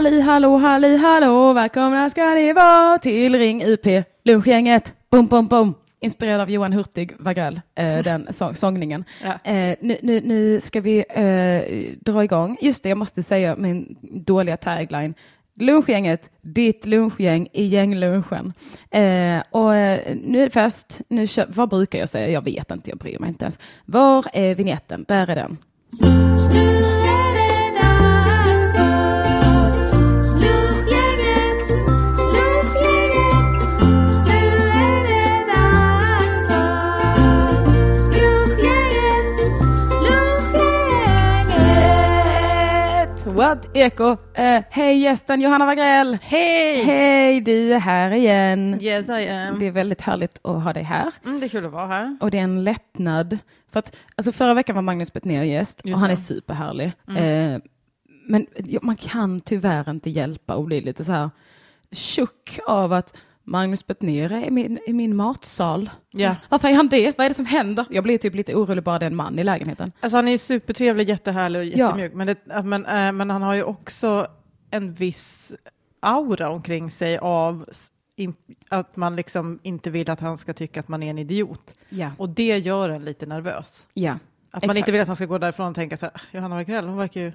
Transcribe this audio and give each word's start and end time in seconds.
Halli 0.00 0.20
hallå, 0.20 0.56
halli 0.56 0.96
hallå, 0.96 1.52
välkomna 1.52 2.10
ska 2.10 2.34
ni 2.34 2.52
vara 2.52 2.98
till 2.98 3.38
Ring 3.38 3.64
UP, 3.64 4.04
lunchgänget, 4.24 4.94
bum 5.10 5.26
bum 5.26 5.46
bum. 5.46 5.74
Inspirerad 6.00 6.40
av 6.40 6.50
Johan 6.50 6.72
Hurtig 6.72 7.12
Wagrell, 7.18 7.60
eh, 7.74 7.98
den 8.04 8.28
så 8.30 8.54
sångningen. 8.54 9.04
Ja. 9.22 9.50
Eh, 9.52 9.76
nu, 9.80 9.96
nu, 10.02 10.20
nu 10.20 10.60
ska 10.60 10.80
vi 10.80 11.04
eh, 11.10 11.94
dra 12.00 12.24
igång. 12.24 12.56
Just 12.60 12.82
det, 12.82 12.88
jag 12.88 12.98
måste 12.98 13.22
säga 13.22 13.56
min 13.56 13.96
dåliga 14.00 14.56
tagline. 14.56 15.14
Lunchgänget, 15.54 16.30
ditt 16.42 16.86
lunchgäng 16.86 17.48
i 17.52 17.64
gänglunchen. 17.64 18.52
Eh, 18.90 19.42
och 19.50 19.70
nu 20.14 20.40
är 20.40 20.44
det 20.44 20.50
fest. 20.50 21.00
Nu 21.08 21.26
kör, 21.26 21.46
vad 21.48 21.68
brukar 21.68 21.98
jag 21.98 22.08
säga? 22.08 22.28
Jag 22.28 22.44
vet 22.44 22.70
inte, 22.70 22.90
jag 22.90 22.98
bryr 22.98 23.18
mig 23.18 23.28
inte 23.28 23.44
ens. 23.44 23.58
Var 23.84 24.26
är 24.32 24.54
vignetten? 24.54 25.04
Där 25.08 25.30
är 25.30 25.36
den. 25.36 25.58
What 43.50 43.76
Eko. 43.76 44.16
Eh, 44.34 44.62
Hej 44.70 44.98
gästen 44.98 45.40
Johanna 45.40 45.66
Wagrell. 45.66 46.18
Hej! 46.22 46.84
Hej, 46.84 47.40
du 47.40 47.74
är 47.74 47.78
här 47.78 48.10
igen. 48.10 48.78
Yes 48.82 49.08
I 49.08 49.28
am. 49.28 49.58
Det 49.58 49.66
är 49.66 49.70
väldigt 49.70 50.00
härligt 50.00 50.40
att 50.42 50.62
ha 50.62 50.72
dig 50.72 50.82
här. 50.82 51.12
Mm, 51.24 51.40
det 51.40 51.46
är 51.46 51.48
kul 51.48 51.66
att 51.66 51.72
vara 51.72 51.86
här. 51.86 52.16
Och 52.20 52.30
det 52.30 52.38
är 52.38 52.42
en 52.42 52.64
lättnad. 52.64 53.38
För 53.72 53.78
att, 53.78 53.96
alltså 54.14 54.32
förra 54.32 54.54
veckan 54.54 54.74
var 54.74 54.82
Magnus 54.82 55.12
Bettner 55.12 55.44
gäst 55.44 55.80
Just 55.84 55.94
och 55.94 56.00
han 56.00 56.08
det. 56.08 56.14
är 56.14 56.16
superhärlig. 56.16 56.92
Eh, 57.08 57.60
men 58.26 58.46
ja, 58.56 58.80
man 58.82 58.96
kan 58.96 59.40
tyvärr 59.40 59.90
inte 59.90 60.10
hjälpa 60.10 60.54
att 60.54 60.64
bli 60.64 60.80
lite 60.80 61.04
så 61.04 61.12
här 61.12 61.30
tjock 61.92 62.58
av 62.66 62.92
att 62.92 63.16
Magnus 63.44 63.86
Bettner 63.86 64.32
är 64.32 64.44
i 64.46 64.50
min, 64.50 64.78
i 64.86 64.92
min 64.92 65.16
matsal. 65.16 65.90
Ja. 66.10 66.36
Varför 66.48 66.68
är 66.68 66.74
han 66.74 66.88
det? 66.88 67.18
Vad 67.18 67.24
är 67.24 67.28
det 67.28 67.34
som 67.34 67.46
händer? 67.46 67.86
Jag 67.90 68.04
blir 68.04 68.18
typ 68.18 68.34
lite 68.34 68.54
orolig 68.54 68.84
bara 68.84 68.98
det 68.98 69.04
är 69.06 69.10
en 69.10 69.16
man 69.16 69.38
i 69.38 69.44
lägenheten. 69.44 69.92
Alltså 70.00 70.16
han 70.18 70.28
är 70.28 70.32
ju 70.32 70.38
supertrevlig, 70.38 71.08
jättehärlig 71.08 71.60
och 71.60 71.66
Ja. 71.66 71.86
jättemjuk. 71.86 72.14
Men, 72.14 72.26
det, 72.26 72.62
men, 72.64 72.86
äh, 72.86 73.12
men 73.12 73.30
han 73.30 73.42
har 73.42 73.54
ju 73.54 73.62
också 73.62 74.26
en 74.70 74.94
viss 74.94 75.52
aura 76.00 76.50
omkring 76.50 76.90
sig 76.90 77.18
av 77.18 77.66
in, 78.16 78.34
att 78.68 78.96
man 78.96 79.16
liksom 79.16 79.58
inte 79.62 79.90
vill 79.90 80.10
att 80.10 80.20
han 80.20 80.36
ska 80.38 80.52
tycka 80.52 80.80
att 80.80 80.88
man 80.88 81.02
är 81.02 81.10
en 81.10 81.18
idiot. 81.18 81.72
Ja. 81.88 82.10
Och 82.18 82.28
det 82.28 82.58
gör 82.58 82.88
en 82.88 83.04
lite 83.04 83.26
nervös. 83.26 83.86
Ja. 83.94 84.12
Att 84.12 84.62
man 84.62 84.70
Exakt. 84.70 84.76
inte 84.78 84.92
vill 84.92 85.00
att 85.00 85.06
han 85.06 85.16
ska 85.16 85.26
gå 85.26 85.38
därifrån 85.38 85.68
och 85.68 85.74
tänka 85.74 85.96
så 85.96 86.06
här, 86.06 86.12
"Ah, 86.16 86.20
Johanna 86.32 86.54
Wagrell, 86.54 86.86
hon 86.86 86.96
verkar 86.96 87.20
ju 87.20 87.32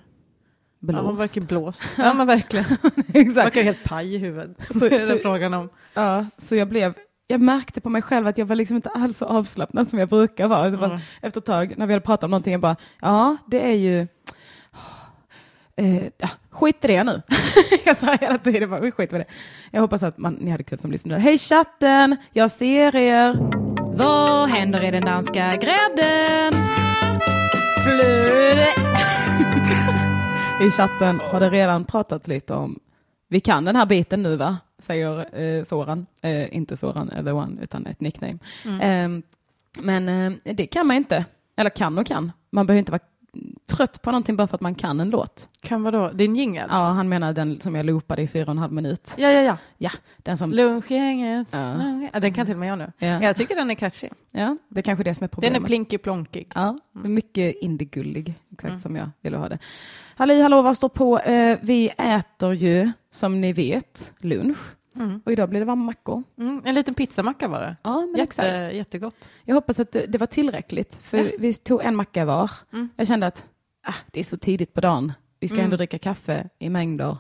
Ja, 0.88 1.00
hon 1.02 1.16
Blåst. 1.16 1.36
verkar 1.38 1.48
blåst. 1.48 1.84
Ja 1.98 2.14
men 2.14 2.28
verkligen. 2.28 2.66
Hon 2.82 2.92
Exakt. 3.14 3.38
verkar 3.46 3.60
ju 3.62 3.66
helt 3.66 3.84
paj 3.84 4.16
i 4.16 4.18
huvudet. 4.18 4.68
Så- 4.68 4.80
Så, 4.80 4.86
är 4.86 5.08
det 5.08 5.18
frågan 5.20 5.54
om. 5.54 5.70
Ja, 5.94 6.26
så 6.38 6.56
jag 6.56 6.68
blev, 6.70 6.94
jag 7.28 7.42
märkte 7.42 7.82
på 7.82 7.90
mig 7.90 8.02
själv 8.02 8.28
att 8.28 8.38
jag 8.38 8.46
var 8.46 8.56
liksom 8.56 8.76
inte 8.76 8.90
alls 8.90 9.18
så 9.18 9.26
avslappnad 9.26 9.88
som 9.88 10.00
jag 10.00 10.10
brukar 10.10 10.48
vara. 10.48 10.70
Det 10.70 10.78
var 10.78 10.88
Mm. 10.88 11.00
Efter 11.22 11.40
ett 11.42 11.46
tag 11.46 11.74
när 11.78 11.86
vi 11.88 11.94
hade 11.94 12.06
pratat 12.06 12.24
om 12.24 12.32
någonting, 12.32 12.52
jag 12.54 12.62
bara, 12.62 12.76
ja, 13.02 13.38
det 13.48 13.66
är 13.66 13.76
ju, 13.76 14.08
eh, 15.78 16.04
ja, 16.18 16.30
skit 16.52 16.86
i 16.86 16.88
det 16.88 17.04
nu. 17.04 17.22
jag 17.86 17.98
sa 17.98 18.16
hela 18.22 18.38
tiden 18.38 18.70
bara, 18.70 18.80
vi 18.80 18.92
skiter 18.92 19.16
i 19.16 19.20
det. 19.20 19.26
Jag 19.72 19.82
hoppas 19.82 20.04
att 20.04 20.18
man, 20.18 20.34
ni 20.34 20.52
hade 20.52 20.64
kul 20.64 20.80
som 20.80 20.92
lyssnade. 20.92 21.22
Hej 21.22 21.38
chatten, 21.38 22.16
jag 22.32 22.52
ser 22.52 22.96
er. 22.96 23.38
Vad 23.98 24.50
händer 24.50 24.84
i 24.84 24.92
den 24.92 25.06
danska 25.06 25.56
grädden? 25.56 26.54
Flöde. 27.84 28.85
I 30.62 30.70
chatten 30.72 31.20
har 31.20 31.40
det 31.40 31.50
redan 31.50 31.86
pratats 31.86 32.28
lite 32.28 32.54
om, 32.54 32.80
vi 33.28 33.40
kan 33.40 33.66
den 33.66 33.76
här 33.76 33.86
biten 33.86 34.24
nu 34.24 34.36
va? 34.36 34.58
Säger 34.80 35.40
eh, 35.42 35.64
Soran, 35.64 36.06
eh, 36.22 36.56
inte 36.56 36.78
Soran 36.78 37.10
eh, 37.10 37.24
the 37.24 37.32
one, 37.32 37.62
utan 37.62 37.86
ett 37.86 38.02
nickname. 38.02 38.38
Eh, 38.82 39.10
men 39.80 40.10
eh, 40.10 40.54
det 40.56 40.66
kan 40.66 40.88
man 40.88 40.96
inte, 40.96 41.26
eller 41.56 41.70
kan 41.70 41.98
och 41.98 42.06
kan. 42.08 42.32
Man 42.50 42.66
behöver 42.68 42.80
inte 42.80 42.92
vara 42.92 43.02
trött 43.76 44.02
på 44.02 44.12
någonting 44.12 44.36
bara 44.36 44.48
för 44.48 44.56
att 44.58 44.62
man 44.62 44.76
kan 44.76 45.00
en 45.00 45.10
låt. 45.10 45.50
Kan 45.62 45.84
vadå? 45.84 46.12
Din 46.14 46.36
jingel? 46.36 46.68
Ja, 46.72 46.76
han 46.78 47.10
menar 47.10 47.34
den 47.34 47.60
som 47.62 47.76
jag 47.76 47.86
loopade 47.86 48.22
i 48.22 48.28
fyra 48.28 48.44
och 48.44 48.50
en 48.52 48.58
halv 48.58 48.74
minut. 48.74 49.14
ja, 49.18 49.30
ja. 49.32 49.42
ja. 49.42 49.58
Ja, 49.78 49.92
den 50.18 50.38
som, 50.38 50.52
Lunchgänget. 50.54 51.48
Ja. 51.52 51.76
Ja, 52.14 52.20
den 52.20 52.34
kan 52.34 52.46
till 52.46 52.56
och 52.56 52.60
med 52.60 52.70
jag 52.70 52.78
nu. 52.78 52.92
Ja. 52.98 53.24
Jag 53.24 53.36
tycker 53.36 53.56
den 53.56 53.72
är 53.72 53.76
catchy. 53.76 54.10
ja, 54.32 54.58
det 54.70 54.80
är 54.80 54.82
kanske 54.82 55.04
det 55.04 55.16
som 55.16 55.24
är 55.24 55.28
Den 55.28 55.30
problemet. 55.30 55.62
är 55.62 55.66
plinky 55.66 55.98
plonkig. 55.98 56.52
Ja, 56.56 56.78
mycket 56.92 57.56
indiegullig, 57.62 58.34
exakt 58.52 58.70
Mm. 58.70 58.80
som 58.82 58.96
jag 58.96 59.10
ville 59.22 59.38
ha 59.38 59.50
det. 59.50 59.60
Halli 60.16 60.42
hallå, 60.42 60.62
vad 60.62 60.78
står 60.78 60.90
på? 60.90 61.20
Eh, 61.20 61.58
vi 61.62 61.90
äter 61.98 62.54
ju, 62.54 62.92
som 63.12 63.42
ni 63.42 63.54
vet, 63.54 64.14
lunch. 64.20 64.58
Mm. 64.96 65.22
Och 65.26 65.32
idag 65.32 65.50
blir 65.50 65.60
det 65.60 65.66
varma 65.66 65.84
mackor. 65.86 66.24
Mm, 66.38 66.62
en 66.66 66.76
liten 66.76 66.94
pizzamacka 66.94 67.48
var 67.48 67.62
det. 67.62 67.76
Ja, 67.84 68.02
men 68.12 68.22
exakt. 68.22 68.48
Jätte, 68.48 68.76
jättegott. 68.78 69.16
Jag 69.44 69.56
hoppas 69.56 69.80
att 69.80 69.92
det, 69.92 70.06
det 70.06 70.18
var 70.18 70.28
tillräckligt, 70.28 71.00
för 71.04 71.32
vi 71.40 71.54
tog 71.54 71.84
en 71.84 71.96
macka 71.96 72.26
var. 72.26 72.52
Mm. 72.74 72.90
Jag 72.96 73.08
kände 73.08 73.28
att 73.28 73.46
ah, 73.86 73.94
det 74.12 74.20
är 74.20 74.24
så 74.24 74.38
tidigt 74.38 74.74
på 74.74 74.82
dagen. 74.82 75.14
Vi 75.40 75.48
ska 75.48 75.56
Mm. 75.56 75.66
ändå 75.66 75.78
dricka 75.78 76.00
kaffe 76.00 76.50
i 76.60 76.70
mängder. 76.70 77.18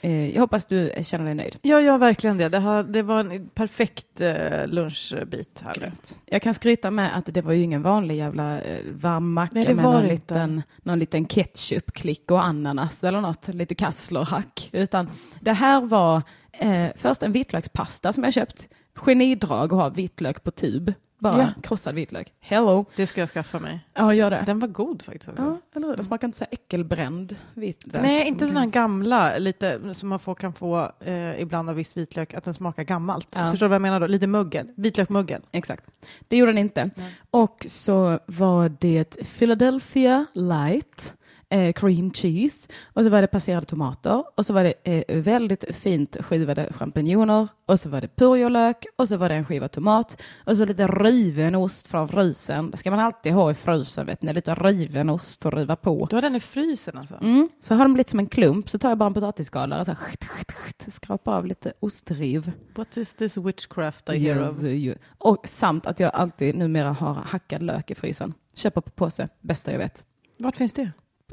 Eh, 0.00 0.30
jag 0.34 0.40
hoppas 0.40 0.66
du 0.66 0.92
känner 1.02 1.24
dig 1.24 1.34
nöjd. 1.34 1.56
Ja, 1.62 1.80
ja, 1.80 1.96
verkligen 1.96 2.38
det. 2.38 2.48
Det, 2.48 2.58
har, 2.58 2.82
det 2.82 3.02
var 3.02 3.20
en 3.20 3.48
perfekt 3.48 4.20
eh, 4.20 4.66
lunchbit 4.66 5.62
här. 5.64 5.92
Jag 6.26 6.42
kan 6.42 6.54
skryta 6.54 6.90
med 6.90 7.16
att 7.16 7.24
det 7.34 7.42
var 7.42 7.52
ju 7.52 7.62
ingen 7.62 7.82
vanlig 7.82 8.16
jävla 8.16 8.60
eh, 8.60 8.78
varm 8.92 9.32
macka 9.32 9.54
Nej, 9.54 9.74
med 9.74 9.84
någon 9.84 10.02
liten, 10.02 10.62
någon 10.82 10.98
liten 10.98 11.26
ketchupklick 11.26 12.30
och 12.30 12.44
ananas 12.44 13.04
eller 13.04 13.20
något, 13.20 13.48
lite 13.48 13.74
kasslerhack. 13.74 14.68
Utan 14.72 15.10
det 15.40 15.52
här 15.52 15.80
var 15.80 16.22
eh, 16.52 16.86
först 16.96 17.22
en 17.22 17.32
vitlökspasta 17.32 18.12
som 18.12 18.24
jag 18.24 18.32
köpt. 18.32 18.68
Genidrag 18.94 19.72
att 19.72 19.78
ha 19.78 19.88
vitlök 19.88 20.44
på 20.44 20.50
tub. 20.50 20.92
Bara 21.18 21.38
Ja. 21.38 21.48
krossad 21.62 21.94
vitlök. 21.94 22.32
Hello. 22.40 22.84
Det 22.96 23.06
ska 23.06 23.20
jag 23.20 23.28
skaffa 23.28 23.58
mig. 23.58 23.80
Ja, 23.94 24.14
gör 24.14 24.30
det. 24.30 24.42
Den 24.46 24.58
var 24.58 24.68
god 24.68 25.02
faktiskt. 25.02 25.28
Också. 25.28 25.42
Ja, 25.42 25.56
eller 25.76 25.88
hur? 25.88 25.96
Det 25.96 26.04
smakar 26.04 26.28
inte 26.28 26.38
så 26.38 26.44
här 26.44 26.52
äckelbränd 26.52 27.36
vitlök. 27.54 28.02
Nej, 28.02 28.20
som 28.20 28.28
inte 28.28 28.46
sådana 28.46 28.60
här 28.60 28.66
gamla, 28.70 29.38
lite 29.38 29.94
som 29.94 30.08
man 30.08 30.18
får, 30.18 30.34
kan 30.34 30.52
få 30.52 30.92
eh, 31.00 31.40
ibland 31.40 31.70
av 31.70 31.76
viss 31.76 31.96
vitlök, 31.96 32.34
att 32.34 32.44
den 32.44 32.54
smakar 32.54 32.82
gammalt. 32.82 33.28
Ja. 33.34 33.50
Förstår 33.50 33.66
du 33.66 33.68
vad 33.68 33.74
jag 33.74 33.82
menar 33.82 34.00
då? 34.00 34.06
Lite 34.06 34.26
muggel, 34.26 34.68
vitlökmuggel. 34.76 35.42
Exakt. 35.52 35.84
Det 36.28 36.36
gjorde 36.36 36.52
den 36.52 36.58
inte. 36.58 36.90
Nej. 36.96 37.14
Och 37.30 37.66
så 37.68 38.18
var 38.26 38.72
det 38.80 39.16
Philadelphia 39.38 40.26
light, 40.32 41.14
eh, 41.54 41.72
cream 41.72 42.10
cheese, 42.12 42.68
och 42.92 43.02
så 43.04 43.08
var 43.10 43.20
det 43.20 43.26
passerade 43.26 43.66
tomater, 43.66 44.24
och 44.36 44.46
så 44.46 44.52
var 44.52 44.64
det 44.64 44.74
eh, 44.84 45.22
väldigt 45.22 45.64
fint 45.76 46.16
skivade 46.20 46.72
champinjoner, 46.72 47.48
och 47.66 47.80
så 47.80 47.88
var 47.88 48.00
det 48.00 48.16
purjolök, 48.16 48.86
och 48.96 49.08
så 49.08 49.16
var 49.16 49.28
det 49.28 49.34
en 49.34 49.44
skiva 49.44 49.68
tomat, 49.68 50.22
och 50.46 50.56
så 50.56 50.64
lite 50.64 50.86
riven 50.86 51.54
ost 51.54 51.86
från 51.86 52.08
frysen. 52.08 52.70
Det 52.70 52.76
ska 52.76 52.90
man 52.90 53.00
alltid 53.00 53.32
ha 53.32 53.50
i 53.50 53.54
frysen, 53.54 54.06
vet 54.06 54.22
ni, 54.22 54.32
lite 54.32 54.54
riven 54.54 55.10
ost 55.10 55.46
att 55.46 55.54
riva 55.54 55.76
på. 55.76 56.06
Du 56.10 56.16
har 56.16 56.22
den 56.22 56.36
i 56.36 56.40
frysen 56.40 56.98
alltså? 56.98 57.14
Mm, 57.22 57.48
så 57.60 57.74
har 57.74 57.84
den 57.84 57.92
blivit 57.92 58.10
som 58.10 58.18
en 58.18 58.26
klump, 58.26 58.68
så 58.68 58.78
tar 58.78 58.88
jag 58.88 58.98
bara 58.98 59.06
en 59.06 59.14
potatisskalare 59.14 59.80
och 59.80 59.86
så 59.86 59.92
här, 59.92 60.90
skrapar 60.90 61.32
av 61.36 61.46
lite 61.46 61.72
ostriv. 61.80 62.52
What 62.74 62.96
is 62.96 63.14
this 63.14 63.36
witchcraft 63.36 64.08
I 64.08 64.18
hear 64.18 64.40
Yes, 64.42 64.58
of? 64.58 64.62
you- 64.64 64.98
Och 65.18 65.48
samt 65.48 65.86
att 65.86 66.00
jag 66.00 66.10
alltid 66.14 66.54
numera 66.56 66.92
har 66.92 67.14
hackad 67.14 67.62
lök 67.62 67.90
i 67.90 67.94
frysen. 67.94 68.34
Köper 68.54 68.80
på 68.80 68.90
påse, 68.90 69.28
bästa 69.40 69.72
jag 69.72 69.78
vet. 69.78 70.04
Vart 70.38 70.56
finns 70.56 70.72
det? 70.72 70.90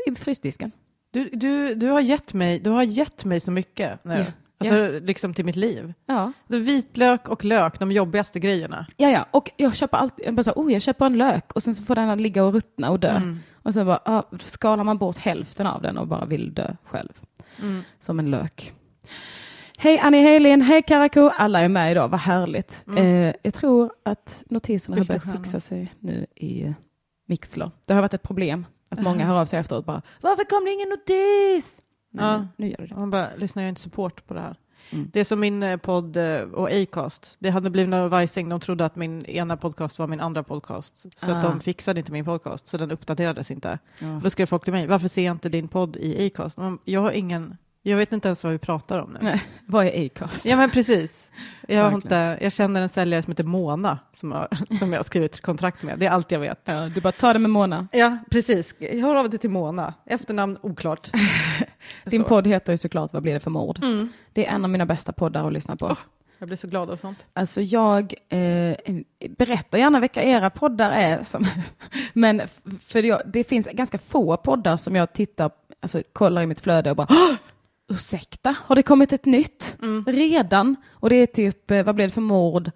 I 0.08 0.16
frysdisken. 0.16 0.72
Du, 1.12 1.30
du, 1.30 1.76
du, 1.76 1.88
har 1.88 2.00
gett 2.00 2.34
mig, 2.34 2.60
du 2.60 2.70
har 2.70 2.84
gett 2.84 3.26
mig 3.26 3.40
så 3.40 3.52
mycket 3.52 4.04
nu. 4.04 4.14
Ja. 4.14 4.26
Alltså 4.58 5.00
liksom 5.06 5.34
till 5.34 5.46
mitt 5.46 5.56
liv. 5.56 5.94
Ja. 6.06 6.32
Det 6.48 6.60
vitlök 6.60 7.30
och 7.30 7.46
lök, 7.46 7.80
de 7.80 7.92
jobbigaste 7.92 8.40
grejerna. 8.40 8.86
ja, 8.98 9.10
ja. 9.10 9.26
Och 9.32 9.52
jag 9.58 9.76
köper 9.76 9.98
alltid, 9.98 10.26
jag 10.26 10.34
bara 10.34 10.44
så, 10.44 10.52
oh, 10.52 10.74
jag 10.74 10.82
köper 10.82 11.06
en 11.06 11.18
lök 11.18 11.52
och 11.52 11.64
sen 11.64 11.76
så 11.76 11.84
får 11.84 11.96
den 11.96 12.24
ligga 12.24 12.44
och 12.44 12.54
ruttna 12.54 12.90
och 12.90 13.00
dö. 13.00 13.16
Mm. 13.16 13.40
Och 13.64 13.74
så 13.74 13.86
bara, 13.86 14.00
ah, 14.06 14.24
skalar 14.44 14.84
man 14.84 14.98
bort 14.98 15.18
hälften 15.18 15.68
av 15.68 15.82
den 15.82 15.98
och 15.98 16.08
bara 16.08 16.26
vill 16.26 16.54
dö 16.54 16.76
själv. 16.84 17.22
Mm. 17.62 17.84
Som 18.00 18.20
en 18.20 18.32
lök. 18.32 18.74
Hej 19.78 20.00
Annie 20.00 20.22
Helin, 20.22 20.62
hej 20.62 20.82
Karakou. 20.82 21.30
Alla 21.30 21.60
är 21.60 21.70
med 21.70 21.92
idag, 21.92 22.08
vad 22.08 22.20
härligt. 22.20 22.84
Eh, 22.98 23.34
jag 23.42 23.54
tror 23.54 23.92
att 24.06 24.44
notiserna 24.50 24.96
Vilka 24.96 25.14
har 25.14 25.20
börjat 25.20 25.24
stjärnor? 25.24 25.44
fixa 25.44 25.60
sig 25.60 25.94
nu 26.00 26.26
i 26.36 26.74
Mixler. 27.28 27.72
Det 27.86 27.94
har 27.94 28.02
varit 28.02 28.14
ett 28.14 28.24
problem 28.24 28.66
att 28.92 29.02
många 29.02 29.26
hör 29.26 29.36
av 29.42 29.46
sig 29.46 29.60
efteråt 29.60 29.86
bara, 29.86 30.02
varför 30.22 30.44
kom 30.44 30.66
det 30.66 30.72
ingen 30.74 30.90
notis? 30.90 31.82
Men 32.14 32.26
Ja. 32.26 32.48
nu, 32.58 32.68
gör 32.70 32.78
det 32.78 32.86
det. 32.88 32.96
Man 32.96 33.10
bara, 33.10 33.28
lyssnar 33.38 33.64
jag 33.64 33.70
inte 33.70 33.82
support 33.82 34.28
på 34.28 34.34
det 34.34 34.40
här? 34.40 34.56
Mm. 34.90 35.10
Det 35.14 35.20
är 35.20 35.24
som 35.24 35.40
min 35.40 35.64
eh, 35.64 35.78
podd 35.78 36.18
eh, 36.18 36.42
och 36.42 36.70
Acast. 36.72 37.36
Det 37.40 37.50
hade 37.50 37.70
blivit 37.70 37.90
någon 37.90 38.10
vajsing. 38.10 38.50
De 38.50 38.60
trodde 38.60 38.86
att 38.86 38.96
min 38.96 39.26
ena 39.26 39.58
podcast 39.58 40.00
var 40.00 40.08
min 40.08 40.20
andra 40.20 40.44
podcast. 40.44 41.20
Så 41.20 41.32
att 41.32 41.46
Ah. 41.46 41.50
de 41.50 41.60
fixade 41.62 42.00
inte 42.00 42.12
min 42.12 42.26
podcast, 42.26 42.68
så 42.68 42.78
den 42.78 42.92
uppdaterades 42.92 43.52
inte. 43.52 43.80
Ja. 44.02 44.20
Då 44.24 44.30
skrev 44.30 44.46
folk 44.46 44.64
till 44.64 44.74
mig, 44.74 44.88
varför 44.88 45.08
ser 45.08 45.26
jag 45.26 45.34
inte 45.34 45.50
din 45.50 45.68
podd 45.68 45.98
i 45.98 46.28
Acast? 46.28 46.58
Jag 46.84 47.02
har 47.02 47.12
ingen, 47.12 47.58
jag 47.84 47.98
vet 47.98 48.14
inte 48.14 48.28
ens 48.28 48.44
vad 48.44 48.54
vi 48.54 48.60
pratar 48.60 49.00
om 49.00 49.10
nu. 49.14 49.20
Nej, 49.22 49.44
vad 49.66 49.86
är 49.86 50.06
Acast? 50.06 50.46
Ja 50.46 50.58
men 50.58 50.70
precis. 50.70 51.32
Jag, 51.68 51.94
inte, 51.94 52.38
jag 52.42 52.52
känner 52.52 52.82
en 52.82 52.90
säljare 52.90 53.24
som 53.24 53.32
heter 53.32 53.44
Mona 53.44 54.00
som, 54.14 54.32
har, 54.32 54.48
som 54.80 54.94
jag 54.94 55.00
har 55.00 55.04
skrivit 55.04 55.42
kontrakt 55.42 55.84
med. 55.84 56.00
Det 56.00 56.06
är 56.06 56.12
allt 56.12 56.32
jag 56.32 56.40
vet. 56.40 56.62
Ja, 56.66 56.90
du 56.96 57.02
bara 57.02 57.12
tar 57.12 57.34
det 57.34 57.40
med 57.40 57.52
Mona. 57.52 57.88
Ja, 57.92 58.18
precis. 58.32 58.76
Jag 58.80 58.98
hör 59.02 59.16
av 59.16 59.30
dig 59.30 59.40
till 59.40 59.50
Mona. 59.50 59.94
Efternamn 60.06 60.58
oklart. 60.62 61.10
Din 62.06 62.22
så. 62.24 62.28
podd 62.28 62.48
heter 62.48 62.72
ju 62.74 62.78
såklart 62.78 63.14
Vad 63.14 63.24
blir 63.24 63.34
det 63.34 63.40
för 63.40 63.52
mord? 63.52 63.84
Mm. 63.84 64.10
Det 64.34 64.46
är 64.48 64.56
en 64.56 64.64
av 64.64 64.70
mina 64.70 64.86
bästa 64.86 65.12
poddar 65.12 65.48
att 65.48 65.54
lyssna 65.54 65.76
på. 65.76 65.86
Åh. 65.86 65.98
Jag 66.40 66.48
blir 66.48 66.58
så 66.58 66.68
glad 66.68 66.90
av 66.90 66.98
sånt. 66.98 67.18
Alltså 67.34 67.62
jag 67.62 68.14
eh, 68.30 68.76
berättar 69.38 69.78
gärna 69.78 70.00
vilka 70.00 70.24
era 70.24 70.50
poddar 70.50 70.92
är. 70.92 71.24
Som, 71.24 71.46
men 72.14 72.42
för 72.86 73.04
jag, 73.04 73.22
det 73.26 73.44
finns 73.44 73.68
ganska 73.74 73.98
få 73.98 74.38
poddar 74.38 74.78
som 74.78 74.96
jag 74.96 75.14
tittar, 75.14 75.52
alltså 75.80 76.02
kollar 76.14 76.42
i 76.42 76.46
mitt 76.48 76.60
flöde 76.60 76.90
och 76.90 76.96
bara 76.96 77.08
"Åh! 77.10 77.36
Ursäkta, 77.92 78.56
har 78.66 78.76
det 78.76 78.84
kommit 78.84 79.14
ett 79.14 79.26
nytt? 79.26 79.78
Mm. 79.82 80.06
Redan? 80.08 80.76
Och 80.92 81.10
det 81.10 81.16
är 81.16 81.26
typ, 81.28 81.72
eh, 81.72 81.84
vad 81.84 81.96
blev 81.96 82.08
det 82.08 82.14
för 82.14 82.22
mord? 82.22 82.72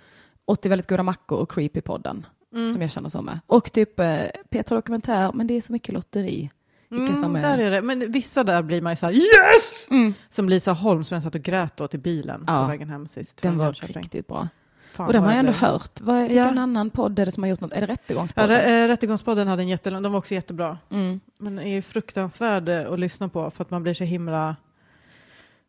80 0.46 0.70
väldigt 0.70 0.88
goda 0.90 1.04
mackor 1.04 1.38
och 1.40 1.52
Creepy-podden. 1.52 2.24
Mm. 2.54 2.72
Som 2.74 2.82
jag 2.82 2.92
känner 2.92 3.10
så 3.10 3.22
med. 3.22 3.40
Och 3.48 3.72
typ 3.72 4.00
eh, 4.00 4.22
Petra 4.50 4.76
Dokumentär, 4.76 5.32
men 5.34 5.48
det 5.48 5.54
är 5.54 5.62
så 5.62 5.72
mycket 5.74 5.94
lotteri. 5.94 6.50
Mm. 6.92 7.34
Där 7.34 7.58
är 7.58 7.72
det. 7.72 7.82
Men 7.82 8.12
vissa 8.12 8.44
där 8.44 8.62
blir 8.62 8.82
man 8.82 8.92
ju 8.92 8.96
så 8.96 9.06
här 9.06 9.14
yes! 9.14 9.88
Mm. 9.90 10.14
Som 10.30 10.50
Lisa 10.50 10.74
Holm 10.74 11.04
som 11.04 11.16
jag 11.16 11.24
satt 11.24 11.36
och 11.36 11.42
grät 11.42 11.82
åt 11.82 11.94
i 11.94 11.98
bilen 11.98 12.44
Ja. 12.48 12.62
på 12.62 12.68
vägen 12.68 12.90
hem 12.90 13.08
sist. 13.08 13.42
Den 13.42 13.58
var 13.58 13.66
Jönköping. 13.66 13.96
riktigt 13.96 14.28
bra. 14.28 14.48
Fan, 14.94 15.08
och 15.08 15.14
den 15.14 15.24
har 15.24 15.30
jag 15.32 15.40
ändå 15.40 15.52
blev- 15.52 15.62
hört. 15.72 16.02
Vad, 16.02 16.16
Ja. 16.24 16.28
vilken 16.28 16.58
annan 16.58 16.90
podd 16.90 17.20
är 17.20 17.26
det 17.26 17.32
som 17.32 17.44
har 17.44 17.50
gjort 17.50 17.62
något? 17.62 17.72
Är 17.74 17.76
det 17.82 17.88
Ja, 17.88 17.94
Rättegångspodden? 17.94 18.50
Rä- 18.62 18.84
äh, 18.84 18.88
Rättegångspodden 18.88 19.48
hade 19.48 19.62
en 19.62 19.68
jättelång, 19.68 20.04
de 20.04 20.12
var 20.12 20.20
också 20.20 20.34
jättebra. 20.34 20.78
Mm. 20.90 21.20
Men 21.40 21.60
är 21.60 21.82
fruktansvärd 21.82 22.70
eh, 22.70 22.92
att 22.92 23.00
lyssna 23.00 23.30
på 23.30 23.52
för 23.52 23.64
att 23.64 23.72
man 23.72 23.84
blir 23.84 23.94
så 23.94 24.04
himla... 24.04 24.56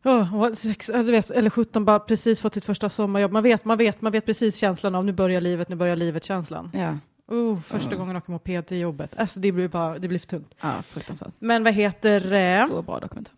Oh, 0.03 0.53
sex, 0.53 0.89
vet, 0.89 1.31
eller 1.31 1.49
17 1.49 1.85
bara 1.85 1.99
precis 1.99 2.41
fått 2.41 2.53
sitt 2.53 2.65
första 2.65 2.89
sommarjobb. 2.89 3.31
Man 3.31 3.43
vet, 3.43 3.65
man 3.65 3.77
vet, 3.77 4.01
man 4.01 4.11
vet 4.11 4.25
precis 4.25 4.55
känslan 4.55 4.95
av 4.95 5.05
nu 5.05 5.11
börjar 5.11 5.41
livet, 5.41 5.69
nu 5.69 5.75
börjar 5.75 5.95
livet-känslan. 5.95 6.71
Ja. 6.73 6.97
Oh, 7.35 7.59
första 7.61 7.87
Mm. 7.89 7.99
gången 7.99 8.15
jag 8.15 8.23
åker 8.23 8.31
moped 8.31 8.65
till 8.65 8.79
jobbet. 8.79 9.11
Alltså 9.19 9.39
det 9.39 9.51
blir 9.51 9.67
bara, 9.67 9.99
det 9.99 10.07
blir 10.07 10.19
för 10.19 10.27
tungt. 10.27 10.55
ja, 10.61 10.81
fruktansvärt. 10.87 11.33
Men 11.39 11.63
vad 11.63 11.73
heter 11.73 12.19
det? 12.19 12.65
Så 12.69 12.81
bra 12.81 12.99
dokumentär. 12.99 13.33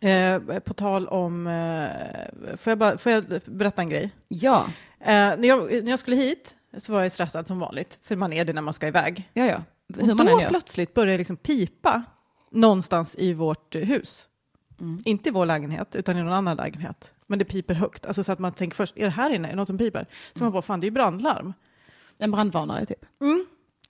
Eh, 0.00 0.58
på 0.58 0.74
tal 0.74 1.08
om, 1.08 1.46
eh, 1.46 2.56
får, 2.56 2.70
jag 2.70 2.78
bara, 2.78 2.98
får 2.98 3.12
jag 3.12 3.24
berätta 3.46 3.82
en 3.82 3.88
grej? 3.88 4.10
Ja, 4.28 4.66
Eh, 5.00 5.06
när, 5.14 5.48
jag, 5.48 5.72
när 5.84 5.90
jag 5.90 5.98
skulle 5.98 6.16
hit 6.16 6.56
så 6.78 6.92
var 6.92 7.02
jag 7.02 7.12
stressad 7.12 7.46
som 7.46 7.58
vanligt, 7.58 7.98
för 8.02 8.16
man 8.16 8.32
är 8.32 8.44
det 8.44 8.52
när 8.52 8.62
man 8.62 8.74
ska 8.74 8.86
iväg. 8.88 9.30
ja, 9.34 9.46
ja. 9.46 9.62
Hur 9.98 10.10
Och 10.10 10.16
då 10.16 10.38
plötsligt 10.48 10.94
började 10.94 11.12
det 11.12 11.18
liksom 11.18 11.36
pipa 11.36 12.02
någonstans 12.50 13.14
i 13.18 13.32
vårt 13.32 13.74
eh, 13.74 13.82
hus. 13.82 14.26
Mm. 14.80 15.02
Inte 15.04 15.28
i 15.28 15.32
vår 15.32 15.46
lägenhet, 15.46 15.96
utan 15.96 16.16
i 16.16 16.22
någon 16.22 16.32
annan 16.32 16.56
lägenhet. 16.56 17.12
Men 17.26 17.38
det 17.38 17.44
piper 17.44 17.74
högt, 17.74 18.06
alltså 18.06 18.24
så 18.24 18.32
att 18.32 18.38
man 18.38 18.52
tänker 18.52 18.76
först, 18.76 18.96
är 18.96 19.04
det 19.04 19.10
här 19.10 19.30
inne, 19.30 19.48
är 19.48 19.52
det 19.52 19.56
något 19.56 19.68
som 19.68 19.78
piper? 19.78 20.06
Så 20.34 20.42
man 20.44 20.52
bara, 20.52 20.62
fan 20.62 20.80
det 20.80 20.84
är 20.84 20.88
ju 20.88 20.94
brandlarm. 20.94 21.52
En 22.18 22.30
brandvarnare 22.30 22.86
typ. 22.86 23.06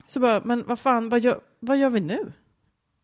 Så 0.06 0.20
bara, 0.20 0.40
men 0.44 0.64
vad 0.66 0.78
fan, 0.78 1.08
vad 1.08 1.20
gör, 1.20 1.40
vad 1.60 1.76
gör 1.76 1.90
vi 1.90 2.00
nu? 2.00 2.32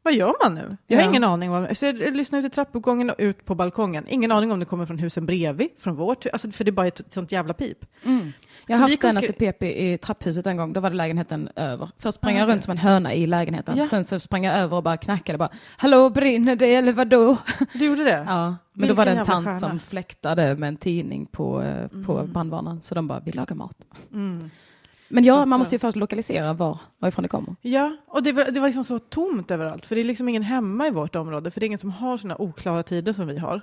Vad 0.04 0.14
gör 0.14 0.34
man 0.44 0.54
nu? 0.54 0.76
Jag 0.86 0.96
har 0.98 1.02
Ja. 1.04 1.08
ingen 1.10 1.24
aning. 1.24 1.50
Om, 1.52 1.66
så 1.74 1.86
jag 1.86 1.96
lyssnar 2.16 2.38
ut 2.38 2.44
i 2.44 2.50
trappuppgången 2.50 3.10
och 3.10 3.16
ut 3.18 3.44
på 3.44 3.54
balkongen. 3.54 4.04
Ingen 4.08 4.32
aning 4.32 4.52
om 4.52 4.58
det 4.60 4.64
kommer 4.66 4.86
från 4.86 4.98
husen 4.98 5.26
bredvid, 5.26 5.68
från 5.78 5.94
vårt. 5.96 6.26
Alltså, 6.26 6.50
för 6.50 6.64
det 6.64 6.70
är 6.70 6.72
bara 6.72 6.86
ett 6.86 7.00
sånt 7.08 7.32
jävla 7.32 7.54
pip. 7.54 7.78
Mm. 8.04 8.32
Jag 8.66 8.76
har 8.76 8.80
haft 8.88 9.04
att 9.04 9.20
det 9.20 9.32
pep 9.32 9.62
i, 9.62 9.98
trapphuset 9.98 10.46
en 10.46 10.56
gång, 10.56 10.72
då 10.72 10.80
var 10.80 10.90
det 10.90 10.96
lägenheten 10.96 11.48
över. 11.56 11.90
Först 11.98 12.16
sprang 12.18 12.36
jag 12.36 12.48
runt 12.48 12.64
som 12.64 12.70
en 12.70 12.78
höna 12.78 13.14
i 13.14 13.26
lägenheten, 13.26 13.76
Ja. 13.78 13.86
sen 13.86 14.04
så 14.04 14.20
sprang 14.20 14.44
jag 14.44 14.56
över 14.58 14.76
och 14.76 14.82
bara 14.82 14.96
knackade 14.96 15.38
bara, 15.38 15.48
hallå 15.76 16.10
brinner 16.10 16.56
det 16.56 16.74
eller 16.74 16.92
vadå? 16.92 17.36
Du 17.72 17.84
gjorde 17.84 18.04
det? 18.04 18.24
Ja, 18.28 18.44
men 18.46 18.56
Vilken 18.72 18.88
då 18.88 18.94
var 18.94 19.04
det 19.06 19.10
en 19.20 19.24
tant 19.26 19.46
stjärna. 19.46 19.60
som 19.60 19.80
fläktade 19.80 20.56
med 20.56 20.68
en 20.68 20.76
tidning 20.76 21.26
på, 21.26 21.62
eh, 21.62 22.02
på 22.06 22.22
brandvarnaren, 22.26 22.82
så 22.82 22.94
de 22.94 23.08
bara, 23.08 23.20
vi 23.24 23.32
lagar 23.32 23.56
mat. 23.56 23.76
Mm. 24.12 24.50
Men 25.14 25.24
ja, 25.24 25.46
man 25.46 25.58
måste 25.58 25.74
ju 25.74 25.78
först 25.78 25.96
lokalisera 25.96 26.52
var, 26.52 26.78
varifrån 26.98 27.22
det 27.22 27.28
kommer. 27.28 27.56
Ja, 27.60 27.96
och 28.06 28.22
det 28.22 28.32
var, 28.32 28.44
det 28.44 28.60
var 28.60 28.68
liksom 28.68 28.84
så 28.84 28.98
tomt 28.98 29.50
överallt. 29.50 29.86
För 29.86 29.94
det 29.94 30.02
är 30.02 30.04
liksom 30.04 30.28
ingen 30.28 30.42
hemma 30.42 30.86
i 30.86 30.90
vårt 30.90 31.14
område. 31.16 31.50
För 31.50 31.60
det 31.60 31.64
är 31.64 31.66
ingen 31.66 31.78
som 31.78 31.90
har 31.90 32.18
såna 32.18 32.36
oklara 32.40 32.82
tider 32.82 33.12
som 33.12 33.26
vi 33.26 33.38
har. 33.38 33.60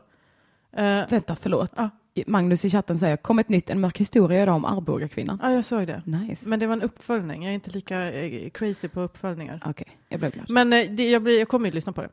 Eh, 0.74 1.10
Vänta, 1.10 1.36
förlåt. 1.36 1.72
Ja. 1.78 1.90
Magnus 2.28 2.66
i 2.66 2.70
chatten 2.70 3.00
säger, 3.00 3.18
kom 3.18 3.40
ett 3.40 3.50
nytt, 3.50 3.70
en 3.70 3.80
mörk 3.80 3.98
historia 3.98 4.44
idag 4.44 4.56
om 4.56 4.66
Arboga-kvinnan. 4.66 5.40
ja, 5.42 5.52
jag 5.52 5.66
såg 5.66 5.88
det. 5.88 6.02
Nice. 6.06 6.50
Men 6.50 6.60
det 6.60 6.68
var 6.68 6.74
en 6.74 6.82
uppföljning. 6.82 7.44
Jag 7.44 7.50
är 7.50 7.56
inte 7.56 7.70
lika 7.72 8.12
eh, 8.12 8.50
crazy 8.50 8.88
på 8.88 9.02
uppföljningar. 9.02 9.62
Okej, 9.66 9.88
jag 10.10 10.20
blev 10.20 10.32
glad. 10.32 10.50
Men 10.50 10.74
eh, 10.74 10.92
det, 10.92 11.10
jag, 11.10 11.22
blir, 11.24 11.40
jag 11.40 11.48
kommer 11.48 11.66
ju 11.66 11.72
lyssna 11.72 11.94
på 11.94 12.02
det. 12.02 12.10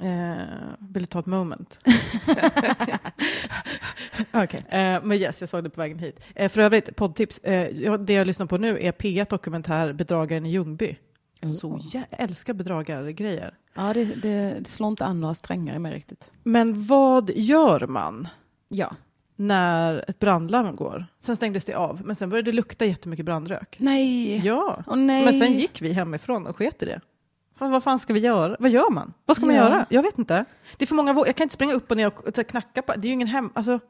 Eh, 0.00 0.44
vill 0.78 1.02
du 1.02 1.06
ta 1.06 1.18
ett 1.20 1.26
moment? 1.26 1.78
Okej. 4.32 4.64
Eh, 4.68 5.00
men 5.02 5.12
yes, 5.12 5.40
jag 5.40 5.48
såg 5.48 5.64
det 5.64 5.70
på 5.70 5.80
vägen 5.80 5.98
hit. 5.98 6.20
Eh, 6.34 6.48
för 6.48 6.60
övrigt, 6.62 6.96
poddtips. 6.96 7.40
Jag, 7.72 8.00
det 8.06 8.12
jag 8.12 8.26
lyssnar 8.26 8.46
på 8.46 8.58
nu 8.58 8.78
är 8.80 8.92
P1 8.92 9.30
Dokumentär 9.30 9.92
Bedragaren 9.92 10.46
i 10.46 10.50
Ljungby. 10.50 10.96
Så 11.60 11.68
Oh. 11.68 11.80
jag 11.92 12.04
älskar 12.10 12.54
bedragargrejer. 12.54 13.54
Ja, 13.74 13.94
det, 13.94 14.04
det, 14.04 14.56
det 14.58 14.68
slår 14.68 14.88
inte 14.88 15.04
an 15.04 15.20
några 15.20 15.34
strängar 15.34 15.74
i 15.74 15.78
mig 15.78 15.94
riktigt. 15.94 16.30
Men 16.42 16.86
vad 16.86 17.30
gör 17.30 17.86
man 17.86 18.28
Ja. 18.68 18.94
när 19.36 20.04
ett 20.10 20.18
brandlarm 20.18 20.76
går? 20.76 21.06
Sen 21.20 21.36
stängdes 21.36 21.64
det 21.64 21.74
av, 21.74 22.00
men 22.04 22.16
sen 22.16 22.30
började 22.30 22.50
det 22.50 22.54
lukta 22.56 22.84
jättemycket 22.84 23.26
brandrök. 23.26 23.76
Nej. 23.80 24.36
Ja, 24.46 24.82
Åh 24.86 24.96
nej. 24.96 25.24
men 25.24 25.40
sen 25.40 25.52
gick 25.52 25.82
vi 25.82 25.92
hemifrån 25.92 26.46
och 26.46 26.56
sket 26.56 26.82
i 26.82 26.86
det. 26.86 27.00
Vad 27.58 27.82
fan 27.84 27.98
ska 27.98 28.12
vi 28.12 28.20
göra? 28.20 28.56
Vad 28.58 28.70
gör 28.70 28.90
man? 28.90 29.12
Vad 29.26 29.36
ska 29.36 29.46
man 29.46 29.54
Ja. 29.54 29.62
göra? 29.62 29.86
Jag 29.90 30.02
vet 30.02 30.18
inte. 30.18 30.44
Det 30.76 30.84
är 30.84 30.86
för 30.86 30.94
många 30.94 31.12
Jag 31.26 31.36
kan 31.36 31.44
inte 31.44 31.54
springa 31.54 31.74
upp 31.74 31.90
och 31.90 31.96
ner 31.96 32.06
och 32.06 32.38
och 32.38 32.46
knacka 32.46 32.82
på. 32.82 32.92
Det 32.96 33.06
är 33.06 33.08
ju 33.08 33.12
ingen 33.12 33.28
hem... 33.28 33.50
Alltså, 33.54 33.80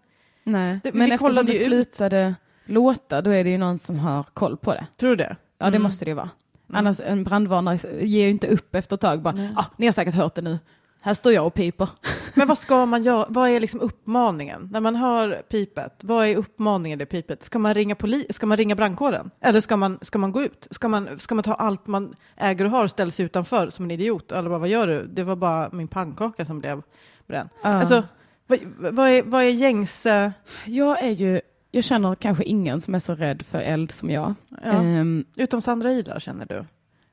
Nej. 0.44 0.80
Det- 0.82 0.92
men 0.94 1.06
vi 1.08 1.12
eftersom 1.14 1.46
det 1.46 1.52
slutade 1.52 2.34
låta, 2.64 3.22
då 3.22 3.30
är 3.30 3.44
det 3.44 3.50
ju 3.50 3.58
någon 3.58 3.78
som 3.78 3.98
har 3.98 4.22
koll 4.22 4.56
på 4.56 4.72
det. 4.74 4.86
tror 4.96 5.10
du 5.10 5.16
det? 5.16 5.36
Ja, 5.58 5.64
det 5.66 5.68
Mm. 5.70 5.82
måste 5.82 6.04
det 6.04 6.08
ju 6.08 6.14
vara. 6.14 6.30
Annars, 6.72 7.00
en 7.00 7.24
brandvarnare 7.24 7.78
ger 8.06 8.24
ju 8.24 8.30
inte 8.30 8.46
upp 8.46 8.74
efter 8.74 8.94
ett 8.94 9.00
tag. 9.00 9.22
Bara, 9.22 9.34
Nej. 9.34 9.50
ah, 9.56 9.64
ni 9.76 9.86
har 9.86 9.92
säkert 9.92 10.14
hört 10.14 10.34
det 10.34 10.42
nu. 10.42 10.58
Här 11.04 11.14
står 11.14 11.32
jag 11.32 11.46
och 11.46 11.54
piper. 11.54 11.88
Men 12.34 12.48
vad 12.48 12.58
ska 12.58 12.86
man 12.86 13.02
göra? 13.02 13.26
Vad 13.28 13.48
är 13.48 13.60
liksom 13.60 13.80
uppmaningen? 13.80 14.68
När 14.72 14.80
man 14.80 14.96
hör 14.96 15.42
pipet, 15.48 15.92
vad 16.04 16.26
är 16.26 16.36
uppmaningen 16.36 16.98
i 16.98 17.02
det 17.02 17.06
pipet? 17.06 17.44
Ska 17.44 17.58
man 17.58 17.74
ringa, 17.74 17.94
poli- 17.94 18.32
ska 18.32 18.46
man 18.46 18.56
ringa 18.56 18.74
brandkåren? 18.74 19.30
Eller 19.40 19.60
ska 19.60 19.76
man, 19.76 19.98
ska 20.02 20.18
man 20.18 20.32
gå 20.32 20.42
ut? 20.42 20.66
Ska 20.70 20.88
man, 20.88 21.18
ska 21.18 21.34
man 21.34 21.44
ta 21.44 21.54
allt 21.54 21.86
man 21.86 22.14
äger 22.36 22.64
och 22.64 22.70
har 22.70 22.84
och 22.84 22.90
ställa 22.90 23.10
sig 23.10 23.24
utanför 23.24 23.70
som 23.70 23.84
en 23.84 23.90
idiot? 23.90 24.32
Eller 24.32 24.48
bara, 24.50 24.58
vad 24.58 24.68
gör 24.68 24.86
du? 24.86 25.06
Det 25.06 25.22
var 25.24 25.36
bara 25.36 25.68
min 25.72 25.88
pannkaka 25.88 26.44
som 26.44 26.58
blev 26.60 26.82
bränd. 27.26 27.48
Ja. 27.62 27.68
Alltså, 27.68 28.02
vad, 28.46 28.58
vad, 28.78 29.08
är, 29.08 29.22
vad 29.22 29.42
är 29.42 29.48
gängse... 29.48 30.32
Jag 30.64 31.02
är 31.04 31.10
ju, 31.10 31.40
jag 31.70 31.84
känner 31.84 32.14
kanske 32.14 32.44
ingen 32.44 32.80
som 32.80 32.94
är 32.94 32.98
så 32.98 33.14
rädd 33.14 33.42
för 33.42 33.58
eld 33.58 33.92
som 33.92 34.10
jag. 34.10 34.34
Ja. 34.48 34.70
Ehm, 34.72 35.24
Utom 35.36 35.60
Sandra 35.60 35.92
Ilar 35.92 36.20
känner 36.20 36.46
du? 36.46 36.64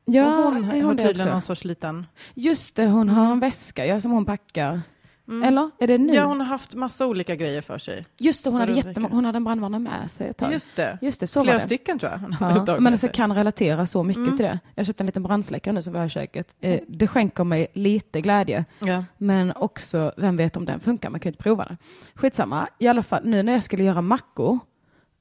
Ja, 0.06 0.38
och 0.38 0.44
hon 0.54 0.64
är 0.72 0.82
har 0.84 0.94
det 0.94 1.04
tydligen 1.04 1.32
någon 1.32 1.42
sorts 1.42 1.64
liten... 1.64 2.06
Just 2.34 2.76
det, 2.76 2.86
hon 2.86 3.10
har 3.10 3.32
en 3.32 3.40
väska 3.40 3.86
ja, 3.86 4.00
som 4.02 4.12
hon 4.12 4.26
packar. 4.26 4.82
Mm. 5.28 5.44
Eller? 5.44 5.70
Är 5.80 5.88
det 5.88 5.98
nu? 5.98 6.14
Ja, 6.14 6.24
hon 6.26 6.40
har 6.40 6.48
haft 6.48 6.74
massa 6.76 7.08
olika 7.08 7.36
grejer 7.36 7.62
för 7.62 7.78
sig. 7.78 8.06
Just 8.18 8.44
det, 8.44 8.50
hon 8.50 8.60
hade, 8.60 8.74
jättemånga, 8.74 9.16
hon 9.16 9.26
hade 9.26 9.36
en 9.38 9.44
brandvarnare 9.44 9.80
med 9.80 10.12
sig 10.12 10.28
ett 10.30 10.38
tag. 10.38 10.52
Just, 10.52 10.78
Just 11.02 11.20
det. 11.20 11.20
det, 11.20 11.28
så 11.28 11.44
Flera 11.44 11.54
var 11.56 11.60
det. 11.60 11.66
stycken 11.66 12.00
tror 12.00 12.12
jag. 12.12 12.20
hon 12.20 12.36
Ja, 12.68 12.80
men 12.80 12.94
alltså 12.94 13.08
kan 13.08 13.36
relatera 13.36 13.86
så 13.88 14.04
mycket 14.04 14.24
Mm. 14.24 14.38
till 14.38 14.46
det. 14.46 14.60
Jag 14.76 14.86
köpte 14.86 15.02
en 15.04 15.06
liten 15.06 15.24
brandsläckare 15.24 15.74
nu 15.74 15.84
som 15.84 15.94
vi 15.94 16.00
har 16.00 16.06
i 16.06 16.10
köket. 16.10 16.56
Eh, 16.62 16.80
det 16.88 17.08
skänker 17.08 17.44
mig 17.44 17.68
lite 17.74 18.22
glädje, 18.22 18.66
Ja. 18.80 19.04
men 19.18 19.54
också, 19.56 20.12
vem 20.18 20.38
vet 20.38 20.58
om 20.58 20.66
den 20.66 20.80
funkar, 20.80 21.10
man 21.10 21.20
kan 21.20 21.30
ju 21.30 21.34
inte 21.34 21.44
prova 21.44 21.66
den. 21.66 21.78
Skitsamma, 22.16 22.68
i 22.80 22.88
alla 22.88 23.04
fall 23.04 23.22
nu 23.26 23.44
när 23.44 23.54
jag 23.54 23.64
skulle 23.64 23.84
göra 23.84 24.02
mackor, 24.02 24.60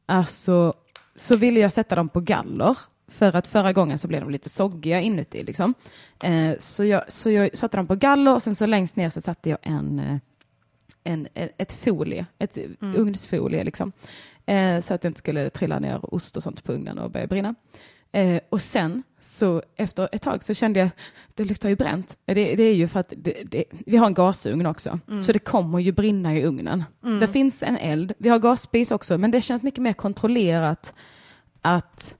alltså, 0.06 0.74
så 1.16 1.36
ville 1.36 1.60
jag 1.60 1.72
sätta 1.72 1.94
dem 1.94 2.08
på 2.08 2.20
galler. 2.20 2.78
För 3.10 3.36
att 3.36 3.46
förra 3.46 3.72
gången 3.72 3.98
så 3.98 4.08
blev 4.08 4.20
de 4.20 4.30
lite 4.30 4.48
soggiga 4.48 5.00
inuti. 5.00 5.42
Liksom. 5.42 5.74
Eh, 6.22 6.52
så, 6.58 6.84
jag, 6.84 7.12
så 7.12 7.30
jag 7.30 7.58
satte 7.58 7.76
dem 7.76 7.86
på 7.86 7.94
galler 7.94 8.34
och 8.34 8.42
sen 8.42 8.54
så 8.54 8.66
längst 8.66 8.96
ner 8.96 9.10
så 9.10 9.20
satte 9.20 9.50
jag 9.50 9.58
en, 9.62 9.98
eh, 9.98 10.16
en, 11.04 11.28
ett 11.34 11.72
folie, 11.72 12.26
ett 12.38 12.58
ugnsfolie 12.80 13.64
liksom. 13.64 13.92
Eh, 14.46 14.80
så 14.80 14.94
att 14.94 15.02
det 15.02 15.08
inte 15.08 15.18
skulle 15.18 15.50
trilla 15.50 15.78
ner 15.78 16.14
ost 16.14 16.36
och 16.36 16.42
sånt 16.42 16.64
på 16.64 16.72
ugnen 16.72 16.98
och 16.98 17.10
börja 17.10 17.26
brinna. 17.26 17.54
Eh, 18.12 18.40
och 18.48 18.62
sen 18.62 19.02
så 19.20 19.62
efter 19.76 20.08
ett 20.12 20.22
tag 20.22 20.44
så 20.44 20.54
kände 20.54 20.80
jag, 20.80 20.90
det 21.34 21.44
luktar 21.44 21.68
ju 21.68 21.76
bränt. 21.76 22.16
Det, 22.24 22.34
det 22.54 22.62
är 22.62 22.74
ju 22.74 22.88
för 22.88 23.00
att 23.00 23.12
det, 23.16 23.42
det, 23.44 23.64
vi 23.86 23.96
har 23.96 24.06
en 24.06 24.14
gasugn 24.14 24.66
också, 24.66 24.98
så 25.22 25.32
det 25.32 25.38
kommer 25.38 25.78
ju 25.78 25.92
brinna 25.92 26.36
i 26.36 26.44
ugnen. 26.44 26.84
Det 27.20 27.28
finns 27.28 27.62
en 27.62 27.76
eld, 27.76 28.12
vi 28.18 28.28
har 28.28 28.38
gasspis 28.38 28.90
också, 28.90 29.18
men 29.18 29.30
det 29.30 29.40
känns 29.40 29.62
mycket 29.62 29.82
mer 29.82 29.92
kontrollerat 29.92 30.94
att 31.62 32.16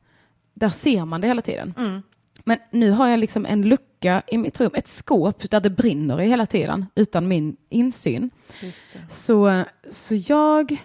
där 0.61 0.69
ser 0.69 1.05
man 1.05 1.21
det 1.21 1.27
hela 1.27 1.43
tiden. 1.43 1.75
Mm. 1.79 2.03
Men 2.45 2.59
nu 2.71 2.91
har 2.91 3.09
jag 3.09 3.19
liksom 3.21 3.47
en 3.47 3.63
lucka 3.63 4.23
i 4.27 4.39
mitt 4.39 4.61
rum, 4.61 4.71
ett 4.75 4.89
skåp 4.89 5.51
där 5.51 5.61
det 5.61 5.71
brinner 5.71 6.21
i 6.21 6.29
hela 6.29 6.47
tiden 6.47 6.87
utan 6.95 7.29
min 7.29 7.57
insyn. 7.69 8.31
Så, 9.09 9.65
så 9.91 10.15
jag, 10.15 10.77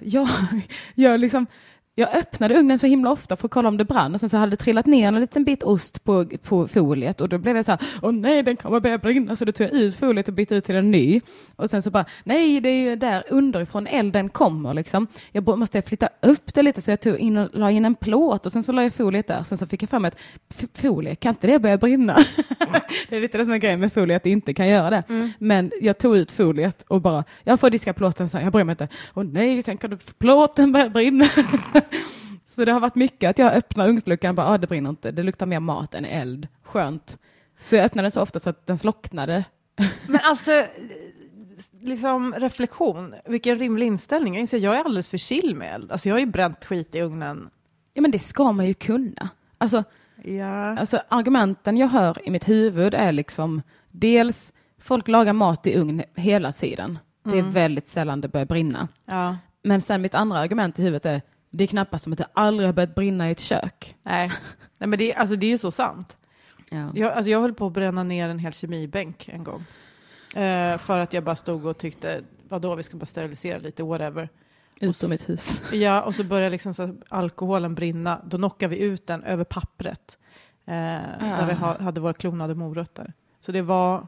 jag, 0.00 0.28
jag 0.94 1.20
liksom 1.20 1.46
jag 1.94 2.14
öppnade 2.14 2.58
ugnen 2.58 2.78
så 2.78 2.86
himla 2.86 3.10
ofta 3.10 3.36
för 3.36 3.48
att 3.48 3.50
kolla 3.50 3.68
om 3.68 3.76
det 3.76 3.84
brann 3.84 4.14
och 4.14 4.20
sen 4.20 4.28
så 4.28 4.36
hade 4.36 4.50
det 4.50 4.56
trillat 4.56 4.86
ner 4.86 5.08
en 5.08 5.20
liten 5.20 5.44
bit 5.44 5.62
ost 5.62 6.04
på, 6.04 6.24
på 6.24 6.68
foliet 6.68 7.20
och 7.20 7.28
då 7.28 7.38
blev 7.38 7.56
jag 7.56 7.64
så 7.64 7.70
här, 7.70 7.80
åh 8.02 8.12
nej 8.12 8.42
den 8.42 8.56
kommer 8.56 8.80
börja 8.80 8.98
brinna 8.98 9.36
så 9.36 9.44
då 9.44 9.52
tog 9.52 9.66
jag 9.66 9.74
ut 9.74 9.96
foliet 9.96 10.28
och 10.28 10.34
bytte 10.34 10.54
ut 10.54 10.64
till 10.64 10.74
en 10.74 10.90
ny 10.90 11.20
och 11.56 11.70
sen 11.70 11.82
så 11.82 11.90
bara, 11.90 12.04
nej 12.24 12.60
det 12.60 12.68
är 12.68 12.80
ju 12.80 12.96
där 12.96 13.24
underifrån 13.28 13.86
elden 13.86 14.28
kommer 14.28 14.74
liksom. 14.74 15.06
Jag 15.32 15.58
måste 15.58 15.82
flytta 15.82 16.08
upp 16.22 16.54
det 16.54 16.62
lite 16.62 16.82
så 16.82 16.90
jag 16.90 17.00
tog 17.00 17.18
in 17.18 17.36
och 17.36 17.48
la 17.52 17.70
in 17.70 17.84
en 17.84 17.94
plåt 17.94 18.46
och 18.46 18.52
sen 18.52 18.62
så 18.62 18.72
la 18.72 18.82
jag 18.82 18.94
foliet 18.94 19.26
där, 19.26 19.42
sen 19.42 19.58
så 19.58 19.66
fick 19.66 19.82
jag 19.82 19.90
fram 19.90 20.04
ett 20.04 20.16
folie, 20.74 21.14
kan 21.14 21.30
inte 21.30 21.46
det 21.46 21.58
börja 21.58 21.78
brinna? 21.78 22.16
det 23.08 23.16
är 23.16 23.20
lite 23.20 23.38
det 23.38 23.44
som 23.44 23.54
är 23.54 23.58
grejen 23.58 23.80
med 23.80 23.92
folie, 23.92 24.16
att 24.16 24.22
det 24.22 24.30
inte 24.30 24.54
kan 24.54 24.68
göra 24.68 24.90
det. 24.90 25.02
Mm. 25.08 25.30
Men 25.38 25.72
jag 25.80 25.98
tog 25.98 26.16
ut 26.16 26.30
foliet 26.30 26.84
och 26.88 27.00
bara, 27.00 27.24
jag 27.44 27.60
får 27.60 27.70
diska 27.70 27.92
plåten, 27.92 28.28
så 28.28 28.38
jag 28.38 28.52
bryr 28.52 28.64
mig 28.64 28.72
inte, 28.72 28.88
åh 29.14 29.24
nej, 29.24 29.62
tänker 29.62 29.88
du 29.88 29.98
plåten 30.18 30.72
börjar 30.72 30.88
brinna? 30.88 31.24
Så 32.60 32.64
det 32.64 32.72
har 32.72 32.80
varit 32.80 32.94
mycket 32.94 33.30
att 33.30 33.38
jag 33.38 33.52
öppnar 33.52 33.88
ugnsluckan 33.88 34.28
och 34.28 34.34
bara, 34.34 34.46
ah, 34.46 34.58
det 34.58 34.66
brinner 34.66 34.90
inte, 34.90 35.10
det 35.10 35.22
luktar 35.22 35.46
mer 35.46 35.60
mat 35.60 35.94
än 35.94 36.04
eld, 36.04 36.48
skönt. 36.62 37.18
Så 37.60 37.76
jag 37.76 37.84
öppnade 37.84 38.04
den 38.04 38.10
så 38.10 38.22
ofta 38.22 38.40
så 38.40 38.50
att 38.50 38.66
den 38.66 38.78
slocknade. 38.78 39.44
Men 40.06 40.20
alltså, 40.22 40.66
liksom 41.80 42.34
reflektion, 42.34 43.14
vilken 43.24 43.58
rimlig 43.58 43.86
inställning. 43.86 44.34
Jag 44.34 44.40
inser, 44.40 44.58
jag 44.58 44.74
är 44.74 44.84
alldeles 44.84 45.08
för 45.08 45.18
chill 45.18 45.54
med 45.54 45.74
eld. 45.74 45.92
Alltså 45.92 46.08
jag 46.08 46.14
har 46.14 46.20
ju 46.20 46.26
bränt 46.26 46.64
skit 46.64 46.94
i 46.94 47.00
ugnen. 47.00 47.50
Ja 47.92 48.02
men 48.02 48.10
det 48.10 48.18
ska 48.18 48.52
man 48.52 48.66
ju 48.66 48.74
kunna. 48.74 49.28
Alltså, 49.58 49.84
ja. 50.22 50.78
alltså 50.78 51.00
argumenten 51.08 51.76
jag 51.76 51.88
hör 51.88 52.28
i 52.28 52.30
mitt 52.30 52.48
huvud 52.48 52.94
är 52.94 53.12
liksom 53.12 53.62
dels 53.90 54.52
folk 54.78 55.08
lagar 55.08 55.32
mat 55.32 55.66
i 55.66 55.76
ugn 55.76 56.02
hela 56.14 56.52
tiden. 56.52 56.98
Det 57.22 57.30
är 57.30 57.40
mm. 57.40 57.52
väldigt 57.52 57.88
sällan 57.88 58.20
det 58.20 58.28
börjar 58.28 58.46
brinna. 58.46 58.88
Ja. 59.04 59.36
Men 59.62 59.80
sen 59.80 60.02
mitt 60.02 60.14
andra 60.14 60.38
argument 60.38 60.78
i 60.78 60.82
huvudet 60.82 61.06
är 61.06 61.22
det 61.50 61.64
är 61.64 61.68
knappast 61.68 62.04
som 62.04 62.12
att 62.12 62.18
det 62.18 62.28
aldrig 62.32 62.68
har 62.68 62.72
börjat 62.72 62.94
brinna 62.94 63.28
i 63.28 63.32
ett 63.32 63.40
kök. 63.40 63.96
Nej, 64.02 64.30
Nej 64.78 64.88
men 64.88 64.98
det, 64.98 65.14
alltså, 65.14 65.36
det 65.36 65.46
är 65.46 65.50
ju 65.50 65.58
så 65.58 65.70
sant. 65.70 66.16
Ja. 66.70 66.90
Jag, 66.94 67.12
alltså, 67.12 67.30
jag 67.30 67.40
höll 67.40 67.54
på 67.54 67.66
att 67.66 67.72
bränna 67.72 68.02
ner 68.02 68.28
en 68.28 68.38
hel 68.38 68.52
kemibänk 68.52 69.28
en 69.28 69.44
gång. 69.44 69.64
Eh, 70.34 70.78
för 70.78 70.98
att 70.98 71.12
jag 71.12 71.24
bara 71.24 71.36
stod 71.36 71.66
och 71.66 71.78
tyckte, 71.78 72.22
vadå, 72.48 72.74
vi 72.74 72.82
ska 72.82 72.96
bara 72.96 73.06
sterilisera 73.06 73.58
lite, 73.58 73.82
whatever. 73.82 74.28
Ut 74.80 75.04
ur 75.04 75.08
mitt 75.08 75.28
hus. 75.28 75.62
Ja, 75.72 76.02
och 76.02 76.14
så 76.14 76.24
började 76.24 76.50
liksom 76.50 76.74
så 76.74 76.96
alkoholen 77.08 77.74
brinna. 77.74 78.20
Då 78.24 78.36
knockade 78.36 78.76
vi 78.76 78.82
ut 78.82 79.06
den 79.06 79.24
över 79.24 79.44
pappret. 79.44 80.18
Eh, 80.66 80.74
ah. 80.74 81.36
Där 81.36 81.46
vi 81.46 81.52
ha, 81.52 81.82
hade 81.82 82.00
våra 82.00 82.12
klonade 82.12 82.54
morötter. 82.54 83.12
Så 83.40 83.52
det 83.52 83.62
var, 83.62 84.06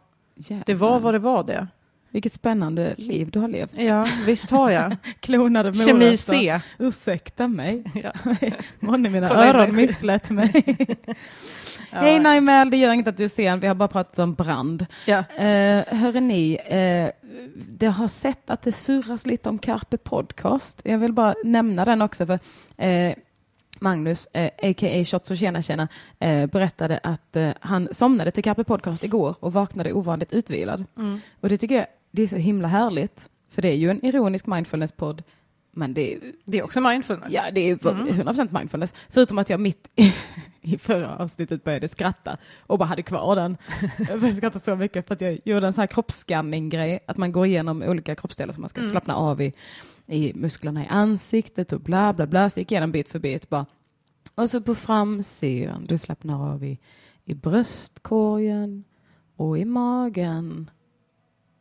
det 0.66 0.74
var 0.74 1.00
vad 1.00 1.14
det 1.14 1.18
var 1.18 1.44
det. 1.44 1.68
Vilket 2.12 2.32
spännande 2.32 2.94
liv 2.98 3.30
du 3.30 3.38
har 3.38 3.48
levt. 3.48 3.78
Ja, 3.78 4.06
visst 4.26 4.50
har 4.50 4.70
jag. 4.70 4.96
Klonade 5.20 5.68
morötter. 5.72 5.86
Kemi 5.86 6.16
C. 6.16 6.60
Ursäkta 6.78 7.48
mig. 7.48 7.84
Ja. 7.94 8.12
Månne 8.80 9.08
mina 9.08 9.30
öron 9.30 9.76
misslät 9.76 10.30
mig. 10.30 10.64
ja. 11.90 11.98
Hej 11.98 12.20
Naimel, 12.20 12.70
det 12.70 12.76
gör 12.76 12.92
inget 12.92 13.08
att 13.08 13.16
du 13.16 13.24
är 13.24 13.28
sen. 13.28 13.60
Vi 13.60 13.66
har 13.66 13.74
bara 13.74 13.88
pratat 13.88 14.18
om 14.18 14.34
brand. 14.34 14.86
Ja. 15.06 15.18
Uh, 15.18 15.94
hörde 15.94 16.20
ni, 16.20 16.58
uh, 16.58 17.30
det 17.54 17.86
har 17.86 18.08
sett 18.08 18.50
att 18.50 18.62
det 18.62 18.72
surras 18.72 19.26
lite 19.26 19.48
om 19.48 19.58
Carpe 19.58 19.96
Podcast. 19.96 20.82
Jag 20.84 20.98
vill 20.98 21.12
bara 21.12 21.34
nämna 21.44 21.84
den 21.84 22.02
också. 22.02 22.26
för 22.26 22.38
uh, 22.82 23.14
Magnus, 23.82 24.28
eh, 24.32 24.50
a.k.a. 24.62 25.04
Shots 25.04 25.30
och 25.30 25.36
tjena 25.36 25.62
tjena, 25.62 25.88
eh, 26.18 26.46
berättade 26.46 27.00
att 27.02 27.36
eh, 27.36 27.50
han 27.60 27.88
somnade 27.92 28.30
till 28.30 28.44
Carpe 28.44 28.64
Podcast 28.64 29.04
igår 29.04 29.34
och 29.40 29.52
vaknade 29.52 29.92
ovanligt 29.92 30.32
utvilad. 30.32 30.84
Mm. 30.96 31.20
Och 31.40 31.48
det 31.48 31.58
tycker 31.58 31.74
jag 31.74 31.86
det 32.12 32.22
är 32.22 32.26
så 32.26 32.36
himla 32.36 32.68
härligt, 32.68 33.28
för 33.50 33.62
det 33.62 33.68
är 33.68 33.76
ju 33.76 33.90
en 33.90 34.04
ironisk 34.04 34.46
mindfulness-podd, 34.46 35.22
men 35.72 35.94
det 35.94 36.14
är, 36.14 36.20
det 36.44 36.58
är 36.58 36.62
också 36.62 36.80
mindfulness. 36.80 37.32
Ja, 37.32 37.42
det 37.52 37.70
är 37.70 37.76
100% 37.76 38.40
mm. 38.40 38.48
mindfulness. 38.52 38.94
Förutom 39.08 39.38
att 39.38 39.50
jag 39.50 39.60
mitt 39.60 39.90
i, 39.96 40.14
i 40.60 40.78
förra 40.78 41.16
avsnittet 41.16 41.64
började 41.64 41.88
skratta 41.88 42.36
och 42.60 42.78
bara 42.78 42.84
hade 42.84 43.02
kvar 43.02 43.36
den. 43.36 43.56
Jag 43.98 44.20
började 44.20 44.36
skratta 44.36 44.58
så 44.58 44.76
mycket 44.76 45.06
för 45.06 45.14
att 45.14 45.20
jag 45.20 45.38
gjorde 45.44 45.66
en 45.66 45.72
sån 45.72 45.82
här 45.82 45.86
kroppsscanning-grej, 45.86 47.04
att 47.06 47.16
man 47.16 47.32
går 47.32 47.46
igenom 47.46 47.82
olika 47.82 48.14
kroppsdelar 48.14 48.52
som 48.52 48.60
man 48.60 48.68
ska 48.68 48.80
mm. 48.80 48.90
slappna 48.90 49.14
av 49.14 49.42
i, 49.42 49.52
i 50.06 50.32
musklerna 50.34 50.84
i 50.84 50.86
ansiktet 50.86 51.72
och 51.72 51.80
bla 51.80 52.12
bla 52.12 52.26
bla. 52.26 52.50
Så 52.50 52.60
gick 52.60 52.72
jag 52.72 52.76
igenom 52.76 52.92
bit 52.92 53.08
för 53.08 53.18
bit 53.18 53.48
bara. 53.48 53.66
Och 54.34 54.50
så 54.50 54.60
på 54.60 54.74
framsidan, 54.74 55.84
du 55.88 55.98
slappnar 55.98 56.52
av 56.52 56.64
i, 56.64 56.78
i 57.24 57.34
bröstkorgen 57.34 58.84
och 59.36 59.58
i 59.58 59.64
magen 59.64 60.70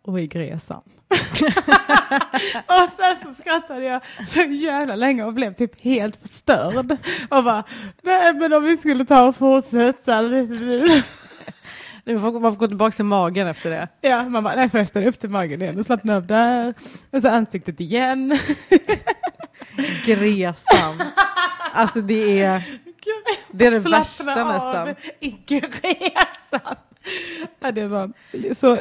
och 0.04 0.20
i 0.20 0.28
gräsan. 0.28 0.82
och 2.66 2.90
sen 2.98 3.16
så 3.24 3.42
skrattade 3.42 3.84
jag 3.84 4.02
så 4.28 4.42
jävla 4.42 4.96
länge 4.96 5.24
och 5.24 5.34
blev 5.34 5.54
typ 5.54 5.82
helt 5.82 6.16
förstörd. 6.16 6.98
Och 7.30 7.44
bara, 7.44 7.64
nej 8.02 8.34
men 8.34 8.54
om 8.54 8.64
vi 8.64 8.78
skulle 8.78 9.06
ta 9.06 9.28
och 9.28 9.36
fortsätta. 9.36 10.22
Man 12.06 12.22
får, 12.22 12.40
man 12.40 12.52
får 12.52 12.60
gå 12.60 12.68
tillbaka 12.68 12.92
till 12.92 13.06
magen 13.06 13.48
efter 13.48 13.70
det. 13.70 13.88
Ja, 14.02 14.30
man 14.30 14.44
bara, 14.44 14.56
nej 14.56 14.70
förresten 14.70 15.04
upp 15.04 15.20
till 15.20 15.30
magen 15.30 15.62
igen 15.62 15.80
och 15.80 15.86
slappna 15.86 16.16
av 16.16 16.28
där. 16.28 16.74
Och 17.12 17.22
så 17.22 17.28
ansiktet 17.30 17.80
igen. 17.80 18.38
Gräsan. 20.06 21.02
Alltså 21.74 22.02
det 22.02 22.42
är 22.42 22.64
det, 23.52 23.66
är 23.66 23.72
det 23.72 23.80
värsta 23.80 24.42
av 24.42 24.48
nästan. 24.48 24.96
i 25.20 25.30
gräsan. 25.46 26.76
Ja, 27.60 27.72
det 27.72 27.88
var, 27.88 28.12
så 28.54 28.80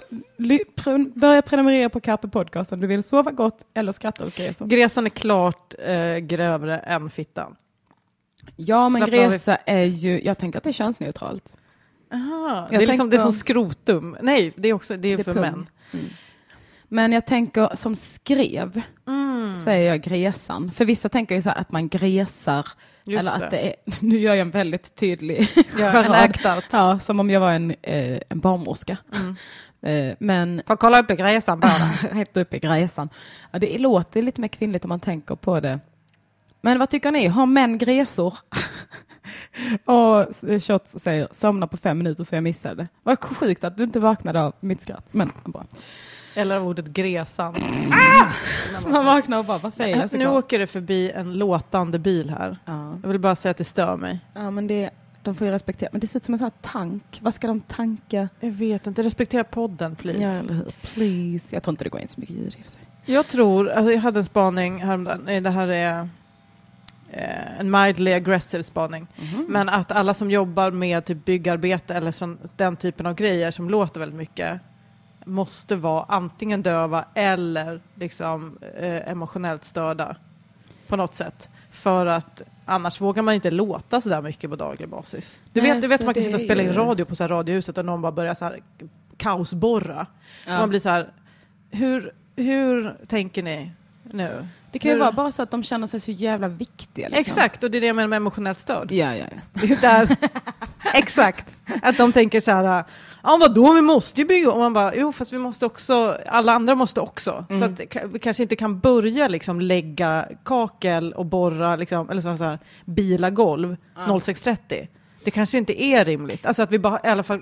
börja 1.15 1.43
prenumerera 1.43 1.89
på 1.89 2.01
Carpe 2.01 2.29
Podcast 2.29 2.73
om 2.73 2.81
du 2.81 2.87
vill 2.87 3.03
sova 3.03 3.31
gott 3.31 3.67
eller 3.75 3.93
skratta 3.93 4.27
åt 4.27 4.37
gräsen. 4.37 4.69
Gräsan 4.69 5.07
är 5.07 5.11
klart 5.11 5.75
eh, 5.79 6.17
grövre 6.17 6.79
än 6.79 7.11
fittan. 7.11 7.57
Ja, 8.57 8.89
men 8.89 9.03
Slappna 9.03 9.17
gräsa 9.17 9.57
är 9.57 9.85
ju, 9.85 10.23
jag 10.25 10.39
tänker 10.39 10.59
att 10.59 10.65
det 10.65 10.71
är 10.71 10.73
könsneutralt. 10.73 11.57
Aha, 12.13 12.67
det, 12.71 12.77
är 12.77 12.87
liksom, 12.87 13.11
det 13.11 13.17
är 13.17 13.21
som 13.21 13.33
skrotum. 13.33 14.17
Nej, 14.23 14.53
det 14.57 14.69
är, 14.69 14.73
också, 14.73 14.97
det 14.97 15.09
är 15.09 15.17
det 15.17 15.25
för 15.25 15.33
pung. 15.33 15.43
män. 15.43 15.67
Mm. 15.93 16.07
Men 16.89 17.13
jag 17.13 17.27
tänker 17.27 17.77
som 17.77 17.97
skrev, 17.97 18.83
mm. 19.07 19.30
Säger 19.57 19.91
jag 19.91 20.01
gräsan. 20.01 20.73
För 20.73 20.85
vissa 20.85 21.09
tänker 21.09 21.35
ju 21.35 21.43
så 21.43 21.51
att 21.51 21.73
man 21.73 21.89
gräsar 21.89 22.67
Just 23.05 23.21
Eller 23.21 23.45
att 23.45 23.51
det. 23.51 23.69
är, 23.69 23.75
nu 24.03 24.19
gör 24.19 24.35
jag 24.35 24.41
en 24.41 24.51
väldigt 24.51 24.95
tydlig 24.95 25.49
ja, 25.79 26.29
Ja, 26.71 26.99
som 26.99 27.21
om 27.21 27.31
jag 27.31 27.41
var 27.41 27.53
en, 27.53 27.71
eh, 27.83 28.21
en 28.29 28.41
barnmorska. 28.41 28.97
Mm. 29.15 29.37
Eh, 29.83 30.15
men... 30.19 30.63
Får 30.67 30.77
kolla 30.77 31.01
upp 31.01 31.11
i 31.11 31.17
gräsan 31.17 31.61
bara. 31.61 32.25
Upp 32.35 32.55
i 32.55 32.59
gräsan. 32.59 33.09
Ja, 33.51 33.59
det 33.59 33.79
låter 33.79 34.23
lite 34.23 34.41
mer 34.41 34.49
kvinnligt 34.49 34.85
om 34.85 34.89
man 34.89 35.01
tänker 35.01 35.35
på 35.35 35.61
det. 35.61 35.81
Men 36.61 36.79
vad 36.79 36.91
tycker 36.91 37.13
ni? 37.13 37.27
Har 37.27 37.47
män 37.47 37.79
gräsor? 37.79 38.35
och 39.85 40.27
Shots 40.63 40.97
säger 41.03 41.29
somna 41.33 41.67
på 41.67 41.77
fem 41.77 41.99
minuter 41.99 42.25
så 42.25 42.35
jag 42.35 42.43
missade. 42.43 42.89
Vad 43.03 43.25
sjukt 43.25 43.65
att 43.65 43.77
du 43.77 43.85
inte 43.85 44.01
vaknade 44.01 44.43
av 44.43 44.55
mitt 44.61 44.83
skratt. 44.83 45.05
Men 45.11 45.33
bra. 45.45 45.65
Eller 46.35 46.57
av 46.57 46.69
ordet 46.69 46.87
gräsan. 46.87 47.55
Ah! 47.93 48.31
Man 48.89 49.05
vaknar 49.05 49.39
och 49.39 49.45
bara, 49.45 49.59
varför 49.59 49.85
är 49.85 49.89
jag 49.89 50.11
så 50.11 50.17
Nu 50.17 50.27
åker 50.27 50.59
det 50.59 50.67
förbi 50.67 51.11
en 51.11 51.33
låtande 51.33 51.99
bil 51.99 52.31
här. 52.31 52.59
Ja. 52.65 52.99
Jag 53.03 53.09
vill 53.09 53.19
bara 53.19 53.37
säga 53.37 53.51
att 53.51 53.57
det 53.57 53.65
stör 53.65 53.97
mig. 53.97 54.21
Ja, 54.35 54.51
men 54.51 54.67
det, 54.67 54.91
de 55.23 55.35
får 55.35 55.47
ju 55.47 55.53
respektera. 55.53 55.89
Men 55.93 56.01
det 56.01 56.07
ser 56.07 56.19
ut 56.19 56.25
som 56.25 56.35
en 56.35 56.39
sån 56.39 56.45
här 56.45 56.71
tank. 56.73 57.19
Vad 57.23 57.35
ska 57.35 57.47
de 57.47 57.61
tanka? 57.61 58.29
Jag 58.41 58.51
vet 58.51 58.87
inte. 58.87 59.03
Respektera 59.03 59.45
podden, 59.45 59.97
please. 59.97 60.23
Ja, 60.23 60.31
eller 60.31 60.55
hur? 60.55 60.73
Please. 60.95 61.57
Jag 61.57 61.63
tror 61.63 61.73
inte 61.73 61.85
det 61.85 61.91
går 61.91 62.01
in 62.01 62.09
så 62.09 62.21
mycket 62.21 62.37
ljud 62.37 62.57
i 62.65 62.69
sig. 62.69 62.83
Jag 63.05 63.27
tror, 63.27 63.71
alltså 63.71 63.93
jag 63.93 64.01
hade 64.01 64.21
en 64.21 64.25
spaning 64.25 64.83
häromdagen. 64.83 65.43
Det 65.43 65.51
här 65.51 65.69
är 65.69 66.09
eh, 67.11 67.61
en 67.61 67.71
mildly 67.71 68.13
aggressive 68.13 68.63
spaning. 68.63 69.07
Mm 69.17 69.29
-hmm. 69.31 69.45
Men 69.49 69.69
att 69.69 69.93
alla 69.93 70.15
som 70.15 70.31
jobbar 70.31 70.71
med 70.71 71.05
typ 71.05 71.25
byggarbete 71.25 71.95
eller 71.95 72.13
sån, 72.13 72.39
den 72.57 72.77
typen 72.77 73.07
av 73.07 73.15
grejer 73.15 73.51
som 73.51 73.71
låter 73.71 74.01
väldigt 74.01 74.19
mycket 74.19 74.61
måste 75.31 75.77
vara 75.77 76.05
antingen 76.09 76.63
döva 76.63 77.05
eller 77.15 77.81
liksom, 77.95 78.59
eh, 78.77 79.11
emotionellt 79.11 79.65
störda 79.65 80.17
på 80.89 80.97
något 80.97 81.15
sätt. 81.15 81.49
För 81.71 82.07
att 82.07 82.43
annars 82.65 83.01
vågar 83.01 83.23
man 83.23 83.35
inte 83.35 83.51
låta 83.51 84.01
så 84.01 84.09
där 84.09 84.23
mycket 84.23 84.51
på 84.51 84.57
daglig 84.57 84.89
basis. 84.89 85.41
Du 85.53 85.61
vet, 85.61 85.83
du 85.83 85.89
vet 85.89 86.05
man 86.05 86.15
kan 86.15 86.23
sitta 86.23 86.37
och 86.37 86.43
spela 86.43 86.63
in 86.63 86.73
radio 86.73 87.05
på 87.05 87.17
så 87.17 87.23
här 87.25 87.29
radiohuset 87.29 87.79
och 87.79 87.85
någon 87.85 88.03
bara 88.03 88.13
börjar 88.13 88.35
så 88.35 88.45
här 88.45 88.61
kaosborra. 89.17 90.07
Ja. 90.47 90.59
man 90.59 90.69
blir 90.69 90.81
så 90.81 90.89
här, 90.89 91.13
hur, 91.71 92.13
hur 92.37 92.97
tänker 93.07 93.43
ni 93.43 93.73
nu? 94.03 94.47
Det 94.73 94.79
kan 94.79 94.91
ju 94.91 94.99
vara 94.99 95.13
bara 95.13 95.33
så 95.33 95.43
att 95.43 95.51
de 95.51 95.63
känner 95.63 95.87
sig 95.87 96.01
så 96.01 96.11
jävla 96.11 96.49
viktiga. 96.49 97.09
Liksom. 97.09 97.21
Exakt, 97.21 97.65
och 97.65 97.71
det 97.71 97.79
är 97.79 97.81
det 97.81 97.87
jag 97.87 97.97
menar 97.97 98.09
med 98.09 98.17
emotionellt 98.17 98.59
störd. 98.59 98.93
Ja, 98.93 99.17
ja, 99.17 99.25
ja. 99.31 99.41
Det 99.53 99.73
är 99.73 99.81
där, 99.81 100.17
exakt, 100.95 101.57
att 101.83 101.97
de 101.97 102.13
tänker 102.13 102.41
så 102.41 102.51
här, 102.51 102.85
ja 103.23 103.39
vadå, 103.41 103.75
vi 103.75 103.83
måste 103.83 104.21
ju 104.21 104.27
bygga 104.27 104.51
och 104.51 104.59
man 104.59 104.73
bara, 104.73 104.95
jo 104.95 105.13
fast 105.13 105.33
vi 105.33 105.39
måste 105.39 105.67
också, 105.67 106.19
alla 106.27 106.53
andra 106.53 106.75
måste 106.75 107.01
också. 107.01 107.45
Mm. 107.51 107.61
Så 107.61 107.65
att 107.65 108.05
vi 108.13 108.19
kanske 108.19 108.43
inte 108.43 108.57
kan 108.57 108.79
börja 108.79 109.29
liksom 109.29 109.61
lägga 109.61 110.29
kakel 110.45 111.13
och 111.13 111.27
borra, 111.27 111.77
liksom, 111.77 112.11
eller 112.11 112.23
så, 112.23 112.37
så 112.37 112.45
här, 112.45 112.59
bila 112.85 113.31
golv 113.31 113.77
mm. 113.97 114.11
06.30. 114.11 114.89
det 115.25 115.31
kanske 115.31 115.59
inte 115.59 115.83
är 115.83 116.05
rimligt. 116.05 116.47
Alltså 116.47 116.63
att 116.63 116.73
vi 116.73 116.79
bara, 116.79 117.01
i 117.05 117.09
alla 117.09 117.23
fall, 117.23 117.41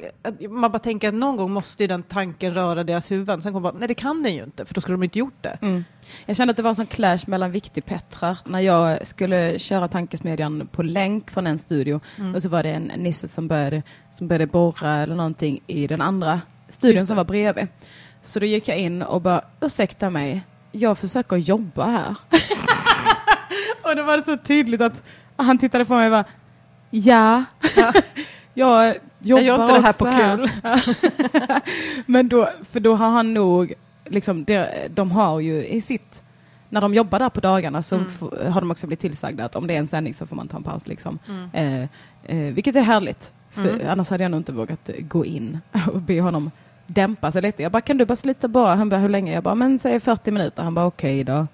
man 0.51 0.71
bara 0.73 0.79
tänker 0.79 1.09
att 1.09 1.15
någon 1.15 1.37
gång 1.37 1.51
måste 1.51 1.83
ju 1.83 1.87
den 1.87 2.03
tanken 2.03 2.55
röra 2.55 2.85
deras 2.85 3.11
huvuden. 3.11 3.43
Sen 3.43 3.53
kommer 3.53 3.63
man 3.63 3.73
bara, 3.73 3.79
nej 3.79 3.89
det 3.89 3.95
kan 3.95 4.23
den 4.23 4.35
ju 4.35 4.45
inte, 4.45 4.65
för 4.65 4.75
då 4.75 4.81
skulle 4.81 4.95
de 4.95 5.03
inte 5.03 5.19
gjort 5.19 5.43
det. 5.43 5.59
Mm. 5.63 5.85
Jag 6.27 6.37
kände 6.37 6.51
att 6.51 6.57
det 6.57 6.63
var 6.63 6.71
en 6.71 6.77
sån 6.77 6.87
clash 6.87 7.19
mellan 7.27 7.51
viktigpettrar 7.51 8.39
när 8.45 8.61
jag 8.61 9.07
skulle 9.07 9.59
köra 9.59 9.89
tankesmedjan 9.89 10.69
på 10.73 10.83
länk 10.83 11.31
från 11.31 11.47
en 11.47 11.59
studio 11.59 12.01
Mm. 12.19 12.35
och 12.35 12.43
så 12.43 12.49
var 12.49 12.63
det 12.63 12.71
en 12.71 12.83
nisse 12.97 13.29
som 13.29 13.49
började, 13.49 13.83
som 14.11 14.29
började 14.29 14.47
borra 14.47 14.97
eller 14.97 15.15
någonting 15.15 15.61
i 15.67 15.87
den 15.87 16.01
andra 16.01 16.41
studion 16.69 17.01
det. 17.01 17.07
som 17.07 17.17
var 17.17 17.25
bredvid. 17.25 17.67
Så 18.23 18.41
då 18.41 18.47
gick 18.47 18.69
jag 18.69 18.79
in 18.79 19.03
och 19.03 19.21
bara, 19.23 19.43
ursäkta 19.61 20.11
mig, 20.11 20.43
jag 20.73 20.99
försöker 20.99 21.37
jobba 21.37 21.87
här. 21.87 22.17
och 23.85 23.97
det 23.97 24.03
var 24.03 24.21
så 24.21 24.37
tydligt 24.37 24.81
att 24.81 25.03
han 25.37 25.59
tittade 25.59 25.85
på 25.85 25.95
mig 25.95 26.07
och 26.07 26.11
bara, 26.11 26.25
ja, 26.91 27.45
Ja. 27.77 27.93
jag 28.55 28.95
jobbar 29.21 29.43
Jag 29.43 29.43
gör 29.43 29.63
inte 29.63 29.75
det 29.75 29.81
här 29.81 29.93
på 29.93 30.05
kul. 30.05 30.51
Men 32.07 32.29
då, 32.29 32.49
för 32.71 32.81
då 32.81 32.95
har 32.95 33.09
han 33.11 33.35
nog, 33.35 33.73
liksom, 34.05 34.45
det, 34.45 34.89
de 34.95 35.11
har 35.11 35.41
ju 35.41 35.67
i 35.67 35.81
sitt, 35.81 36.23
när 36.69 36.81
de 36.81 36.95
jobbar 36.95 37.19
där 37.19 37.29
på 37.29 37.41
dagarna 37.41 37.83
så 37.83 37.95
Mm. 37.95 38.53
har 38.53 38.61
de 38.61 38.71
också 38.71 38.87
blivit 38.87 39.01
tillsagda 39.01 39.45
att 39.45 39.57
om 39.57 39.67
det 39.67 39.75
är 39.75 39.79
en 39.79 39.87
sändning 39.87 40.15
så 40.15 40.27
får 40.27 40.37
man 40.37 40.49
ta 40.49 40.57
en 40.57 40.63
paus. 40.63 40.87
Liksom. 40.89 41.19
Mm. 41.29 41.51
Eh, 41.53 41.89
eh, 42.37 42.53
vilket 42.55 42.77
är 42.77 42.83
härligt, 42.83 43.33
för 43.51 43.69
Mm. 43.69 43.87
annars 43.91 44.11
hade 44.11 44.23
jag 44.25 44.31
nog 44.31 44.41
inte 44.41 44.53
vågat 44.53 44.91
gå 45.01 45.25
in 45.25 45.59
och 45.93 46.01
be 46.03 46.21
honom 46.21 46.51
dämpa 46.87 47.33
sig 47.33 47.43
lite. 47.43 47.63
Jag 47.63 47.73
bara, 47.73 47.81
kan 47.81 47.97
du 47.99 48.05
bara 48.05 48.17
slita 48.17 48.49
bara? 48.49 48.75
Han 48.75 48.89
bara, 48.89 49.01
hur 49.01 49.09
länge? 49.09 49.33
Jag 49.35 49.43
bara, 49.43 49.55
men 49.55 49.79
säg 49.79 50.01
40 50.01 50.31
minuter. 50.31 50.63
Han 50.63 50.75
bara, 50.75 50.87
okej 50.87 51.25
då. 51.25 51.47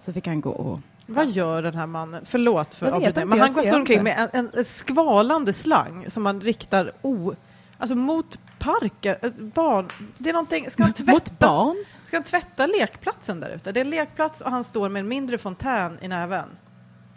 Så 0.00 0.12
fick 0.12 0.26
han 0.26 0.40
gå 0.40 0.50
och... 0.50 0.80
Vad 1.14 1.28
gör 1.28 1.62
den 1.62 1.74
här 1.74 1.86
mannen? 1.86 2.22
Förlåt 2.24 2.74
för 2.74 2.92
avbrytningen, 2.92 3.28
men 3.28 3.40
han 3.40 3.52
går 3.52 3.74
omkring 3.76 4.02
med 4.02 4.18
en, 4.18 4.28
en, 4.32 4.50
en 4.54 4.64
skvalande 4.64 5.52
slang 5.52 6.10
som 6.10 6.22
man 6.22 6.40
riktar 6.40 6.92
o, 7.02 7.34
alltså 7.78 7.94
mot 7.94 8.38
parker, 8.58 9.32
barn. 9.54 9.88
Det 10.18 10.28
är 10.28 10.32
någonting, 10.32 10.70
ska 10.70 10.82
han 10.82 10.92
tvätta, 10.92 11.12
Mot 11.12 11.38
barn? 11.38 11.84
Ska 12.04 12.16
han 12.16 12.24
tvätta 12.24 12.66
lekplatsen 12.66 13.40
där 13.40 13.50
ute? 13.50 13.72
Det 13.72 13.80
är 13.80 13.84
en 13.84 13.90
lekplats 13.90 14.40
och 14.40 14.50
han 14.50 14.64
står 14.64 14.88
med 14.88 15.00
en 15.00 15.08
mindre 15.08 15.38
fontän 15.38 15.98
i 16.02 16.08
näven. 16.08 16.48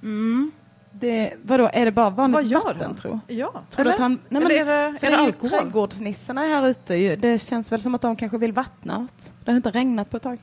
Mm. 0.01 0.51
Det, 0.91 1.33
vadå, 1.43 1.69
är 1.73 1.85
det 1.85 1.91
bara 1.91 2.09
vanligt 2.09 2.35
Vad 2.35 2.43
gör 2.45 2.59
vatten 2.59 2.81
han? 2.81 2.95
tro? 2.95 3.19
Ja, 3.27 3.63
Tror 3.69 3.87
att 3.87 3.99
han, 3.99 4.19
nej 4.29 4.41
men, 4.41 4.51
är 4.51 4.65
det, 4.65 4.99
för 4.99 5.07
är 5.07 5.11
det 5.11 5.17
det 5.17 5.23
är 5.23 5.25
alkohol? 5.25 5.49
trädgårdsnissarna 5.49 6.41
här 6.41 6.67
ute. 6.67 7.15
Det 7.15 7.39
känns 7.39 7.71
väl 7.71 7.81
som 7.81 7.95
att 7.95 8.01
de 8.01 8.15
kanske 8.15 8.37
vill 8.37 8.53
vattna 8.53 8.99
något. 8.99 9.33
Det 9.45 9.51
har 9.51 9.55
inte 9.55 9.71
regnat 9.71 10.09
på 10.09 10.17
ett 10.17 10.23
tag. 10.23 10.37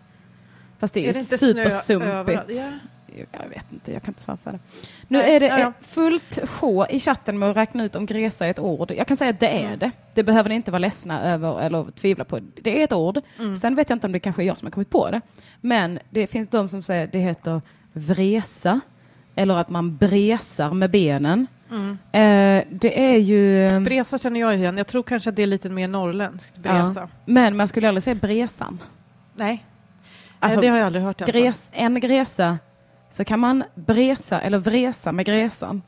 Fast 0.78 0.94
det 0.94 1.00
är, 1.06 1.08
Är 1.08 1.12
det 1.12 1.18
ju 1.18 1.24
supersumpigt. 1.24 2.42
Ja. 3.16 3.24
Jag 3.42 3.48
vet 3.48 3.72
inte, 3.72 3.92
jag 3.92 4.02
kan 4.02 4.10
inte 4.10 4.22
svara 4.22 4.36
för 4.44 4.52
det. 4.52 4.58
Nu 5.08 5.18
Nej, 5.18 5.36
är 5.36 5.40
det 5.40 5.46
ja, 5.46 5.58
ja. 5.58 5.66
eh, 5.66 5.72
fullt 5.80 6.38
sjå 6.44 6.86
i 6.86 7.00
chatten 7.00 7.38
med 7.38 7.50
att 7.50 7.56
räkna 7.56 7.84
ut 7.84 7.94
om 7.94 8.06
gresa 8.06 8.46
är 8.46 8.50
ett 8.50 8.58
ord. 8.58 8.90
Jag 8.96 9.06
kan 9.06 9.16
säga 9.16 9.30
att 9.30 9.40
det 9.40 9.48
är 9.48 9.66
Mm. 9.66 9.78
det. 9.78 9.90
Det 10.14 10.22
behöver 10.22 10.48
ni 10.48 10.54
inte 10.54 10.70
vara 10.70 10.78
ledsna 10.78 11.22
över 11.22 11.60
eller 11.60 11.90
tvivla 11.90 12.24
på. 12.24 12.38
Det 12.62 12.80
är 12.80 12.84
ett 12.84 12.92
ord. 12.92 13.20
Mm. 13.38 13.56
Sen 13.56 13.74
vet 13.74 13.90
jag 13.90 13.96
inte 13.96 14.06
om 14.06 14.12
det 14.12 14.20
kanske 14.20 14.42
är 14.42 14.46
jag 14.46 14.58
som 14.58 14.66
har 14.66 14.70
kommit 14.70 14.90
på 14.90 15.10
det. 15.10 15.20
Men 15.60 15.98
det 16.10 16.26
finns 16.26 16.48
de 16.48 16.68
som 16.68 16.82
säger 16.82 17.04
att 17.04 17.12
det 17.12 17.18
heter 17.18 17.60
vresa. 17.92 18.80
Eller 19.34 19.54
att 19.54 19.68
man 19.68 19.96
bresar 19.96 20.72
med 20.72 20.90
benen. 20.90 21.46
Mm. 21.70 21.90
Eh, 22.12 22.64
det 22.70 23.00
är 23.12 23.16
ju... 23.18 23.66
eh, 23.66 23.80
Bresa 23.80 24.18
känner 24.18 24.40
jag 24.40 24.54
igen. 24.56 24.76
Jag 24.78 24.86
tror 24.86 25.02
kanske 25.02 25.30
att 25.30 25.36
det 25.36 25.42
är 25.42 25.46
lite 25.46 25.68
mer 25.68 25.88
norrländskt. 25.88 26.56
Bresa. 26.56 27.08
Men 27.24 27.56
man 27.56 27.68
skulle 27.68 27.88
aldrig 27.88 28.02
säga 28.02 28.14
bresan. 28.14 28.82
Nej, 29.34 29.64
Alltså, 30.42 30.60
Nej, 30.60 30.66
det 30.66 30.70
har 30.72 30.78
jag 30.78 30.86
aldrig 30.86 31.04
hört. 31.04 31.18
gres, 31.26 31.68
en 31.72 32.00
gresa 32.00 32.58
så 33.10 33.24
kan 33.24 33.40
man 33.40 33.64
bresa 33.74 34.40
eller 34.40 34.58
vresa 34.58 35.12
med 35.12 35.26
gresan. 35.26 35.82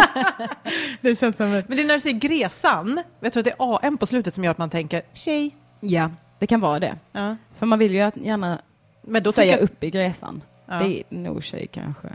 det 1.00 1.16
känns 1.16 1.36
som 1.36 1.52
ett... 1.54 1.68
Men 1.68 1.76
det 1.76 1.82
är 1.82 1.86
när 1.86 1.94
du 1.94 2.00
säger 2.00 2.18
gresan, 2.18 3.00
jag 3.20 3.32
tror 3.32 3.40
att 3.40 3.44
det 3.44 3.64
är 3.64 3.76
AM 3.86 3.98
på 3.98 4.06
slutet 4.06 4.34
som 4.34 4.44
gör 4.44 4.50
att 4.50 4.58
man 4.58 4.70
tänker 4.70 5.02
tjej. 5.12 5.56
Ja, 5.80 6.10
det 6.38 6.46
kan 6.46 6.60
vara 6.60 6.80
det. 6.80 6.98
Ja. 7.12 7.36
För 7.54 7.66
man 7.66 7.78
vill 7.78 7.94
ju 7.94 8.00
att 8.00 8.16
gärna 8.16 8.58
Men 9.02 9.22
då 9.22 9.32
säga 9.32 9.52
tycker 9.52 9.64
upp 9.64 9.84
i 9.84 9.90
gresan. 9.90 10.42
Ja. 10.66 10.78
Det 10.78 10.98
är 10.98 11.04
nog 11.08 11.44
tjej 11.44 11.66
kanske. 11.66 12.08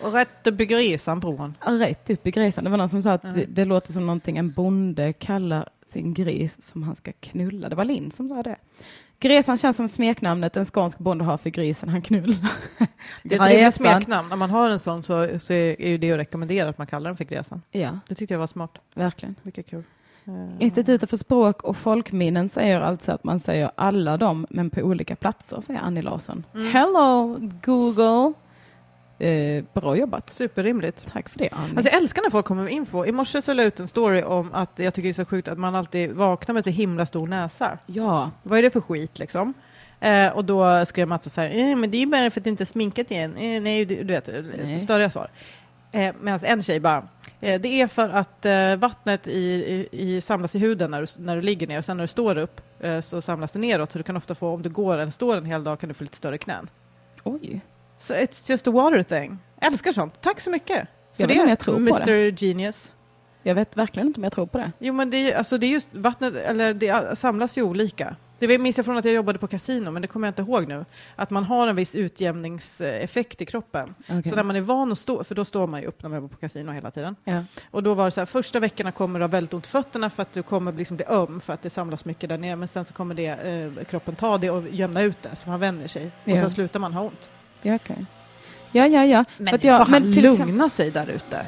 Och 0.00 0.12
rätt 0.12 0.46
upp 0.46 0.60
i 0.60 0.66
gresan, 0.66 1.20
bror. 1.20 1.54
Ja, 1.64 1.70
Rätt 1.72 2.10
upp 2.10 2.26
i 2.26 2.30
gresan. 2.30 2.64
Det 2.64 2.70
var 2.70 2.78
någon 2.78 2.88
som 2.88 3.02
sa 3.02 3.12
att 3.12 3.24
Ja. 3.24 3.30
det, 3.30 3.44
det 3.44 3.64
låter 3.64 3.92
som 3.92 4.06
någonting 4.06 4.36
en 4.36 4.50
bonde 4.50 5.12
kallar 5.12 5.68
sin 5.86 6.14
gris 6.14 6.62
som 6.62 6.82
han 6.82 6.96
ska 6.96 7.12
knulla. 7.20 7.68
Det 7.68 7.76
var 7.76 7.84
Linn 7.84 8.10
som 8.10 8.28
sa 8.28 8.42
det. 8.42 8.56
Gresan 9.22 9.56
känns 9.56 9.76
som 9.76 9.88
smeknamnet 9.88 10.56
en 10.56 10.64
skånsk 10.64 10.98
bonde 10.98 11.24
har 11.24 11.36
för 11.36 11.50
grisen 11.50 11.88
han 11.88 12.02
knullar. 12.02 12.36
Det 13.22 13.34
är 13.34 13.68
ett 13.68 13.74
smeknamn. 13.74 14.28
När 14.28 14.36
man 14.36 14.50
har 14.50 14.68
en 14.68 14.78
sån 14.78 15.02
så, 15.02 15.38
så 15.38 15.52
är 15.52 15.88
ju 15.88 15.98
det 15.98 16.12
att 16.12 16.18
rekommendera 16.18 16.68
att 16.68 16.78
man 16.78 16.86
kallar 16.86 17.10
den 17.10 17.16
för 17.16 17.24
gresan. 17.24 17.62
Ja, 17.70 17.90
Det 18.08 18.14
tyckte 18.14 18.34
jag 18.34 18.38
var 18.38 18.46
smart. 18.46 18.70
verkligen. 18.94 19.34
Mycket 19.42 19.66
kul. 19.70 19.82
Eh, 20.24 20.32
Institutet 20.58 21.10
för 21.10 21.16
språk 21.16 21.62
och 21.62 21.76
folkminnen 21.76 22.48
säger 22.48 22.80
alltså 22.80 23.12
att 23.12 23.24
man 23.24 23.40
säger 23.40 23.70
alla 23.74 24.16
dem, 24.16 24.46
men 24.50 24.70
på 24.70 24.80
olika 24.80 25.16
platser, 25.16 25.60
säger 25.60 25.80
Annie 25.80 26.02
Larsson. 26.02 26.44
Mm. 26.54 26.72
Hello 26.72 27.38
Google! 27.64 28.32
Eh, 29.22 29.64
bra 29.74 29.96
jobbat. 29.96 30.30
Superrimligt. 30.30 31.06
Tack 31.12 31.28
för 31.28 31.38
det 31.38 31.48
Annie. 31.52 31.76
Alltså 31.76 31.92
jag 31.92 32.02
älskar 32.02 32.22
när 32.22 32.30
folk 32.30 32.46
kommer 32.46 32.62
med 32.62 32.72
info. 32.72 33.04
I 33.06 33.12
morse 33.12 33.42
så 33.42 33.52
la 33.52 33.62
jag 33.62 33.66
ut 33.68 33.80
en 33.80 33.88
story 33.88 34.22
om 34.22 34.50
att 34.52 34.70
jag 34.76 34.94
tycker 34.94 35.08
det 35.08 35.10
är 35.12 35.24
så 35.24 35.24
sjukt 35.24 35.48
att 35.48 35.58
man 35.58 35.74
alltid 35.74 36.12
vaknar 36.12 36.52
med 36.54 36.64
så 36.64 36.70
himla 36.70 37.06
stor 37.06 37.26
näsa. 37.26 37.78
ja, 37.86 38.30
Vad 38.42 38.58
är 38.58 38.62
det 38.62 38.70
för 38.70 38.80
skit 38.80 39.18
liksom? 39.18 39.54
Eh, 40.00 40.28
och 40.28 40.44
då 40.44 40.86
skrev 40.86 41.08
Mats 41.08 41.34
så 41.34 41.40
här, 41.40 41.48
eh, 41.70 41.76
men 41.76 41.90
det 41.90 41.96
är 41.96 42.00
ju 42.00 42.06
bara 42.06 42.30
för 42.30 42.40
att 42.40 42.44
det 42.44 42.50
inte 42.50 42.66
sminkat 42.66 43.10
igen. 43.10 43.36
Eh, 43.36 43.62
nej, 43.62 43.84
du, 43.84 43.96
du 43.96 44.12
vet, 44.14 44.26
Nej. 44.66 44.80
störiga 44.80 45.10
svar. 45.10 45.28
Eh, 45.92 46.14
Medan 46.20 46.40
en 46.42 46.62
tjej 46.62 46.80
bara, 46.80 47.08
eh, 47.40 47.60
det 47.60 47.68
är 47.80 47.86
för 47.86 48.08
att 48.08 48.46
eh, 48.46 48.76
vattnet 48.76 49.26
i, 49.26 49.40
i, 49.40 49.88
i, 49.92 50.20
samlas 50.20 50.54
i 50.54 50.58
huden 50.58 50.90
när 50.90 51.00
du, 51.00 51.06
när 51.24 51.36
du 51.36 51.42
ligger 51.42 51.66
ner 51.66 51.78
och 51.78 51.84
sen 51.84 51.96
när 51.96 52.04
du 52.04 52.08
står 52.08 52.38
upp 52.38 52.60
eh, 52.80 53.00
så 53.00 53.22
samlas 53.22 53.52
det 53.52 53.58
neråt 53.58 53.92
så 53.92 53.98
du 53.98 54.04
kan 54.04 54.16
ofta 54.16 54.34
få, 54.34 54.54
om 54.54 54.62
du 54.62 54.68
går 54.68 54.98
eller 54.98 55.10
står 55.12 55.36
en 55.36 55.44
hel 55.44 55.64
dag 55.64 55.80
kan 55.80 55.88
du 55.88 55.94
få 55.94 56.04
lite 56.04 56.16
större 56.16 56.38
knän. 56.38 56.68
oj. 57.24 57.60
Så 58.02 58.14
it's 58.14 58.50
just 58.50 58.68
a 58.68 58.70
water 58.70 59.02
thing. 59.02 59.38
Älskar 59.60 59.92
sånt. 59.92 60.20
Tack 60.20 60.40
så 60.40 60.50
mycket. 60.50 60.88
Jag 61.16 61.26
vet 61.26 61.34
inte 61.34 61.42
om 61.42 61.48
jag 61.48 61.58
tror 61.58 61.74
på 61.74 61.80
Mr 61.80 62.44
Genius. 62.44 62.92
Jag 63.42 63.54
vet 63.54 63.76
verkligen 63.76 64.06
inte 64.06 64.20
om 64.20 64.24
jag 64.24 64.32
tror 64.32 64.46
på 64.46 64.58
det. 64.58 64.72
Jo 64.78 64.94
men 64.94 65.10
det 65.10 65.32
är, 65.32 65.36
alltså 65.38 65.58
det 65.58 65.66
är 65.66 65.70
just 65.70 65.88
vattnet, 65.94 66.34
eller 66.34 66.74
det 66.74 67.18
samlas 67.18 67.58
ju 67.58 67.62
olika. 67.62 68.16
Det 68.38 68.58
minns 68.58 68.76
jag 68.76 68.86
från 68.86 68.96
att 68.96 69.04
jag 69.04 69.14
jobbade 69.14 69.38
på 69.38 69.46
kasino, 69.46 69.90
men 69.90 70.02
det 70.02 70.08
kommer 70.08 70.26
jag 70.26 70.30
inte 70.30 70.42
ihåg 70.42 70.68
nu. 70.68 70.84
Att 71.16 71.30
man 71.30 71.44
har 71.44 71.66
en 71.66 71.76
viss 71.76 71.94
utjämningseffekt 71.94 73.40
i 73.40 73.46
kroppen. 73.46 73.94
Okej. 74.08 74.22
Så 74.22 74.36
när 74.36 74.42
man 74.42 74.56
är 74.56 74.60
van 74.60 74.92
att 74.92 74.98
stå, 74.98 75.24
för 75.24 75.34
då 75.34 75.44
står 75.44 75.66
man 75.66 75.80
ju 75.80 75.86
upp 75.86 76.02
när 76.02 76.10
man 76.10 76.16
jobbar 76.16 76.28
på 76.28 76.36
kasino 76.36 76.72
hela 76.72 76.90
tiden. 76.90 77.16
ja. 77.24 77.44
Och 77.70 77.82
då 77.82 77.94
var 77.94 78.04
det 78.04 78.10
så 78.10 78.20
här, 78.20 78.26
första 78.26 78.60
veckorna 78.60 78.92
kommer 78.92 79.18
du 79.18 79.22
ha 79.22 79.28
väldigt 79.28 79.54
ont 79.54 79.66
i 79.66 79.68
fötterna 79.68 80.10
för 80.10 80.22
att 80.22 80.32
du 80.32 80.42
kommer 80.42 80.72
liksom 80.72 80.96
bli 80.96 81.06
öm 81.06 81.40
för 81.40 81.52
att 81.52 81.62
det 81.62 81.70
samlas 81.70 82.04
mycket 82.04 82.28
där 82.28 82.38
nere. 82.38 82.56
Men 82.56 82.68
sen 82.68 82.84
så 82.84 82.92
kommer 82.92 83.14
det, 83.14 83.26
eh, 83.26 83.84
kroppen 83.84 84.14
ta 84.16 84.38
det 84.38 84.50
och 84.50 84.62
jämna 84.70 85.02
ut 85.02 85.22
det 85.22 85.36
så 85.36 85.48
man 85.48 85.60
vänjer 85.60 85.88
sig. 85.88 86.10
Och 86.24 86.38
sen 86.38 86.50
slutar 86.50 86.80
man 86.80 86.92
ha 86.92 87.02
ont. 87.02 87.30
Ja, 87.62 87.74
okej. 87.74 88.06
Ja, 88.72 88.86
ja, 88.86 89.04
ja. 89.04 89.24
Men 89.36 89.58
nu 89.62 89.68
jag, 89.68 89.86
får 89.86 89.92
han 89.92 90.02
till 90.12 90.22
lugna 90.22 90.32
exempel- 90.44 90.70
sig 90.70 90.90
där 90.90 91.10
ute. 91.10 91.46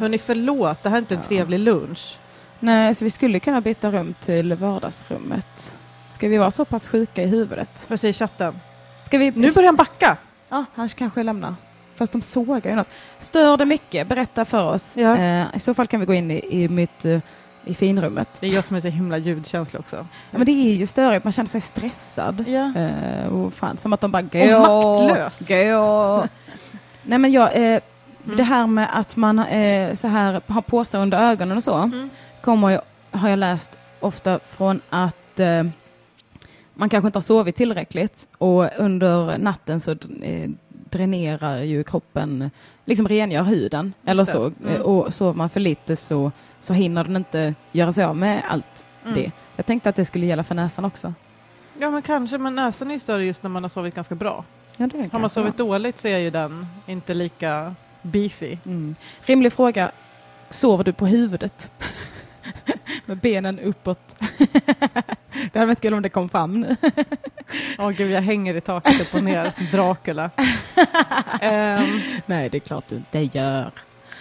Hörni, 0.00 0.18
förlåt, 0.18 0.82
det 0.82 0.88
här 0.88 0.96
är 0.96 1.00
inte 1.00 1.14
en 1.14 1.20
Ja. 1.20 1.28
trevlig 1.28 1.58
lunch. 1.58 2.18
Nej, 2.60 2.94
så 2.94 3.04
vi 3.04 3.10
skulle 3.10 3.40
kunna 3.40 3.60
byta 3.60 3.90
rum 3.92 4.14
till 4.24 4.54
vardagsrummet. 4.54 5.76
Ska 6.10 6.28
vi 6.28 6.38
vara 6.38 6.50
så 6.50 6.64
pass 6.64 6.88
sjuka 6.88 7.22
i 7.22 7.26
huvudet? 7.26 7.86
Vad 7.90 8.00
säger 8.00 8.14
chatten? 8.14 8.60
Ska 9.06 9.18
vi... 9.18 9.30
Nu 9.30 9.50
börjar 9.50 9.66
han 9.66 9.76
backa! 9.76 10.16
Ja, 10.48 10.64
han 10.74 10.88
kanske 10.88 11.22
lämnar. 11.22 11.54
Fast 11.94 12.12
de 12.12 12.22
sågar 12.22 12.70
ju 12.70 12.76
något. 12.76 12.88
Stör 13.18 13.56
det 13.56 13.64
mycket? 13.64 14.08
Berätta 14.08 14.44
för 14.44 14.64
oss. 14.74 14.96
Ja. 14.96 15.16
Eh, 15.16 15.46
I 15.54 15.60
så 15.60 15.74
fall 15.74 15.86
kan 15.86 16.00
vi 16.00 16.06
gå 16.06 16.14
in 16.14 16.30
i, 16.30 16.62
i 16.62 16.68
mitt 16.68 17.04
eh, 17.04 17.20
i 17.64 17.74
finrummet. 17.74 18.28
Det 18.40 18.46
är 18.48 18.52
jag 18.54 18.64
som 18.64 18.76
är 18.76 18.80
så 18.80 18.88
himla 18.88 19.18
ljudkänslig 19.18 19.80
också. 19.80 19.96
Ja, 20.30 20.38
men 20.38 20.44
det 20.46 20.52
är 20.52 20.74
ju 20.74 20.86
störigt, 20.86 21.24
man 21.24 21.32
känner 21.32 21.48
sig 21.48 21.60
stressad. 21.60 22.44
Ja. 22.48 22.72
Eh, 22.76 23.26
och 23.26 23.54
fan, 23.54 23.76
som 23.78 23.92
att 23.92 24.00
de 24.00 24.10
bara 24.10 24.22
gå, 24.22 24.58
maktlös. 24.58 25.48
gå. 25.48 26.24
Nej 27.02 27.18
men 27.18 27.32
jag, 27.32 27.56
eh, 27.74 27.80
Mm. 28.24 28.36
det 28.36 28.42
här 28.42 28.66
med 28.66 28.88
att 28.92 29.16
man 29.16 29.38
eh, 29.38 29.94
så 29.94 30.08
här 30.08 30.40
har 30.46 30.60
påsar 30.62 30.98
under 30.98 31.30
ögonen 31.30 31.56
och 31.56 31.62
så, 31.62 31.74
Mm. 31.74 32.10
kommer 32.40 32.70
ju, 32.70 32.78
har 33.10 33.28
jag 33.28 33.38
läst 33.38 33.78
ofta 34.00 34.38
från 34.38 34.80
att 34.90 35.40
eh, 35.40 35.62
man 36.74 36.88
kanske 36.88 37.06
inte 37.06 37.16
har 37.16 37.22
sovit 37.22 37.56
tillräckligt 37.56 38.28
och 38.38 38.68
under 38.78 39.38
natten 39.38 39.80
så 39.80 39.96
dränerar 40.90 41.62
ju 41.62 41.84
kroppen, 41.84 42.50
liksom 42.84 43.08
rengör 43.08 43.42
huden 43.44 43.92
eller 44.04 44.24
så. 44.24 44.52
Mm. 44.66 44.82
Och 44.82 45.14
sover 45.14 45.32
man 45.34 45.50
för 45.50 45.60
lite 45.60 45.96
så, 45.96 46.32
så 46.60 46.72
hinner 46.74 47.04
den 47.04 47.16
inte 47.16 47.54
göra 47.72 47.92
sig 47.92 48.04
av 48.04 48.16
med 48.16 48.42
allt 48.48 48.86
Mm. 49.04 49.14
det. 49.14 49.32
Jag 49.56 49.66
tänkte 49.66 49.88
att 49.88 49.96
det 49.96 50.04
skulle 50.04 50.26
gälla 50.26 50.44
för 50.44 50.54
näsan 50.54 50.84
också. 50.84 51.14
Ja, 51.78 51.90
men 51.90 52.02
kanske, 52.02 52.38
men 52.38 52.54
näsan 52.54 52.88
är 52.88 52.92
ju 52.92 52.98
större 52.98 53.26
just 53.26 53.42
när 53.42 53.50
man 53.50 53.62
har 53.64 53.68
sovit 53.68 53.94
ganska 53.94 54.14
bra. 54.14 54.44
Ja, 54.76 54.86
det 54.86 55.08
Har 55.12 55.18
man 55.20 55.30
sovit 55.30 55.56
bra. 55.56 55.66
dåligt 55.66 55.98
så 55.98 56.08
är 56.08 56.18
ju 56.18 56.30
den 56.30 56.66
inte 56.86 57.14
lika 57.14 57.74
beefy. 58.02 58.56
Mm. 58.66 58.94
Rimlig 59.22 59.52
fråga. 59.52 59.90
Sover 60.50 60.84
du 60.84 60.92
på 60.92 61.06
huvudet? 61.06 61.72
Med 63.06 63.16
benen 63.18 63.58
uppåt. 63.58 64.16
det 65.52 65.54
hade 65.54 65.66
varit 65.66 65.80
kul 65.80 65.94
om 65.94 66.02
det 66.02 66.08
kom 66.08 66.28
fram 66.28 66.60
nu. 66.60 66.76
Åh 67.78 67.90
gud, 67.90 68.10
jag 68.10 68.22
hänger 68.22 68.54
i 68.56 68.60
taket 68.60 69.00
upp 69.00 69.14
och 69.14 69.22
ner 69.24 69.50
som 69.50 69.66
Dracula. 69.72 70.30
Ehm, 71.40 72.00
Nej, 72.26 72.48
det 72.48 72.58
är 72.58 72.60
klart 72.60 72.84
du 72.88 72.96
inte 72.96 73.20
gör. 73.38 73.70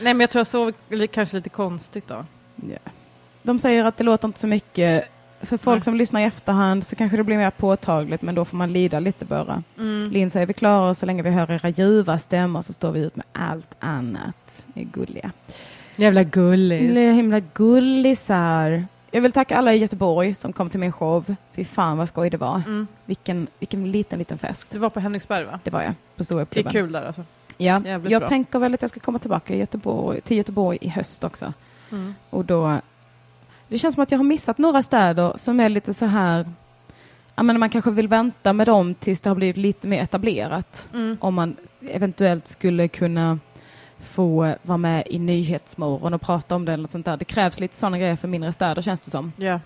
Nej, 0.02 0.14
men 0.14 0.20
jag 0.20 0.30
tror 0.30 0.74
jag 0.90 0.98
li- 1.00 1.08
kanske 1.08 1.38
lite 1.38 1.50
konstigt 1.50 2.08
då. 2.08 2.26
Ja. 2.56 2.92
De 3.44 3.60
säger 3.60 3.86
att 3.86 3.98
det 3.98 4.04
låter 4.04 4.28
inte 4.28 4.40
så 4.40 4.48
mycket. 4.48 5.10
För 5.42 5.58
folk 5.58 5.76
Nej. 5.78 5.84
som 5.84 5.96
lyssnar 5.96 6.22
i 6.22 6.24
efterhand 6.24 6.86
så 6.86 6.96
kanske 6.96 7.18
det 7.18 7.24
blir 7.24 7.38
mer 7.38 7.50
påtagligt, 7.52 8.22
men 8.22 8.36
då 8.36 8.46
får 8.46 8.58
man 8.58 8.74
lida 8.74 9.00
lite 9.00 9.26
bara. 9.26 9.64
Mm. 9.78 10.12
Linn 10.12 10.30
säger 10.30 10.46
vi 10.46 10.54
klarar 10.54 10.90
oss 10.90 11.00
så 11.00 11.06
länge 11.06 11.22
vi 11.24 11.30
hör 11.30 11.52
era 11.52 11.70
ljuva 11.70 12.20
stämmor 12.20 12.62
så 12.62 12.74
står 12.74 12.92
vi 12.92 13.00
ut 13.02 13.16
med 13.16 13.26
allt 13.34 13.76
annat. 13.80 14.66
Ni 14.74 14.82
är 14.82 14.86
gulliga. 14.86 15.32
Jävla 15.96 16.24
gullis. 16.24 16.92
Ni 16.92 17.06
är 17.06 17.14
himla 17.14 17.40
gullisar. 17.40 18.86
Jag 19.12 19.22
vill 19.22 19.32
tacka 19.32 19.58
alla 19.58 19.74
i 19.74 19.78
Göteborg 19.78 20.36
som 20.36 20.54
kom 20.54 20.70
till 20.70 20.80
min 20.80 20.92
show. 20.92 21.36
Fy 21.54 21.66
fan 21.66 21.98
vad 21.98 22.08
skoj 22.08 22.30
det 22.30 22.38
var. 22.38 22.56
Mm. 22.56 22.88
Vilken, 23.06 23.48
vilken 23.60 23.92
liten, 23.92 24.20
liten 24.20 24.38
fest. 24.38 24.72
Du 24.72 24.80
var 24.80 24.90
på 24.90 25.00
Henriksberg 25.00 25.46
va? 25.46 25.60
Det 25.64 25.72
var 25.72 25.82
jag 25.82 25.94
på 26.16 26.46
Det 26.50 26.60
är 26.60 26.70
kul 26.70 26.92
där 26.92 27.06
alltså. 27.06 27.24
Ja, 27.62 27.82
Jävligt 27.86 28.12
jag 28.12 28.22
bra. 28.22 28.30
tänker 28.30 28.60
väl 28.60 28.74
att 28.74 28.82
jag 28.82 28.90
ska 28.90 29.00
komma 29.00 29.20
tillbaka 29.20 29.56
Göteborg, 29.56 30.22
till 30.22 30.38
Göteborg 30.38 30.78
i 30.82 30.88
höst 30.90 31.24
också. 31.24 31.54
Mm. 31.92 32.16
Och 32.30 32.46
då, 32.46 32.80
det 33.68 33.78
känns 33.78 33.96
som 33.96 34.04
att 34.04 34.12
jag 34.12 34.20
har 34.20 34.24
missat 34.24 34.58
några 34.58 34.82
städer 34.82 35.34
som 35.36 35.60
är 35.60 35.70
lite 35.70 35.94
så 35.94 36.06
här, 36.06 36.50
jag 37.36 37.46
menar 37.46 37.60
man 37.60 37.70
kanske 37.70 37.92
vill 37.92 38.08
vänta 38.08 38.54
med 38.54 38.68
dem 38.68 38.96
tills 38.96 39.22
det 39.22 39.30
har 39.30 39.36
blivit 39.36 39.58
lite 39.58 39.88
mer 39.88 40.02
etablerat. 40.04 40.90
Mm. 40.94 41.18
Om 41.22 41.34
man 41.34 41.56
eventuellt 41.90 42.48
skulle 42.48 42.88
kunna 42.88 43.40
få 44.00 44.56
vara 44.62 44.78
med 44.78 45.04
i 45.06 45.20
Nyhetsmorgon 45.20 46.14
och 46.14 46.22
prata 46.22 46.56
om 46.56 46.66
det 46.66 46.74
eller 46.74 46.88
sånt 46.88 47.06
där. 47.06 47.18
Det 47.18 47.26
krävs 47.26 47.60
lite 47.60 47.78
sådana 47.78 47.98
grejer 47.98 48.16
för 48.16 48.28
mindre 48.28 48.54
städer 48.54 48.82
känns 48.82 49.02
det 49.02 49.12
som. 49.12 49.32
Ja, 49.38 49.60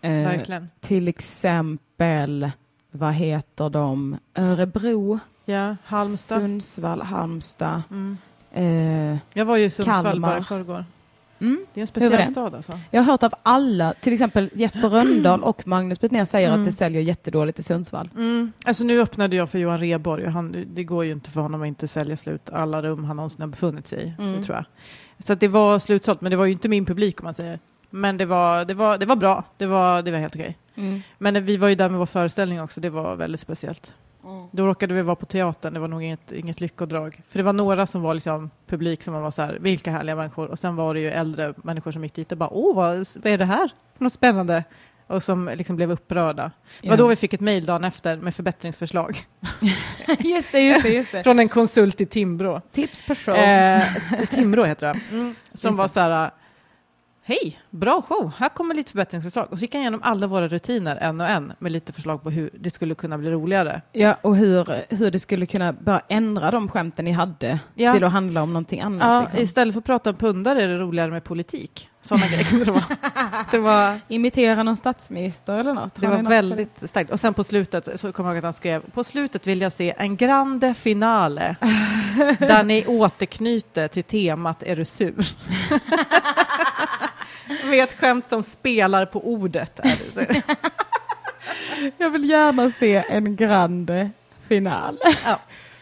Eh, 0.00 0.10
verkligen. 0.12 0.68
till 0.80 1.08
exempel, 1.08 2.50
vad 2.90 3.12
heter 3.12 3.70
de? 3.70 4.16
Örebro, 4.34 5.18
Ja, 5.48 5.76
Halmstad. 5.84 6.40
Sundsvall, 6.40 7.02
Halmstad. 7.02 7.82
Mm. 7.90 8.18
Eh, 8.52 9.18
Jag 9.32 9.44
var 9.44 9.56
ju 9.56 9.64
i 9.64 9.70
Sundsvall 9.70 10.04
Kalmar. 10.04 10.28
bara 10.28 10.38
i 10.38 10.42
förrgår. 10.42 10.84
mm. 11.38 11.66
Det 11.74 11.80
är 11.80 11.82
en 11.82 11.86
speciell 11.86 12.26
stad 12.26 12.54
alltså. 12.54 12.78
Jag 12.90 13.02
har 13.02 13.12
hört 13.12 13.22
av 13.22 13.32
alla, 13.42 13.92
till 14.00 14.12
exempel 14.12 14.50
Jesper 14.54 14.88
Röndahl 14.88 15.42
och 15.42 15.66
Magnus 15.66 16.00
Betnér 16.00 16.24
säger 16.24 16.48
Mm. 16.48 16.60
att 16.60 16.66
det 16.66 16.72
säljer 16.72 17.02
jättedåligt 17.02 17.58
i 17.58 17.62
Sundsvall. 17.62 18.10
Mm. 18.16 18.52
Alltså 18.64 18.84
nu 18.84 19.00
öppnade 19.02 19.36
jag 19.36 19.50
för 19.50 19.58
Johan 19.58 19.80
Rheborg 19.80 20.26
och 20.26 20.32
han, 20.32 20.64
det 20.74 20.84
går 20.84 21.04
ju 21.04 21.12
inte 21.12 21.30
för 21.30 21.40
honom 21.40 21.62
att 21.62 21.68
inte 21.68 21.88
sälja 21.88 22.16
slut 22.16 22.50
alla 22.50 22.82
rum 22.82 23.04
han 23.04 23.16
någonsin 23.16 23.40
har 23.40 23.48
befunnit 23.48 23.86
sig 23.86 24.02
i. 24.18 24.22
Mm. 24.22 24.36
Det 24.36 24.42
tror 24.44 24.56
jag. 24.56 24.64
Så 25.26 25.32
att 25.32 25.40
det 25.40 25.48
var 25.48 25.78
slutsålt, 25.78 26.20
men 26.20 26.30
det 26.30 26.36
var 26.36 26.44
ju 26.46 26.52
inte 26.52 26.68
min 26.68 26.84
publik 26.86 27.20
om 27.20 27.24
man 27.24 27.34
säger. 27.34 27.58
Men 27.90 28.16
det 28.16 28.26
var, 28.26 28.64
det 28.64 28.74
var, 28.74 28.98
det 28.98 29.06
var 29.06 29.16
bra, 29.16 29.44
det 29.56 29.66
var, 29.66 30.02
det 30.02 30.10
var 30.10 30.18
helt 30.18 30.36
okej. 30.36 30.58
Men 31.18 31.44
vi 31.44 31.56
var 31.56 31.68
ju 31.68 31.74
där 31.74 31.88
med 31.88 31.98
vår 31.98 32.06
föreställning 32.06 32.60
också, 32.62 32.80
det 32.80 32.90
var 32.90 33.16
väldigt 33.16 33.40
speciellt. 33.40 33.94
Då 34.50 34.66
råkade 34.66 34.94
vi 34.94 35.02
vara 35.02 35.16
på 35.16 35.26
teatern, 35.26 35.74
det 35.74 35.80
var 35.80 35.88
nog 35.88 36.02
inget, 36.02 36.32
inget 36.32 36.60
lyckodrag. 36.60 37.20
För 37.28 37.38
det 37.38 37.42
var 37.42 37.52
några 37.52 37.86
som 37.86 38.02
var 38.02 38.14
liksom 38.14 38.50
publik 38.66 39.02
som 39.02 39.14
man 39.14 39.22
var 39.22 39.30
så 39.30 39.42
här, 39.42 39.58
vilka 39.60 39.90
härliga 39.90 40.16
människor. 40.16 40.46
Och 40.46 40.58
sen 40.58 40.76
var 40.76 40.94
det 40.94 41.00
ju 41.00 41.10
äldre 41.10 41.54
människor 41.56 41.92
som 41.92 42.02
gick 42.02 42.14
dit 42.14 42.32
och 42.32 42.38
bara, 42.38 42.50
åh, 42.50 42.76
vad, 42.76 42.96
vad 42.96 43.32
är 43.32 43.38
det 43.38 43.44
här? 43.44 43.70
Något 43.98 44.12
spännande. 44.12 44.64
Och 45.06 45.22
som 45.22 45.50
liksom 45.54 45.76
blev 45.76 45.90
upprörda. 45.90 46.50
Det 46.82 46.88
var 46.88 46.96
då 46.96 47.06
vi 47.06 47.16
fick 47.16 47.32
ett 47.32 47.40
mejl 47.40 47.66
dagen 47.66 47.84
efter 47.84 48.16
med 48.16 48.34
förbättringsförslag. 48.34 49.26
just 50.18 50.52
det, 50.52 50.60
just 50.60 50.82
det, 50.82 50.88
just 50.88 51.12
det. 51.12 51.22
Från 51.22 51.38
en 51.38 51.48
konsult 51.48 52.00
i 52.00 52.06
Timbro. 52.06 52.60
Tips 52.72 53.02
per 53.02 53.14
show. 53.14 53.34
Eh, 53.34 53.82
Timbro 54.30 54.64
heter 54.64 54.86
det. 54.86 55.00
Mm. 55.16 55.34
Som 55.52 55.76
var 55.76 55.84
det. 55.84 55.88
så 55.88 56.00
här, 56.00 56.30
hej, 57.28 57.60
bra 57.70 58.02
show, 58.02 58.32
här 58.38 58.48
kommer 58.48 58.74
lite 58.74 58.90
förbättringsförslag. 58.90 59.46
Och 59.50 59.58
så 59.58 59.62
gick 59.62 59.74
han 59.74 59.80
igenom 59.80 60.00
alla 60.02 60.26
våra 60.26 60.48
rutiner 60.48 60.96
en 60.96 61.20
och 61.20 61.28
en 61.28 61.52
med 61.58 61.72
lite 61.72 61.92
förslag 61.92 62.22
på 62.22 62.30
hur 62.30 62.50
det 62.60 62.70
skulle 62.70 62.94
kunna 62.94 63.18
bli 63.18 63.30
roligare. 63.30 63.82
Ja, 63.92 64.16
och 64.22 64.36
hur, 64.36 64.68
hur 64.94 65.10
det 65.10 65.18
skulle 65.18 65.46
kunna 65.46 65.72
bara 65.72 66.00
ändra 66.08 66.50
de 66.50 66.68
skämten 66.68 67.04
ni 67.04 67.10
hade 67.12 67.58
Ja. 67.74 67.92
till 67.94 68.04
att 68.04 68.12
handla 68.12 68.42
om 68.42 68.48
någonting 68.52 68.80
annat. 68.80 69.08
Ja, 69.08 69.20
liksom. 69.20 69.40
Istället 69.40 69.74
för 69.74 69.78
att 69.78 69.84
prata 69.84 70.10
om 70.10 70.16
pundare 70.16 70.62
är 70.62 70.68
det 70.68 70.78
roligare 70.78 71.10
med 71.10 71.24
politik. 71.24 71.88
Sådana 72.02 72.26
grejer 72.26 72.44
kunde 72.44 72.64
det 72.64 72.70
vara. 72.70 72.84
Det 73.50 73.58
var, 73.58 74.00
Imitera 74.08 74.62
någon 74.62 74.76
statsminister 74.76 75.58
eller 75.58 75.74
något. 75.74 75.94
det 75.94 76.06
var 76.08 76.18
något? 76.18 76.30
väldigt 76.30 76.88
starkt. 76.90 77.10
Och 77.10 77.20
sen 77.20 77.34
på 77.34 77.44
slutet 77.44 78.00
så 78.00 78.12
kommer 78.12 78.30
jag 78.30 78.34
ihåg 78.34 78.38
att 78.38 78.44
han 78.44 78.52
skrev, 78.52 78.90
på 78.90 79.04
slutet 79.04 79.46
vill 79.46 79.60
jag 79.60 79.72
se 79.72 79.94
en 79.98 80.16
grande 80.16 80.74
finale 80.74 81.56
där 82.38 82.64
ni 82.64 82.84
återknyter 82.86 83.88
till 83.88 84.04
temat 84.04 84.62
Är 84.62 84.76
du 84.76 84.84
sur? 84.84 85.14
med 87.70 87.84
ett 87.84 87.92
skämt 87.92 88.28
som 88.28 88.42
spelar 88.42 89.06
på 89.06 89.26
ordet. 89.28 89.80
Jag 91.98 92.10
vill 92.10 92.30
gärna 92.30 92.70
se 92.70 93.04
en 93.08 93.36
grande 93.36 94.10
final. 94.48 94.98
Ja. 95.24 95.38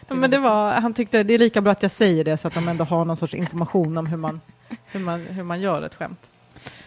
Men 0.07 0.31
det 0.31 0.37
var, 0.39 0.71
han 0.71 0.93
tyckte 0.93 1.23
det 1.23 1.33
är 1.33 1.39
lika 1.39 1.61
bra 1.61 1.71
att 1.71 1.81
jag 1.81 1.91
säger 1.91 2.23
det 2.23 2.37
så 2.37 2.47
att 2.47 2.53
de 2.53 2.67
ändå 2.67 2.83
har 2.83 3.05
någon 3.05 3.17
sorts 3.17 3.33
information 3.33 3.97
om 3.97 4.05
hur 4.05 4.17
man, 4.17 4.41
hur 4.85 4.99
man, 4.99 5.19
hur 5.19 5.43
man 5.43 5.61
gör 5.61 5.81
ett 5.81 5.95
skämt. 5.95 6.19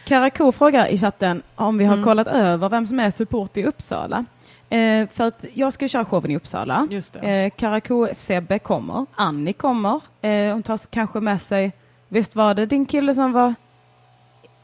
Karako 0.05 0.53
frågar 0.53 0.87
i 0.87 0.99
chatten 0.99 1.43
om 1.55 1.79
vi 1.79 1.85
har 1.85 1.95
Mm. 1.95 2.05
kollat 2.05 2.27
över 2.27 2.69
vem 2.69 2.87
som 2.87 3.01
är 3.01 3.11
support 3.11 3.57
i 3.57 3.65
Uppsala. 3.65 4.25
Eh, 4.71 5.09
för 5.15 5.25
att 5.29 5.45
jag 5.55 5.73
ska 5.73 5.89
köra 5.89 6.05
showen 6.05 6.31
i 6.31 6.37
Uppsala. 6.37 6.87
Just. 6.91 7.17
Eh, 7.17 7.51
Karako 7.57 8.09
Sebbe 8.15 8.59
kommer. 8.59 9.07
Annie 9.15 9.53
kommer. 9.53 10.01
Eh, 10.23 10.53
hon 10.53 10.63
tar 10.63 10.81
kanske 10.91 11.21
med 11.21 11.43
sig, 11.43 11.73
visst 12.09 12.37
var 12.37 12.55
det 12.55 12.67
din 12.67 12.87
kille 12.87 13.15
som 13.15 13.33
var 13.33 13.55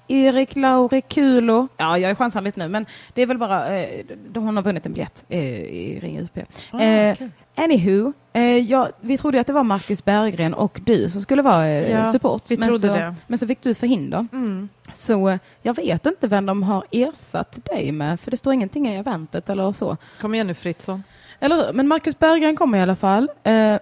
Erik 0.08 0.56
Lauri 0.56 1.02
Kulo. 1.02 1.68
Ja, 1.76 1.98
jag 1.98 2.18
chansar 2.18 2.40
lite 2.40 2.60
nu, 2.60 2.68
men 2.68 2.86
det 3.14 3.22
är 3.22 3.26
väl 3.26 3.38
bara, 3.38 3.78
eh, 3.78 4.04
de- 4.30 4.44
hon 4.44 4.56
har 4.56 4.62
vunnit 4.62 4.86
en 4.86 4.92
biljett 4.92 5.24
eh, 5.28 5.40
i 5.60 5.98
Ring 6.02 6.18
UP. 6.18 6.38
Ah, 6.70 6.80
eh, 6.80 7.12
okej. 7.14 7.30
Anywho, 7.56 8.12
eh, 8.32 8.42
ja, 8.58 8.88
vi 9.00 9.18
trodde 9.18 9.40
att 9.40 9.46
det 9.46 9.52
var 9.52 9.62
Marcus 9.62 10.04
Berggren 10.04 10.54
och 10.54 10.80
du 10.86 11.10
som 11.10 11.20
skulle 11.20 11.42
vara 11.42 11.66
eh, 11.66 11.90
Ja, 11.90 12.04
support. 12.12 12.50
vi 12.50 12.56
men, 12.56 12.68
trodde 12.68 12.80
så, 12.88 12.94
det. 12.94 13.14
men 13.26 13.38
så 13.38 13.46
fick 13.46 13.62
du 13.62 13.74
förhinder. 13.74 14.26
Mm. 14.32 14.68
Så 14.92 15.28
eh, 15.28 15.38
jag 15.62 15.74
vet 15.76 16.06
inte 16.06 16.28
vem 16.28 16.46
de 16.46 16.62
har 16.62 16.84
ersatt 16.90 17.64
dig 17.64 17.92
med, 17.92 18.20
för 18.20 18.30
det 18.30 18.36
står 18.36 18.52
ingenting 18.52 18.88
i 18.88 18.96
eventet 18.96 19.50
eller 19.50 19.72
så. 19.72 19.96
Kom 20.20 20.34
igen 20.34 20.46
nu 20.46 20.54
Fritzson. 20.54 21.02
Eller 21.40 21.56
hur? 21.56 21.72
Men 21.72 21.88
Marcus 21.88 22.18
Berggren 22.18 22.56
kommer 22.56 22.78
i 22.78 22.82
alla 22.82 22.96
fall. 22.96 23.30
Eh, 23.44 23.76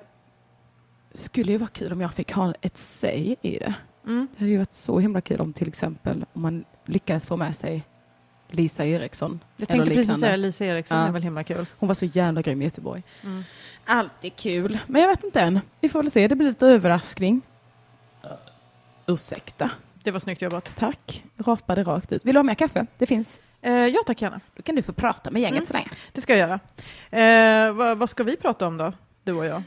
skulle 1.15 1.53
ju 1.53 1.59
vara 1.59 1.71
kul 1.71 1.93
om 1.93 2.01
jag 2.01 2.15
fick 2.15 2.33
ha 2.33 2.55
ett 2.61 2.77
säg 2.79 3.37
i 3.43 3.59
det. 3.59 3.75
Mm. 4.07 4.29
Det 4.33 4.39
hade 4.39 4.51
ju 4.51 4.59
varit 4.59 4.73
så 4.73 4.99
himla 4.99 5.21
kul 5.21 5.41
om 5.41 5.53
till 5.53 5.69
exempel 5.69 6.25
om 6.33 6.43
man 6.43 6.65
lyckades 6.85 7.27
få 7.27 7.37
med 7.37 7.57
sig 7.57 7.83
Lisa 8.51 8.85
Eriksson. 8.85 9.41
Jag 9.57 9.69
tänkte 9.69 9.87
precis 9.87 9.99
liknande. 10.01 10.21
säga 10.27 10.37
Lisa 10.37 10.65
Eriksson, 10.65 10.99
Ja. 10.99 11.07
är 11.07 11.13
väl 11.13 11.23
himla 11.23 11.45
kul. 11.45 11.67
Hon 11.79 11.87
var 11.87 11.95
så 11.95 12.05
jävla 12.05 12.43
grym 12.43 12.63
i 12.63 12.65
Göteborg. 12.65 13.03
Mm. 13.25 13.43
Alltid 13.85 14.37
kul. 14.37 14.79
Men 14.87 15.03
jag 15.03 15.09
vet 15.09 15.25
inte 15.25 15.41
än. 15.41 15.61
Vi 15.81 15.89
får 15.89 16.03
väl 16.03 16.11
se. 16.13 16.29
Det 16.29 16.35
blir 16.37 16.49
lite 16.49 16.67
överraskning. 16.67 17.41
Ursäkta. 19.07 19.71
Det 20.03 20.11
var 20.11 20.19
snyggt 20.21 20.43
jobbat. 20.43 20.73
Tack. 20.77 21.25
Rapade 21.37 21.83
rakt 21.85 22.13
ut. 22.13 22.25
Vill 22.25 22.35
du 22.35 22.39
ha 22.39 22.43
mer 22.43 22.55
kaffe? 22.55 22.87
Det 22.99 23.07
finns. 23.07 23.41
Eh, 23.63 23.73
ja 23.73 24.01
tack 24.07 24.23
gärna, 24.23 24.41
Då 24.57 24.63
kan 24.63 24.75
du 24.75 24.83
få 24.83 24.93
prata 24.93 25.31
med 25.31 25.43
gänget 25.43 25.57
Mm. 25.59 25.67
så 25.67 25.73
länge. 25.73 25.89
det 26.13 26.21
ska 26.21 26.37
jag 26.37 26.49
göra. 26.49 26.61
Eh, 27.67 27.73
vad, 27.73 27.99
vad 27.99 28.11
ska 28.11 28.23
vi 28.25 28.37
prata 28.37 28.67
om 28.67 28.77
då, 28.77 28.93
du 29.25 29.33
och 29.33 29.45
jag? 29.47 29.63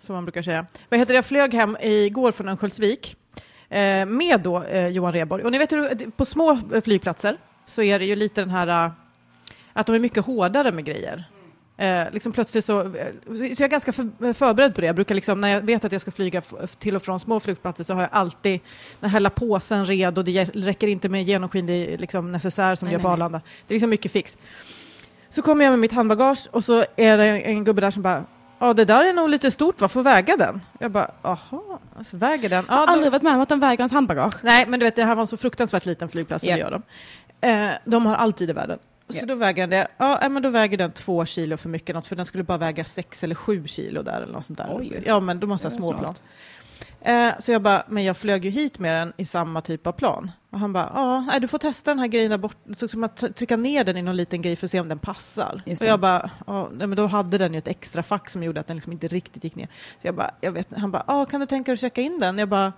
Som 0.00 0.14
man 0.14 0.24
brukar 0.24 0.42
säga. 0.42 0.66
Vad 0.88 1.00
heter 1.00 1.12
det? 1.12 1.16
Jag 1.18 1.24
flög 1.24 1.54
hem 1.54 1.76
igår 1.80 2.32
från 2.32 2.48
Örnsköldsvik 2.48 3.16
med 4.06 4.40
då 4.40 4.62
eh, 4.62 4.88
Johan 4.88 5.12
Rheborg. 5.12 5.44
Och 5.44 5.52
ni 5.52 5.58
vet 5.58 5.72
hur, 5.72 6.10
på 6.10 6.24
små 6.24 6.58
eh, 6.74 6.80
flygplatser 6.82 7.36
så 7.66 7.82
är 7.82 7.98
det 7.98 8.04
ju 8.04 8.16
lite 8.16 8.40
den 8.40 8.50
här 8.50 8.86
eh, 8.86 8.92
att 9.72 9.86
de 9.86 9.94
är 9.94 9.98
mycket 9.98 10.24
hårdare 10.24 10.72
med 10.72 10.84
grejer. 10.84 11.24
Eh, 11.76 12.12
liksom 12.12 12.32
plötsligt 12.32 12.64
så, 12.64 12.80
eh, 12.80 13.06
så 13.26 13.44
jag 13.44 13.60
är 13.60 13.68
ganska 13.68 13.92
för, 13.92 14.32
förberedd 14.32 14.74
på 14.74 14.80
det. 14.80 14.86
Jag 14.86 14.96
brukar 14.96 15.14
liksom, 15.14 15.40
när 15.40 15.48
jag 15.48 15.60
vet 15.60 15.84
att 15.84 15.92
jag 15.92 16.00
ska 16.00 16.10
flyga 16.10 16.42
till 16.78 16.96
och 16.96 17.02
från 17.02 17.20
små 17.20 17.40
flygplatser 17.40 17.84
så 17.84 17.94
har 17.94 18.00
jag 18.00 18.10
alltid 18.12 18.60
den 19.00 19.10
här 19.10 19.16
hela 19.16 19.30
påsen 19.30 19.86
redo. 19.86 20.22
Det 20.22 20.44
räcker 20.44 20.86
inte 20.86 21.08
med 21.08 21.24
genomskinlig 21.24 22.00
liksom, 22.00 22.32
necessär 22.32 22.74
som 22.74 22.88
Nej, 22.88 22.96
nej, 22.96 23.02
på. 23.02 23.08
Arlanda. 23.08 23.40
Det 23.66 23.72
är 23.72 23.76
liksom 23.76 23.90
mycket 23.90 24.12
fix. 24.12 24.36
Så 25.30 25.42
kommer 25.42 25.64
jag 25.64 25.72
med 25.72 25.78
mitt 25.78 25.92
handbagage 25.92 26.48
och 26.50 26.64
så 26.64 26.84
är 26.96 27.18
det 27.18 27.24
en, 27.24 27.42
en 27.42 27.64
gubbe 27.64 27.80
där 27.80 27.90
som 27.90 28.02
bara 28.02 28.24
Ja, 28.62 28.72
det 28.74 28.84
där 28.84 29.04
är 29.04 29.12
nog 29.12 29.28
lite 29.28 29.50
stort, 29.50 29.80
vad 29.80 29.90
får 29.90 30.02
väga 30.02 30.36
den? 30.36 30.60
Jag 30.78 30.90
bara, 30.90 31.10
aha, 31.22 31.78
alltså, 31.98 32.16
väger 32.16 32.48
den? 32.48 32.64
Jag 32.68 32.74
har 32.74 32.80
Ja, 32.82 32.86
då- 32.86 32.92
aldrig 32.92 33.12
varit 33.12 33.22
med 33.22 33.34
om 33.34 33.40
att 33.40 33.48
de 33.48 33.60
väger 33.60 33.78
hans 33.78 33.92
handbagage. 33.92 34.34
Nej, 34.42 34.66
men 34.66 34.80
du 34.80 34.86
vet, 34.86 34.96
det 34.96 35.04
här 35.04 35.14
var 35.14 35.20
en 35.20 35.26
så 35.26 35.36
fruktansvärt 35.36 35.86
liten 35.86 36.08
flygplats, 36.08 36.44
så 36.44 36.50
Ja. 36.50 36.54
det 36.54 36.60
gör 36.60 36.70
de. 36.70 36.82
Eh, 37.48 37.70
de 37.84 38.06
har 38.06 38.16
alltid 38.16 38.50
i 38.50 38.52
världen. 38.52 38.78
Så 39.08 39.18
Ja. 39.22 39.26
då 39.26 39.34
väger 39.34 39.62
den 39.62 39.70
det. 39.70 39.88
Ja, 39.96 40.22
eh, 40.22 40.28
men 40.28 40.42
då 40.42 40.48
väger 40.48 40.78
den 40.78 40.92
två 40.92 41.24
kilo 41.26 41.56
för 41.56 41.68
mycket, 41.68 41.94
något, 41.94 42.06
för 42.06 42.16
den 42.16 42.24
skulle 42.24 42.44
bara 42.44 42.58
väga 42.58 42.84
sex 42.84 43.24
eller 43.24 43.34
sju 43.34 43.66
kilo 43.66 44.02
där 44.02 44.20
eller 44.20 44.32
något 44.32 44.44
sånt 44.44 44.58
där. 44.58 44.68
Oj. 44.72 45.02
Ja, 45.06 45.20
men 45.20 45.40
då 45.40 45.46
måste 45.46 45.66
ha 45.66 45.70
småplan. 45.70 46.14
Eh, 47.02 47.32
så 47.38 47.52
jag 47.52 47.62
bara, 47.62 47.82
men 47.88 48.04
jag 48.04 48.16
flög 48.16 48.44
ju 48.44 48.50
hit 48.50 48.78
med 48.78 48.94
den 48.94 49.12
i 49.16 49.24
samma 49.24 49.60
typ 49.60 49.86
av 49.86 49.92
plan. 49.92 50.30
Och 50.50 50.58
han 50.58 50.72
bara, 50.72 50.90
ja, 51.32 51.38
du 51.40 51.48
får 51.48 51.58
testa 51.58 51.90
den 51.90 51.98
här 51.98 52.06
grejen 52.06 52.30
där 52.30 52.38
bort. 52.38 52.56
Så 52.74 52.88
ska 52.88 52.98
man 52.98 53.08
t- 53.08 53.32
trycka 53.32 53.56
ner 53.56 53.84
den 53.84 53.96
i 53.96 54.02
någon 54.02 54.16
liten 54.16 54.42
grej 54.42 54.56
för 54.56 54.66
att 54.66 54.70
se 54.70 54.80
om 54.80 54.88
den 54.88 54.98
passar. 54.98 55.62
Och 55.84 55.90
jag 55.90 56.00
bara, 56.00 56.30
ja, 56.46 56.70
men 56.72 56.90
då 56.96 57.06
hade 57.06 57.38
den 57.38 57.52
ju 57.52 57.58
ett 57.58 57.68
extra 57.68 58.02
fack 58.02 58.30
som 58.30 58.42
gjorde 58.42 58.60
att 58.60 58.66
den 58.66 58.76
liksom 58.76 58.92
inte 58.92 59.08
riktigt 59.08 59.44
gick 59.44 59.56
ner. 59.56 59.68
Så 60.02 60.06
jag 60.06 60.14
bara, 60.14 60.30
jag 60.40 60.52
vet 60.52 60.68
Han 60.76 60.90
bara, 60.90 61.04
ja, 61.06 61.24
kan 61.24 61.40
du 61.40 61.46
tänka 61.46 61.70
dig 61.70 61.74
att 61.74 61.80
checka 61.80 62.00
in 62.00 62.18
den? 62.18 62.38
Jag 62.38 62.48
bara, 62.48 62.72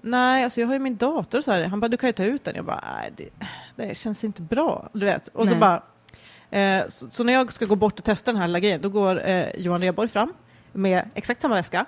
nej, 0.00 0.44
alltså 0.44 0.60
jag 0.60 0.66
har 0.68 0.74
ju 0.74 0.80
min 0.80 0.96
dator 0.96 1.40
så 1.40 1.52
här. 1.52 1.64
Han 1.64 1.80
bara, 1.80 1.88
du 1.88 1.96
kan 1.96 2.08
ju 2.08 2.12
ta 2.12 2.24
ut 2.24 2.44
den. 2.44 2.54
Jag 2.56 2.64
bara, 2.64 2.84
nej, 3.00 3.12
det, 3.16 3.28
det 3.76 3.96
känns 3.96 4.24
inte 4.24 4.42
bra, 4.42 4.88
du 4.92 5.06
vet. 5.06 5.28
Och 5.28 5.48
så 5.48 5.54
bara, 5.60 5.82
eh, 6.50 6.84
så, 6.88 7.10
så 7.10 7.24
när 7.24 7.32
jag 7.32 7.52
ska 7.52 7.64
gå 7.66 7.76
bort 7.76 7.98
och 7.98 8.04
testa 8.04 8.32
den 8.32 8.40
här 8.40 8.48
lilla 8.48 8.60
grejen, 8.60 8.80
då 8.80 8.88
går 8.88 9.28
eh, 9.28 9.46
Johan 9.56 9.80
Rheborg 9.80 10.08
fram 10.08 10.32
med 10.72 11.10
exakt 11.14 11.42
samma 11.42 11.54
väska. 11.54 11.86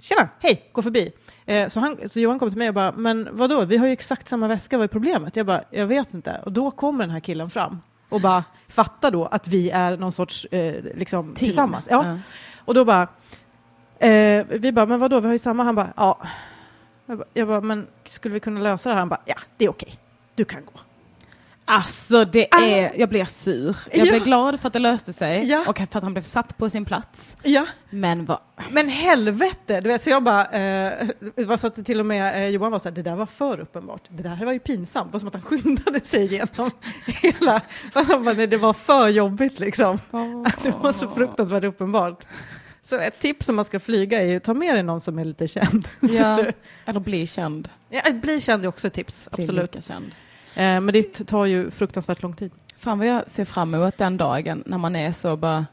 Tjena, 0.00 0.28
hej, 0.38 0.68
gå 0.72 0.82
förbi. 0.82 1.12
Eh, 1.46 1.68
så, 1.68 1.80
han, 1.80 2.08
så 2.08 2.20
Johan 2.20 2.38
kom 2.38 2.50
till 2.50 2.58
mig 2.58 2.68
och 2.68 2.74
bara, 2.74 2.92
men 2.92 3.28
vadå, 3.32 3.64
vi 3.64 3.76
har 3.76 3.86
ju 3.86 3.92
exakt 3.92 4.28
samma 4.28 4.48
väska, 4.48 4.78
vad 4.78 4.84
är 4.84 4.88
problemet? 4.88 5.36
Jag 5.36 5.46
bara, 5.46 5.62
jag 5.70 5.86
vet 5.86 6.14
inte. 6.14 6.40
Och 6.44 6.52
då 6.52 6.70
kommer 6.70 7.04
den 7.04 7.10
här 7.10 7.20
killen 7.20 7.50
fram 7.50 7.80
och 8.08 8.20
bara 8.20 8.44
fattar 8.68 9.10
då 9.10 9.26
att 9.26 9.48
vi 9.48 9.70
är 9.70 9.96
någon 9.96 10.12
sorts, 10.12 10.44
eh, 10.44 10.84
liksom 10.94 11.34
tillsammans. 11.34 11.86
Ja. 11.90 12.06
Ja. 12.06 12.18
Och 12.64 12.74
då 12.74 12.84
bara, 12.84 13.08
eh, 13.98 14.46
vi 14.48 14.72
bara, 14.72 14.86
men 14.86 15.00
vadå, 15.00 15.20
vi 15.20 15.26
har 15.26 15.32
ju 15.32 15.38
samma. 15.38 15.62
Han 15.62 15.74
bara, 15.74 15.92
ja. 15.96 16.18
Jag 17.06 17.18
bara, 17.18 17.28
jag 17.34 17.48
bara, 17.48 17.60
men 17.60 17.86
skulle 18.06 18.34
vi 18.34 18.40
kunna 18.40 18.60
lösa 18.60 18.88
det 18.88 18.94
här? 18.94 19.00
Han 19.00 19.08
bara, 19.08 19.20
ja, 19.24 19.36
det 19.56 19.64
är 19.64 19.70
okej. 19.70 19.98
Du 20.34 20.44
kan 20.44 20.64
gå. 20.64 20.80
Alltså 21.70 22.24
det 22.24 22.54
är, 22.54 22.92
jag 23.00 23.08
blir 23.08 23.24
sur. 23.24 23.76
Jag 23.92 24.06
Ja. 24.06 24.10
blev 24.12 24.24
glad 24.24 24.60
för 24.60 24.66
att 24.66 24.72
det 24.72 24.78
löste 24.78 25.12
sig 25.12 25.44
Ja. 25.50 25.64
och 25.68 25.76
för 25.78 25.84
att 25.98 26.02
han 26.02 26.12
blev 26.12 26.22
satt 26.22 26.58
på 26.58 26.70
sin 26.70 26.84
plats. 26.84 27.36
Ja. 27.42 27.66
Men 27.90 28.24
vad, 28.24 28.38
Men 28.70 28.88
helvete! 28.88 29.80
Du 29.80 29.88
vet, 29.88 30.04
så 30.04 30.10
jag 30.10 30.22
bara, 30.22 30.44
eh, 30.46 31.08
var 31.36 31.56
så 31.56 31.66
att 31.66 31.84
till 31.86 32.00
och 32.00 32.06
med 32.06 32.42
eh, 32.42 32.48
Johan 32.48 32.72
var 32.72 32.78
så 32.78 32.88
här, 32.88 32.94
det 32.96 33.02
där 33.02 33.16
var 33.16 33.26
för 33.26 33.60
uppenbart. 33.60 34.02
Det 34.08 34.22
där 34.22 34.44
var 34.44 34.52
ju 34.52 34.58
pinsamt. 34.58 35.06
Det 35.08 35.12
var 35.12 35.18
som 35.20 35.28
att 35.28 35.34
han 35.34 35.42
skyndade 35.42 36.00
sig 36.00 36.24
igenom 36.24 36.70
hela, 37.06 37.60
för 37.92 38.04
han 38.04 38.24
bara, 38.24 38.34
nej, 38.34 38.46
det 38.46 38.56
var 38.56 38.72
för 38.72 39.08
jobbigt 39.08 39.58
liksom. 39.60 39.98
Att 40.46 40.62
det 40.62 40.70
var 40.80 40.92
så 40.92 41.08
fruktansvärt 41.08 41.64
uppenbart. 41.64 42.24
Så 42.82 42.98
ett 42.98 43.18
tips 43.20 43.48
om 43.48 43.56
man 43.56 43.64
ska 43.64 43.80
flyga 43.80 44.20
är 44.22 44.26
ju 44.26 44.38
ta 44.38 44.54
med 44.54 44.74
dig 44.74 44.82
någon 44.82 45.00
som 45.00 45.18
är 45.18 45.24
lite 45.24 45.48
känd. 45.48 45.88
Ja, 46.00 46.44
eller 46.84 47.00
bli 47.00 47.26
känd. 47.26 47.68
ja, 47.90 48.00
bli 48.12 48.40
känd 48.40 48.64
är 48.64 48.68
också 48.68 48.86
ett 48.86 48.92
tips, 48.94 49.28
Bli 49.32 49.42
absolut. 49.44 49.74
lika 49.74 49.82
känd. 49.82 50.14
Eh, 50.58 50.80
men 50.80 50.86
det 50.86 51.26
tar 51.26 51.44
ju 51.44 51.70
fruktansvärt 51.70 52.22
lång 52.22 52.32
tid. 52.36 52.50
Fan 52.76 52.98
vad 52.98 53.06
jag 53.06 53.30
ser 53.30 53.44
fram 53.44 53.74
emot 53.74 53.98
den 53.98 54.16
dagen 54.16 54.62
när 54.66 54.78
man 54.78 54.96
är 54.96 55.12
så 55.12 55.36
bara, 55.36 55.66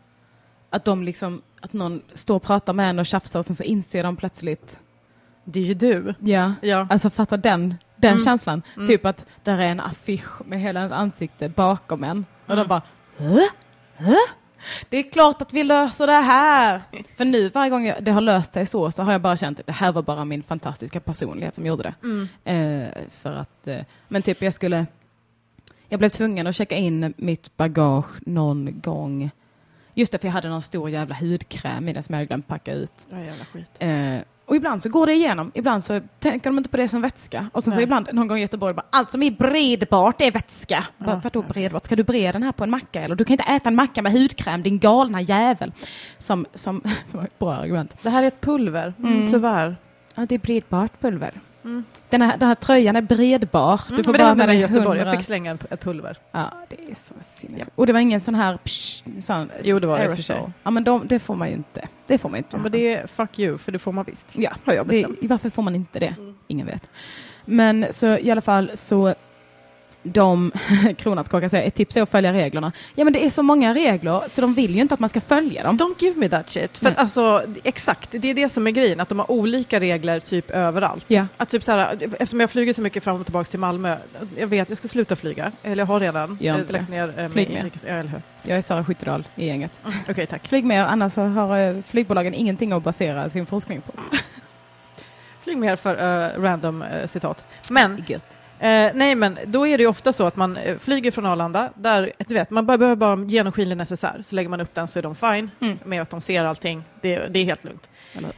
att 0.69 0.85
de 0.85 1.03
liksom, 1.03 1.41
att 1.61 1.73
någon 1.73 2.01
står 2.13 2.35
och 2.35 2.43
pratar 2.43 2.73
med 2.73 2.89
en 2.89 2.99
och 2.99 3.05
tjafsar 3.05 3.39
och 3.39 3.45
sen 3.45 3.55
så 3.55 3.63
inser 3.63 4.03
de 4.03 4.15
plötsligt, 4.15 4.79
Det 5.43 5.59
är 5.59 5.63
ju 5.63 5.73
du. 5.73 6.13
ja, 6.19 6.53
Ja. 6.61 6.87
alltså 6.89 7.09
fatta 7.09 7.37
den, 7.37 7.75
den 7.95 8.11
Mm. 8.13 8.23
känslan. 8.23 8.61
Mm. 8.75 8.87
Typ 8.87 9.05
att 9.05 9.25
där 9.43 9.57
är 9.57 9.67
en 9.71 9.79
affisch 9.79 10.41
med 10.45 10.61
hela 10.61 10.79
ens 10.79 10.91
ansikte 10.91 11.49
bakom 11.49 12.03
en 12.03 12.25
och 12.45 12.53
Mm. 12.53 12.63
de 12.63 12.67
bara, 12.69 12.81
Hä? 13.17 13.47
Hä? 13.95 14.15
Det 14.89 14.97
är 14.97 15.11
klart 15.11 15.41
att 15.41 15.53
vi 15.53 15.63
löser 15.63 16.07
det 16.07 16.13
här. 16.13 16.81
För 17.17 17.25
nu 17.25 17.49
varje 17.49 17.69
gång 17.69 17.85
jag, 17.85 18.03
det 18.03 18.11
har 18.11 18.21
löst 18.21 18.53
sig 18.53 18.65
så, 18.65 18.91
så 18.91 19.03
har 19.03 19.11
jag 19.11 19.21
bara 19.21 19.37
känt 19.37 19.59
att 19.59 19.65
det 19.65 19.71
här 19.71 19.91
var 19.91 20.01
bara 20.01 20.25
min 20.25 20.43
fantastiska 20.43 20.99
personlighet 20.99 21.55
som 21.55 21.65
gjorde 21.65 21.83
det. 21.83 21.93
Mm. 22.03 22.27
Eh, 22.43 22.89
för 23.11 23.31
att, 23.31 23.67
eh, 23.67 23.79
men 24.07 24.21
typ 24.21 24.41
jag 24.41 24.53
skulle, 24.53 24.85
jag 25.89 25.99
blev 25.99 26.09
tvungen 26.09 26.47
att 26.47 26.55
checka 26.55 26.75
in 26.75 27.13
mitt 27.17 27.57
bagage 27.57 28.27
någon 28.27 28.81
gång. 28.81 29.29
Just 29.93 30.11
det, 30.11 30.17
för 30.17 30.27
jag 30.27 30.33
hade 30.33 30.49
någon 30.49 30.61
stor 30.61 30.89
jävla 30.89 31.15
hudkräm 31.15 31.89
i 31.89 31.93
den 31.93 32.03
som 32.03 32.13
jag 32.13 32.17
hade 32.17 32.27
glömt 32.27 32.47
packa 32.47 32.73
ut. 32.73 33.07
Ja, 33.09 33.19
jävla 33.19 33.45
skit. 33.45 33.67
Eh, 33.79 34.17
och 34.45 34.55
ibland 34.55 34.83
så 34.83 34.89
går 34.89 35.05
det 35.05 35.13
igenom, 35.13 35.51
ibland 35.53 35.83
så 35.83 36.01
tänker 36.19 36.49
de 36.49 36.57
inte 36.57 36.69
på 36.69 36.77
det 36.77 36.87
som 36.87 37.01
vätska. 37.01 37.49
Och 37.53 37.63
sen 37.63 37.73
så 37.73 37.75
Nej. 37.75 37.83
ibland, 37.83 38.09
någon 38.13 38.27
gång 38.27 38.37
i 38.37 38.41
Göteborg, 38.41 38.73
bara, 38.73 38.85
allt 38.89 39.11
som 39.11 39.23
är 39.23 39.31
bredbart 39.31 40.21
är 40.21 40.31
vätska. 40.31 40.85
Ja, 40.97 41.05
Bara, 41.05 41.21
Vadå 41.23 41.41
bredbart? 41.41 41.85
Ska 41.85 41.95
du 41.95 42.03
breda 42.03 42.31
den 42.31 42.43
här 42.43 42.51
på 42.51 42.63
en 42.63 42.69
macka? 42.69 43.01
Eller 43.01 43.15
du 43.15 43.25
kan 43.25 43.33
inte 43.33 43.43
äta 43.43 43.69
en 43.69 43.75
macka 43.75 44.01
med 44.01 44.11
hudkräm, 44.11 44.63
din 44.63 44.79
galna 44.79 45.21
jävel. 45.21 45.71
Som, 46.19 46.45
som 46.53 46.81
bra 47.39 47.53
argument. 47.53 47.97
Det 48.01 48.09
här 48.09 48.23
är 48.23 48.27
ett 48.27 48.41
pulver. 48.41 48.93
Mm. 48.99 49.31
tyvärr. 49.31 49.75
Ja, 50.15 50.25
det 50.25 50.35
är 50.35 50.39
bredbart 50.39 51.01
pulver. 51.01 51.31
Mm. 51.65 51.83
Den, 52.09 52.21
här, 52.21 52.37
den 52.37 52.47
här 52.47 52.55
tröjan 52.55 52.95
är 52.95 53.01
bredbar. 53.01 53.81
Mm, 53.87 53.97
Du 53.97 54.03
får 54.03 54.11
men 54.11 54.19
det 54.19 54.25
bara 54.25 54.35
med 54.35 54.47
dig 54.49 54.57
Göteborg, 54.59 54.85
100. 54.99 55.05
jag 55.11 55.17
fick 55.19 55.25
slänga 55.25 55.57
ett 55.69 55.81
pulver. 55.81 56.17
Ja, 56.31 56.51
det 56.69 56.75
är 56.91 56.95
så 56.95 57.13
sinnessjukt. 57.21 57.71
Och 57.75 57.87
det 57.87 57.93
var 57.93 57.99
ingen 57.99 58.21
sån 58.21 58.35
här... 58.35 58.57
Psh, 58.57 59.03
sån 59.21 59.51
Jo, 59.63 59.79
det 59.79 59.87
var 59.87 59.97
det 59.97 60.03
för 60.03 60.09
aerosol. 60.09 60.23
sig. 60.23 60.51
Ja, 60.63 60.71
men 60.71 60.83
de, 60.83 61.07
det 61.07 61.19
får 61.19 61.35
man 61.35 61.47
ju 61.49 61.53
inte. 61.53 61.87
Det 62.07 62.17
får 62.17 62.29
man 62.29 62.37
inte. 62.37 62.49
Ja, 62.51 62.57
men 62.57 62.71
det 62.71 62.93
är 62.93 63.07
fuck 63.07 63.39
you, 63.39 63.57
för 63.57 63.71
det 63.71 63.79
får 63.79 63.91
man 63.91 64.05
visst. 64.07 64.27
Ja, 64.33 64.51
Har 64.65 64.73
jag 64.73 64.85
det, 64.87 64.89
bestämt. 65.07 65.17
varför 65.21 65.49
får 65.49 65.61
man 65.61 65.75
inte 65.75 65.99
det? 65.99 66.15
Mm. 66.19 66.35
Ingen 66.47 66.67
vet. 66.67 66.89
Men 67.45 67.85
så 67.91 68.17
i 68.17 68.31
alla 68.31 68.41
fall 68.41 68.71
så 68.75 69.15
de, 70.05 70.51
Kronärtskaka 70.97 71.49
säger, 71.49 71.67
ett 71.67 71.75
tips 71.75 71.97
är 71.97 72.01
att 72.01 72.09
följa 72.09 72.33
reglerna. 72.33 72.71
Ja 72.95 73.03
men 73.03 73.13
det 73.13 73.25
är 73.25 73.29
så 73.29 73.43
många 73.43 73.73
regler 73.73 74.23
så 74.27 74.41
de 74.41 74.53
vill 74.53 74.75
ju 74.75 74.81
inte 74.81 74.93
att 74.93 74.99
man 74.99 75.09
ska 75.09 75.21
följa 75.21 75.63
dem. 75.63 75.77
Don't 75.77 75.95
give 76.03 76.19
me 76.19 76.29
that 76.29 76.49
shit. 76.49 76.77
För 76.77 76.87
att, 76.89 76.97
alltså, 76.97 77.43
exakt, 77.63 78.09
det 78.11 78.27
är 78.29 78.33
det 78.33 78.49
som 78.49 78.67
är 78.67 78.71
grejen, 78.71 78.99
att 78.99 79.09
de 79.09 79.19
har 79.19 79.31
olika 79.31 79.79
regler 79.79 80.19
typ 80.19 80.51
överallt. 80.51 81.05
Ja, 81.07 81.27
Att 81.37 81.49
typ 81.49 81.63
så 81.63 81.71
här, 81.71 81.97
eftersom 82.03 82.39
jag 82.39 82.49
flyger 82.49 82.73
så 82.73 82.81
mycket 82.81 83.03
fram 83.03 83.19
och 83.19 83.25
tillbaka 83.25 83.49
till 83.49 83.59
Malmö, 83.59 83.97
jag 84.37 84.47
vet, 84.47 84.69
jag 84.69 84.77
ska 84.77 84.87
sluta 84.87 85.15
flyga, 85.15 85.51
eller 85.63 85.81
jag 85.81 85.87
har 85.87 85.99
redan 85.99 86.37
Gör 86.41 86.53
eh, 86.59 86.71
lagt 86.71 86.89
ner 86.89 87.13
eh, 87.19 87.27
Flyg 87.29 87.49
med. 87.49 87.63
inrikes- 87.65 87.85
Ja, 87.87 87.93
eller 87.93 88.09
hur? 88.09 88.21
jag 88.43 88.57
är 88.57 88.61
Sara 88.61 88.85
Skyttedal 88.85 89.23
i 89.35 89.45
gänget. 89.47 89.71
Okej, 90.09 90.27
tack. 90.27 90.47
Flyg 90.47 90.65
med, 90.65 90.91
annars 90.91 91.13
så 91.13 91.21
har 91.21 91.57
eh, 91.59 91.81
flygbolagen 91.87 92.33
ingenting 92.33 92.71
att 92.71 92.83
basera 92.83 93.29
sin 93.29 93.45
forskning 93.45 93.81
på. 93.81 93.91
Flyg 95.43 95.57
mer 95.57 95.75
för 95.75 95.95
eh, 95.95 96.41
random 96.41 96.81
eh, 96.81 97.07
citat. 97.07 97.43
Men 97.69 98.03
Gött. 98.07 98.34
Eh, 98.59 98.91
nej, 98.93 99.15
men 99.15 99.37
då 99.45 99.67
är 99.67 99.77
det 99.77 99.81
ju 99.83 99.89
ofta 99.89 100.13
så 100.13 100.27
att 100.27 100.35
man 100.35 100.57
eh, 100.57 100.77
flyger 100.77 101.11
från 101.11 101.25
Arlanda, 101.25 101.69
där, 101.75 102.11
du 102.27 102.33
vet, 102.33 102.49
man 102.49 102.65
bara 102.65 102.77
behöver 102.77 102.95
bara 102.95 103.13
en 103.13 103.29
genomskinlig 103.29 103.77
necessär, 103.77 104.21
så 104.25 104.35
lägger 104.35 104.49
man 104.49 104.61
upp 104.61 104.73
den 104.75 104.87
så 104.87 104.99
är 104.99 105.03
de 105.03 105.15
fine 105.15 105.51
Mm. 105.61 105.77
med 105.85 106.01
att 106.01 106.09
de 106.09 106.21
ser 106.21 106.43
allting, 106.45 106.83
det, 107.01 107.17
det 107.27 107.39
är 107.39 107.43
helt 107.45 107.63
lugnt. 107.63 107.89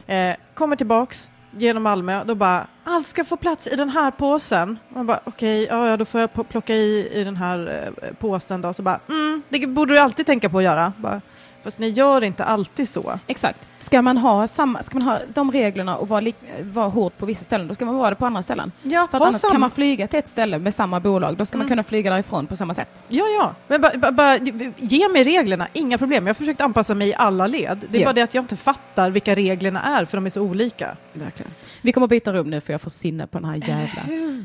Eh, 0.06 0.34
kommer 0.54 0.76
tillbaks 0.76 1.30
genom 1.58 1.82
Malmö, 1.82 2.24
då 2.24 2.34
bara, 2.34 2.66
allt 2.84 3.06
ska 3.06 3.24
få 3.24 3.36
plats 3.36 3.66
i 3.66 3.76
den 3.76 3.88
här 3.88 4.10
påsen. 4.10 4.78
Man 4.88 5.06
bara, 5.06 5.20
okej, 5.24 5.66
ja, 5.70 5.88
ja, 5.88 5.96
då 5.96 6.04
får 6.04 6.20
jag 6.20 6.48
plocka 6.48 6.74
i, 6.74 7.08
i 7.20 7.24
den 7.24 7.36
här 7.36 7.92
eh, 8.02 8.14
påsen 8.20 8.60
då, 8.60 8.72
så 8.72 8.82
bara, 8.82 9.00
mm, 9.08 9.42
det 9.48 9.66
borde 9.66 9.94
du 9.94 9.98
alltid 9.98 10.26
tänka 10.26 10.48
på 10.48 10.58
att 10.58 10.64
göra. 10.64 10.92
Bara, 10.96 11.20
Fast 11.68 11.78
ni 11.78 11.88
gör 11.88 12.24
inte 12.24 12.44
alltid 12.44 12.88
så. 12.88 13.18
Exakt. 13.26 13.68
Ska 13.78 14.02
man 14.02 14.18
ha, 14.18 14.46
samma, 14.46 14.82
ska 14.82 14.98
man 14.98 15.08
ha 15.08 15.18
de 15.34 15.52
reglerna 15.52 15.96
och 15.96 16.08
vara, 16.08 16.24
vara 16.62 16.88
hård 16.88 17.12
på 17.18 17.26
vissa 17.26 17.44
ställen, 17.44 17.68
då 17.68 17.74
ska 17.74 17.84
man 17.84 17.94
vara 17.96 18.10
det 18.10 18.16
på 18.16 18.26
andra 18.26 18.42
ställen. 18.42 18.72
Ja, 18.82 19.08
För 19.10 19.18
annars 19.26 19.42
kan 19.42 19.60
man 19.60 19.70
flyga 19.70 20.08
till 20.08 20.18
ett 20.18 20.28
ställe 20.28 20.58
med 20.58 20.74
samma 20.74 21.00
bolag, 21.00 21.36
då 21.36 21.46
ska 21.46 21.58
man 21.58 21.62
Mm. 21.64 21.68
kunna 21.68 21.82
flyga 21.82 22.10
därifrån 22.10 22.46
på 22.46 22.56
samma 22.56 22.74
sätt. 22.74 23.04
Ja, 23.08 23.24
ja. 23.40 23.54
Men 23.68 23.80
bara, 23.80 23.98
bara, 23.98 24.12
bara, 24.12 24.36
ge 24.76 25.08
mig 25.08 25.24
reglerna, 25.24 25.68
inga 25.72 25.98
problem. 25.98 26.26
Jag 26.26 26.34
har 26.34 26.38
försökt 26.38 26.60
anpassa 26.60 26.94
mig 26.94 27.08
i 27.08 27.14
alla 27.14 27.46
led. 27.46 27.84
Det 27.90 27.96
är 27.98 28.00
Ja. 28.00 28.06
bara 28.06 28.12
det 28.12 28.22
att 28.22 28.34
jag 28.34 28.42
inte 28.42 28.56
fattar 28.56 29.10
vilka 29.10 29.34
reglerna 29.34 29.82
är, 29.82 30.04
för 30.04 30.16
de 30.16 30.26
är 30.26 30.30
så 30.30 30.42
olika. 30.42 30.96
Verkligen. 31.12 31.52
Vi 31.82 31.92
kommer 31.92 32.04
att 32.04 32.10
byta 32.10 32.32
rum 32.32 32.50
nu 32.50 32.60
för 32.60 32.72
jag 32.72 32.80
får 32.80 32.90
sinne 32.90 33.26
på 33.26 33.38
den 33.38 33.48
här 33.48 33.56
jävla. 33.56 34.02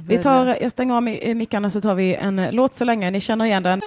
Vi 0.08 0.18
tar, 0.18 0.58
jag 0.62 0.72
stänger 0.72 0.96
av 0.96 1.02
mi- 1.04 1.34
mickarna 1.34 1.70
så 1.70 1.82
tar 1.82 1.96
vi 1.96 2.16
en 2.16 2.48
låt 2.52 2.76
så 2.76 2.86
länge. 2.86 3.12
Ni 3.12 3.20
känner 3.22 3.46
igen 3.46 3.64
den. 3.64 3.82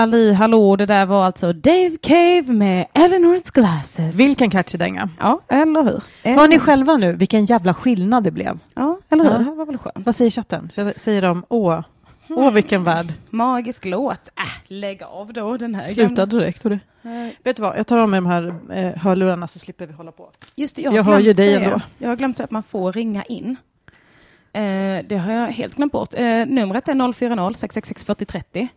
Halli 0.00 0.32
hallå, 0.32 0.76
det 0.76 0.86
där 0.86 1.06
var 1.06 1.24
alltså 1.24 1.52
Dave 1.52 1.96
Cave 2.02 2.42
med 2.46 2.86
Eleanor's 2.94 3.52
Glasses. 3.54 4.14
Vilken 4.14 4.50
catchy 4.50 4.78
dänga. 4.78 5.08
Ja, 5.18 5.40
eller 5.48 5.82
hur? 5.82 6.02
Hör 6.36 6.48
ni 6.48 6.58
själva 6.58 6.96
nu 6.96 7.12
vilken 7.12 7.44
jävla 7.44 7.74
skillnad 7.74 8.24
det 8.24 8.30
blev? 8.30 8.58
Ja, 8.74 8.98
eller 9.10 9.24
hur? 9.24 9.30
Ja. 9.32 9.38
Det 9.38 9.44
här 9.44 9.54
var 9.54 9.66
väl 9.66 9.78
skönt. 9.78 10.06
Vad 10.06 10.16
säger 10.16 10.30
chatten? 10.30 10.68
Säger 10.96 11.22
de 11.22 11.44
åh, 11.48 11.80
åh 12.28 12.52
vilken 12.52 12.84
värld? 12.84 13.12
Magisk 13.30 13.84
låt. 13.84 14.28
Äh, 14.38 14.44
lägg 14.68 15.02
av 15.02 15.32
då 15.32 15.56
den 15.56 15.74
här 15.74 15.88
Sluta 15.88 16.08
gamla- 16.08 16.26
direkt. 16.26 16.62
hörru. 16.64 16.78
Eh, 17.02 17.10
Vet 17.44 17.56
du 17.56 17.62
vad, 17.62 17.78
jag 17.78 17.86
tar 17.86 17.98
av 17.98 18.08
mig 18.08 18.18
de 18.20 18.26
här 18.26 18.54
eh, 18.72 19.02
hörlurarna 19.02 19.46
så 19.46 19.58
slipper 19.58 19.86
vi 19.86 19.92
hålla 19.92 20.12
på. 20.12 20.30
Just 20.56 20.76
det, 20.76 20.82
jag, 20.82 20.90
har 20.90 20.96
Jag 20.96 21.04
hör 21.04 21.18
ju 21.18 21.32
dig 21.32 21.54
säga- 21.54 21.60
ändå. 21.64 21.80
Jag 21.98 22.08
har 22.08 22.16
glömt 22.16 22.36
säga 22.36 22.44
att 22.44 22.50
man 22.50 22.62
får 22.62 22.92
ringa 22.92 23.22
in. 23.22 23.56
Eh, 24.52 25.04
det 25.08 25.16
har 25.16 25.32
jag 25.32 25.46
helt 25.46 25.74
glömt 25.76 25.92
bort. 25.92 26.14
Eh, 26.14 26.46
numret 26.46 26.88
är 26.88 27.12
040 27.12 27.54
666 27.58 28.04
4030. 28.04 28.68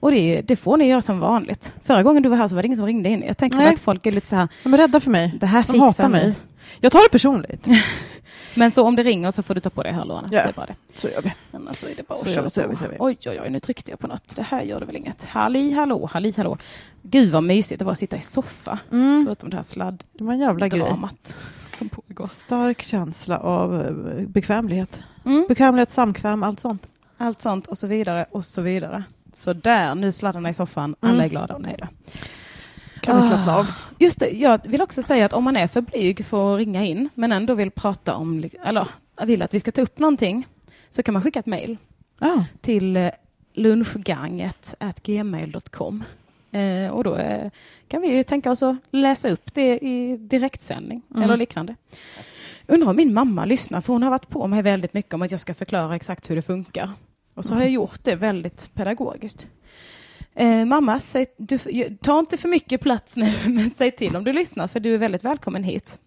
Och 0.00 0.10
det, 0.10 0.42
det 0.42 0.56
får 0.56 0.76
ni 0.76 0.86
göra 0.88 1.02
som 1.02 1.20
vanligt. 1.20 1.74
Förra 1.84 2.02
gången 2.02 2.22
du 2.22 2.28
var 2.28 2.36
här 2.36 2.48
så 2.48 2.54
var 2.54 2.62
det 2.62 2.66
ingen 2.66 2.78
som 2.78 2.86
ringde 2.86 3.08
in. 3.08 3.24
Jag 3.26 3.38
tänker 3.38 3.58
att 3.72 3.78
folk 3.78 4.06
är 4.06 4.12
lite 4.12 4.28
så 4.28 4.36
här, 4.36 4.48
De 4.64 4.74
är 4.74 4.78
rädda 4.78 5.00
för 5.00 5.10
mig. 5.10 5.34
det 5.40 5.46
här 5.46 5.64
De 5.68 5.78
hatar 5.80 5.92
fixar 5.92 6.08
mig. 6.08 6.26
mig. 6.26 6.34
Jag 6.80 6.92
tar 6.92 7.02
det 7.02 7.08
personligt. 7.08 7.66
Men 8.54 8.70
så 8.70 8.84
om 8.84 8.96
det 8.96 9.02
ringer 9.02 9.30
så 9.30 9.42
får 9.42 9.54
du 9.54 9.60
ta 9.60 9.70
på 9.70 9.82
dig 9.82 9.92
hörlurarna. 9.92 10.28
Ja. 10.30 10.42
Det 10.42 10.48
är 10.48 10.52
bara 10.52 10.66
det. 10.66 10.74
Så 10.94 11.08
gör 11.08 11.22
vi. 11.22 11.32
Annars 11.52 11.76
så 11.76 11.86
är 11.86 11.94
det 11.96 12.08
bara 12.08 12.18
Så 12.18 12.40
att 12.40 12.54
köra 12.54 12.68
på. 12.68 12.74
Oj, 12.98 13.16
oj, 13.26 13.40
oj, 13.44 13.50
nu 13.50 13.60
tryckte 13.60 13.90
jag 13.90 13.98
på 14.00 14.06
något. 14.06 14.36
Det 14.36 14.42
här 14.42 14.62
gör 14.62 14.80
det 14.80 14.86
väl 14.86 14.96
inget. 14.96 15.24
Halli 15.24 15.72
hallå, 15.72 16.08
halli 16.12 16.34
hallå. 16.36 16.58
Gud 17.02 17.32
vad 17.32 17.42
mysigt 17.42 17.78
det 17.78 17.84
var 17.84 17.92
att 17.92 17.98
sitta 17.98 18.16
i 18.16 18.20
soffa. 18.20 18.78
Mm. 18.92 19.24
Förutom 19.26 19.50
det 19.50 19.56
här 19.56 19.64
sladd 19.64 20.04
Det 20.12 20.24
var 20.24 20.32
en 20.32 20.38
jävla 20.38 20.68
grej. 20.68 20.80
som 21.78 21.88
pågår. 21.88 22.26
Stark 22.26 22.82
känsla 22.82 23.38
av 23.38 23.82
eh, 23.82 24.26
bekvämlighet. 24.26 25.00
Mm. 25.24 25.44
Bekvämlighet, 25.48 25.90
samkväm, 25.90 26.42
allt 26.42 26.60
sånt. 26.60 26.86
Allt 27.16 27.40
sånt 27.42 27.66
och 27.66 27.78
så 27.78 27.86
vidare 27.86 28.26
och 28.30 28.44
så 28.44 28.62
vidare. 28.62 29.04
Så 29.34 29.52
där, 29.52 29.94
nu 29.94 30.12
sladdarna 30.12 30.50
i 30.50 30.54
soffan. 30.54 30.94
Mm. 31.00 31.14
Alla 31.14 31.24
är 31.24 31.28
glada 31.28 31.54
och 31.54 31.60
nöjda. 31.62 31.88
Kan 33.00 33.16
vi 33.16 33.22
Ah. 33.22 33.26
slappna 33.28 33.56
av. 33.56 33.66
Just 33.98 34.20
det, 34.20 34.30
jag 34.30 34.60
vill 34.64 34.82
också 34.82 35.02
säga 35.02 35.26
att 35.26 35.32
om 35.32 35.44
man 35.44 35.56
är 35.56 35.66
för 35.66 35.80
blyg 35.80 36.24
för 36.24 36.54
att 36.54 36.58
ringa 36.58 36.84
in, 36.84 37.08
men 37.14 37.32
ändå 37.32 37.54
vill 37.54 37.70
prata 37.70 38.14
om, 38.14 38.44
eller 38.64 38.88
vill 39.24 39.42
att 39.42 39.54
vi 39.54 39.60
ska 39.60 39.72
ta 39.72 39.80
upp 39.82 39.98
någonting, 39.98 40.46
så 40.90 41.02
kan 41.02 41.12
man 41.12 41.22
skicka 41.22 41.38
ett 41.38 41.46
mejl 41.46 41.76
Ja. 42.20 42.44
till 42.60 42.96
eh, 42.96 43.10
lunchganget 43.54 44.74
at 44.78 45.02
gmail.com. 45.02 46.04
Eh, 46.52 46.90
och 46.90 47.04
då 47.04 47.16
eh, 47.16 47.50
kan 47.88 48.02
vi 48.02 48.16
ju 48.16 48.22
tänka 48.22 48.50
oss 48.50 48.62
att 48.62 48.76
läsa 48.90 49.28
upp 49.30 49.54
det 49.54 49.78
i 49.78 50.16
direktsändning 50.16 51.02
Mm. 51.10 51.22
eller 51.22 51.36
liknande. 51.36 51.74
Undrar 52.70 52.90
om 52.90 52.96
min 52.96 53.14
mamma 53.14 53.44
lyssnar, 53.44 53.80
för 53.80 53.92
hon 53.92 54.02
har 54.02 54.10
varit 54.10 54.28
på 54.28 54.46
mig 54.46 54.62
väldigt 54.62 54.94
mycket 54.94 55.14
om 55.14 55.22
att 55.22 55.30
jag 55.30 55.40
ska 55.40 55.54
förklara 55.54 55.96
exakt 55.96 56.30
hur 56.30 56.36
det 56.36 56.42
funkar. 56.42 56.90
Och 57.34 57.44
så 57.44 57.54
har 57.54 57.60
jag 57.60 57.70
gjort 57.70 58.04
det 58.04 58.14
väldigt 58.14 58.70
pedagogiskt. 58.74 59.46
Eh, 60.34 60.64
mamma, 60.64 61.00
säg, 61.00 61.26
du, 61.36 61.58
ta 62.02 62.18
inte 62.18 62.36
för 62.36 62.48
mycket 62.48 62.80
plats 62.80 63.16
nu, 63.16 63.32
men 63.46 63.70
säg 63.70 63.90
till 63.90 64.16
om 64.16 64.24
du 64.24 64.32
lyssnar, 64.32 64.66
för 64.66 64.80
du 64.80 64.94
är 64.94 64.98
väldigt 64.98 65.24
välkommen 65.24 65.64
hit. 65.64 66.00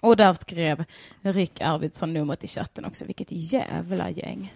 Och 0.00 0.16
där 0.16 0.32
skrev 0.32 0.84
Rick 1.20 1.60
Arvidsson 1.60 2.12
numret 2.12 2.44
i 2.44 2.48
chatten 2.48 2.84
också. 2.84 3.04
Vilket 3.04 3.28
jävla 3.30 4.10
gäng. 4.10 4.54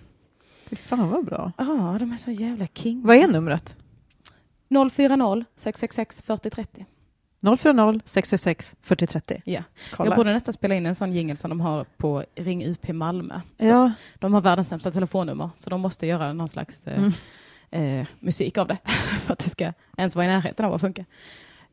Fy 0.66 0.76
fan 0.76 1.10
vad 1.10 1.24
bra. 1.24 1.52
Ja, 1.58 1.96
de 2.00 2.12
är 2.12 2.16
så 2.16 2.30
jävla 2.30 2.66
king. 2.66 3.02
Vad 3.04 3.16
är 3.16 3.28
numret? 3.28 3.76
040 4.68 5.44
666 5.56 6.22
4030. 6.22 6.86
040 7.42 8.00
666 8.04 8.74
4030. 8.82 9.42
Ja. 9.44 9.62
Kolla. 9.92 10.10
Jag 10.10 10.16
borde 10.16 10.32
nästan 10.32 10.52
spela 10.54 10.74
in 10.74 10.86
en 10.86 10.94
sån 10.94 11.12
jingel 11.12 11.36
som 11.36 11.48
de 11.50 11.60
har 11.60 11.84
på 11.96 12.24
Ring 12.34 12.64
UP 12.66 12.88
Malmö. 12.88 13.40
Ja. 13.56 13.92
De 14.18 14.34
har 14.34 14.40
världens 14.40 14.68
sämsta 14.68 14.90
telefonnummer, 14.90 15.50
så 15.58 15.70
de 15.70 15.80
måste 15.80 16.06
göra 16.06 16.32
någon 16.32 16.48
slags 16.48 16.86
eh, 16.86 16.98
Mm. 17.70 18.00
eh, 18.00 18.06
musik 18.20 18.58
av 18.58 18.66
det 18.68 18.78
för 19.20 19.32
att 19.32 19.38
det 19.38 19.50
ska 19.50 19.72
ens 19.96 20.14
vara 20.16 20.24
i 20.26 20.28
närheten 20.28 20.64
av 20.64 20.74
att 20.74 20.80
funka. 20.80 21.04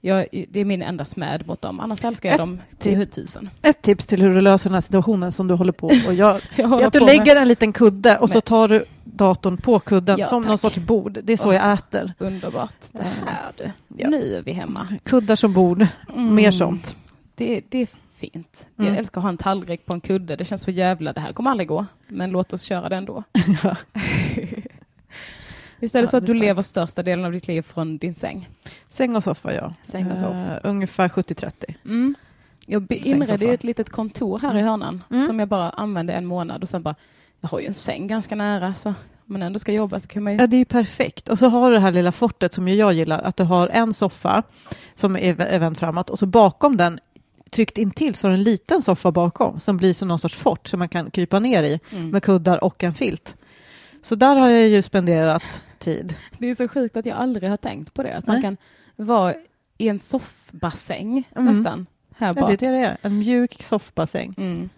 Jag, 0.02 0.28
det 0.50 0.60
är 0.60 0.66
min 0.66 0.82
enda 0.82 1.06
smäd 1.06 1.48
mot 1.48 1.62
dem, 1.62 1.80
annars 1.80 2.04
älskar 2.06 2.30
jag 2.30 2.34
Ett 2.34 2.38
dem 2.40 2.62
till 2.78 3.08
tusen. 3.08 3.50
Ett 3.62 3.82
tips 3.82 4.06
till 4.06 4.22
hur 4.22 4.36
du 4.36 4.42
löser 4.42 4.70
den 4.70 4.74
här 4.74 4.82
situationen 4.82 5.32
som 5.32 5.48
du 5.48 5.54
håller 5.54 5.72
på 5.72 5.88
och 5.88 6.14
gör. 6.14 6.42
Jag 6.56 6.82
är 6.82 6.88
att 6.88 6.94
du 6.94 7.00
lägger 7.00 7.36
en 7.36 7.48
liten 7.48 7.74
kudde 7.74 8.18
och 8.18 8.30
så 8.30 8.36
Med- 8.36 8.46
tar 8.46 8.68
du 8.68 8.86
datorn 9.04 9.58
på 9.58 9.80
kudden 9.80 10.20
Ja, 10.20 10.28
som 10.28 10.42
någon 10.42 10.50
tack. 10.52 10.60
sorts 10.60 10.78
bord. 10.78 11.20
Det 11.24 11.34
är 11.34 11.38
så 11.38 11.50
Åh. 11.50 11.56
jag 11.56 11.74
äter. 11.74 12.14
Underbart. 12.18 12.76
Det 12.92 13.04
här 13.04 13.52
du. 13.58 13.72
Ja. 13.98 14.10
Nu 14.10 14.36
är 14.36 14.42
vi 14.42 14.52
hemma. 14.52 14.88
Kuddar 15.04 15.36
som 15.36 15.54
bord. 15.54 15.88
Mm. 16.16 16.36
Mer 16.36 16.52
sånt. 16.52 16.96
Det, 17.36 17.62
det 17.70 17.82
är 17.82 17.88
fint. 18.18 18.68
Mm. 18.80 18.90
Jag 18.92 19.00
älskar 19.00 19.22
att 19.22 19.24
ha 19.24 19.30
en 19.30 19.38
tallrik 19.38 19.86
på 19.86 19.94
en 19.94 20.02
kudde. 20.02 20.36
Det 20.36 20.46
känns 20.46 20.62
så 20.62 20.72
jävla, 20.72 21.14
det 21.14 21.22
här 21.22 21.34
kommer 21.34 21.52
aldrig 21.52 21.68
gå. 21.68 21.86
Men 22.08 22.32
låt 22.32 22.54
oss 22.54 22.62
köra 22.62 22.90
det 22.90 22.96
ändå. 22.96 23.24
Visst 25.80 25.96
är 25.96 26.00
det 26.00 26.04
Ja, 26.04 26.10
så 26.10 26.18
att 26.18 26.26
det 26.28 26.34
du 26.34 26.40
lever 26.40 26.62
största 26.62 27.04
delen 27.04 27.26
av 27.26 27.32
ditt 27.32 27.48
liv 27.48 27.62
från 27.62 27.98
din 27.98 28.14
säng? 28.14 28.50
Säng 28.90 29.16
och 29.16 29.24
soffa, 29.24 29.54
ja. 29.54 29.74
Säng 29.84 30.12
och 30.12 30.18
soffa. 30.18 30.54
Eh, 30.56 30.60
ungefär 30.64 31.10
70-30. 31.10 31.52
Mm. 31.86 32.16
Jag 32.66 32.92
inredde 32.92 33.46
ju 33.46 33.54
ett 33.54 33.64
litet 33.64 33.90
kontor 33.90 34.40
här 34.40 34.58
i 34.58 34.62
hörnan 34.62 35.04
Mm. 35.10 35.26
som 35.26 35.40
jag 35.40 35.48
bara 35.48 35.70
använde 35.70 36.14
en 36.14 36.26
månad 36.26 36.62
och 36.62 36.70
sen 36.70 36.84
bara, 36.84 36.96
jag 37.42 37.50
har 37.50 37.60
ju 37.60 37.66
en 37.68 37.74
säng 37.74 38.08
ganska 38.08 38.36
nära 38.36 38.74
så 38.74 38.90
om 38.90 38.96
man 39.34 39.44
ändå 39.44 39.60
ska 39.60 39.72
jobba 39.72 40.00
så 40.00 40.08
kan 40.08 40.24
man 40.24 40.34
ju... 40.34 40.40
Ja, 40.40 40.48
det 40.48 40.56
är 40.56 40.60
ju 40.60 40.66
perfekt. 40.66 41.30
Och 41.30 41.40
så 41.40 41.48
har 41.50 41.70
du 41.70 41.76
det 41.76 41.82
här 41.82 41.92
lilla 41.92 42.12
fortet 42.12 42.54
som 42.54 42.68
jag 42.68 42.94
gillar, 42.94 43.20
att 43.20 43.38
du 43.38 43.44
har 43.44 43.68
en 43.68 43.94
soffa 43.94 44.44
som 44.96 45.16
är 45.16 45.42
är 45.42 45.60
vänd 45.60 45.78
framåt 45.78 46.10
och 46.10 46.20
så 46.20 46.26
bakom 46.26 46.78
den 46.78 47.00
tryckt 47.50 47.78
intill 47.78 48.16
så 48.16 48.28
har 48.28 48.30
du 48.32 48.38
en 48.38 48.44
liten 48.44 48.82
soffa 48.84 49.12
bakom 49.12 49.60
som 49.60 49.78
blir 49.78 49.94
som 49.94 50.08
någon 50.08 50.20
sorts 50.20 50.36
fort 50.36 50.68
som 50.68 50.80
man 50.80 50.90
kan 50.90 51.12
krypa 51.12 51.40
ner 51.40 51.64
i 51.64 51.80
Mm. 51.92 52.10
med 52.10 52.24
kuddar 52.24 52.64
och 52.64 52.84
en 52.84 52.94
filt. 52.94 53.36
Så 54.08 54.16
där 54.16 54.36
har 54.36 54.50
jag 54.50 54.68
ju 54.68 54.82
spenderat 54.82 55.62
tid. 55.78 56.16
Det 56.38 56.50
är 56.50 56.56
så 56.56 56.68
sjukt 56.68 56.98
att 56.98 57.06
jag 57.06 57.18
aldrig 57.18 57.50
har 57.50 57.58
tänkt 57.58 57.94
på 57.94 58.04
det, 58.04 58.18
att 58.18 58.28
man 58.28 58.36
Nej. 58.36 58.42
kan 58.42 58.58
vara 58.96 59.34
i 59.78 59.88
en 59.88 60.00
soffbassäng 60.00 61.30
Mm. 61.36 61.46
nästan, 61.54 61.86
här 62.16 62.34
Ja, 62.38 62.48
det 62.48 62.54
är 62.54 62.58
det 62.58 62.80
det 62.80 62.86
är, 62.86 62.98
en 63.02 63.20
mjuk 63.20 63.64
soffbassäng. 63.64 64.34
Mm. 64.38 64.70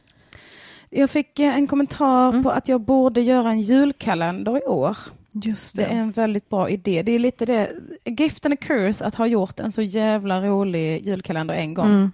Jag 0.90 1.10
fick 1.10 1.40
eh, 1.40 1.56
en 1.58 1.68
kommentar 1.68 2.30
Mm. 2.30 2.44
på 2.44 2.50
att 2.50 2.68
jag 2.68 2.82
borde 2.82 3.22
göra 3.22 3.50
en 3.50 3.62
julkalender 3.62 4.58
i 4.58 4.62
år. 4.62 4.98
Just 5.32 5.76
Det 5.76 5.84
är 5.84 5.90
en 5.96 6.12
väldigt 6.12 6.50
bra 6.50 6.70
idé. 6.70 7.04
Det 7.04 7.12
är 7.12 7.20
lite 7.20 7.46
det, 7.46 7.72
gift 8.06 8.46
and 8.46 8.54
a 8.54 8.58
curse 8.62 9.06
att 9.06 9.16
ha 9.16 9.28
gjort 9.28 9.60
en 9.60 9.72
så 9.72 9.82
jävla 9.82 10.42
rolig 10.42 11.08
julkalender 11.08 11.54
en 11.54 11.74
gång. 11.74 11.86
Mm. 11.88 12.12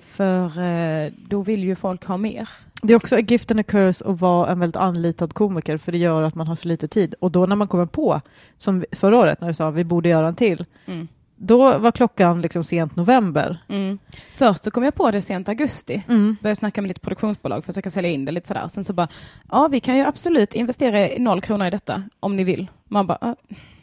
För 0.00 0.60
eh, 0.60 1.12
då 1.28 1.42
vill 1.42 1.64
ju 1.64 1.76
folk 1.76 2.04
ha 2.04 2.16
mer. 2.16 2.48
Det 2.82 2.92
är 2.92 2.96
också 2.96 3.16
a 3.16 3.20
gift 3.20 3.50
and 3.50 3.60
a 3.60 3.62
curse 3.62 4.04
att 4.04 4.20
vara 4.20 4.50
en 4.52 4.60
väldigt 4.60 4.76
anlitad 4.76 5.32
komiker 5.34 5.76
för 5.76 5.92
det 5.92 5.98
gör 5.98 6.22
att 6.22 6.34
man 6.34 6.46
har 6.46 6.54
så 6.56 6.68
lite 6.68 6.88
tid. 6.88 7.14
Och 7.20 7.30
då 7.30 7.46
när 7.46 7.56
man 7.56 7.68
kommer 7.68 7.86
på, 7.86 8.20
som 8.56 8.84
förra 8.92 9.18
året 9.18 9.40
när 9.40 9.48
du 9.48 9.54
sa 9.54 9.70
vi 9.70 9.84
borde 9.84 10.08
göra 10.08 10.28
en 10.28 10.34
till, 10.34 10.64
Mm. 10.86 11.08
då 11.36 11.78
var 11.78 11.92
klockan 11.92 12.40
liksom 12.42 12.64
sent 12.64 12.96
november. 12.96 13.58
Mm. 13.68 13.98
Först 14.34 14.64
så 14.64 14.70
kom 14.70 14.84
jag 14.84 14.94
på 14.94 15.10
det 15.10 15.22
sent 15.22 15.48
augusti. 15.48 16.02
Mm. 16.08 16.36
Började 16.42 16.56
snacka 16.56 16.82
med 16.82 16.88
lite 16.88 17.00
produktionsbolag 17.00 17.64
för 17.64 17.72
att 17.72 17.74
försöka 17.76 17.90
sälja 17.90 18.10
in 18.10 18.24
det 18.24 18.32
lite 18.32 18.48
sådär. 18.48 18.68
Sen 18.68 18.84
så 18.84 18.92
bara, 18.92 19.08
ja 19.50 19.68
vi 19.68 19.80
kan 19.80 19.96
ju 19.96 20.02
absolut 20.04 20.54
investera 20.54 21.08
i 21.08 21.18
noll 21.18 21.40
kronor 21.40 21.66
i 21.66 21.70
detta 21.70 22.02
om 22.20 22.36
ni 22.36 22.44
vill. 22.44 22.70
Man 22.88 23.06
bara, 23.06 23.18
"Ah, 23.20 23.34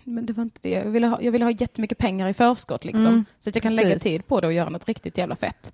men 0.04 0.26
det 0.26 0.34
var 0.34 0.44
inte 0.44 0.60
det. 0.62 0.70
Jag 0.70 0.86
ville 0.92 1.08
ha, 1.08 1.22
jag 1.22 1.32
ville 1.32 1.46
ha 1.46 1.52
jättemycket 1.52 1.98
pengar 1.98 2.28
i 2.30 2.34
förskott 2.34 2.86
liksom. 2.86 3.06
Mm, 3.08 3.26
så 3.40 3.50
att 3.50 3.56
jag 3.56 3.64
kan 3.64 3.76
lägga 3.76 3.88
precis. 3.90 4.04
tid 4.04 4.28
på 4.28 4.42
det 4.42 4.48
och 4.48 4.54
göra 4.54 4.70
något 4.70 4.88
riktigt 4.88 5.18
jävla 5.18 5.36
fett. 5.36 5.74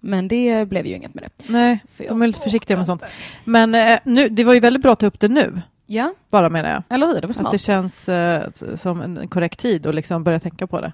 Men 0.00 0.28
det 0.28 0.68
blev 0.68 0.86
ju 0.86 0.96
inget 0.96 1.14
med 1.14 1.24
det. 1.24 1.52
Nej, 1.52 1.84
För 1.88 2.08
de 2.08 2.22
är 2.22 2.26
lite 2.26 2.40
försiktiga 2.40 2.76
med 2.76 2.86
sånt. 2.86 3.02
Men 3.44 3.74
eh, 3.74 3.98
nu, 4.04 4.28
det 4.28 4.44
var 4.44 4.54
ju 4.54 4.60
väldigt 4.60 4.82
bra 4.82 4.92
att 4.92 4.98
ta 4.98 5.06
upp 5.06 5.20
det 5.20 5.28
nu, 5.28 5.62
Ja, 5.86 6.14
bara 6.30 6.48
menar 6.48 6.70
jag. 6.70 6.82
eller 6.88 7.06
hur? 7.06 7.14
Det 7.14 7.20
var 7.26 7.30
Att 7.30 7.36
smart. 7.36 7.52
det 7.52 7.58
känns 7.58 8.08
eh, 8.08 8.50
som 8.74 9.00
en 9.00 9.28
korrekt 9.28 9.58
tid 9.60 9.86
att 9.86 9.94
liksom 9.94 10.24
börja 10.24 10.40
tänka 10.40 10.66
på 10.66 10.80
det. 10.80 10.92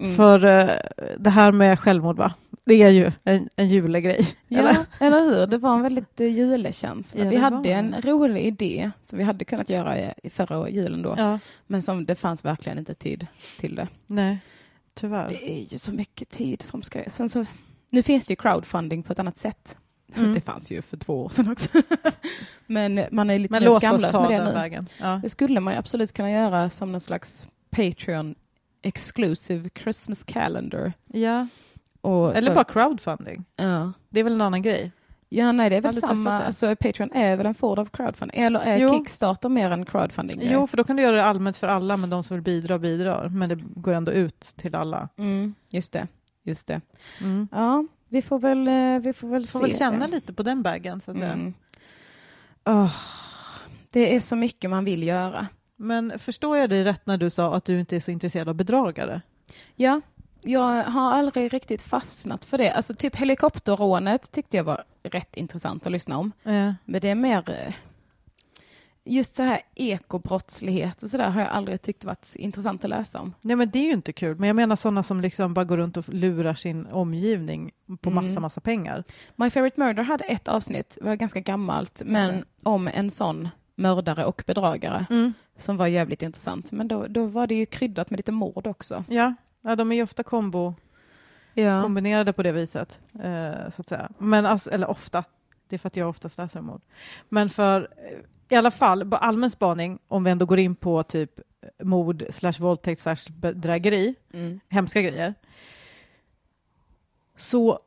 Mm. 0.00 0.16
För 0.16 0.44
eh, 0.44 0.70
det 1.18 1.30
här 1.30 1.52
med 1.52 1.80
självmord, 1.80 2.16
va? 2.16 2.34
det 2.64 2.82
är 2.82 2.90
ju 2.90 3.12
en, 3.24 3.48
en 3.56 3.68
julegrej. 3.68 4.26
Ja, 4.48 4.58
eller? 4.58 4.76
eller? 5.00 5.20
hur? 5.24 5.46
Det 5.46 5.58
var 5.58 5.74
en 5.74 5.82
väldigt 5.82 6.20
uh, 6.20 6.26
julekänsla. 6.28 7.24
Ja, 7.24 7.30
vi 7.30 7.36
hade 7.36 7.72
en 7.72 7.94
rolig 8.02 8.46
idé 8.46 8.90
som 9.02 9.18
vi 9.18 9.24
hade 9.24 9.44
kunnat 9.44 9.70
göra 9.70 9.98
i, 9.98 10.12
i 10.22 10.30
förra 10.30 10.68
julen 10.68 11.02
då. 11.02 11.14
Ja, 11.18 11.38
Men 11.66 11.82
som 11.82 12.06
det 12.06 12.14
fanns 12.14 12.44
verkligen 12.44 12.78
inte 12.78 12.94
tid 12.94 13.26
till 13.58 13.74
det. 13.74 13.88
nej, 14.06 14.38
tyvärr. 14.94 15.28
Det 15.28 15.50
är 15.50 15.72
ju 15.72 15.78
så 15.78 15.92
mycket 15.92 16.30
tid 16.30 16.62
som 16.62 16.82
ska... 16.82 17.00
Sen 17.06 17.28
så, 17.28 17.44
nu 17.90 18.02
finns 18.02 18.24
det 18.26 18.32
ju 18.32 18.36
crowdfunding 18.36 19.02
på 19.02 19.12
ett 19.12 19.18
annat 19.18 19.36
sätt. 19.38 19.78
Mm. 20.16 20.32
Det 20.34 20.40
fanns 20.40 20.70
ju 20.72 20.82
för 20.82 20.96
två 20.96 21.24
år 21.24 21.28
sedan 21.28 21.52
också. 21.52 21.68
Men 22.66 23.04
man 23.10 23.30
är 23.30 23.38
lite 23.38 23.60
Men 23.60 23.64
mer 23.72 23.80
skamlös 23.80 24.14
med 24.14 24.30
det 24.30 24.44
nu. 24.44 24.52
vägen. 24.52 24.86
Ja. 25.00 25.20
Det 25.22 25.28
skulle 25.28 25.60
man 25.60 25.72
ju 25.74 25.78
absolut 25.78 26.12
kunna 26.12 26.30
göra 26.30 26.70
som 26.70 26.92
någon 26.92 27.00
slags 27.00 27.46
Patreon 27.70 28.34
exclusive 28.82 29.70
Christmas 29.82 30.24
calendar. 30.24 30.92
ja. 31.06 31.46
Och 32.00 32.36
Eller 32.36 32.48
så, 32.48 32.54
bara 32.54 32.64
crowdfunding. 32.64 33.44
Ja. 33.56 33.92
Det 34.08 34.20
är 34.20 34.24
väl 34.24 34.32
en 34.32 34.40
annan 34.40 34.62
grej? 34.62 34.92
ja, 35.28 35.52
nej 35.52 35.70
det 35.70 35.76
är 35.76 35.80
väl 35.80 35.94
samma. 35.94 36.30
det. 36.38 36.46
Alltså, 36.46 36.76
Patreon 36.76 37.12
är 37.12 37.36
väl 37.36 37.46
en 37.46 37.54
form 37.54 37.78
av 37.78 37.86
crowdfunding? 37.86 38.40
Eller 38.40 38.60
är 38.60 38.78
Jo. 38.78 38.88
Kickstarter 38.88 39.48
mer 39.48 39.70
en 39.70 39.86
crowdfunding? 39.86 40.40
Jo, 40.42 40.66
för 40.66 40.76
då 40.76 40.84
kan 40.84 40.96
du 40.96 41.02
göra 41.02 41.16
det 41.16 41.24
allmänt 41.24 41.56
för 41.56 41.68
alla, 41.68 41.96
men 41.96 42.10
de 42.10 42.22
som 42.24 42.36
vill 42.36 42.44
bidra 42.44 42.78
bidrar. 42.78 43.28
Men 43.28 43.48
det 43.48 43.58
går 43.74 43.92
ändå 43.92 44.12
ut 44.12 44.40
till 44.40 44.74
alla. 44.74 45.08
Mm, 45.16 45.54
just 45.70 45.92
det. 45.92 46.06
Just 46.50 46.66
det. 46.68 46.80
Mm. 47.20 47.48
Ja, 47.52 47.84
vi 48.08 48.22
får 48.22 48.38
väl, 48.38 48.68
eh, 48.68 48.98
vi 48.98 49.12
får 49.12 49.28
väl 49.28 49.46
Får 49.46 49.58
se. 49.58 49.64
väl 49.66 49.76
känna 49.78 50.06
det. 50.06 50.12
lite 50.12 50.32
på 50.32 50.42
den 50.42 50.62
bagen, 50.62 51.00
så 51.00 51.10
att 51.10 51.16
säga. 51.16 51.32
Mm. 51.32 51.54
Åh, 52.64 52.92
det 53.90 54.14
är 54.16 54.20
så 54.20 54.36
mycket 54.36 54.70
man 54.70 54.84
vill 54.84 55.02
göra. 55.02 55.46
Men 55.76 56.18
förstår 56.18 56.56
jag 56.56 56.70
dig 56.70 56.84
rätt 56.84 57.06
när 57.06 57.16
du 57.16 57.30
sa 57.30 57.54
att 57.54 57.64
du 57.64 57.80
inte 57.80 57.96
är 57.96 58.00
så 58.00 58.10
intresserad 58.10 58.48
av 58.48 58.54
bedragare? 58.54 59.20
Ja, 59.76 60.00
jag 60.42 60.84
har 60.84 61.12
aldrig 61.12 61.52
riktigt 61.54 61.82
fastnat 61.82 62.44
för 62.44 62.58
det. 62.58 62.72
Alltså 62.72 62.94
typ 62.94 63.16
helikopterrånet 63.16 64.32
tyckte 64.32 64.56
jag 64.56 64.64
var 64.64 64.84
rätt 65.02 65.36
intressant 65.36 65.86
att 65.86 65.92
lyssna 65.92 66.18
om. 66.18 66.32
Eh, 66.44 66.72
Men 66.84 67.00
det 67.00 67.08
är 67.08 67.14
mer 67.14 67.50
eh, 67.50 67.74
just 69.04 69.34
så 69.34 69.42
här 69.42 69.60
ekobrottslighet 69.74 71.02
och 71.02 71.08
sådär 71.08 71.30
har 71.30 71.40
jag 71.40 71.50
aldrig 71.50 71.82
tyckt 71.82 72.04
varit 72.04 72.32
intressant 72.36 72.84
att 72.84 72.90
läsa 72.90 73.20
om. 73.20 73.34
nej 73.40 73.56
men 73.56 73.70
det 73.70 73.78
är 73.78 73.84
ju 73.84 73.92
inte 73.92 74.12
kul, 74.12 74.36
men 74.38 74.46
jag 74.46 74.56
menar 74.56 74.76
sådana 74.76 75.02
som 75.02 75.20
liksom 75.20 75.54
bara 75.54 75.64
går 75.64 75.76
runt 75.76 75.96
och 75.96 76.08
lurar 76.08 76.54
sin 76.54 76.86
omgivning 76.86 77.70
på 78.00 78.10
massa, 78.10 78.28
Mm. 78.30 78.42
massa 78.42 78.60
pengar. 78.60 79.04
My 79.36 79.50
Favorite 79.50 79.80
Murder 79.80 80.02
hade 80.02 80.24
ett 80.24 80.48
avsnitt, 80.48 80.98
det 81.00 81.06
var 81.06 81.14
ganska 81.16 81.40
gammalt, 81.40 82.02
men 82.06 82.44
om 82.62 82.88
en 82.88 83.10
sån 83.10 83.48
mördare 83.74 84.24
och 84.24 84.42
bedragare 84.46 85.06
som 85.56 85.76
var 85.76 85.86
jävligt 85.86 86.22
intressant. 86.22 86.72
Men 86.72 86.88
då, 86.88 87.06
då 87.08 87.26
var 87.26 87.46
det 87.46 87.54
ju 87.54 87.66
kryddat 87.66 88.10
med 88.10 88.18
lite 88.18 88.32
mord 88.32 88.66
också. 88.66 89.04
Ja, 89.08 89.34
ja, 89.62 89.76
de 89.76 89.92
är 89.92 89.96
ju 89.96 90.02
ofta 90.02 90.22
kombo, 90.22 90.74
Ja. 91.54 91.82
kombinerade 91.82 92.32
på 92.32 92.42
det 92.42 92.52
viset, 92.52 93.00
eh, 93.14 93.68
så 93.70 93.80
att 93.82 93.88
säga. 93.88 94.08
Men 94.18 94.46
alltså, 94.46 94.70
eller 94.70 94.90
ofta, 94.90 95.24
det 95.68 95.76
är 95.76 95.78
för 95.78 95.86
att 95.86 95.96
jag 95.96 96.08
oftast 96.08 96.38
läser 96.38 96.58
om 96.60 96.66
mord. 96.66 96.82
Men 97.28 97.50
för, 97.50 97.80
eh, 97.96 98.18
i 98.50 98.56
alla 98.56 98.70
fall, 98.70 99.10
på 99.10 99.16
allmän 99.16 99.50
spaning, 99.50 99.98
om 100.08 100.24
vi 100.24 100.30
ändå 100.30 100.46
går 100.46 100.58
in 100.58 100.74
på 100.74 101.02
typ 101.02 101.30
mord 101.82 102.24
slash 102.30 102.52
våldtäkt 102.58 103.00
slash 103.02 103.16
bedrägeri, 103.36 104.14
Mm. 104.34 104.60
hemska 104.68 105.02
grejer, 105.02 105.34
så 107.36 107.78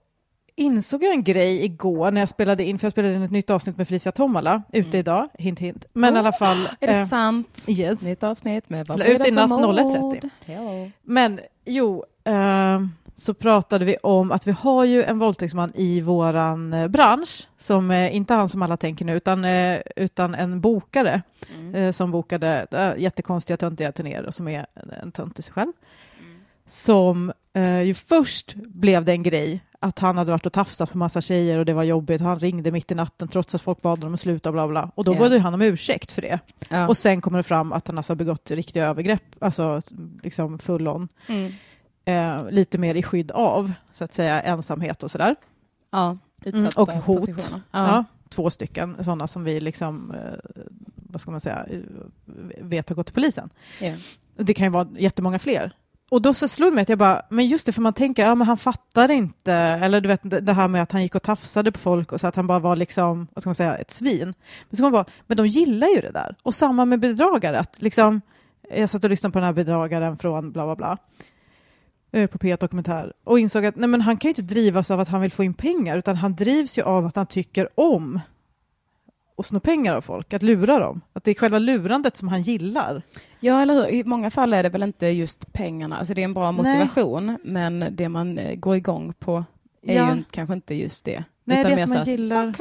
insåg 0.56 1.04
jag 1.04 1.14
en 1.14 1.24
grej 1.24 1.66
igår 1.66 2.12
när 2.12 2.22
jag 2.22 2.30
spelade 2.30 2.64
in, 2.64 2.80
för 2.80 2.86
jag 2.86 2.92
spelade 2.92 3.14
in 3.14 3.22
ett 3.22 3.32
nytt 3.32 3.50
avsnitt 3.50 3.78
med 3.78 3.88
Felicia 3.88 4.12
Tomala, 4.12 4.64
ute 4.74 4.88
Mm. 4.88 5.00
idag, 5.00 5.30
hint 5.40 5.60
hint. 5.60 5.86
Men 5.94 6.16
i 6.16 6.20
alla 6.20 6.32
fall, 6.32 6.70
Är 6.80 6.88
det 6.88 7.00
eh, 7.00 7.06
sant? 7.06 7.66
yes. 7.68 8.02
Nytt 8.02 8.24
avsnitt 8.24 8.70
med 8.70 8.88
Vad 8.88 9.00
La 9.00 9.06
blir 9.06 9.16
ut 9.16 9.22
det 9.24 9.28
i 9.28 9.32
natt 9.32 9.50
mord? 9.50 9.76
01.30. 9.80 10.30
Ja. 10.86 10.90
Men 11.02 11.40
jo, 11.66 12.04
eh, 12.24 12.82
så 13.16 13.34
pratade 13.34 13.86
vi 13.86 13.96
om 14.04 14.32
att 14.32 14.48
vi 14.48 14.52
har 14.52 14.86
ju 14.86 15.04
en 15.04 15.20
våldtäktsman 15.20 15.72
i 15.76 16.02
våran 16.02 16.74
eh, 16.74 16.88
bransch, 16.88 17.48
som 17.58 17.92
eh, 17.92 18.16
inte 18.16 18.34
han 18.34 18.50
som 18.50 18.62
alla 18.62 18.78
tänker 18.78 19.06
nu, 19.06 19.16
utan, 19.16 19.46
eh, 19.46 19.80
utan 19.96 20.36
en 20.36 20.62
bokare 20.62 21.22
Mm. 21.58 21.94
som 21.94 22.12
bokade 22.12 22.68
eh, 22.72 23.02
jättekonstiga 23.04 23.58
töntiga 23.58 23.92
turnéer 23.92 24.26
och 24.26 24.34
som 24.34 24.48
är 24.48 24.66
en, 25.02 25.12
tönt 25.12 25.40
i 25.40 25.42
sig 25.42 25.54
själv. 25.54 25.72
Som 26.68 27.34
eh, 27.54 27.82
ju 27.82 27.94
först 27.94 28.54
blev 28.56 29.06
det 29.06 29.12
en 29.12 29.24
grej 29.24 29.62
att 29.80 30.00
han 30.00 30.18
hade 30.18 30.32
varit 30.32 30.46
och 30.46 30.54
tafsat 30.54 30.92
på 30.92 30.98
massa 30.98 31.22
tjejer 31.22 31.58
och 31.58 31.66
det 31.66 31.74
var 31.74 31.84
jobbigt 31.84 32.22
och 32.22 32.28
han 32.28 32.40
ringde 32.40 32.72
mitt 32.72 32.92
i 32.92 32.96
natten 32.96 33.28
trots 33.28 33.56
att 33.56 33.62
folk 33.62 33.82
bad 33.82 34.00
honom 34.00 34.14
att 34.14 34.20
sluta 34.20 34.52
bla 34.52 34.68
bla. 34.68 34.92
Och 34.96 35.04
då 35.04 35.14
bad 35.16 35.34
ju 35.34 35.40
han 35.40 35.54
om 35.54 35.62
ursäkt 35.62 36.12
för 36.12 36.22
det. 36.22 36.40
Ja. 36.70 36.88
Och 36.88 36.98
sen 36.98 37.22
kommer 37.22 37.40
det 37.40 37.44
fram 37.44 37.74
att 37.74 37.88
han 37.88 37.98
alltså 37.98 38.12
har 38.12 38.16
begått 38.16 38.52
riktiga 38.52 38.88
övergrepp, 38.88 39.24
alltså 39.40 39.82
liksom 40.24 40.60
full 40.60 40.88
on. 40.88 41.08
Mm. 41.28 41.52
Eh, 42.06 42.50
lite 42.52 42.78
mer 42.78 42.96
i 42.96 43.04
skydd 43.04 43.32
av, 43.32 43.72
så 43.94 44.04
att 44.04 44.14
säga, 44.14 44.42
ensamhet 44.42 45.04
och 45.04 45.12
sådär. 45.12 45.36
Ja, 45.92 46.18
Mm, 46.46 46.70
och 46.76 46.92
hot. 46.92 47.30
Ja. 47.52 47.60
Ja. 47.72 48.04
två 48.30 48.50
stycken 48.50 49.04
sådana 49.04 49.28
som 49.28 49.44
vi 49.44 49.60
liksom, 49.60 50.12
eh, 50.12 50.62
vad 50.96 51.22
ska 51.22 51.32
man 51.32 51.40
säga, 51.40 51.66
eh, 51.70 51.80
vet 52.62 52.90
har 52.90 52.96
gått 52.96 53.06
till 53.06 53.14
polisen. 53.14 53.50
Och 54.38 54.46
Det 54.46 54.54
kan 54.54 54.66
ju 54.66 54.70
vara 54.70 54.88
jättemånga 54.98 55.40
fler. 55.40 55.72
Och 56.12 56.22
då 56.22 56.34
så 56.34 56.48
slog 56.48 56.72
det 56.72 56.76
mig 56.76 56.82
att 56.82 56.90
jag 56.90 56.98
bara, 56.98 57.22
men 57.30 57.48
just 57.48 57.66
det, 57.66 57.72
för 57.72 57.82
man 57.82 57.94
tänker, 57.94 58.26
ja 58.26 58.36
men 58.36 58.48
han 58.48 58.58
fattar 58.58 59.12
inte, 59.12 59.54
eller 59.54 60.02
du 60.02 60.08
vet 60.08 60.46
det 60.46 60.54
här 60.54 60.68
med 60.68 60.82
att 60.84 60.92
han 60.92 61.02
gick 61.02 61.16
och 61.16 61.24
tafsade 61.24 61.72
på 61.72 61.80
folk 61.80 62.12
och 62.12 62.20
så 62.20 62.28
att 62.28 62.36
han 62.36 62.48
bara 62.48 62.60
var 62.60 62.76
liksom, 62.76 63.28
vad 63.34 63.42
ska 63.44 63.50
man 63.50 63.56
säga, 63.56 63.76
ett 63.76 63.92
svin. 63.92 64.34
Men 64.70 64.70
så 64.70 64.76
kan 64.78 64.84
man 64.84 64.92
bara, 64.92 65.06
men 65.28 65.38
de 65.38 65.48
gillar 65.48 65.88
ju 65.88 66.02
det 66.02 66.12
där. 66.12 66.36
Och 66.44 66.56
samma 66.56 66.86
med 66.86 67.00
bedragare, 67.00 67.60
att 67.60 67.82
liksom, 67.82 68.22
jag 68.70 68.90
satt 68.90 69.04
och 69.04 69.10
lyssnade 69.10 69.34
på 69.34 69.40
den 69.40 69.46
här 69.46 69.54
bedragaren 69.54 70.18
från 70.18 70.52
bla 70.52 70.66
bla 70.66 70.76
bla, 70.76 70.98
på 72.14 72.38
P1 72.38 72.58
Dokumentär, 72.60 73.14
och 73.24 73.40
insåg 73.40 73.66
att 73.66 73.76
nej 73.76 73.90
men 73.90 74.02
han 74.02 74.18
kan 74.18 74.28
ju 74.28 74.32
inte 74.32 74.42
drivas 74.42 74.92
av 74.92 75.00
att 75.00 75.08
han 75.08 75.22
vill 75.22 75.32
få 75.32 75.44
in 75.44 75.54
pengar, 75.54 75.98
utan 75.98 76.16
han 76.16 76.36
drivs 76.36 76.78
ju 76.78 76.82
av 76.82 77.06
att 77.06 77.16
han 77.16 77.26
tycker 77.26 77.70
om 77.80 78.20
att 79.38 79.46
sno 79.46 79.60
pengar 79.60 79.96
av 79.96 80.02
folk, 80.02 80.34
att 80.34 80.44
lura 80.44 80.80
dem. 80.80 81.02
Att 81.14 81.24
det 81.24 81.32
är 81.32 81.36
själva 81.36 81.60
lurandet 81.60 82.18
som 82.18 82.28
han 82.28 82.42
gillar. 82.42 83.02
ja, 83.40 83.62
eller 83.62 83.74
hur? 83.74 83.88
I 83.88 84.04
många 84.04 84.32
fall 84.32 84.54
är 84.54 84.64
det 84.64 84.70
väl 84.70 84.84
inte 84.84 85.08
just 85.08 85.54
pengarna. 85.54 85.98
Alltså 85.98 86.14
det 86.14 86.22
är 86.22 86.26
en 86.26 86.34
bra 86.34 86.52
Nej. 86.52 86.78
motivation, 86.78 87.38
men 87.44 87.88
det 87.92 88.10
man 88.10 88.38
eh, 88.38 88.56
går 88.56 88.76
igång 88.76 89.14
på 89.20 89.44
är 89.82 89.96
Ja. 89.96 90.16
ju 90.16 90.24
kanske 90.32 90.54
inte 90.54 90.76
just 90.76 91.06
det. 91.06 91.24
Nej, 91.44 91.60
utan 91.60 91.72
det 91.72 91.74
är 91.74 91.76
mer 91.76 91.84
att 91.84 92.08
man 92.08 92.16
gillar-. 92.16 92.54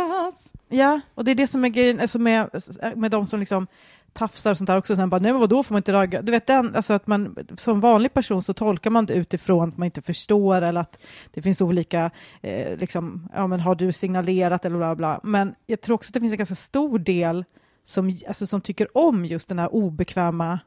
Ja, 0.68 1.00
och 1.14 1.24
det 1.24 1.30
är 1.30 1.34
det 1.34 1.46
som 1.46 1.64
är 1.64 1.68
grejen 1.68 2.00
alltså 2.00 2.18
med, 2.18 2.50
med 2.96 3.11
de 3.11 3.26
som 3.26 3.40
liksom 3.40 3.66
tafsar 4.12 4.50
och 4.50 4.56
sånt 4.56 4.66
där 4.66 4.76
också. 4.76 4.96
Sen 4.96 5.10
bara, 5.10 5.18
nej 5.18 5.32
men 5.32 5.40
vadå 5.40 5.62
får 5.62 5.74
man 5.74 5.78
inte 5.78 5.92
ragga? 5.92 6.22
Du 6.22 6.32
vet, 6.32 6.46
den, 6.46 6.76
alltså 6.76 6.92
att 6.92 7.06
man 7.06 7.36
som 7.56 7.80
vanlig 7.80 8.14
person 8.14 8.42
så 8.42 8.54
tolkar 8.54 8.90
man 8.90 9.06
det 9.06 9.14
utifrån 9.14 9.68
att 9.68 9.76
man 9.76 9.86
inte 9.86 10.02
förstår 10.02 10.62
eller 10.62 10.80
att 10.80 10.98
det 11.30 11.42
finns 11.42 11.60
olika, 11.60 12.10
eh, 12.40 12.76
liksom, 12.78 13.28
ja 13.34 13.46
men 13.46 13.60
har 13.60 13.74
du 13.74 13.92
signalerat 13.92 14.64
eller 14.64 14.76
bla 14.76 14.94
bla. 14.94 15.20
Men 15.22 15.54
jag 15.66 15.80
tror 15.80 15.94
också 15.94 16.10
att 16.10 16.14
det 16.14 16.20
finns 16.20 16.32
en 16.32 16.38
ganska 16.38 16.54
stor 16.54 16.98
del 16.98 17.44
som, 17.84 18.10
alltså, 18.28 18.46
som 18.46 18.60
tycker 18.60 18.98
om 18.98 19.24
just 19.24 19.48
den 19.48 19.58
här 19.58 19.74
obekväma 19.74 20.58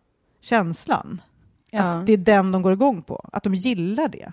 känslan. 0.41 1.21
Ja. 1.71 1.83
Att 1.83 2.05
det 2.05 2.13
är 2.13 2.17
den 2.17 2.51
de 2.51 2.61
går 2.61 2.73
igång 2.73 3.01
på, 3.01 3.29
att 3.33 3.43
de 3.43 3.53
gillar 3.53 4.07
det. 4.07 4.31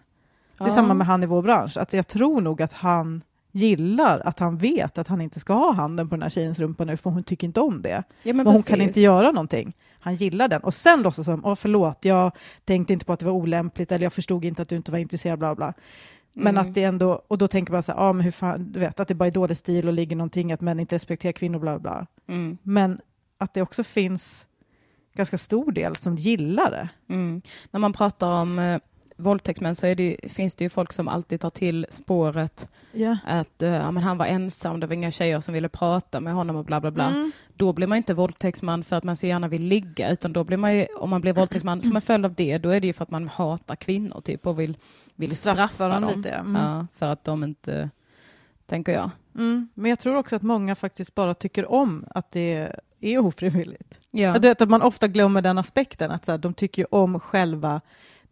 Det 0.59 0.65
är 0.65 0.69
samma 0.69 0.95
med 0.95 1.07
han 1.07 1.23
i 1.23 1.27
vår 1.27 1.43
bransch, 1.43 1.77
att 1.77 1.93
jag 1.93 2.09
tror 2.09 2.41
nog 2.41 2.63
att 2.63 2.73
han 2.73 3.23
gillar 3.53 4.21
att 4.25 4.39
han 4.39 4.57
vet 4.57 4.99
att 4.99 5.09
han 5.09 5.21
inte 5.21 5.41
ska 5.41 5.53
ha 5.55 5.73
handen 5.73 6.09
på 6.09 6.15
den 6.15 6.23
här 6.23 6.31
tjejens 6.31 6.59
rumpa 6.59 6.85
nu, 6.85 6.97
för 6.97 7.11
hon 7.11 7.23
tycker 7.25 7.47
inte 7.47 7.61
om 7.61 7.83
det. 7.83 7.89
Ja, 8.23 8.33
Men, 8.33 8.37
men 8.37 8.47
hon 8.47 8.63
kan 8.63 8.81
inte 8.81 9.01
göra 9.01 9.31
någonting. 9.33 9.73
Han 10.01 10.15
gillar 10.15 10.49
den. 10.49 10.63
Och 10.63 10.75
sen 10.75 11.03
låtsas 11.03 11.25
som, 11.27 11.45
åh 11.45 11.55
förlåt, 11.55 12.05
jag 12.05 12.33
tänkte 12.65 12.93
inte 12.93 13.05
på 13.05 13.13
att 13.13 13.21
det 13.21 13.27
var 13.27 13.33
olämpligt, 13.33 13.93
eller 13.93 14.03
jag 14.05 14.13
förstod 14.13 14.45
inte 14.45 14.63
att 14.63 14.69
du 14.69 14.77
inte 14.77 14.91
var 14.93 14.99
intresserad, 14.99 15.39
bla 15.39 15.55
bla. 15.55 15.73
Men 16.35 16.57
Mm. 16.57 16.69
att 16.69 16.75
det 16.75 16.85
ändå, 16.85 17.23
och 17.29 17.39
då 17.39 17.49
tänker 17.49 17.73
man 17.73 17.83
så 17.83 17.93
här, 17.93 17.99
ja 17.99 18.13
men 18.13 18.25
hur 18.25 18.31
fan, 18.31 18.73
du 18.73 18.81
vet, 18.81 19.01
att 19.01 19.09
det 19.09 19.15
bara 19.15 19.27
är 19.27 19.31
dålig 19.31 19.57
stil 19.57 19.87
och 19.89 19.93
ligger 19.95 20.17
någonting, 20.17 20.53
att 20.53 20.61
män 20.61 20.81
inte 20.81 20.95
respekterar 20.95 21.33
kvinnor, 21.33 21.59
bla 21.59 21.79
bla. 21.79 22.07
Mm. 22.29 22.59
Men 22.63 23.01
att 23.39 23.55
det 23.55 23.63
också 23.63 23.85
finns 23.85 24.47
ganska 25.15 25.39
stor 25.39 25.73
del 25.73 25.97
som 25.97 26.17
gillar 26.17 26.71
det. 26.71 26.89
Mm. 27.15 27.43
När 27.71 27.81
man 27.81 27.93
pratar 27.93 28.29
om 28.33 28.59
eh, 28.59 28.79
våldtäktsmän 29.17 29.75
så 29.75 29.95
det, 29.95 30.17
finns 30.29 30.57
det 30.57 30.65
ju 30.65 30.69
folk 30.71 30.93
som 30.93 31.09
alltid 31.09 31.41
tar 31.41 31.51
till 31.51 31.87
spåret 31.91 32.69
Ja. 32.93 33.17
att 33.27 33.63
eh, 33.63 33.69
ja, 33.71 33.91
men 33.91 34.03
han 34.03 34.19
var 34.19 34.27
ensam, 34.27 34.81
det 34.81 34.87
var 34.87 34.95
inga 34.95 35.11
tjejer 35.11 35.41
som 35.41 35.55
ville 35.55 35.69
prata 35.69 36.21
med 36.21 36.35
honom 36.35 36.57
och 36.57 36.65
bla 36.65 36.81
bla 36.81 36.91
bla. 36.91 37.09
Mm. 37.09 37.33
Då 37.57 37.73
blir 37.73 37.87
man 37.87 37.97
inte 37.97 38.15
våldtäktsman 38.15 38.85
för 38.85 38.97
att 38.97 39.05
man 39.05 39.17
så 39.17 39.27
gärna 39.27 39.49
vill 39.49 39.63
ligga, 39.63 40.11
utan 40.11 40.33
då 40.33 40.45
blir 40.45 40.57
man 40.57 40.77
ju, 40.77 40.87
om 40.87 41.11
man 41.11 41.21
blir 41.21 41.33
våldtäktsman 41.33 41.83
som 41.83 41.97
en 41.97 42.03
följd 42.03 42.25
av 42.25 42.35
det, 42.35 42.59
då 42.59 42.69
är 42.69 42.81
det 42.81 42.87
ju 42.87 42.93
för 42.93 43.03
att 43.03 43.11
man 43.11 43.29
hatar 43.29 43.77
kvinnor 43.77 44.21
typ 44.21 44.47
och 44.47 44.61
vill, 44.61 44.77
vill 45.15 45.37
straffa, 45.37 45.69
Straffa 45.69 45.89
dem 45.89 46.03
dem. 46.03 46.17
lite. 46.17 46.31
Mm. 46.31 46.63
Ja, 46.63 46.87
för 46.95 47.07
att 47.13 47.25
de 47.25 47.45
inte, 47.45 47.91
tänker 48.67 48.93
jag. 48.93 49.11
Mm. 49.35 49.69
Men 49.75 49.89
jag 49.91 49.99
tror 49.99 50.17
också 50.17 50.37
att 50.37 50.43
många 50.43 50.75
faktiskt 50.75 51.15
bara 51.15 51.35
tycker 51.35 51.73
om 51.73 52.05
att 52.11 52.33
det 52.33 52.69
är 53.01 53.19
ofrivilligt. 53.19 53.99
Ja. 54.11 54.33
Vet 54.39 54.61
att 54.61 54.69
man 54.69 54.83
ofta 54.83 55.09
glömmer 55.09 55.43
den 55.43 55.59
aspekten, 55.59 56.11
att 56.11 56.25
så 56.25 56.31
här, 56.31 56.39
de 56.39 56.55
tycker 56.55 56.95
om 56.95 57.21
själva 57.21 57.81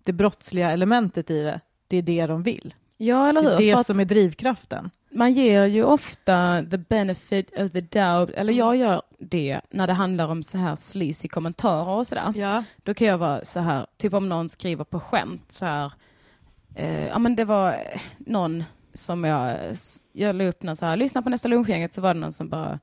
det 0.05 0.12
brottsliga 0.12 0.70
elementet 0.70 1.30
i 1.30 1.42
det. 1.42 1.61
Det 1.88 1.96
är 1.96 2.03
det 2.03 2.26
de 2.26 2.42
vill. 2.42 2.74
ja, 2.96 3.28
eller 3.28 3.42
Det 3.42 3.48
hur? 3.48 3.61
är 3.61 3.72
För 3.72 3.78
det 3.78 3.84
som 3.84 4.01
är 4.01 4.05
drivkraften. 4.05 4.90
man 5.11 5.32
ger 5.32 5.64
ju 5.66 5.84
ofta 5.84 6.64
the 6.70 6.76
benefit 6.78 7.51
of 7.61 7.72
the 7.72 7.80
doubt, 7.80 8.30
eller 8.30 8.53
jag 8.53 8.76
gör 8.76 9.03
det 9.18 9.61
när 9.70 9.86
det 9.86 9.92
handlar 9.92 10.28
om 10.28 10.42
så 10.42 10.59
här 10.59 10.76
sleazy 10.76 11.28
kommentarer 11.28 11.88
och 11.88 12.07
sådär. 12.07 12.32
Ja. 12.36 12.64
Då 12.82 12.94
kan 12.94 13.07
jag 13.07 13.18
vara 13.18 13.44
så 13.44 13.61
här, 13.61 13.86
typ 13.96 14.14
om 14.14 14.28
någon 14.28 14.48
skriver 14.48 14.84
på 14.84 15.01
skämt 15.01 15.53
så 15.53 15.66
här, 15.66 15.92
eh, 16.74 17.07
ja 17.07 17.18
men 17.18 17.36
det 17.36 17.44
var 17.44 17.74
någon 18.18 18.64
som 18.94 19.24
jag, 19.24 19.57
jag 20.12 20.36
la 20.36 20.44
upp 20.44 20.62
någon 20.62 20.76
så 20.76 20.86
här, 20.86 20.96
lyssna 20.96 21.22
på 21.22 21.30
nästa 21.30 21.48
lunchgänget 21.48 21.94
så 21.94 22.01
var 22.01 22.14
det 22.14 22.20
någon 22.20 22.32
som 22.32 22.48
bara, 22.48 22.78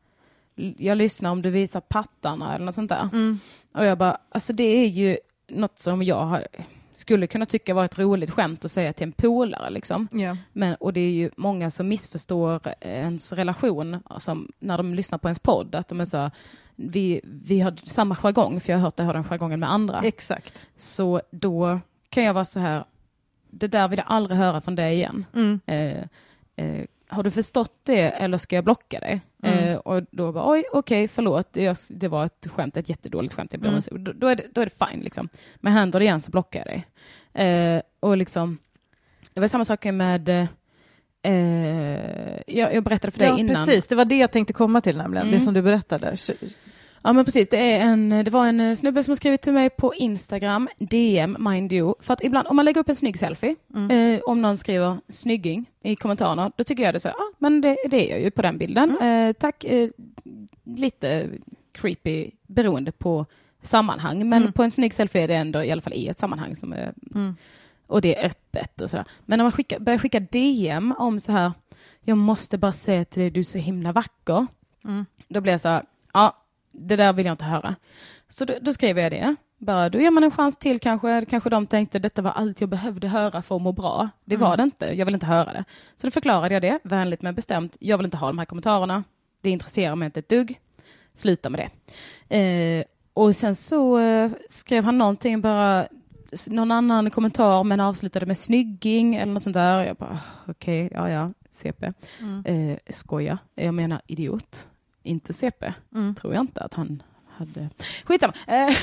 jag 0.78 0.97
lyssnar 0.97 1.32
om 1.32 1.41
du 1.41 1.49
visar 1.49 1.82
pattarna 1.82 2.55
eller 2.55 2.65
något 2.65 2.76
sånt 2.76 2.89
där. 2.89 3.09
Mm. 3.13 3.39
Och 3.74 3.86
jag 3.86 3.97
bara, 3.97 4.18
alltså 4.30 4.53
det 4.53 4.63
är 4.63 4.88
ju 4.88 5.18
något 5.49 5.80
som 5.80 6.03
jag 6.03 6.26
har, 6.26 6.47
skulle 6.97 7.27
kunna 7.27 7.45
tycka 7.45 7.73
var 7.73 7.85
ett 7.85 7.99
roligt 7.99 8.31
skämt 8.31 8.65
att 8.65 8.71
säga 8.71 8.93
till 8.93 9.03
en 9.03 9.11
polare 9.11 9.69
liksom. 9.69 10.07
Men, 10.53 10.75
och 10.75 10.93
det 10.93 10.99
är 10.99 11.11
ju 11.11 11.29
många 11.37 11.71
som 11.71 11.87
missförstår 11.87 12.61
ens 12.81 13.33
relation 13.33 14.03
som, 14.17 14.51
när 14.59 14.77
de 14.77 14.93
lyssnar 14.93 15.17
på 15.17 15.27
ens 15.27 15.39
podd. 15.39 15.75
Att 15.75 15.87
de 15.87 16.01
är 16.01 16.05
så, 16.05 16.31
vi, 16.75 17.21
vi 17.23 17.59
har 17.59 17.73
samma 17.83 18.15
jargong, 18.15 18.59
för 18.59 18.73
jag 18.73 18.79
har 18.79 18.83
hört 18.83 18.95
det 18.95 19.03
har 19.03 19.13
den 19.13 19.23
jargongen 19.23 19.59
med 19.59 19.71
andra. 19.71 20.01
Exakt. 20.03 20.67
Så 20.75 21.21
då 21.31 21.79
kan 22.09 22.23
jag 22.23 22.33
vara 22.33 22.45
så 22.45 22.59
här, 22.59 22.85
det 23.49 23.67
där 23.67 23.87
vill 23.87 23.97
jag 23.97 24.07
aldrig 24.09 24.37
höra 24.37 24.61
från 24.61 24.75
dig 24.75 24.95
igen. 24.95 25.25
Mm. 25.33 25.59
Eh, 25.65 26.03
eh, 26.55 26.85
har 27.10 27.24
du 27.24 27.32
förstått 27.32 27.80
det 27.84 28.01
eller 28.10 28.38
ska 28.38 28.55
jag 28.55 28.64
blocka 28.64 28.99
dig? 28.99 29.22
Mm. 29.43 29.60
Eh, 29.70 29.78
och 29.78 30.03
då 30.12 30.32
bara, 30.32 30.51
oj, 30.51 30.64
okej, 30.74 31.08
förlåt, 31.08 31.53
det, 31.53 31.78
det 31.91 32.08
var 32.08 32.26
ett 32.26 32.47
skämt, 32.55 32.78
ett 32.78 32.89
jättedåligt 32.89 33.34
skämt. 33.34 33.53
Jag 33.53 33.66
Mm. 33.66 33.82
då, 34.03 34.12
då, 34.14 34.28
är 34.28 34.36
det, 34.36 34.43
då 34.53 34.62
är 34.62 34.66
det 34.66 34.88
fine, 34.89 34.99
liksom. 35.03 35.30
Men 35.55 35.74
händer 35.74 35.99
det 35.99 36.05
igen 36.05 36.22
så 36.22 36.32
blockar 36.32 36.60
jag 36.60 36.68
dig. 36.68 36.88
Eh, 37.47 37.82
och 37.99 38.18
liksom, 38.18 38.58
det 39.34 39.39
var 39.39 39.47
samma 39.47 39.66
sak 39.66 39.86
med, 39.86 40.30
eh, 40.30 40.45
jag, 42.47 42.74
jag 42.76 42.84
berättade 42.84 43.12
för 43.12 43.20
dig 43.20 43.28
Ja, 43.28 43.39
innan. 43.39 43.55
precis. 43.66 43.88
Det 43.88 43.95
var 43.95 44.05
det 44.05 44.18
jag 44.18 44.32
tänkte 44.32 44.53
komma 44.53 44.82
till 44.82 44.97
nämligen, 44.97 45.28
Mm. 45.28 45.39
det 45.39 45.45
som 45.45 45.53
du 45.53 45.62
berättade. 45.62 46.18
Ja, 47.08 47.14
men 47.14 47.26
precis, 47.26 47.49
det, 47.49 47.58
är 47.58 47.80
en, 47.80 48.10
det 48.10 48.30
var 48.30 48.47
en 48.47 48.60
eh, 48.60 48.76
snubbe 48.76 49.03
som 49.03 49.16
skrivit 49.16 49.41
till 49.41 49.53
mig 49.53 49.70
på 49.70 49.93
Instagram, 49.95 50.70
DM, 50.78 51.38
mind 51.39 51.74
you. 51.74 51.93
För 51.99 52.14
att 52.14 52.24
ibland 52.24 52.47
om 52.47 52.55
man 52.55 52.66
lägger 52.66 52.82
upp 52.82 52.89
en 52.89 52.95
snygg 52.95 53.20
selfie, 53.20 53.55
eh, 53.91 54.20
om 54.26 54.41
någon 54.41 54.58
skriver 54.58 54.97
snygging 55.10 55.66
i 55.84 55.95
kommentarerna, 55.95 56.51
då 56.55 56.64
tycker 56.64 56.84
jag 56.84 56.93
det 56.93 56.99
så, 56.99 57.08
ja 57.08 57.14
ah, 57.14 57.34
men 57.38 57.62
det, 57.62 57.78
det 57.89 58.08
är 58.08 58.12
jag 58.12 58.22
ju 58.22 58.32
på 58.32 58.41
den 58.41 58.58
bilden. 58.58 58.97
Eh, 59.01 59.34
tack, 59.34 59.64
eh, 59.64 59.89
lite 60.64 61.30
creepy 61.72 62.32
beroende 62.47 62.91
på 62.91 63.26
sammanhang, 63.62 64.30
men 64.30 64.53
på 64.53 64.64
en 64.64 64.72
snygg 64.72 64.93
selfie 64.93 65.24
är 65.24 65.28
det 65.28 65.36
ändå 65.36 65.64
i 65.64 65.72
alla 65.72 65.82
fall 65.82 65.93
i 65.93 66.08
ett 66.08 66.20
sammanhang 66.20 66.55
som 66.55 66.74
är, 66.74 66.93
och 67.88 68.01
det 68.01 68.18
är 68.18 68.26
öppet 68.26 68.82
och 68.82 68.89
sådär. 68.89 69.05
Men 69.26 69.38
när 69.38 69.43
man 69.43 69.51
skickar, 69.51 69.80
börjar 69.80 69.99
skicka 69.99 70.20
DM 70.20 70.93
om 70.97 71.20
så 71.20 71.32
här, 71.32 71.51
jag 72.01 72.18
måste 72.18 72.58
bara 72.58 72.72
säga 72.72 73.05
till 73.05 73.22
dig, 73.22 73.32
du 73.32 73.39
är 73.39 73.43
så 73.43 73.58
himla 73.58 73.91
vacker. 73.91 74.47
Då 75.28 75.41
blir 75.41 75.53
jag 75.53 75.62
så 75.62 75.68
här, 75.68 75.84
ja, 76.14 76.43
det 76.78 76.95
där 76.95 77.13
vill 77.13 77.25
jag 77.25 77.34
inte 77.34 77.45
höra. 77.45 77.75
Så 78.30 78.45
då, 78.45 78.53
då 78.61 78.73
skriver 78.73 79.01
jag 79.01 79.11
det. 79.11 79.36
Bara, 79.57 79.89
då 79.89 79.99
ger 79.99 80.11
man 80.11 80.23
en 80.23 80.32
chans 80.32 80.57
till 80.57 80.80
kanske. 80.80 81.25
Kanske 81.30 81.49
de 81.49 81.67
tänkte 81.67 81.99
detta 81.99 82.21
var 82.21 82.32
allt 82.32 82.61
jag 82.61 82.69
behövde 82.69 83.07
höra 83.07 83.41
för 83.41 83.55
att 83.55 83.61
må 83.61 83.71
bra. 83.71 84.09
Det 84.25 84.38
var 84.38 84.57
det 84.57 84.63
inte. 84.63 84.86
Jag 84.86 85.05
vill 85.05 85.13
inte 85.13 85.25
höra 85.25 85.53
det. 85.53 85.63
Så 85.95 86.07
då 86.07 86.11
förklarade 86.11 86.53
jag 86.53 86.61
det, 86.61 86.80
vänligt 86.84 87.21
men 87.21 87.36
bestämt. 87.36 87.78
Jag 87.80 87.97
vill 87.97 88.05
inte 88.05 88.17
ha 88.17 88.28
de 88.28 88.38
här 88.38 88.45
kommentarerna. 88.45 89.03
Det 89.41 89.49
intresserar 89.49 89.95
mig 89.95 90.05
inte 90.05 90.19
ett 90.19 90.30
dugg. 90.30 90.59
Sluta 91.15 91.49
med 91.49 91.69
det. 92.30 92.38
Eh, 92.38 92.84
och 93.13 93.36
sen 93.36 93.55
så 93.55 93.99
eh, 93.99 94.32
skrev 94.49 94.84
han 94.84 94.97
någonting 94.97 95.41
bara, 95.41 95.88
någon 96.49 96.71
annan 96.71 97.11
kommentar 97.11 97.63
men 97.63 97.80
avslutade 97.80 98.25
med 98.25 98.38
snygging 98.38 99.15
eller 99.15 99.34
något 99.34 99.43
sånt 99.43 99.53
där. 99.53 99.84
Jag 99.84 99.95
bara, 99.95 100.19
okej, 100.47 100.89
ja 100.93 101.09
ja, 101.09 101.32
CP. 101.49 101.86
Eh, 102.45 102.78
skoja, 102.89 103.38
jag 103.55 103.73
menar 103.73 104.01
idiot, 104.07 104.67
inte 105.08 105.34
CP. 105.34 105.74
Tror 106.22 106.34
jag 106.34 106.41
inte 106.41 106.62
att 106.62 106.74
han 106.74 107.03
hade. 107.38 107.70
Skitsamma. 108.05 108.34
Eh, 108.47 108.76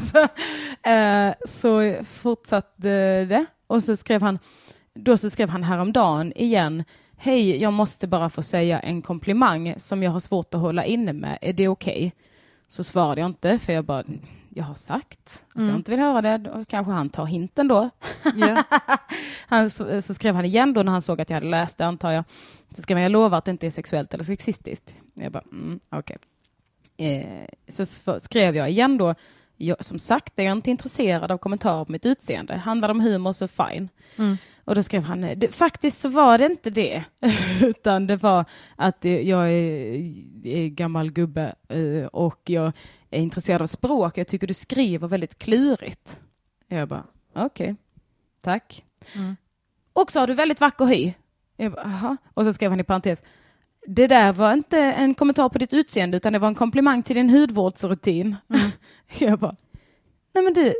så, 0.12 0.28
eh, 0.90 1.34
så 1.46 2.04
fortsatte 2.04 3.24
det 3.24 3.46
och 3.66 3.82
så 3.82 3.96
skrev 3.96 4.22
han, 4.22 4.38
då 4.94 5.16
så 5.16 5.30
skrev 5.30 5.48
han 5.48 5.62
häromdagen 5.62 6.32
igen, 6.36 6.84
hej, 7.16 7.56
jag 7.56 7.72
måste 7.72 8.06
bara 8.06 8.30
få 8.30 8.42
säga 8.42 8.80
en 8.80 9.02
komplimang 9.02 9.74
som 9.78 10.02
jag 10.02 10.10
har 10.10 10.20
svårt 10.20 10.54
att 10.54 10.60
hålla 10.60 10.84
inne 10.84 11.12
med, 11.12 11.38
är 11.40 11.52
det 11.52 11.68
okej? 11.68 12.12
Så 12.68 12.84
svarade 12.84 13.20
jag 13.20 13.30
inte, 13.30 13.58
för 13.58 13.72
jag 13.72 13.84
bara, 13.84 14.04
jag 14.48 14.64
har 14.64 14.74
sagt 14.74 15.44
att 15.54 15.66
jag 15.66 15.76
inte 15.76 15.90
vill 15.90 16.00
höra 16.00 16.22
det, 16.22 16.38
då 16.38 16.64
kanske 16.68 16.92
han 16.92 17.10
tar 17.10 17.26
hinten 17.26 17.68
då. 17.68 17.90
Ja. 18.34 18.62
Han, 19.50 19.70
så, 19.70 20.02
så 20.02 20.14
skrev 20.14 20.34
han 20.34 20.44
igen 20.44 20.74
då 20.74 20.82
när 20.82 20.92
han 20.92 21.02
såg 21.02 21.20
att 21.20 21.30
jag 21.30 21.36
hade 21.36 21.46
läst 21.46 21.78
det, 21.78 21.86
antar 21.86 22.10
jag. 22.10 22.24
Så 22.74 22.82
skrev 22.82 22.96
han, 22.96 23.02
jag 23.02 23.12
lovar 23.12 23.38
att 23.38 23.44
det 23.44 23.50
inte 23.50 23.66
är 23.66 23.70
sexuellt 23.70 24.14
eller 24.14 24.24
sexistiskt. 24.24 24.94
Jag 25.14 25.32
bara, 25.32 25.44
mm, 25.52 25.80
okej. 25.90 26.16
Eh, 26.96 27.48
så 27.68 27.86
skrev 28.20 28.56
jag 28.56 28.70
igen 28.70 28.98
då, 28.98 29.14
jag, 29.56 29.84
som 29.84 29.98
sagt 29.98 30.38
är 30.38 30.42
jag 30.42 30.52
inte 30.52 30.70
intresserad 30.70 31.30
av 31.30 31.38
kommentarer 31.38 31.84
på 31.84 31.92
mitt 31.92 32.06
utseende. 32.06 32.56
Handlar 32.56 32.88
det 32.88 32.92
om 32.92 33.00
humor 33.00 33.32
så 33.32 33.48
fine. 33.48 33.88
Och 34.64 34.74
då 34.74 34.82
skrev 34.82 35.02
han, 35.02 35.40
faktiskt 35.50 36.00
så 36.00 36.08
var 36.08 36.38
det 36.38 36.46
inte 36.46 36.70
det, 36.70 37.04
utan 37.62 38.06
det 38.06 38.16
var 38.16 38.44
att 38.76 39.04
eh, 39.04 39.28
jag 39.28 39.52
är, 39.52 39.94
är 40.46 40.68
gammal 40.68 41.10
gubbe 41.10 41.54
eh, 41.68 42.06
och 42.06 42.40
jag 42.44 42.72
är 43.10 43.20
intresserad 43.20 43.62
av 43.62 43.66
språk. 43.66 44.18
Jag 44.18 44.26
tycker 44.26 44.46
du 44.46 44.54
skriver 44.54 45.08
väldigt 45.08 45.38
klurigt. 45.38 46.20
Jag 46.68 46.88
bara, 46.88 47.04
okej, 47.34 47.76
tack. 48.40 48.84
Och 49.92 50.12
så 50.12 50.20
har 50.20 50.26
du 50.26 50.34
väldigt 50.34 50.60
vacker 50.60 50.84
hy. 50.84 51.12
Jag 51.60 51.72
bara, 51.72 51.82
aha. 51.82 52.16
Och 52.34 52.44
så 52.44 52.52
skrev 52.52 52.70
han 52.70 52.80
i 52.80 52.84
parentes, 52.84 53.22
det 53.86 54.06
där 54.06 54.32
var 54.32 54.52
inte 54.52 54.78
en 54.78 55.14
kommentar 55.14 55.48
på 55.48 55.58
ditt 55.58 55.72
utseende 55.72 56.16
utan 56.16 56.32
det 56.32 56.38
var 56.38 56.48
en 56.48 56.54
komplimang 56.54 57.02
till 57.02 57.16
din 57.16 57.30
hudvårdsrutin. 57.30 58.36
jag 59.18 59.38
bara, 59.38 59.56
nej 60.34 60.44
men 60.44 60.52
du, 60.52 60.74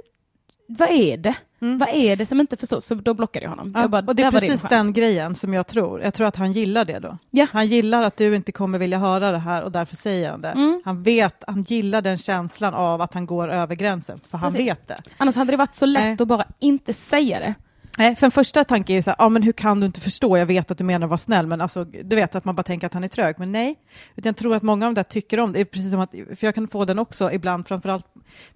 vad 0.68 0.90
är 0.90 1.16
det? 1.16 1.34
Vad 1.58 1.88
är 1.88 2.16
det 2.16 2.26
som 2.26 2.40
inte 2.40 2.56
förstås? 2.56 2.86
Så 2.86 2.94
då 2.94 3.14
blockade 3.14 3.44
jag 3.44 3.50
honom. 3.50 3.72
Ja, 3.74 3.80
jag 3.80 3.90
bara, 3.90 4.04
och 4.06 4.16
det 4.16 4.22
är 4.22 4.30
precis 4.30 4.62
den 4.62 4.92
grejen 4.92 5.34
som 5.34 5.54
jag 5.54 5.66
tror. 5.66 6.02
Jag 6.02 6.14
tror 6.14 6.26
att 6.26 6.36
han 6.36 6.52
gillar 6.52 6.84
det 6.84 6.98
då. 6.98 7.18
Ja. 7.30 7.46
Han 7.52 7.66
gillar 7.66 8.02
att 8.02 8.16
du 8.16 8.36
inte 8.36 8.52
kommer 8.52 8.78
vilja 8.78 8.98
höra 8.98 9.30
det 9.30 9.38
här 9.38 9.62
och 9.62 9.72
därför 9.72 9.96
säger 9.96 10.30
han 10.30 10.40
det. 10.40 10.48
Mm. 10.48 10.82
Han 10.84 11.02
vet, 11.02 11.44
han 11.46 11.62
gillar 11.62 12.02
den 12.02 12.18
känslan 12.18 12.74
av 12.74 13.00
att 13.00 13.14
han 13.14 13.26
går 13.26 13.48
över 13.48 13.74
gränsen, 13.74 14.18
för 14.26 14.38
han 14.38 14.52
Precis. 14.52 14.68
vet 14.68 14.88
det. 14.88 14.98
Annars 15.16 15.36
hade 15.36 15.50
det 15.50 15.56
varit 15.56 15.74
så 15.74 15.86
lätt 15.86 16.04
Nej. 16.04 16.16
att 16.20 16.28
bara 16.28 16.46
inte 16.58 16.92
säga 16.92 17.40
det. 17.40 17.54
Nej, 17.98 18.16
för 18.16 18.26
en 18.26 18.30
första 18.30 18.64
tanke 18.64 18.92
är 18.92 18.94
ju 18.94 19.02
så 19.02 19.10
här, 19.10 19.16
ja 19.18 19.28
men 19.28 19.42
hur 19.42 19.52
kan 19.52 19.80
du 19.80 19.86
inte 19.86 20.00
förstå? 20.00 20.36
Jag 20.38 20.46
vet 20.46 20.70
att 20.70 20.78
du 20.78 20.84
menar 20.84 21.04
att 21.06 21.10
vara 21.10 21.18
snäll, 21.18 21.46
men 21.46 21.60
alltså, 21.60 21.84
du 21.84 22.16
vet 22.16 22.34
att 22.34 22.44
man 22.44 22.54
bara 22.54 22.62
tänker 22.62 22.86
att 22.86 22.94
han 22.94 23.04
är 23.04 23.08
trög. 23.08 23.34
Men 23.38 23.52
nej, 23.52 23.74
utan 24.16 24.28
jag 24.30 24.36
tror 24.36 24.54
att 24.54 24.62
många 24.62 24.86
av 24.86 24.94
de 24.94 24.98
där 24.98 25.02
tycker 25.02 25.40
om 25.40 25.52
det. 25.52 25.58
det 25.58 25.60
är 25.60 25.64
precis 25.64 25.90
som 25.90 26.00
att, 26.00 26.10
för 26.10 26.44
jag 26.46 26.54
kan 26.54 26.68
få 26.68 26.84
den 26.84 26.98
också 26.98 27.32
ibland, 27.32 27.68
framförallt, 27.68 28.06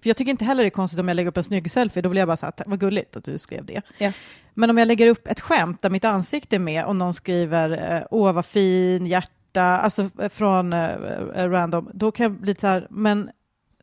för 0.01 0.09
jag 0.09 0.17
tycker 0.17 0.31
inte 0.31 0.45
heller 0.45 0.63
det 0.63 0.67
är 0.67 0.69
konstigt 0.69 0.99
om 0.99 1.07
jag 1.07 1.15
lägger 1.15 1.29
upp 1.29 1.37
en 1.37 1.43
snygg 1.43 1.71
selfie, 1.71 2.01
då 2.01 2.09
blir 2.09 2.21
jag 2.21 2.27
bara 2.27 2.37
så 2.37 2.45
här, 2.45 2.51
"Tack, 2.51 2.67
vad 2.67 2.79
gulligt 2.79 3.15
att 3.15 3.23
du 3.23 3.37
skrev 3.37 3.65
det. 3.65 3.81
Ja. 3.97 4.11
Men 4.53 4.69
om 4.69 4.77
jag 4.77 4.87
lägger 4.87 5.07
upp 5.07 5.27
ett 5.27 5.39
skämt 5.39 5.81
där 5.81 5.89
mitt 5.89 6.05
ansikte 6.05 6.55
är 6.55 6.59
med 6.59 6.85
och 6.85 6.95
någon 6.95 7.13
skriver, 7.13 7.95
eh, 7.95 8.07
åh 8.11 8.31
vad 8.31 8.45
fin, 8.45 9.05
hjärta, 9.05 9.61
alltså 9.63 10.09
eh, 10.21 10.29
från 10.29 10.73
eh, 10.73 10.89
eh, 11.35 11.49
random, 11.49 11.89
då 11.93 12.11
kan 12.11 12.23
jag 12.23 12.31
bli 12.41 12.55
så 12.55 12.67
här, 12.67 12.87
men, 12.89 13.29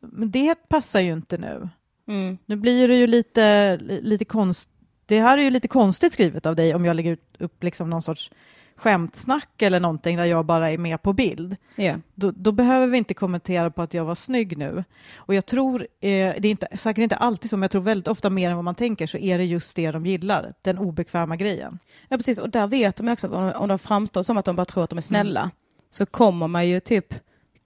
men 0.01 0.31
det 0.31 0.55
passar 0.69 0.99
ju 0.99 1.11
inte 1.13 1.37
nu. 1.37 1.69
Mm. 2.07 2.37
Nu 2.45 2.55
blir 2.55 2.87
det 2.87 2.95
ju 2.95 3.07
lite, 3.07 3.77
li- 3.77 4.01
lite 4.01 4.25
konst... 4.25 4.69
Det 5.11 5.21
här 5.21 5.37
är 5.37 5.41
ju 5.41 5.49
lite 5.49 5.67
konstigt 5.67 6.13
skrivet 6.13 6.45
av 6.45 6.55
dig 6.55 6.75
om 6.75 6.85
jag 6.85 6.95
lägger 6.95 7.11
ut- 7.11 7.35
upp 7.39 7.63
liksom 7.63 7.89
någon 7.89 8.01
sorts 8.01 8.31
skämtsnack 8.75 9.61
eller 9.61 9.79
någonting 9.79 10.17
där 10.17 10.25
jag 10.25 10.45
bara 10.45 10.71
är 10.71 10.77
med 10.77 11.01
på 11.01 11.13
bild. 11.13 11.55
Ja. 11.75 11.95
Då, 12.15 12.31
då 12.31 12.51
behöver 12.51 12.87
vi 12.87 12.97
inte 12.97 13.13
kommentera 13.13 13.71
på 13.71 13.81
att 13.81 13.93
jag 13.93 14.05
var 14.05 14.15
snygg 14.15 14.57
nu. 14.57 14.83
Och 15.15 15.33
jag 15.35 15.45
tror, 15.45 15.81
eh, 15.81 15.87
det 16.01 16.45
är 16.45 16.45
inte, 16.45 16.67
säkert 16.77 17.01
inte 17.03 17.15
alltid 17.15 17.49
så, 17.49 17.57
men 17.57 17.61
jag 17.61 17.71
tror 17.71 17.81
väldigt 17.81 18.07
ofta 18.07 18.29
mer 18.29 18.49
än 18.49 18.55
vad 18.55 18.63
man 18.65 18.75
tänker 18.75 19.07
så 19.07 19.17
är 19.17 19.37
det 19.37 19.45
just 19.45 19.75
det 19.75 19.91
de 19.91 20.05
gillar, 20.05 20.53
den 20.61 20.77
obekväma 20.77 21.35
grejen. 21.35 21.79
ja, 22.09 22.17
precis. 22.17 22.39
Och 22.39 22.49
där 22.49 22.67
vet 22.67 22.95
de 22.95 23.07
också 23.07 23.27
att 23.27 23.33
om, 23.33 23.51
om 23.55 23.67
de 23.67 23.79
framstår 23.79 24.23
som 24.23 24.37
att 24.37 24.45
de 24.45 24.55
bara 24.55 24.65
tror 24.65 24.83
att 24.83 24.89
de 24.89 24.97
är 24.97 25.01
snälla 25.01 25.51
så 25.89 26.05
kommer 26.05 26.47
man 26.47 26.67
ju 26.67 26.79
typ 26.79 27.13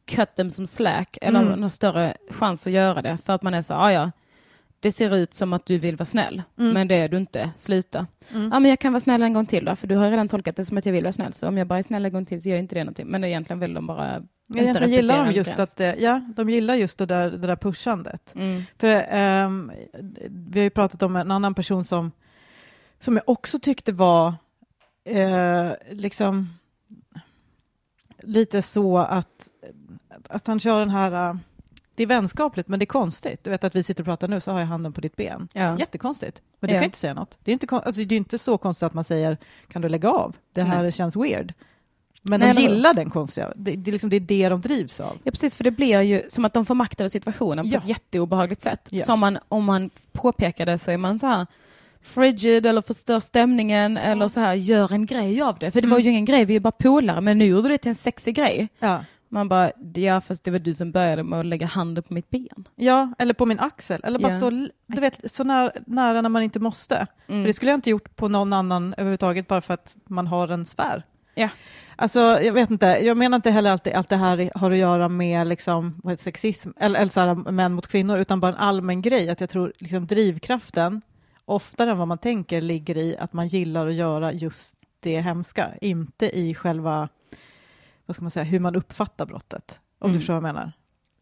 cut 0.06 0.36
them 0.36 0.50
som 0.50 0.68
slack 0.68 1.18
eller 1.22 1.41
Mm. 1.41 1.62
har 1.62 1.70
större 1.70 2.14
chans 2.30 2.68
att 2.68 2.74
göra 2.74 3.02
det 3.02 3.18
för 3.26 3.34
att 3.34 3.41
man 3.43 3.54
är 3.54 3.62
så, 3.62 3.74
ah, 3.74 3.91
ja, 3.91 4.12
det 4.86 4.92
ser 4.92 5.16
ut 5.16 5.34
som 5.34 5.54
att 5.54 5.66
du 5.66 5.78
vill 5.78 5.96
vara 5.96 6.06
snäll, 6.06 6.42
men 6.56 6.88
det 6.88 6.96
är 6.96 7.10
du 7.10 7.18
inte, 7.18 7.50
sluta. 7.58 8.08
Ja, 8.34 8.60
men 8.60 8.66
jag 8.66 8.80
kan 8.80 8.94
vara 8.94 9.00
snäll 9.00 9.22
en 9.24 9.34
gång 9.34 9.46
till 9.46 9.66
då, 9.66 9.76
för 9.76 9.88
du 9.88 9.96
har 9.96 10.10
redan 10.12 10.28
tolkat 10.28 10.56
det 10.56 10.66
som 10.66 10.78
att 10.78 10.86
jag 10.86 10.94
vill 10.94 11.04
vara 11.04 11.12
snäll, 11.14 11.34
så 11.34 11.48
om 11.48 11.58
jag 11.58 11.68
bara 11.68 11.80
är 11.80 11.84
snäll 11.84 12.06
en 12.06 12.12
gång 12.14 12.26
till 12.26 12.42
så 12.42 12.50
gör 12.50 12.56
jag 12.56 12.64
inte 12.64 12.76
det 12.76 12.84
någonting. 12.84 13.08
Men 13.08 13.24
egentligen 13.24 13.60
vill 13.60 13.74
de 13.74 13.88
bara 13.88 14.16
inte 14.16 14.28
Egentligen 14.60 14.92
gillar 14.92 15.16
respektera 15.16 15.32
de 15.34 15.38
just 15.50 15.60
att, 15.60 15.78
det- 15.78 15.96
ja, 16.00 16.22
de 16.36 16.50
gillar 16.50 16.76
just 16.76 16.98
det 16.98 17.06
där, 17.06 17.32
det 17.32 17.48
där 17.48 17.56
pushandet. 17.56 18.32
Mm. 18.36 18.62
För 18.78 19.06
ehm, 19.10 19.72
vi 20.30 20.60
har 20.60 20.64
ju 20.64 20.70
pratat 20.70 21.02
om 21.04 21.16
en 21.16 21.32
annan 21.32 21.54
person 21.54 21.84
som, 21.84 22.12
som 23.00 23.16
jag 23.16 23.24
också 23.30 23.60
tyckte 23.60 23.92
var 23.92 24.34
eh, 25.06 25.72
liksom 25.92 26.50
lite 28.24 28.62
så 28.62 28.98
att, 28.98 29.50
att 30.30 30.48
han 30.48 30.60
kör 30.60 30.80
den 30.80 30.90
här, 30.90 31.30
eh, 31.30 31.36
det 31.96 32.04
är 32.04 32.08
vänskapligt 32.08 32.68
men 32.70 32.80
det 32.80 32.84
är 32.84 32.88
konstigt. 32.88 33.43
Du 33.43 33.50
vet 33.50 33.64
att 33.64 33.76
vi 33.76 33.84
sitter 33.84 34.02
och 34.04 34.06
pratar 34.06 34.28
nu 34.28 34.39
så 34.39 34.52
har 34.52 34.60
jag 34.60 34.68
handen 34.68 34.93
på 34.93 35.02
ditt 35.02 35.16
ben. 35.16 35.48
Ja. 35.54 35.78
Jättekonstigt. 35.80 36.41
Men 36.60 36.68
du 36.68 36.74
Ja. 36.74 36.80
kan 36.80 36.86
inte 36.86 36.98
säga 36.98 37.14
något. 37.14 37.38
Det 37.43 37.52
är 37.52 37.54
inte, 37.54 37.76
alltså, 37.76 38.04
det 38.04 38.16
är 38.16 38.18
inte 38.18 38.38
så 38.38 38.58
konstigt 38.58 38.84
att 38.84 38.93
man 38.93 39.04
säger 39.04 39.38
kan 39.68 39.82
du 39.82 39.89
lägga 39.89 40.10
av? 40.12 40.36
Det 40.54 40.62
här 40.62 40.84
Nej. 40.84 40.91
känns 40.91 41.16
weird. 41.16 41.54
Men 42.22 42.39
Nej, 42.39 42.54
de 42.54 42.62
gillar 42.62 42.93
den 42.93 43.10
konstiga, 43.10 43.54
det, 43.56 43.72
det, 43.76 43.89
är 43.89 43.91
liksom, 43.91 44.10
det 44.10 44.16
är 44.16 44.20
det 44.20 44.50
de 44.50 44.62
drivs 44.62 45.00
av. 45.00 45.18
Ja, 45.24 45.32
precis, 45.32 45.58
för 45.58 45.64
det 45.64 45.72
blir 45.72 46.02
ju 46.02 46.22
som 46.30 46.46
att 46.46 46.54
de 46.54 46.66
får 46.66 46.76
makt 46.76 47.00
över 47.02 47.10
situationen 47.10 47.66
på 47.66 47.74
Ja. 47.76 47.80
ett 47.80 47.88
jätteobehagligt 47.88 48.62
sätt. 48.62 48.88
Ja. 48.89 49.06
Som 49.06 49.20
man, 49.20 49.38
om 49.48 49.66
man 49.66 49.89
påpekar 50.12 50.66
det 50.66 50.78
så 50.78 50.91
är 50.91 50.98
man 50.98 51.20
så 51.20 51.28
här 51.28 51.48
frigid 52.02 52.66
eller 52.66 52.82
förstör 52.82 53.20
stämningen 53.20 53.98
eller 53.98 54.28
så 54.28 54.39
här 54.39 54.54
gör 54.54 54.93
en 54.93 55.06
grej 55.06 55.41
av 55.41 55.60
det. 55.60 55.72
För 55.72 55.82
det 55.82 55.88
var 55.88 55.98
Mm. 55.98 56.06
ju 56.06 56.12
ingen 56.12 56.26
grej, 56.26 56.46
vi 56.46 56.56
är 56.56 56.60
bara 56.60 56.72
polare, 56.72 57.22
men 57.22 57.38
nu 57.38 57.46
gjorde 57.46 57.70
det 57.70 57.78
till 57.78 57.89
en 57.89 57.96
sexig 57.96 58.36
grej. 58.36 58.68
Ja. 58.80 59.00
Man 59.36 59.50
bara, 59.50 59.72
ja 59.94 60.22
fast 60.22 60.44
det 60.44 60.52
var 60.52 60.60
du 60.60 60.74
som 60.74 60.92
började 60.92 61.24
med 61.24 61.40
att 61.40 61.46
lägga 61.46 61.68
handen 61.68 62.04
på 62.04 62.14
mitt 62.14 62.30
ben. 62.30 62.68
Ja, 62.76 63.14
eller 63.20 63.34
på 63.34 63.46
min 63.46 63.60
axel. 63.60 64.02
Eller 64.04 64.20
bara 64.20 64.32
Ja. 64.32 64.38
stå 64.38 64.50
du 64.88 65.02
vet, 65.02 65.32
så 65.32 65.44
nära, 65.44 65.72
nära 65.88 66.22
när 66.22 66.30
man 66.30 66.42
inte 66.44 66.60
måste. 66.60 67.08
Mm. 67.28 67.44
För 67.44 67.48
det 67.48 67.54
skulle 67.54 67.72
jag 67.72 67.78
inte 67.78 67.90
gjort 67.90 68.16
på 68.16 68.28
någon 68.28 68.54
annan 68.54 68.94
överhuvudtaget 68.98 69.48
bara 69.48 69.62
för 69.62 69.74
att 69.74 69.96
man 70.10 70.28
har 70.28 70.48
en 70.48 70.66
sfär. 70.66 71.04
Ja. 71.36 71.50
Alltså, 71.96 72.20
jag 72.20 72.54
vet 72.54 72.70
inte, 72.70 72.86
jag 72.86 73.18
menar 73.18 73.36
inte 73.36 73.52
heller 73.52 73.72
alltid 73.72 73.94
att 73.94 74.10
det 74.10 74.16
här 74.16 74.50
har 74.56 74.72
att 74.72 74.78
göra 74.78 75.10
med 75.10 75.48
liksom, 75.48 76.02
vad 76.04 76.14
heter, 76.14 76.24
sexism, 76.24 76.70
eller, 76.78 77.00
eller 77.00 77.10
så 77.10 77.20
här, 77.20 77.52
män 77.52 77.74
mot 77.74 77.88
kvinnor, 77.88 78.18
utan 78.18 78.40
bara 78.40 78.52
en 78.52 78.58
allmän 78.58 79.02
grej. 79.02 79.30
Att 79.30 79.42
jag 79.42 79.50
tror 79.50 79.74
liksom, 79.78 80.08
drivkraften, 80.08 81.02
oftare 81.46 81.92
än 81.92 81.98
vad 81.98 82.08
man 82.08 82.18
tänker, 82.18 82.62
ligger 82.62 82.98
i 82.98 83.18
att 83.18 83.34
man 83.34 83.48
gillar 83.48 83.88
att 83.88 83.94
göra 83.94 84.34
just 84.34 84.76
det 85.00 85.22
hemska, 85.22 85.70
inte 85.82 86.40
i 86.40 86.54
själva, 86.54 87.10
vad 88.06 88.16
ska 88.16 88.24
man 88.24 88.32
säga, 88.32 88.43
hur 88.43 88.60
man 88.60 88.76
uppfattar 88.76 89.26
brottet. 89.26 89.80
Om 89.99 90.06
Mm. 90.06 90.14
du 90.14 90.20
förstår 90.20 90.34
vad 90.34 90.49
jag 90.49 90.53
menar. 90.56 90.72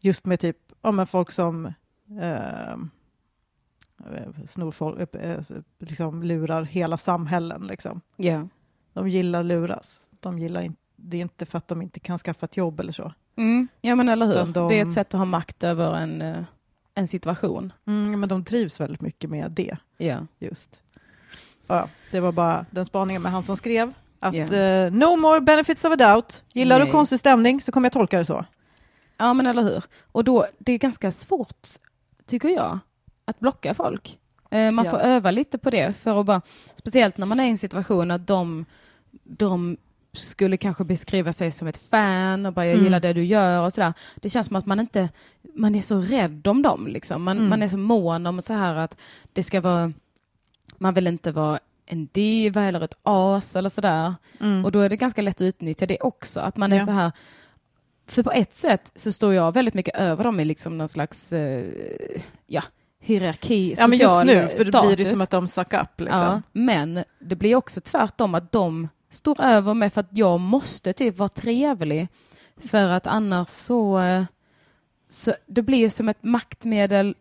Just 0.00 0.24
med 0.26 0.40
typ, 0.40 0.56
ja, 0.82 0.90
men 0.92 1.06
folk 1.06 1.30
som 1.30 1.66
eh, 2.20 2.76
snor 4.46 4.70
folk, 4.70 5.14
eh, 5.14 5.40
liksom 5.78 6.22
lurar 6.22 6.62
hela 6.62 6.98
samhällen. 6.98 7.66
Liksom. 7.66 8.00
Ja. 8.16 8.48
De 8.92 9.08
gillar 9.08 9.42
luras. 9.42 10.02
De 10.20 10.38
gillar 10.38 10.60
inte, 10.60 10.80
det 10.96 11.16
är 11.16 11.20
inte 11.20 11.46
för 11.46 11.58
att 11.58 11.68
de 11.68 11.82
inte 11.82 12.00
kan 12.00 12.18
skaffa 12.18 12.46
ett 12.46 12.56
jobb 12.56 12.80
eller 12.80 12.92
så. 12.92 13.12
Mm. 13.36 13.68
Ja 13.80 13.94
men 13.94 14.08
eller 14.08 14.26
hur. 14.26 14.52
De- 14.52 14.68
Det 14.68 14.80
är 14.80 14.86
ett 14.86 14.92
sätt 14.92 15.14
att 15.14 15.18
ha 15.18 15.24
makt 15.24 15.64
över 15.64 15.94
en, 15.94 16.22
eh, 16.22 16.44
en 16.94 17.08
situation. 17.08 17.72
Mm, 17.86 18.20
men 18.20 18.28
de 18.28 18.44
trivs 18.44 18.80
väldigt 18.80 19.00
mycket 19.00 19.30
med 19.30 19.50
det. 19.50 19.76
Ja. 19.96 20.26
just. 20.38 20.82
Ja, 21.66 21.88
det 22.10 22.20
var 22.20 22.32
bara 22.32 22.66
den 22.70 22.84
spaningen 22.84 23.22
med 23.22 23.32
han 23.32 23.42
som 23.42 23.56
skrev 23.56 23.92
att 24.24 24.34
Ja. 24.34 24.44
eh, 24.56 24.92
no 24.92 25.16
more 25.16 25.40
benefits 25.40 25.84
of 25.84 25.92
a 25.92 25.96
doubt. 25.96 26.44
Gillar 26.52 26.78
du 26.78 26.84
Nej. 26.84 26.92
konstig 26.92 27.18
stämning 27.18 27.60
så 27.60 27.72
kommer 27.72 27.86
jag 27.86 27.92
tolka 27.92 28.18
det 28.18 28.24
så. 28.24 28.44
ja 29.18 29.34
men 29.34 29.46
eller 29.46 29.62
hur. 29.62 29.82
Och 30.12 30.24
då, 30.24 30.46
det 30.58 30.72
är 30.72 30.78
ganska 30.78 31.12
svårt, 31.12 31.66
tycker 32.26 32.48
jag, 32.48 32.78
att 33.24 33.40
blocka 33.40 33.74
folk. 33.74 34.18
Eh, 34.50 34.70
man 34.70 34.84
Ja. 34.84 34.90
får 34.90 34.98
öva 34.98 35.30
lite 35.30 35.58
på 35.58 35.70
det, 35.70 35.96
för 35.96 36.20
att 36.20 36.26
bara, 36.26 36.40
speciellt 36.76 37.16
när 37.18 37.26
man 37.26 37.40
är 37.40 37.44
i 37.44 37.50
en 37.50 37.58
situation 37.58 38.10
att 38.10 38.26
de, 38.26 38.64
de 39.24 39.76
skulle 40.12 40.56
kanske 40.56 40.84
beskriva 40.84 41.32
sig 41.32 41.50
som 41.50 41.68
ett 41.68 41.76
fan 41.90 42.46
och 42.46 42.52
bara 42.52 42.66
jag 42.66 42.72
Mm. 42.72 42.84
gillar 42.84 43.00
det 43.00 43.12
du 43.12 43.24
gör 43.24 43.62
och 43.66 43.72
sådär. 43.72 43.92
Det 44.16 44.28
känns 44.30 44.46
som 44.46 44.56
att 44.56 44.66
man 44.66 44.80
inte, 44.80 45.08
man 45.54 45.74
är 45.74 45.80
så 45.80 46.00
rädd 46.00 46.46
om 46.46 46.62
dem 46.62 46.86
liksom. 46.86 47.22
Man, 47.22 47.36
Mm. 47.36 47.48
man 47.50 47.62
är 47.62 47.68
så 47.68 47.76
mån 47.78 48.26
om 48.26 48.42
så 48.42 48.52
här 48.54 48.74
att 48.76 48.96
det 49.32 49.42
ska 49.42 49.60
vara, 49.60 49.92
man 50.78 50.94
vill 50.94 51.06
inte 51.06 51.32
vara 51.32 51.58
en 51.86 52.06
diva 52.12 52.62
eller 52.62 52.80
ett 52.84 52.96
as 53.02 53.56
eller 53.56 53.68
sådär. 53.68 54.14
Och 54.64 54.72
då 54.72 54.80
är 54.80 54.88
det 54.88 54.96
ganska 54.96 55.22
lätt 55.22 55.36
att 55.36 55.40
utnyttja 55.40 55.86
det 55.86 56.00
också. 56.00 56.40
Att 56.40 56.56
man 56.56 56.72
är 56.72 56.76
Ja. 56.78 56.84
så 56.86 56.90
här, 56.90 57.12
för 58.06 58.22
på 58.22 58.32
ett 58.32 58.54
sätt 58.54 58.92
så 58.94 59.12
står 59.12 59.34
jag 59.34 59.54
väldigt 59.54 59.74
mycket 59.74 59.96
över 59.96 60.24
dem 60.24 60.40
i 60.40 60.44
liksom 60.44 60.78
någon 60.78 60.88
slags 60.88 61.32
eh, 61.32 61.64
ja, 62.46 62.62
hierarki, 63.00 63.74
Ja, 63.78 63.88
men 63.88 63.98
just 63.98 64.10
social 64.10 64.26
nu, 64.26 64.48
för 64.48 64.58
det 64.58 64.64
status. 64.64 64.86
blir 64.86 64.96
det 65.04 65.10
som 65.10 65.20
att 65.20 65.30
de 65.30 65.48
suck 65.48 65.72
up. 65.72 66.00
Liksom. 66.00 66.20
Ja, 66.20 66.42
men 66.52 67.04
det 67.20 67.36
blir 67.36 67.56
också 67.56 67.80
tvärtom 67.80 68.34
att 68.34 68.52
de 68.52 68.88
står 69.10 69.40
över 69.40 69.74
mig 69.74 69.90
för 69.90 70.00
att 70.00 70.08
jag 70.10 70.40
måste 70.40 70.92
typ 70.92 71.18
vara 71.18 71.28
trevlig. 71.28 72.08
För 72.56 72.88
att 72.88 73.06
annars 73.06 73.48
så, 73.48 73.98
eh, 73.98 74.24
så 75.08 75.34
det 75.46 75.62
blir 75.62 75.88
som 75.88 76.08
ett 76.08 76.22
maktmedel. 76.22 77.14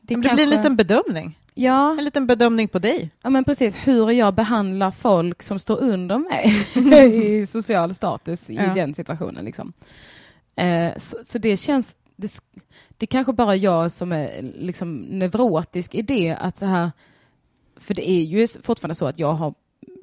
Det, 0.00 0.14
Men 0.16 0.22
det 0.22 0.34
blir 0.34 0.44
en 0.44 0.50
liten 0.50 0.76
bedömning. 0.76 1.38
Ja, 1.58 1.90
En 1.98 2.04
liten 2.04 2.26
bedömning 2.26 2.68
på 2.68 2.78
dig. 2.78 3.10
ja, 3.22 3.30
men 3.30 3.44
precis 3.44 3.76
hur 3.86 4.10
jag 4.10 4.34
behandlar 4.34 4.90
folk 4.90 5.42
som 5.42 5.58
står 5.58 5.76
under 5.80 6.18
mig 6.18 6.54
i 7.40 7.46
social 7.46 7.94
status 7.94 8.50
i 8.50 8.54
Ja. 8.54 8.74
den 8.74 8.94
situationen. 8.94 9.44
Liksom. 9.44 9.72
Eh, 10.56 10.92
så, 10.96 11.16
så 11.24 11.38
det 11.38 11.56
känns, 11.56 11.96
det, 12.16 12.32
det 12.96 13.06
kanske 13.06 13.32
bara 13.32 13.56
jag 13.56 13.92
som 13.92 14.12
är 14.12 14.42
liksom 14.58 14.96
neurotisk 14.96 15.94
i 15.94 16.02
det 16.02 16.36
att 16.40 16.58
så 16.58 16.66
här, 16.66 16.90
för 17.76 17.94
det 17.94 18.10
är 18.10 18.22
ju 18.22 18.46
fortfarande 18.62 18.94
så 18.94 19.06
att 19.06 19.18
jag 19.18 19.32
har 19.32 19.54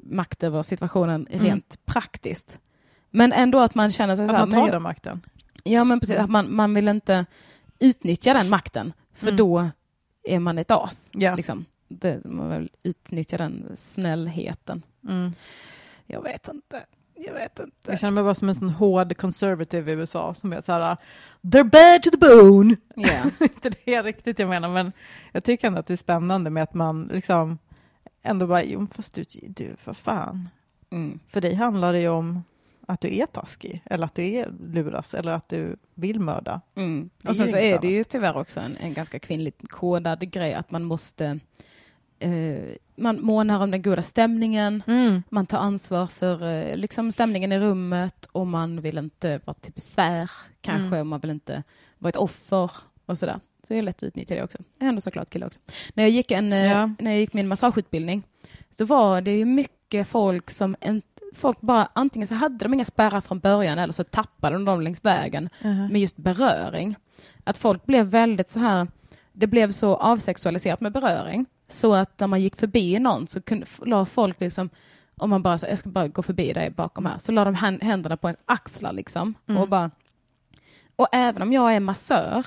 makt 0.02 0.42
över 0.42 0.62
situationen 0.62 1.26
Mm. 1.30 1.44
rent 1.46 1.78
praktiskt. 1.86 2.58
Men 3.10 3.32
ändå 3.32 3.58
att 3.60 3.74
man 3.74 3.90
känner 3.90 4.16
sig 4.16 4.24
Att 4.24 4.30
så 4.30 4.36
här, 4.36 4.46
man 4.46 4.50
tar 4.60 4.70
den 4.70 4.82
makten. 4.82 5.22
Ja 5.64 5.84
men 5.84 6.00
precis, 6.00 6.16
att 6.16 6.30
man, 6.30 6.54
man 6.54 6.74
vill 6.74 6.88
inte 6.88 7.26
utnyttja 7.78 8.32
den 8.34 8.48
makten 8.48 8.92
för 9.14 9.26
Mm. 9.26 9.36
då 9.36 9.68
är 10.24 10.38
man 10.38 10.58
ett 10.58 10.70
as. 10.70 11.10
Ja. 11.12 11.34
Liksom. 11.34 11.64
Det, 11.88 12.24
man 12.24 12.50
vill 12.50 12.70
utnyttja 12.82 13.36
den 13.36 13.70
snällheten. 13.74 14.82
Mm. 15.08 15.32
Jag 16.06 16.22
vet 16.22 16.48
inte. 16.48 16.84
Jag 17.16 17.34
vet 17.34 17.58
inte. 17.60 17.90
Jag 17.90 17.98
känner 17.98 18.10
mig 18.10 18.24
bara 18.24 18.34
som 18.34 18.48
en 18.48 18.54
sån 18.54 18.70
hård 18.70 19.16
conservative 19.16 19.92
i 19.92 19.94
USA 19.94 20.34
som 20.34 20.52
är 20.52 20.60
så 20.60 20.72
här, 20.72 20.96
they're 21.42 21.70
bad 21.70 22.02
to 22.02 22.10
the 22.10 22.16
bone. 22.16 22.76
Ja. 22.96 23.24
inte 23.40 23.70
det 23.84 24.02
riktigt 24.02 24.38
jag 24.38 24.48
menar, 24.48 24.68
men 24.68 24.92
jag 25.32 25.44
tycker 25.44 25.66
ändå 25.66 25.80
att 25.80 25.86
det 25.86 25.92
är 25.94 25.96
spännande 25.96 26.50
med 26.50 26.62
att 26.62 26.74
man 26.74 27.10
liksom 27.12 27.58
ändå 28.22 28.46
bara, 28.46 28.64
jo 28.64 28.86
fast 28.92 29.14
du, 29.14 29.24
du 29.42 29.76
vad 29.84 29.96
fan, 29.96 30.48
Mm. 30.90 31.18
för 31.28 31.40
dig 31.40 31.54
handlar 31.54 31.92
det 31.92 32.00
ju 32.00 32.08
om 32.08 32.44
att 32.88 33.00
du 33.00 33.16
är 33.16 33.26
taskig, 33.26 33.82
eller 33.84 34.04
att 34.06 34.14
du 34.14 34.22
är 34.22 34.52
luras, 34.72 35.14
eller 35.14 35.32
att 35.32 35.48
du 35.48 35.76
vill 35.94 36.20
mörda. 36.20 36.60
Mm. 36.74 37.10
Det 37.22 37.28
Och 37.28 37.36
sen 37.36 37.48
så 37.48 37.56
är 37.56 37.78
det 37.80 37.88
ju 37.88 38.04
tyvärr 38.04 38.36
också 38.36 38.60
en, 38.60 38.76
en 38.76 38.94
ganska 38.94 39.18
kvinnligt 39.18 39.68
kodad 39.70 40.30
grej 40.30 40.54
att 40.54 40.70
man 40.70 40.84
måste 40.84 41.38
eh, 42.18 42.30
man 42.96 43.20
månar 43.22 43.62
om 43.62 43.70
den 43.70 43.82
goda 43.82 44.02
stämningen, 44.02 44.82
man 45.28 45.46
tar 45.46 45.58
ansvar 45.58 46.06
för 46.06 46.42
eh, 46.50 46.76
liksom 46.76 47.12
stämningen 47.12 47.52
i 47.52 47.58
rummet 47.58 48.26
och 48.32 48.46
man 48.46 48.80
vill 48.80 48.98
inte 48.98 49.40
vara 49.44 49.54
till 49.54 49.72
besvär 49.72 50.30
kanske, 50.60 50.86
Mm. 50.86 51.00
och 51.00 51.06
man 51.06 51.20
vill 51.20 51.30
inte 51.30 51.62
vara 51.98 52.08
ett 52.08 52.16
offer 52.16 52.70
och 53.06 53.18
sådär. 53.18 53.40
Så 53.62 53.72
det 53.72 53.78
är 53.78 53.82
lätt 53.82 53.96
att 53.96 54.02
utnyttja 54.02 54.34
det 54.34 54.42
också. 54.42 54.58
Är 54.78 54.86
ändå 54.88 55.00
såklart 55.00 55.30
kille 55.30 55.46
också. 55.46 55.60
När 55.94 56.02
jag 56.04 56.10
gick, 56.10 56.30
en, 56.30 56.52
eh, 56.52 56.64
Ja. 56.72 56.90
när 56.98 57.10
jag 57.10 57.20
gick 57.20 57.32
min 57.32 57.48
massageutbildning 57.48 58.22
så 58.70 58.84
var 58.84 59.20
det 59.20 59.36
ju 59.38 59.44
mycket 59.44 60.08
folk 60.08 60.50
som 60.50 60.76
en, 60.80 61.02
folk 61.34 61.60
bara 61.60 61.88
antingen 61.92 62.28
så 62.28 62.34
hade 62.34 62.64
de 62.64 62.74
inga 62.74 62.84
spärrar 62.84 63.20
från 63.20 63.38
början 63.38 63.78
eller 63.78 63.92
så 63.92 64.04
tappade 64.04 64.54
de 64.56 64.64
dem 64.64 64.80
längs 64.80 65.04
vägen 65.04 65.48
med 65.90 66.00
just 66.00 66.16
beröring. 66.16 66.96
Att 67.44 67.58
folk 67.58 67.86
blev 67.86 68.06
väldigt 68.06 68.50
så 68.50 68.58
här, 68.60 68.86
det 69.32 69.46
blev 69.46 69.70
så 69.70 69.96
avsexualiserat 69.96 70.80
med 70.80 70.92
beröring 70.92 71.46
så 71.68 71.94
att 71.94 72.20
när 72.20 72.26
man 72.26 72.40
gick 72.40 72.56
förbi 72.56 72.98
någon 72.98 73.28
så 73.28 73.40
kunde, 73.42 73.66
la 73.86 74.04
folk 74.04 74.40
liksom, 74.40 74.70
om 75.16 75.30
man 75.30 75.42
bara 75.42 75.58
sa, 75.58 75.66
jag 75.66 75.78
ska 75.78 75.88
bara 75.90 76.08
gå 76.08 76.22
förbi 76.22 76.52
dig 76.52 76.70
bakom 76.70 77.06
här, 77.06 77.18
så 77.18 77.32
la 77.32 77.44
de 77.44 77.54
hän- 77.54 77.80
händerna 77.80 78.16
på 78.16 78.28
en 78.28 78.36
axlar 78.46 78.92
liksom 78.92 79.34
Mm. 79.48 79.62
och 79.62 79.68
bara, 79.68 79.90
och 80.96 81.08
även 81.12 81.42
om 81.42 81.52
jag 81.52 81.74
är 81.74 81.80
massör 81.80 82.46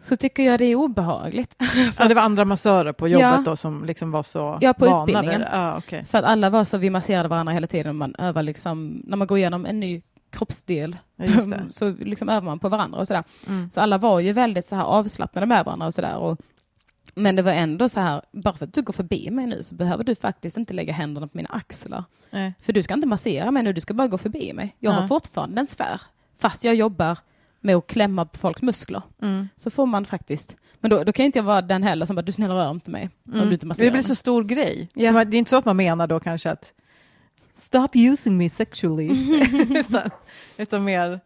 så 0.00 0.16
tycker 0.16 0.42
jag 0.42 0.58
det 0.58 0.64
är 0.64 0.74
obehagligt. 0.74 1.54
Ja, 1.98 2.08
det 2.08 2.14
var 2.14 2.22
andra 2.22 2.44
massörer 2.44 2.92
på 2.92 3.08
jobbet 3.08 3.22
Ja. 3.26 3.42
då 3.44 3.56
som 3.56 3.84
liksom 3.84 4.10
var 4.10 4.22
så 4.22 4.58
Ja, 4.60 4.72
på 4.72 4.84
vana 4.84 5.02
utbildningen. 5.02 5.40
vid. 5.40 5.48
Ja, 5.52 5.76
okej. 5.78 6.04
För 6.04 6.18
att 6.18 6.24
alla 6.24 6.50
var 6.50 6.64
så, 6.64 6.78
vi 6.78 6.90
masserade 6.90 7.28
varandra 7.28 7.52
hela 7.52 7.66
tiden, 7.66 7.96
man 7.96 8.14
övar 8.18 8.42
liksom, 8.42 9.02
när 9.06 9.16
man 9.16 9.26
går 9.26 9.38
igenom 9.38 9.66
en 9.66 9.80
ny 9.80 10.02
kroppsdel 10.30 10.96
så 11.70 11.90
liksom 11.90 12.28
övar 12.28 12.40
man 12.42 12.58
på 12.58 12.68
varandra 12.68 12.98
och 12.98 13.06
sådär. 13.06 13.24
Mm. 13.48 13.70
Så 13.70 13.80
alla 13.80 13.98
var 13.98 14.20
ju 14.20 14.32
väldigt 14.32 14.66
så 14.66 14.76
här 14.76 14.84
avslappnade 14.84 15.46
med 15.46 15.64
varandra 15.64 15.86
och 15.86 15.94
sådär. 15.94 16.36
Men 17.14 17.36
det 17.36 17.42
var 17.42 17.52
ändå 17.52 17.88
så 17.88 18.00
här, 18.00 18.22
bara 18.32 18.54
för 18.54 18.66
att 18.66 18.74
du 18.74 18.82
går 18.82 18.92
förbi 18.92 19.30
mig 19.30 19.46
nu 19.46 19.62
så 19.62 19.74
behöver 19.74 20.04
du 20.04 20.14
faktiskt 20.14 20.56
inte 20.56 20.74
lägga 20.74 20.92
händerna 20.92 21.26
på 21.28 21.36
mina 21.36 21.48
axlar. 21.48 22.04
Nej. 22.30 22.54
För 22.60 22.72
du 22.72 22.82
ska 22.82 22.94
inte 22.94 23.06
massera 23.06 23.50
mig 23.50 23.62
nu, 23.62 23.72
du 23.72 23.80
ska 23.80 23.94
bara 23.94 24.08
gå 24.08 24.18
förbi 24.18 24.52
mig. 24.52 24.76
Jag 24.78 24.94
Ja. 24.94 25.00
har 25.00 25.06
fortfarande 25.08 25.60
en 25.60 25.66
sfär, 25.66 26.00
fast 26.40 26.64
jag 26.64 26.74
jobbar 26.74 27.18
med 27.60 27.76
att 27.76 27.86
klämma 27.86 28.24
på 28.24 28.38
folks 28.38 28.62
muskler. 28.62 29.02
Mm. 29.22 29.48
Så 29.56 29.70
får 29.70 29.86
man 29.86 30.04
faktiskt, 30.04 30.56
men 30.80 30.90
då, 30.90 31.04
då 31.04 31.12
kan 31.12 31.26
inte 31.26 31.38
jag 31.38 31.44
vara 31.44 31.62
den 31.62 31.82
heller 31.82 32.06
som 32.06 32.16
bara, 32.16 32.22
du 32.22 32.32
snälla 32.32 32.54
rör 32.54 32.70
inte 32.70 32.90
mig. 32.90 33.10
Om 33.32 33.46
du 33.46 33.52
inte 33.52 33.66
masserar 33.66 33.84
Det 33.84 33.90
blir 33.90 34.02
så 34.02 34.14
stor 34.14 34.44
grej. 34.44 34.88
Ja. 34.94 35.24
Det 35.24 35.36
är 35.36 35.38
inte 35.38 35.50
så 35.50 35.56
att 35.56 35.64
man 35.64 35.76
menar 35.76 36.06
då 36.06 36.20
kanske 36.20 36.50
att 36.50 36.72
stop 37.56 37.88
using 37.94 38.36
me 38.36 38.50
sexually, 38.50 39.10
utan, 39.78 40.10
utan 40.56 40.84
mer, 40.84 41.20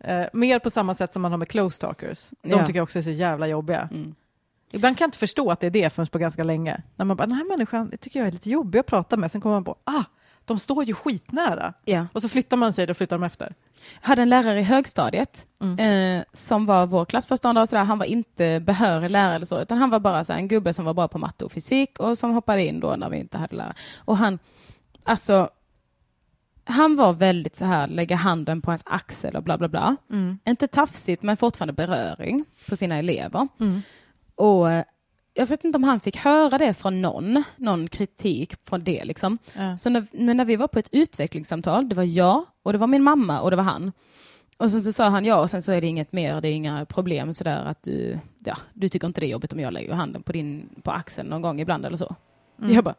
eh, 0.00 0.24
mer 0.32 0.58
på 0.58 0.70
samma 0.70 0.94
sätt 0.94 1.12
som 1.12 1.22
man 1.22 1.30
har 1.30 1.38
med 1.38 1.48
close 1.48 1.80
talkers. 1.80 2.30
De 2.42 2.50
Ja. 2.50 2.66
tycker 2.66 2.78
jag 2.78 2.84
också 2.84 2.98
är 2.98 3.02
så 3.02 3.10
jävla 3.10 3.46
jobbiga. 3.48 3.88
Mm. 3.92 4.14
Ibland 4.74 4.98
kan 4.98 5.04
jag 5.04 5.08
inte 5.08 5.18
förstå 5.18 5.50
att 5.50 5.60
det 5.60 5.66
är 5.66 5.70
det 5.70 5.90
förrän 5.90 6.06
på 6.06 6.18
ganska 6.18 6.44
länge. 6.44 6.82
När 6.96 7.04
man 7.04 7.16
bara, 7.16 7.26
den 7.26 7.36
här 7.36 7.48
människan 7.48 7.92
tycker 8.00 8.18
jag 8.20 8.28
är 8.28 8.32
lite 8.32 8.50
jobbig 8.50 8.78
att 8.78 8.86
prata 8.86 9.16
med. 9.16 9.30
Sen 9.30 9.40
kommer 9.40 9.56
man 9.56 9.64
på, 9.64 9.76
ah, 9.84 10.04
de 10.44 10.58
står 10.58 10.84
ju 10.84 10.94
skitnära. 10.94 11.72
Ja. 11.84 12.06
Och 12.12 12.22
så 12.22 12.28
flyttar 12.28 12.56
man 12.56 12.72
sig, 12.72 12.86
då 12.86 12.94
flyttar 12.94 13.18
de 13.18 13.24
efter. 13.24 13.54
Jag 14.02 14.08
hade 14.08 14.22
en 14.22 14.28
lärare 14.28 14.60
i 14.60 14.62
högstadiet 14.62 15.46
Mm. 15.60 16.18
eh, 16.18 16.24
som 16.32 16.66
var 16.66 16.86
vår 16.86 17.04
klassföreståndare 17.04 17.62
och 17.62 17.68
sådär. 17.68 17.84
Han 17.84 17.98
var 17.98 18.06
inte 18.06 18.60
behörig 18.60 19.10
lärare 19.10 19.34
eller 19.34 19.46
så, 19.46 19.60
utan 19.60 19.78
han 19.78 19.90
var 19.90 20.00
bara 20.00 20.24
så 20.24 20.32
en 20.32 20.48
gubbe 20.48 20.72
som 20.72 20.84
var 20.84 20.94
bra 20.94 21.08
på 21.08 21.18
matte 21.18 21.44
och 21.44 21.52
fysik 21.52 21.98
och 21.98 22.18
som 22.18 22.30
hoppade 22.30 22.64
in 22.64 22.80
då 22.80 22.96
när 22.96 23.10
vi 23.10 23.18
inte 23.18 23.38
hade 23.38 23.56
lärare. 23.56 23.74
Och 23.98 24.16
han, 24.16 24.38
alltså, 25.04 25.48
han 26.64 26.96
var 26.96 27.12
väldigt 27.12 27.56
så 27.56 27.64
här, 27.64 27.86
lägga 27.88 28.16
handen 28.16 28.60
på 28.62 28.70
ens 28.70 28.82
axel 28.86 29.36
och 29.36 29.42
bla 29.42 29.58
bla 29.58 29.68
bla. 29.68 29.96
Inte 30.46 30.66
tafsigt, 30.68 31.22
men 31.22 31.36
fortfarande 31.36 31.72
beröring 31.72 32.44
på 32.68 32.76
sina 32.76 32.96
elever. 32.98 33.48
Och 34.34 34.70
eh, 34.70 34.84
jag 35.34 35.46
vet 35.46 35.64
inte 35.64 35.76
om 35.76 35.84
han 35.84 36.00
fick 36.00 36.16
höra 36.16 36.58
det 36.58 36.74
från 36.74 37.02
någon, 37.02 37.44
någon 37.56 37.88
kritik 37.88 38.54
från 38.68 38.84
det 38.84 39.04
liksom. 39.04 39.38
Ja. 39.56 39.76
Så 39.76 39.90
när, 39.90 40.06
men 40.12 40.36
när 40.36 40.44
vi 40.44 40.56
var 40.56 40.68
på 40.68 40.78
ett 40.78 40.88
utvecklingssamtal, 40.92 41.88
det 41.88 41.94
var 41.94 42.04
jag 42.04 42.44
och 42.62 42.72
det 42.72 42.78
var 42.78 42.86
min 42.86 43.02
mamma 43.02 43.40
och 43.40 43.50
det 43.50 43.56
var 43.56 43.64
han. 43.64 43.92
Och 44.56 44.70
sen 44.70 44.82
så 44.82 44.92
sa 44.92 45.08
han 45.08 45.24
ja 45.24 45.36
och 45.36 45.50
sen 45.50 45.62
så 45.62 45.72
är 45.72 45.80
det 45.80 45.86
inget 45.86 46.12
mer, 46.12 46.40
det 46.40 46.48
är 46.48 46.52
inga 46.52 46.84
problem 46.84 47.34
sådär 47.34 47.64
att 47.64 47.82
du, 47.82 48.18
ja, 48.44 48.56
du 48.72 48.88
tycker 48.88 49.06
inte 49.06 49.20
det 49.20 49.26
är 49.26 49.30
jobbigt 49.30 49.52
om 49.52 49.60
jag 49.60 49.72
lägger 49.72 49.94
handen 49.94 50.22
på 50.22 50.32
din, 50.32 50.68
på 50.82 50.90
axeln 50.90 51.28
någon 51.28 51.42
gång 51.42 51.60
ibland 51.60 51.86
eller 51.86 51.96
så. 51.96 52.16
Jag 52.56 52.84
bara, 52.84 52.94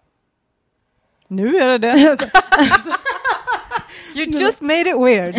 Nu 1.27 1.57
är 1.57 1.67
det 1.67 1.77
det. 1.77 2.17
you 4.15 4.25
just 4.25 4.61
made 4.61 4.89
it 4.89 4.97
weird. 4.97 5.36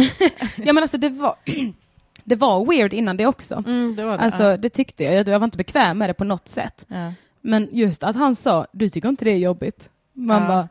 ja 0.67 0.73
men 0.73 0.79
alltså 0.79 0.99
det 0.99 1.09
var, 1.09 1.37
det 2.25 2.37
var 2.37 2.65
weird 2.67 2.93
innan 2.93 3.17
det 3.17 3.27
också. 3.27 3.55
Mm, 3.67 3.97
det 3.97 4.03
det. 4.03 4.19
Alltså 4.19 4.57
det 4.57 4.69
tyckte 4.69 5.05
jag, 5.05 5.29
jag 5.29 5.39
var 5.39 5.45
inte 5.45 5.59
bekväm 5.59 5.99
med 5.99 6.09
det 6.11 6.15
på 6.15 6.25
något 6.25 6.49
sätt. 6.49 6.87
ja. 6.89 7.13
Men 7.47 7.69
just 7.73 8.03
att 8.05 8.17
han 8.17 8.37
sa, 8.37 8.67
du 8.73 8.89
tycker 8.89 9.09
inte 9.09 9.25
det 9.25 9.31
är 9.31 9.37
jobbigt. 9.39 9.91
Man 10.13 10.43
Ja. 10.43 10.49
bara, 10.49 10.69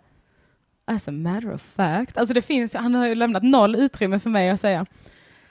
as 0.86 1.08
a 1.08 1.12
matter 1.12 1.54
of 1.54 1.62
fact. 1.62 2.18
Alltså 2.18 2.34
det 2.34 2.42
finns, 2.42 2.74
han 2.74 2.96
har 2.96 3.08
ju 3.08 3.16
lämnat 3.16 3.44
noll 3.44 3.76
utrymme 3.76 4.20
för 4.20 4.30
mig 4.30 4.50
att 4.50 4.60
säga, 4.60 4.86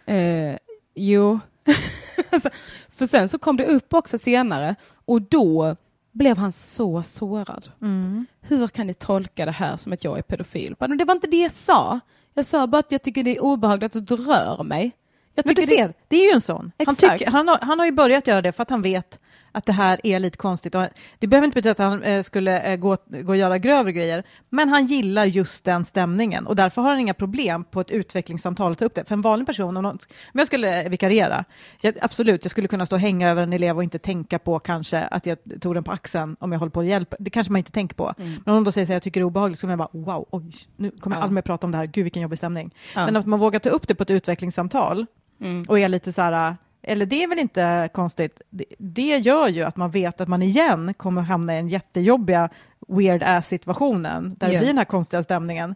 eh, 0.07 0.57
jo. 0.95 1.41
alltså, 2.31 2.51
för 2.91 3.07
sen 3.07 3.29
så 3.29 3.39
kom 3.39 3.57
det 3.57 3.65
upp 3.67 3.95
också 3.95 4.19
senare 4.19 4.75
och 5.05 5.23
då 5.23 5.77
blev 6.13 6.37
han 6.39 6.53
så 6.53 7.03
sårad. 7.03 7.69
Mm. 7.83 8.27
Hur 8.41 8.69
kan 8.69 8.87
ni 8.87 8.95
tolka 8.95 9.45
det 9.47 9.53
här 9.53 9.77
som 9.77 9.93
att 9.93 10.05
jag 10.05 10.19
är 10.19 10.23
pedofil? 10.23 10.75
Men 10.79 10.99
det 10.99 11.05
var 11.05 11.15
inte 11.15 11.27
det 11.27 11.43
jag 11.43 11.53
sa. 11.53 12.01
Jag 12.35 12.45
sa 12.45 12.67
bara 12.67 12.79
att 12.79 12.93
jag 12.93 13.03
tycker 13.03 13.23
det 13.25 13.37
är 13.37 13.43
obehagligt 13.43 13.97
att 13.97 14.07
du 14.07 14.17
rör 14.17 14.63
mig. 14.63 14.93
Men 15.35 15.45
tycker 15.45 15.62
du 15.62 15.66
det- 15.66 15.76
ser, 15.76 15.93
det 16.09 16.16
är 16.16 16.24
ju 16.28 16.35
en 16.35 16.41
sån. 16.41 16.72
Han, 16.87 16.97
tycker, 16.97 17.30
han, 17.30 17.49
har, 17.49 17.59
han 17.62 17.78
har 17.78 17.87
ju 17.87 17.93
börjat 17.93 18.26
göra 18.26 18.43
det 18.43 18.53
för 18.53 18.62
att 18.62 18.70
han 18.70 18.83
vet 18.83 19.18
att 19.55 19.66
det 19.66 19.72
här 19.72 20.01
är 20.05 20.18
lite 20.18 20.37
konstigt. 20.37 20.74
Och 20.74 20.87
det 21.18 21.26
behöver 21.26 21.45
inte 21.45 21.55
betyda 21.55 21.70
att 21.72 21.78
han 21.78 22.03
eh, 22.03 22.22
skulle 22.22 22.61
eh, 22.61 22.76
gå, 22.76 22.97
gå 23.07 23.28
och 23.28 23.37
göra 23.37 23.59
grövre 23.59 23.93
grejer, 23.93 24.22
men 24.51 24.68
han 24.68 24.87
gillar 24.87 25.24
just 25.24 25.64
den 25.64 25.85
stämningen 25.85 26.47
och 26.47 26.57
därför 26.57 26.83
har 26.83 26.91
han 26.91 26.99
inga 26.99 27.14
problem 27.14 27.64
på 27.64 27.80
ett 27.80 27.91
utvecklingssamtal 27.91 28.72
att 28.72 28.78
ta 28.78 28.85
upp 28.85 28.95
det. 28.95 29.05
För 29.05 29.14
en 29.14 29.20
vanlig 29.22 29.47
person, 29.47 29.76
om, 29.76 29.83
någon, 29.83 29.93
om 30.33 30.39
jag 30.39 30.47
skulle 30.47 30.83
eh, 30.83 30.89
vikariera, 30.91 31.45
jag, 31.80 31.95
absolut, 32.01 32.45
jag 32.45 32.51
skulle 32.51 32.68
kunna 32.68 32.87
stå 32.87 32.97
och 32.97 33.01
hänga 33.01 33.30
över 33.30 33.43
en 33.43 33.53
elev 33.53 33.76
och 33.76 33.83
inte 33.85 33.99
tänka 33.99 34.39
på 34.39 34.59
kanske 34.59 35.03
att 35.03 35.26
jag 35.26 35.39
tog 35.61 35.74
den 35.74 35.85
på 35.85 35.93
axeln 35.93 36.37
om 36.41 36.53
jag 36.53 36.59
håller 36.59 36.70
på 36.70 36.80
att 36.80 36.87
hjälpa. 36.87 37.16
Det 37.20 37.30
kanske 37.30 37.53
man 37.53 37.59
inte 37.59 37.72
tänker 37.72 37.97
på. 37.97 38.14
Men 38.45 38.55
om 38.55 38.64
de 38.64 38.72
säger 38.72 38.85
att 38.85 38.91
jag 38.91 39.03
tycker 39.03 39.20
det 39.20 39.22
är 39.22 39.26
obehagligt, 39.26 39.59
så 39.59 39.66
jag 39.66 39.78
bara 39.78 39.89
wow, 39.93 40.28
oj, 40.30 40.51
nu 40.76 40.91
kommer 40.91 41.16
jag 41.16 41.20
Ja. 41.20 41.24
aldrig 41.24 41.35
mer 41.35 41.43
prata 41.43 41.66
om 41.66 41.70
det 41.70 41.78
här, 41.78 41.87
gud 41.87 42.05
vilken 42.05 42.22
jobbig 42.22 42.39
stämning. 42.39 42.74
Ja. 42.95 43.05
Men 43.05 43.16
att 43.16 43.26
man 43.26 43.39
vågar 43.39 43.59
ta 43.61 43.68
upp 43.68 43.89
det 43.89 43.95
på 43.95 44.03
ett 44.03 44.11
utvecklingssamtal 44.11 45.07
Mm. 45.43 45.64
och 45.68 45.78
är 45.78 45.88
lite 45.88 46.12
så 46.12 46.22
här, 46.22 46.57
eller 46.82 47.07
det 47.07 47.22
är 47.22 47.28
väl 47.28 47.38
inte 47.38 47.88
konstigt, 47.93 48.40
det, 48.51 48.64
det 48.78 49.16
gör 49.18 49.49
ju 49.49 49.62
att 49.62 49.76
man 49.76 49.90
vet 49.90 50.20
att 50.20 50.28
man 50.28 50.43
igen 50.43 50.95
kommer 50.95 51.22
hamna 51.22 51.53
i 51.55 51.57
den 51.57 51.68
jättejobbiga 51.68 52.49
weird 52.88 53.22
ass 53.22 53.49
situationen 53.49 54.34
där 54.38 54.47
det 54.47 54.53
Ja. 54.53 54.59
blir 54.61 54.68
den 54.68 54.78
här 54.78 54.84
konstiga 54.84 55.22
stämningen. 55.22 55.74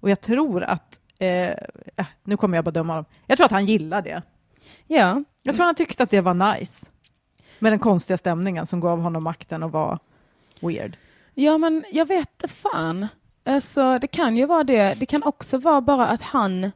Och 0.00 0.10
jag 0.10 0.20
tror 0.20 0.62
att, 0.62 1.00
eh, 1.18 1.28
äh, 1.96 2.06
nu 2.24 2.36
kommer 2.36 2.56
jag 2.58 2.64
bara 2.64 2.70
döma 2.70 2.92
honom, 2.92 3.04
jag 3.26 3.36
tror 3.38 3.44
att 3.44 3.52
han 3.52 3.66
gillar 3.66 4.02
det. 4.02 4.22
Ja, 4.86 5.24
Jag 5.42 5.54
tror 5.54 5.64
han 5.66 5.74
tyckte 5.74 6.02
att 6.02 6.10
det 6.10 6.20
var 6.20 6.54
nice 6.54 6.86
med 7.58 7.72
den 7.72 7.78
konstiga 7.78 8.18
stämningen 8.18 8.66
som 8.66 8.80
gav 8.80 9.00
honom 9.00 9.22
makten 9.22 9.62
att 9.62 9.72
vara 9.72 9.98
weird. 10.60 10.96
Ja, 11.34 11.58
men 11.58 11.84
jag 11.92 12.06
vet 12.08 12.44
fan. 12.50 13.06
Alltså, 13.44 13.98
det 13.98 14.06
kan 14.06 14.36
ju 14.36 14.46
vara 14.46 14.64
det. 14.64 14.94
Det 15.00 15.06
kan 15.06 15.22
också 15.22 15.58
vara 15.58 15.80
bara 15.80 16.06
att 16.06 16.22
han 16.22 16.70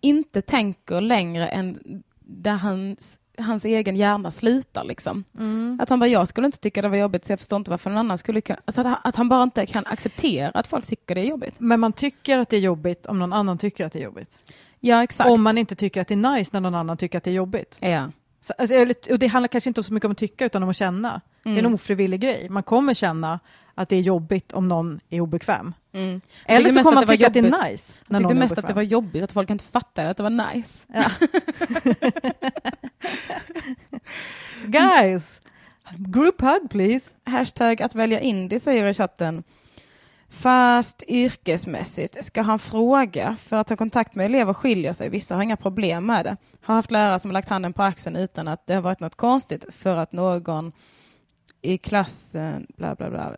inte 0.00 0.42
tänker 0.42 1.00
längre 1.00 1.48
än 1.48 2.02
där 2.20 2.56
hans, 2.56 3.18
hans 3.38 3.64
egen 3.64 3.96
hjärna 3.96 4.30
slutar. 4.30 4.84
Liksom. 4.84 5.24
Att 5.80 5.88
han 5.88 6.00
bara, 6.00 6.06
jag 6.06 6.28
skulle 6.28 6.46
inte 6.46 6.58
tycka 6.58 6.82
det 6.82 6.88
var 6.88 6.96
jobbigt 6.96 7.24
så 7.24 7.32
jag 7.32 7.38
förstår 7.38 7.56
inte 7.56 7.70
varför 7.70 7.90
någon 7.90 7.98
annan 7.98 8.18
skulle 8.18 8.40
kunna... 8.40 8.60
Alltså 8.64 8.80
att, 8.80 8.86
han, 8.86 8.96
att 9.04 9.16
han 9.16 9.28
bara 9.28 9.42
inte 9.42 9.66
kan 9.66 9.84
acceptera 9.86 10.50
att 10.50 10.66
folk 10.66 10.86
tycker 10.86 11.14
det 11.14 11.20
är 11.20 11.26
jobbigt. 11.26 11.54
Men 11.58 11.80
man 11.80 11.92
tycker 11.92 12.38
att 12.38 12.48
det 12.48 12.56
är 12.56 12.60
jobbigt 12.60 13.06
om 13.06 13.18
någon 13.18 13.32
annan 13.32 13.58
tycker 13.58 13.86
att 13.86 13.92
det 13.92 13.98
är 13.98 14.04
jobbigt. 14.04 14.38
Ja, 14.80 15.02
exakt. 15.02 15.30
Om 15.30 15.42
man 15.42 15.58
inte 15.58 15.74
tycker 15.74 16.00
att 16.00 16.08
det 16.08 16.14
är 16.14 16.36
nice 16.36 16.50
när 16.52 16.60
någon 16.60 16.74
annan 16.74 16.96
tycker 16.96 17.18
att 17.18 17.24
det 17.24 17.30
är 17.30 17.34
jobbigt. 17.34 17.76
Ja. 17.80 18.10
Så, 18.40 18.52
alltså, 18.58 18.74
och 19.10 19.18
det 19.18 19.26
handlar 19.26 19.48
kanske 19.48 19.70
inte 19.70 19.82
så 19.82 19.92
mycket 19.94 20.04
om 20.04 20.12
att 20.12 20.18
tycka 20.18 20.46
utan 20.46 20.62
om 20.62 20.68
att 20.68 20.76
känna. 20.76 21.20
Det 21.42 21.50
är 21.50 21.58
en 21.58 21.74
ofrivillig 21.74 22.20
grej. 22.20 22.48
Man 22.48 22.62
kommer 22.62 22.94
känna 22.94 23.40
att 23.74 23.88
det 23.88 23.96
är 23.96 24.00
jobbigt 24.00 24.52
om 24.52 24.68
någon 24.68 25.00
är 25.10 25.20
obekväm. 25.20 25.74
Mm. 25.92 26.20
Eller 26.46 26.70
så 26.70 26.82
kommer 26.82 26.94
man 26.94 27.06
tycka 27.06 27.26
att 27.26 27.34
det 27.34 27.38
är 27.38 27.70
nice 27.70 28.04
Jag 28.08 28.18
tyckte 28.18 28.34
mest 28.34 28.58
att 28.58 28.66
det 28.66 28.72
var 28.72 28.82
jobbigt 28.82 29.22
att 29.22 29.32
folk 29.32 29.50
inte 29.50 29.64
fattade 29.64 30.10
att 30.10 30.16
det 30.16 30.22
var 30.22 30.54
nice. 30.54 30.86
Guys, 34.66 35.40
group 35.96 36.40
hug 36.40 36.70
please. 36.70 37.10
Hashtag 37.24 37.82
att 37.82 37.94
välja 37.94 38.20
indie 38.20 38.60
säger 38.60 38.86
i 38.86 38.94
chatten. 38.94 39.42
Fast 40.30 41.02
yrkesmässigt 41.08 42.24
ska 42.24 42.42
han 42.42 42.58
fråga 42.58 43.36
för 43.36 43.56
att 43.56 43.68
ha 43.68 43.76
kontakt 43.76 44.14
med 44.14 44.26
elever 44.26 44.52
skiljer 44.52 44.92
sig. 44.92 45.10
Vissa 45.10 45.34
har 45.34 45.42
inga 45.42 45.56
problem 45.56 46.06
med 46.06 46.24
det. 46.24 46.36
Har 46.62 46.74
haft 46.74 46.90
lärare 46.90 47.18
som 47.18 47.30
har 47.30 47.32
lagt 47.32 47.48
handen 47.48 47.72
på 47.72 47.82
axeln 47.82 48.16
utan 48.16 48.48
att 48.48 48.66
det 48.66 48.74
har 48.74 48.82
varit 48.82 49.00
något 49.00 49.14
konstigt 49.14 49.64
för 49.70 49.96
att 49.96 50.12
någon 50.12 50.72
i 51.62 51.78
klassen, 51.78 52.66
bla 52.76 52.94
bla 52.94 53.10
bla, 53.10 53.36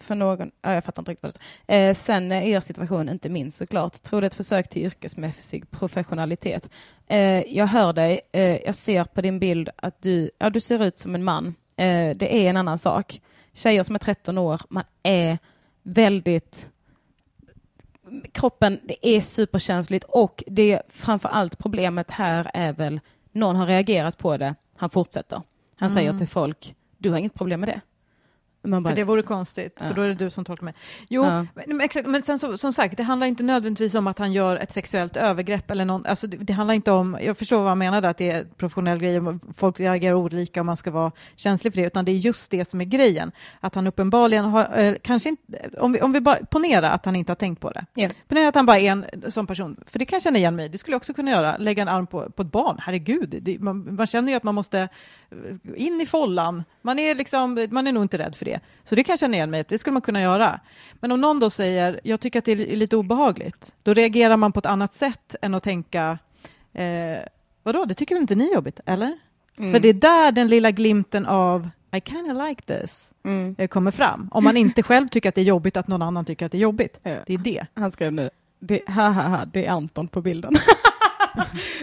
för 0.00 0.14
någon, 0.14 0.50
ja, 0.62 0.74
jag 0.74 0.84
fattar 0.84 1.02
inte 1.02 1.10
riktigt 1.10 1.22
vad 1.22 1.32
det 1.32 1.38
står. 1.38 1.74
Eh, 1.74 1.94
sen 1.94 2.32
är 2.32 2.42
er 2.42 2.60
situation 2.60 3.08
inte 3.08 3.28
minst 3.28 3.58
såklart. 3.58 4.02
Tror 4.02 4.20
det 4.20 4.24
är 4.24 4.26
ett 4.26 4.34
försök 4.34 4.68
till 4.68 4.82
yrkesmässig 4.82 5.70
professionalitet. 5.70 6.70
Eh, 7.06 7.56
jag 7.56 7.66
hör 7.66 7.92
dig, 7.92 8.20
eh, 8.32 8.56
jag 8.56 8.74
ser 8.74 9.04
på 9.04 9.20
din 9.20 9.38
bild 9.38 9.68
att 9.76 10.02
du, 10.02 10.30
ja, 10.38 10.50
du 10.50 10.60
ser 10.60 10.84
ut 10.84 10.98
som 10.98 11.14
en 11.14 11.24
man. 11.24 11.54
Eh, 11.76 12.16
det 12.16 12.46
är 12.46 12.50
en 12.50 12.56
annan 12.56 12.78
sak. 12.78 13.20
Tjejer 13.52 13.82
som 13.82 13.94
är 13.94 13.98
13 13.98 14.38
år, 14.38 14.60
man 14.68 14.84
är 15.02 15.38
väldigt 15.82 16.68
kroppen, 18.32 18.80
det 18.84 19.08
är 19.08 19.20
superkänsligt 19.20 20.04
och 20.04 20.44
det 20.46 20.82
framför 20.88 21.28
allt 21.28 21.58
problemet 21.58 22.10
här 22.10 22.50
är 22.54 22.72
väl 22.72 23.00
någon 23.32 23.56
har 23.56 23.66
reagerat 23.66 24.18
på 24.18 24.36
det, 24.36 24.54
han 24.76 24.90
fortsätter. 24.90 25.42
Han 25.76 25.90
säger 25.90 26.18
till 26.18 26.28
folk, 26.28 26.74
du 27.00 27.10
har 27.10 27.18
inget 27.18 27.34
problem 27.34 27.60
med 27.60 27.68
det. 27.68 27.80
Man 28.62 28.82
bara, 28.82 28.90
För 28.90 28.96
det 28.96 29.04
vore 29.04 29.22
konstigt, 29.22 29.76
Ja. 29.80 29.86
för 29.86 29.94
då 29.94 30.02
är 30.02 30.08
det 30.08 30.14
du 30.14 30.30
som 30.30 30.44
tolkar 30.44 30.64
mig. 30.64 30.74
Jo, 31.08 31.24
Ja. 31.24 31.46
men, 31.66 31.80
exakt, 31.80 32.06
men 32.06 32.22
sen 32.22 32.38
så, 32.38 32.56
som 32.56 32.72
sagt, 32.72 32.96
det 32.96 33.02
handlar 33.02 33.26
inte 33.26 33.42
nödvändigtvis 33.42 33.94
om 33.94 34.06
att 34.06 34.18
han 34.18 34.32
gör 34.32 34.56
ett 34.56 34.72
sexuellt 34.72 35.16
övergrepp 35.16 35.70
eller 35.70 35.84
någon, 35.84 36.06
alltså 36.06 36.26
det, 36.26 36.36
det 36.36 36.52
handlar 36.52 36.74
inte 36.74 36.90
om, 36.92 37.18
jag 37.22 37.36
förstår 37.36 37.58
vad 37.58 37.68
han 37.68 37.78
menade, 37.78 38.08
att 38.08 38.18
det 38.18 38.30
är 38.30 38.40
en 38.40 38.48
professionell 38.56 38.98
grej, 38.98 39.20
folk 39.56 39.80
reagerar 39.80 40.14
olika 40.14 40.60
och 40.60 40.66
man 40.66 40.76
ska 40.76 40.90
vara 40.90 41.12
känslig 41.36 41.72
för 41.72 41.80
det, 41.80 41.86
utan 41.86 42.04
det 42.04 42.12
är 42.12 42.16
just 42.16 42.50
det 42.50 42.64
som 42.70 42.80
är 42.80 42.84
grejen. 42.84 43.32
Att 43.60 43.74
han 43.74 43.86
uppenbarligen 43.86 44.44
har, 44.44 44.78
eh, 44.78 44.94
kanske 45.02 45.28
inte, 45.28 45.70
om 45.78 45.92
vi, 45.92 46.00
om 46.00 46.12
vi 46.12 46.20
bara 46.20 46.36
ponera 46.50 46.90
att 46.90 47.04
han 47.04 47.16
inte 47.16 47.30
har 47.30 47.36
tänkt 47.36 47.60
på 47.60 47.70
det. 47.70 47.84
Ja. 47.94 48.08
Ponera 48.28 48.48
att 48.48 48.54
han 48.54 48.66
bara 48.66 48.78
är 48.78 48.90
en 48.92 49.04
sån 49.28 49.46
person, 49.46 49.76
för 49.86 49.98
det 49.98 50.04
kan 50.04 50.16
jag 50.16 50.22
känna 50.22 50.38
igen 50.38 50.56
mig 50.56 50.68
det 50.68 50.78
skulle 50.78 50.94
jag 50.94 50.98
också 50.98 51.14
kunna 51.14 51.30
göra, 51.30 51.56
lägga 51.56 51.82
en 51.82 51.88
arm 51.88 52.06
på, 52.06 52.30
på 52.30 52.42
ett 52.42 52.52
barn, 52.52 52.76
herregud, 52.80 53.38
det, 53.42 53.58
man, 53.58 53.94
man 53.94 54.06
känner 54.06 54.32
ju 54.32 54.36
att 54.36 54.42
man 54.44 54.54
måste 54.54 54.80
eh, 54.80 54.88
in 55.86 56.00
i 56.00 56.06
follan, 56.06 56.64
man 56.82 56.98
är, 56.98 57.14
liksom, 57.14 57.66
man 57.70 57.86
är 57.86 57.92
nog 57.92 58.04
inte 58.04 58.18
rädd 58.18 58.36
för 58.36 58.44
det. 58.44 58.49
Så 58.84 58.94
det 58.94 59.04
kan 59.04 59.12
jag 59.12 59.20
känna 59.20 59.36
igen 59.36 59.50
mig 59.50 59.64
det 59.68 59.78
skulle 59.78 59.92
man 59.92 60.02
kunna 60.02 60.22
göra. 60.22 60.60
Men 60.94 61.12
om 61.12 61.20
någon 61.20 61.40
då 61.40 61.50
säger, 61.50 62.00
jag 62.04 62.20
tycker 62.20 62.38
att 62.38 62.44
det 62.44 62.52
är 62.52 62.76
lite 62.76 62.96
obehagligt, 62.96 63.74
då 63.82 63.94
reagerar 63.94 64.36
man 64.36 64.52
på 64.52 64.58
ett 64.58 64.66
annat 64.66 64.94
sätt 64.94 65.34
än 65.42 65.54
att 65.54 65.62
tänka, 65.62 66.18
eh, 66.72 67.18
vadå, 67.62 67.84
det 67.84 67.94
tycker 67.94 68.14
väl 68.14 68.22
inte 68.22 68.34
ni 68.34 68.48
är 68.50 68.54
jobbigt, 68.54 68.80
eller? 68.86 69.18
Mm. 69.58 69.72
För 69.72 69.80
det 69.80 69.88
är 69.88 69.92
där 69.94 70.32
den 70.32 70.48
lilla 70.48 70.70
glimten 70.70 71.26
av 71.26 71.70
I 71.96 72.00
kind 72.00 72.30
of 72.32 72.48
like 72.48 72.62
this 72.62 73.12
Mm. 73.24 73.54
eh, 73.58 73.68
kommer 73.68 73.90
fram. 73.90 74.28
Om 74.32 74.44
man 74.44 74.56
inte 74.56 74.82
själv 74.82 75.08
tycker 75.08 75.28
att 75.28 75.34
det 75.34 75.40
är 75.40 75.44
jobbigt 75.44 75.76
att 75.76 75.88
någon 75.88 76.02
annan 76.02 76.24
tycker 76.24 76.46
att 76.46 76.52
det 76.52 76.58
är 76.58 76.62
jobbigt. 76.62 76.98
Ja. 77.02 77.16
Det 77.26 77.34
är 77.34 77.38
det. 77.38 77.66
Han 77.74 77.92
skrev 77.92 78.12
nu, 78.12 78.30
det, 78.60 78.80
ha, 78.88 79.08
ha, 79.08 79.22
ha, 79.22 79.44
det 79.44 79.66
är 79.66 79.70
Anton 79.70 80.08
på 80.08 80.20
bilden. 80.20 80.52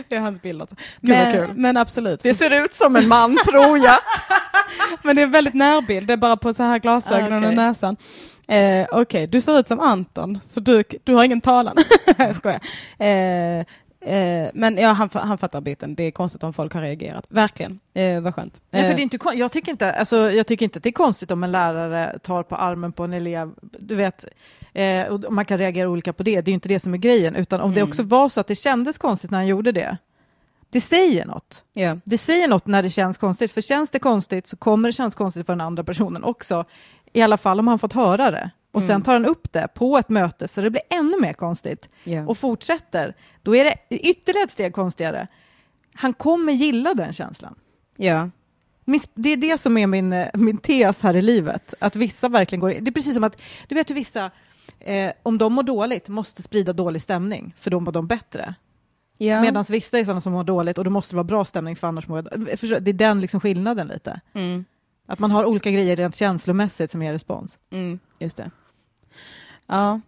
det 0.07 0.15
är 0.15 0.19
hans 0.19 0.41
bild 0.41 0.61
alltså. 0.61 0.75
Men, 0.99 1.31
kul. 1.31 1.49
men 1.55 1.77
absolut. 1.77 2.23
Det 2.23 2.33
ser 2.33 2.63
ut 2.65 2.73
som 2.73 2.95
en 2.95 3.07
man, 3.07 3.37
tror 3.47 3.77
jag. 3.77 3.97
Men 5.03 5.15
det 5.15 5.21
är 5.21 5.27
väldigt 5.27 5.53
närbild, 5.53 6.07
det 6.07 6.13
är 6.13 6.17
bara 6.17 6.37
på 6.37 6.53
så 6.53 6.63
här 6.63 6.79
glasögonen 6.79 7.33
Ah, 7.33 7.37
okej. 7.37 7.47
och 7.49 7.53
näsan. 7.55 7.97
Eh, 8.47 8.87
Okej, 8.91 9.27
du 9.27 9.41
ser 9.41 9.59
ut 9.59 9.67
som 9.67 9.79
Anton, 9.79 10.39
så 10.47 10.59
du, 10.59 10.83
du 11.03 11.13
har 11.13 11.23
ingen 11.23 11.41
talan. 11.41 11.75
jag 12.17 12.35
skojar. 12.35 12.59
Eh, 12.99 13.65
eh, 14.07 14.49
men 14.53 14.77
ja, 14.77 14.89
han, 14.91 15.09
han 15.13 15.37
fattar 15.37 15.61
biten. 15.61 15.95
Det 15.95 16.03
är 16.03 16.11
konstigt 16.11 16.43
om 16.43 16.53
folk 16.53 16.73
har 16.73 16.81
reagerat. 16.81 17.25
Verkligen. 17.29 17.79
Eh, 17.93 18.21
vad 18.21 18.35
skönt. 18.35 18.61
Nej, 18.71 18.83
för 18.83 18.89
Eh, 18.91 18.95
det 18.95 19.01
är 19.01 19.03
inte, 19.03 19.17
jag, 19.33 19.51
tycker 19.51 19.71
inte, 19.71 19.93
alltså, 19.93 20.31
jag 20.31 20.47
tycker 20.47 20.63
inte 20.65 20.77
att 20.77 20.83
det 20.83 20.89
är 20.89 20.93
konstigt 20.93 21.31
om 21.31 21.43
en 21.43 21.51
lärare 21.51 22.19
tar 22.23 22.43
på 22.43 22.55
armen 22.55 22.91
på 22.91 23.03
en 23.03 23.13
elev. 23.13 23.51
Du 23.61 23.95
vet, 23.95 24.25
eh, 24.73 25.03
och 25.03 25.33
man 25.33 25.45
kan 25.45 25.57
reagera 25.57 25.89
olika 25.89 26.13
på 26.13 26.23
det. 26.23 26.41
Det 26.41 26.49
är 26.49 26.51
ju 26.51 26.53
inte 26.53 26.69
det 26.69 26.79
som 26.79 26.93
är 26.93 26.97
grejen. 26.97 27.35
Utan 27.35 27.61
om 27.61 27.73
det 27.73 27.79
Mm. 27.79 27.89
också 27.89 28.03
var 28.03 28.29
så 28.29 28.39
att 28.39 28.47
det 28.47 28.55
kändes 28.55 28.97
konstigt 28.97 29.31
när 29.31 29.37
han 29.37 29.47
gjorde 29.47 29.71
det. 29.71 29.97
Det 30.69 30.81
säger 30.81 31.25
något. 31.25 31.63
ja. 31.73 31.97
Det 32.03 32.17
säger 32.17 32.47
något 32.47 32.67
när 32.67 32.83
det 32.83 32.89
känns 32.89 33.17
konstigt. 33.17 33.51
För 33.51 33.61
känns 33.61 33.89
det 33.89 33.99
konstigt 33.99 34.47
så 34.47 34.57
kommer 34.57 34.89
det 34.89 34.93
kännas 34.93 35.15
konstigt 35.15 35.45
för 35.45 35.53
den 35.53 35.61
andra 35.61 35.83
personen 35.83 36.23
också. 36.23 36.65
I 37.13 37.21
alla 37.21 37.37
fall 37.37 37.59
om 37.59 37.67
han 37.67 37.79
fått 37.79 37.93
höra 37.93 38.31
det. 38.31 38.51
Och 38.77 38.83
sen 38.83 38.91
Mm. 38.91 39.01
tar 39.03 39.13
han 39.13 39.25
upp 39.25 39.51
det 39.53 39.67
på 39.73 39.97
ett 39.97 40.09
möte 40.09 40.47
så 40.47 40.61
det 40.61 40.69
blir 40.69 40.81
ännu 40.89 41.19
mer 41.21 41.33
konstigt. 41.33 41.89
Ja. 42.03 42.25
och 42.27 42.37
fortsätter, 42.37 43.15
då 43.43 43.55
är 43.55 43.63
det 43.63 43.75
ytterligare 43.89 44.43
ett 44.45 44.51
steg 44.51 44.73
konstigare. 44.73 45.27
Han 45.93 46.13
kommer 46.13 46.53
gilla 46.53 46.93
den 46.93 47.13
känslan. 47.13 47.55
ja. 47.97 48.29
Min- 48.89 48.99
Det 49.13 49.29
är 49.29 49.37
det 49.37 49.57
som 49.57 49.77
är 49.77 49.87
min, 49.87 50.13
eh, 50.13 50.27
min 50.33 50.57
tes 50.57 51.01
här 51.01 51.15
i 51.15 51.21
livet, 51.21 51.73
att 51.79 51.95
vissa 51.95 52.29
verkligen 52.29 52.59
går... 52.59 52.69
Det 52.69 52.89
är 52.89 52.91
precis 52.91 53.13
som 53.13 53.23
att, 53.23 53.41
du 53.67 53.75
vet 53.75 53.89
hur 53.89 53.95
vissa, 53.95 54.31
eh, 54.79 55.11
om 55.23 55.37
de 55.37 55.53
mår 55.53 55.63
dåligt, 55.63 56.07
måste 56.07 56.41
sprida 56.41 56.73
dålig 56.73 57.01
stämning, 57.01 57.53
för 57.57 57.71
då 57.71 57.79
mår 57.79 57.91
de 57.91 58.07
bättre. 58.07 58.55
ja. 59.17 59.41
Medan 59.41 59.65
vissa 59.69 59.99
är 59.99 60.03
sådana 60.05 60.21
som 60.21 60.33
mår 60.33 60.43
dåligt 60.43 60.77
och 60.77 60.83
då 60.83 60.89
måste 60.89 61.13
det 61.13 61.15
vara 61.15 61.23
bra 61.23 61.45
stämning, 61.45 61.75
för 61.75 61.87
annars 61.87 62.07
mår 62.07 62.23
jag... 62.31 62.59
Förstår- 62.59 62.79
Det 62.79 62.91
är 62.91 62.93
den 62.93 63.21
liksom 63.21 63.39
skillnaden 63.39 63.87
lite. 63.87 64.21
Mm. 64.33 64.65
Att 65.07 65.19
man 65.19 65.31
har 65.31 65.45
olika 65.45 65.71
grejer 65.71 65.95
rent 65.95 66.15
känslomässigt 66.15 66.91
som 66.91 67.03
ger 67.03 67.13
respons. 67.13 67.57
Mm, 67.71 67.99
just 68.19 68.37
det. 68.37 68.51
Ja. 69.67 70.01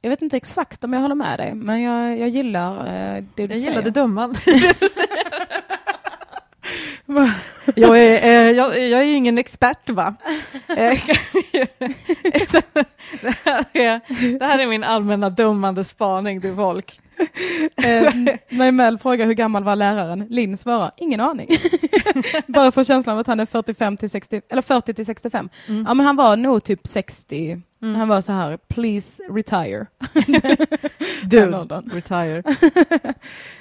Jag 0.00 0.10
vet 0.10 0.22
inte 0.22 0.36
exakt 0.36 0.84
om 0.84 0.92
jag 0.92 1.00
håller 1.00 1.14
med 1.14 1.38
dig, 1.38 1.54
men 1.54 1.82
jag, 1.82 2.18
jag 2.18 2.28
gillar 2.28 2.76
eh, 2.78 3.14
det 3.14 3.24
du 3.34 3.42
Jag 3.42 3.50
säger. 3.50 3.68
gillar 3.68 3.82
det 3.82 3.90
dömande. 3.90 4.38
jag, 7.74 7.98
är, 7.98 8.24
eh, 8.24 8.50
jag, 8.50 8.88
jag 8.88 9.00
är 9.00 9.16
ingen 9.16 9.38
expert 9.38 9.90
va? 9.90 10.14
Eh, 10.68 10.76
det, 13.22 13.36
här 13.44 13.64
är, 13.72 14.00
det 14.38 14.44
här 14.44 14.58
är 14.58 14.66
min 14.66 14.84
allmänna 14.84 15.30
dömande 15.30 15.84
spaning 15.84 16.40
till 16.40 16.54
folk. 16.54 17.00
Eh, 17.76 18.14
när 18.48 18.72
Mel 18.72 18.98
frågar 18.98 19.26
hur 19.26 19.34
gammal 19.34 19.64
var 19.64 19.76
läraren, 19.76 20.26
Linn 20.30 20.58
svarar 20.58 20.90
ingen 20.96 21.20
aning. 21.20 21.48
Bara 22.46 22.72
få 22.72 22.84
känslan 22.84 23.14
av 23.14 23.20
att 23.20 23.26
han 23.26 23.40
är 23.40 23.46
45 23.46 23.96
till 23.96 24.10
60, 24.10 24.40
eller 24.50 24.62
40 24.62 24.94
till 24.94 25.06
65. 25.06 25.48
Mm. 25.68 25.84
Ja 25.88 25.94
men 25.94 26.06
han 26.06 26.16
var 26.16 26.36
nog 26.36 26.64
typ 26.64 26.86
60, 26.86 27.62
Han 27.92 28.08
var 28.08 28.20
så 28.20 28.32
här, 28.32 28.56
please 28.56 29.22
retire. 29.22 29.86
Dude, 31.24 31.82
retire. 31.92 32.42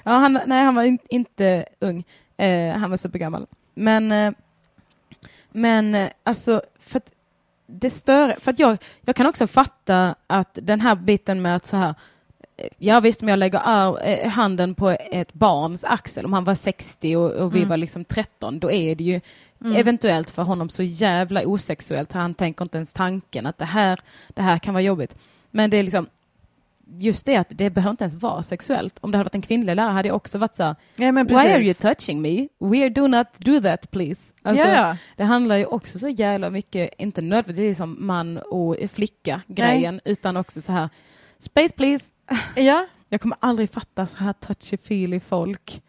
Ja, 0.03 0.11
han, 0.11 0.39
nej, 0.45 0.63
han 0.63 0.76
var 0.76 0.84
in, 0.84 0.99
inte 1.09 1.65
ung. 1.80 2.03
Eh, 2.38 2.78
han 2.78 2.89
var 2.89 2.97
supergammal. 2.97 3.47
Men, 3.74 4.11
eh, 4.11 4.34
men 5.51 5.95
eh, 5.95 6.09
alltså, 6.24 6.61
för 6.80 6.97
att 6.97 7.11
det 7.67 7.89
stör, 7.89 8.36
för 8.39 8.51
att 8.51 8.59
jag, 8.59 8.78
jag 9.01 9.15
kan 9.15 9.26
också 9.26 9.47
fatta 9.47 10.15
att 10.28 10.59
den 10.61 10.82
här 10.82 10.95
biten 10.95 11.41
med 11.41 11.55
att 11.55 11.65
så 11.65 11.78
här, 11.78 11.95
ja 12.78 12.99
visst 12.99 13.22
om 13.22 13.28
jag 13.28 13.39
lägger 13.39 13.97
eh, 14.08 14.30
handen 14.30 14.76
på 14.76 14.89
ett 14.89 15.34
barns 15.34 15.84
axel, 15.84 16.26
om 16.26 16.34
han 16.34 16.43
var 16.43 16.56
60 16.56 17.16
och, 17.16 17.32
och 17.32 17.56
vi 17.56 17.60
Mm. 17.60 17.70
var 17.70 17.78
liksom 17.78 18.06
13, 18.06 18.60
då 18.60 18.72
är 18.72 18.95
det 18.95 19.04
ju 19.04 19.22
eventuellt 19.76 20.32
för 20.32 20.43
honom 20.43 20.70
så 20.70 20.84
jävla 20.84 21.41
osexuellt, 21.47 22.12
han 22.12 22.34
tänker 22.34 22.66
inte 22.66 22.78
ens 22.78 22.93
tanken 22.93 23.45
att 23.45 23.58
det 23.58 23.66
här, 23.66 23.99
det 24.28 24.41
här 24.41 24.58
kan 24.58 24.74
vara 24.74 24.82
jobbigt. 24.82 25.16
Men 25.51 25.70
det 25.70 25.78
är 25.78 25.84
liksom, 25.84 26.08
just 26.97 27.26
det 27.26 27.36
att 27.36 27.47
det 27.49 27.70
behöver 27.70 27.91
inte 27.91 28.04
ens 28.04 28.16
vara 28.16 28.43
sexuellt. 28.43 28.97
Om 29.01 29.12
det 29.12 29.18
hade 29.18 29.26
varit 29.26 29.36
en 29.36 29.41
kvinnlig 29.41 29.76
lärare 29.76 29.91
hade 29.91 30.08
jag 30.08 30.16
också 30.16 30.38
varit 30.38 30.56
så 30.56 30.64
här, 30.64 30.76
Ja, 30.95 31.12
Why 31.12 31.34
are 31.36 31.62
you 31.64 31.74
touching 31.74 32.22
me? 32.22 32.47
We 32.60 32.89
do 32.89 33.08
not 33.08 33.28
do 33.38 33.62
that 33.62 33.91
please. 33.91 34.34
Alltså, 34.41 34.66
ja, 34.66 34.74
ja. 34.74 34.97
Det 35.16 35.24
handlar 35.24 35.56
ju 35.56 35.66
också 35.66 35.99
så 35.99 36.10
jävla 36.10 36.49
mycket, 36.49 36.89
inte 36.97 37.22
nödvändigtvis 37.22 37.78
som 37.78 37.97
man 37.99 38.38
och 38.38 38.78
flicka 38.91 39.41
grejen, 39.47 40.01
utan 40.06 40.38
också 40.38 40.62
så 40.62 40.72
här, 40.72 40.89
space 41.44 41.74
please. 41.76 42.06
ja. 42.56 42.86
Jag 43.10 43.22
kommer 43.22 43.38
aldrig 43.39 43.70
fatta 43.72 44.08
så 44.08 44.18
här 44.18 44.34
touchy-feely 44.34 45.20
folk. 45.20 45.82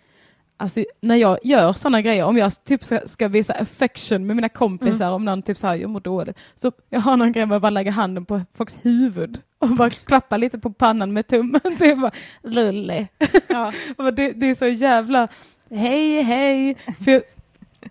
Alltså 0.56 0.84
när 1.00 1.16
jag 1.16 1.38
gör 1.42 1.72
sådana 1.72 2.00
grejer, 2.02 2.24
om 2.24 2.36
jag 2.36 2.64
typ 2.64 2.80
ska, 3.06 3.28
visa 3.28 3.52
affection 3.52 4.26
med 4.26 4.36
mina 4.36 4.48
kompisar, 4.48 5.10
om 5.10 5.24
någon 5.24 5.42
typ 5.42 5.56
så 5.56 5.66
här, 5.66 5.74
jag 5.74 5.90
mår 5.90 6.00
dåligt, 6.00 6.38
så 6.54 6.72
jag 6.90 7.00
har 7.00 7.16
någon 7.16 7.32
grej 7.32 7.46
med 7.46 7.56
att 7.56 7.62
bara 7.62 7.70
lägga 7.70 7.90
handen 7.90 8.24
på 8.24 8.40
folks 8.54 8.76
huvud 8.82 9.40
och 9.58 9.68
bara 9.68 9.90
klappa 9.90 10.36
lite 10.36 10.58
på 10.58 10.72
pannan 10.72 11.12
med 11.12 11.26
tummen. 11.26 11.60
Det 11.78 11.90
är 11.90 11.96
bara, 11.96 12.10
lulle. 12.42 13.06
ja. 13.48 13.72
Det, 14.16 14.32
det 14.32 14.46
är 14.50 14.54
så 14.54 14.66
jävla, 14.66 15.28
hej 15.70 16.22
hej. 16.22 16.76
För 17.04 17.22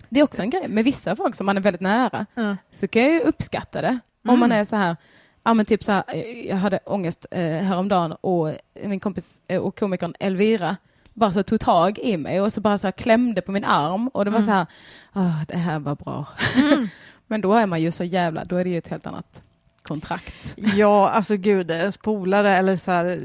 det 0.09 0.19
är 0.19 0.23
också 0.23 0.41
en 0.41 0.49
grej 0.49 0.67
med 0.67 0.83
vissa 0.83 1.15
folk 1.15 1.35
som 1.35 1.45
man 1.45 1.57
är 1.57 1.61
väldigt 1.61 1.81
nära, 1.81 2.25
Ja. 2.33 2.57
så 2.71 2.87
kan 2.87 3.01
jag 3.01 3.11
ju 3.11 3.19
uppskatta 3.19 3.81
det. 3.81 3.99
Om 4.27 4.39
man 4.39 4.51
är 4.51 4.63
så 4.65 4.75
här, 4.75 4.95
ja 5.43 5.53
men 5.53 5.65
typ 5.65 5.83
så 5.83 5.91
här, 5.91 6.03
eh, 6.07 6.47
jag 6.47 6.57
hade 6.57 6.79
ångest 6.85 7.25
eh, 7.31 7.41
häromdagen 7.41 8.11
och 8.11 8.55
min 8.83 8.99
kompis 8.99 9.41
eh, 9.47 9.61
och 9.61 9.79
komikern 9.79 10.13
Elvira 10.19 10.77
bara 11.13 11.31
så 11.31 11.43
tog 11.43 11.59
tag 11.59 11.99
i 11.99 12.17
mig 12.17 12.41
och 12.41 12.53
så 12.53 12.61
bara 12.61 12.77
så 12.77 12.87
här 12.87 12.91
klämde 12.91 13.41
på 13.41 13.51
min 13.51 13.63
arm 13.63 14.07
och 14.07 14.25
det 14.25 14.31
var 14.31 14.41
så 14.41 14.51
här, 14.51 14.65
ah, 15.13 15.45
det 15.47 15.57
här 15.57 15.79
var 15.79 15.95
bra. 15.95 16.27
men 17.27 17.41
då 17.41 17.53
är 17.53 17.65
man 17.65 17.81
ju 17.81 17.91
så 17.91 18.03
jävla, 18.03 18.43
då 18.43 18.55
är 18.55 18.63
det 18.63 18.69
ju 18.69 18.77
ett 18.77 18.87
helt 18.87 19.07
annat 19.07 19.43
kontrakt. 19.83 20.55
Ja, 20.75 21.09
alltså 21.09 21.37
gud, 21.37 21.71
ens 21.71 21.97
polare 21.97 22.57
eller 22.57 22.75
så 22.75 22.91
här. 22.91 23.19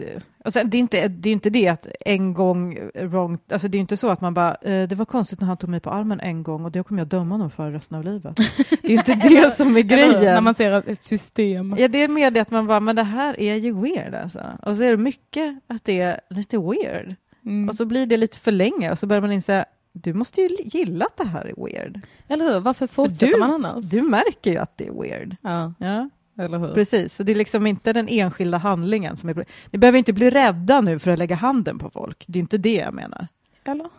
Alltså, 0.44 0.62
det, 0.64 0.76
är 0.76 0.78
inte, 0.78 1.08
det 1.08 1.28
är 1.28 1.32
inte 1.32 1.50
det 1.50 1.68
att 1.68 1.86
en 2.00 2.34
gång 2.34 2.78
wrong, 2.94 3.38
alltså 3.52 3.68
det 3.68 3.78
är 3.78 3.80
inte 3.80 3.96
så 3.96 4.08
att 4.08 4.20
man 4.20 4.34
bara, 4.34 4.54
eh, 4.54 4.88
det 4.88 4.94
var 4.94 5.04
konstigt 5.04 5.40
när 5.40 5.48
han 5.48 5.56
tog 5.56 5.70
mig 5.70 5.80
på 5.80 5.90
armen 5.90 6.20
en 6.20 6.42
gång 6.42 6.64
och 6.64 6.72
det 6.72 6.82
kommer 6.82 7.00
jag 7.00 7.08
döma 7.08 7.34
honom 7.34 7.50
för 7.50 7.70
resten 7.70 7.98
av 7.98 8.04
livet. 8.04 8.36
Det 8.82 8.88
är 8.88 8.98
inte 8.98 9.14
det 9.28 9.50
som 9.56 9.76
är 9.76 9.80
Eller 9.92 9.96
När 10.12 10.20
grejen. 10.20 10.44
man 10.44 10.54
ser 10.54 10.90
ett 10.90 11.02
system. 11.02 11.74
Ja, 11.78 11.88
det 11.88 12.02
är 12.02 12.08
mer 12.08 12.30
det 12.30 12.40
att 12.40 12.50
man 12.50 12.66
bara, 12.66 12.80
men 12.80 12.96
det 12.96 13.02
här 13.02 13.40
är 13.40 13.54
ju 13.54 13.72
weird 13.80 14.14
alltså. 14.14 14.40
Och 14.62 14.76
så 14.76 14.82
är 14.82 14.90
det 14.90 14.96
mycket 14.96 15.58
att 15.66 15.84
det 15.84 16.00
är 16.00 16.20
lite 16.30 16.58
weird. 16.58 17.14
Mm. 17.46 17.68
Och 17.68 17.74
så 17.74 17.84
blir 17.84 18.06
det 18.06 18.16
lite 18.16 18.38
för 18.38 18.52
länge 18.52 18.90
och 18.90 18.98
så 18.98 19.06
börjar 19.06 19.20
man 19.20 19.32
inse, 19.32 19.64
du 19.92 20.14
måste 20.14 20.40
ju 20.40 20.48
gilla 20.64 21.04
att 21.04 21.16
det 21.16 21.24
här 21.28 21.44
är 21.44 21.64
weird. 21.64 22.00
Eller 22.28 22.44
hur? 22.52 22.60
Varför 22.60 22.86
fortsätter 22.86 23.26
du- 23.26 23.38
man 23.38 23.50
annars? 23.64 23.84
Du 23.84 24.02
märker 24.02 24.50
ju 24.50 24.56
att 24.58 24.78
det 24.78 24.86
är 24.86 25.02
weird. 25.02 25.36
Ja, 25.42 25.72
Ja. 25.78 26.10
Eller 26.38 26.58
hur? 26.58 26.74
Precis, 26.74 27.14
så 27.14 27.22
det 27.22 27.32
är 27.32 27.36
liksom 27.36 27.66
inte 27.66 27.92
den 27.92 28.08
enskilda 28.08 28.58
handlingen 28.58 29.16
som 29.16 29.28
är 29.28 29.34
pro- 29.34 29.44
Ni 29.70 29.78
behöver 29.78 29.98
inte 29.98 30.12
bli 30.12 30.30
rädda 30.30 30.80
nu 30.80 30.98
för 30.98 31.10
att 31.10 31.18
lägga 31.18 31.36
handen 31.36 31.78
på 31.78 31.90
folk. 31.90 32.24
Det 32.28 32.38
är 32.38 32.40
inte 32.40 32.58
det 32.58 32.74
jag 32.74 32.94
menar. 32.94 33.28
Eller? 33.64 33.86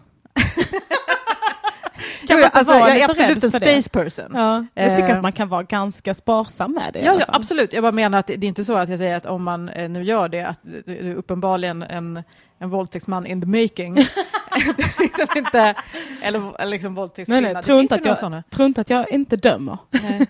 Jo, 2.22 2.36
man 2.38 2.44
inte 2.46 2.58
alltså, 2.60 2.74
jag 2.74 2.98
är 2.98 3.10
absolut 3.10 3.44
en 3.44 3.52
space 3.52 3.90
person. 3.90 4.32
Ja, 4.34 4.66
jag 4.74 4.96
tycker 4.96 5.10
Eh. 5.10 5.16
att 5.16 5.22
man 5.22 5.32
kan 5.32 5.50
vara 5.50 5.64
ganska 5.64 6.14
sparsam 6.14 6.72
med 6.74 6.90
det. 6.94 7.00
Ja, 7.00 7.16
ja, 7.20 7.26
absolut. 7.28 7.74
Jag 7.74 7.84
bara 7.84 7.92
menar 7.92 8.18
att 8.20 8.28
det, 8.28 8.34
är 8.34 8.44
inte 8.44 8.64
så 8.64 8.74
att 8.76 8.90
jag 8.90 8.98
säger 8.98 9.16
att 9.16 9.26
om 9.26 9.44
man 9.44 9.70
eh, 9.70 9.90
nu 9.90 10.04
gör 10.04 10.30
det, 10.30 10.42
att 10.44 10.60
det 10.86 11.00
är 11.00 11.16
uppenbarligen 11.16 11.84
en, 11.84 12.24
en 12.60 12.70
våldtäktsman 12.70 13.26
in 13.26 13.42
the 13.42 13.48
making. 13.48 13.98
Liksom 15.00 15.28
inte, 15.36 15.76
eller, 16.22 16.66
liksom 16.66 16.96
våldtäktskvinna. 16.96 17.42
Nej, 17.42 17.54
nej, 17.54 17.64
tro 17.64 17.80
inte 17.80 17.96
att 17.96 18.06
jag- 18.06 18.18
sådana. 18.18 18.44
Tror 18.50 18.66
inte 18.66 18.82
att 18.82 18.90
jag 18.90 19.12
inte 19.12 19.36
dömer. 19.36 19.78
Nej. 19.90 20.28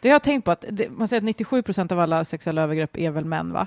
Det 0.00 0.08
har 0.08 0.14
jag 0.14 0.22
tänkt 0.22 0.44
på, 0.44 0.50
att 0.50 0.64
det, 0.70 0.88
man 0.90 1.08
säger 1.08 1.20
att 1.20 1.24
97 1.24 1.62
procent 1.62 1.92
av 1.92 2.00
alla 2.00 2.24
sexuella 2.24 2.62
övergrepp 2.62 2.96
är 2.98 3.10
väl 3.10 3.24
män, 3.24 3.52
va? 3.52 3.66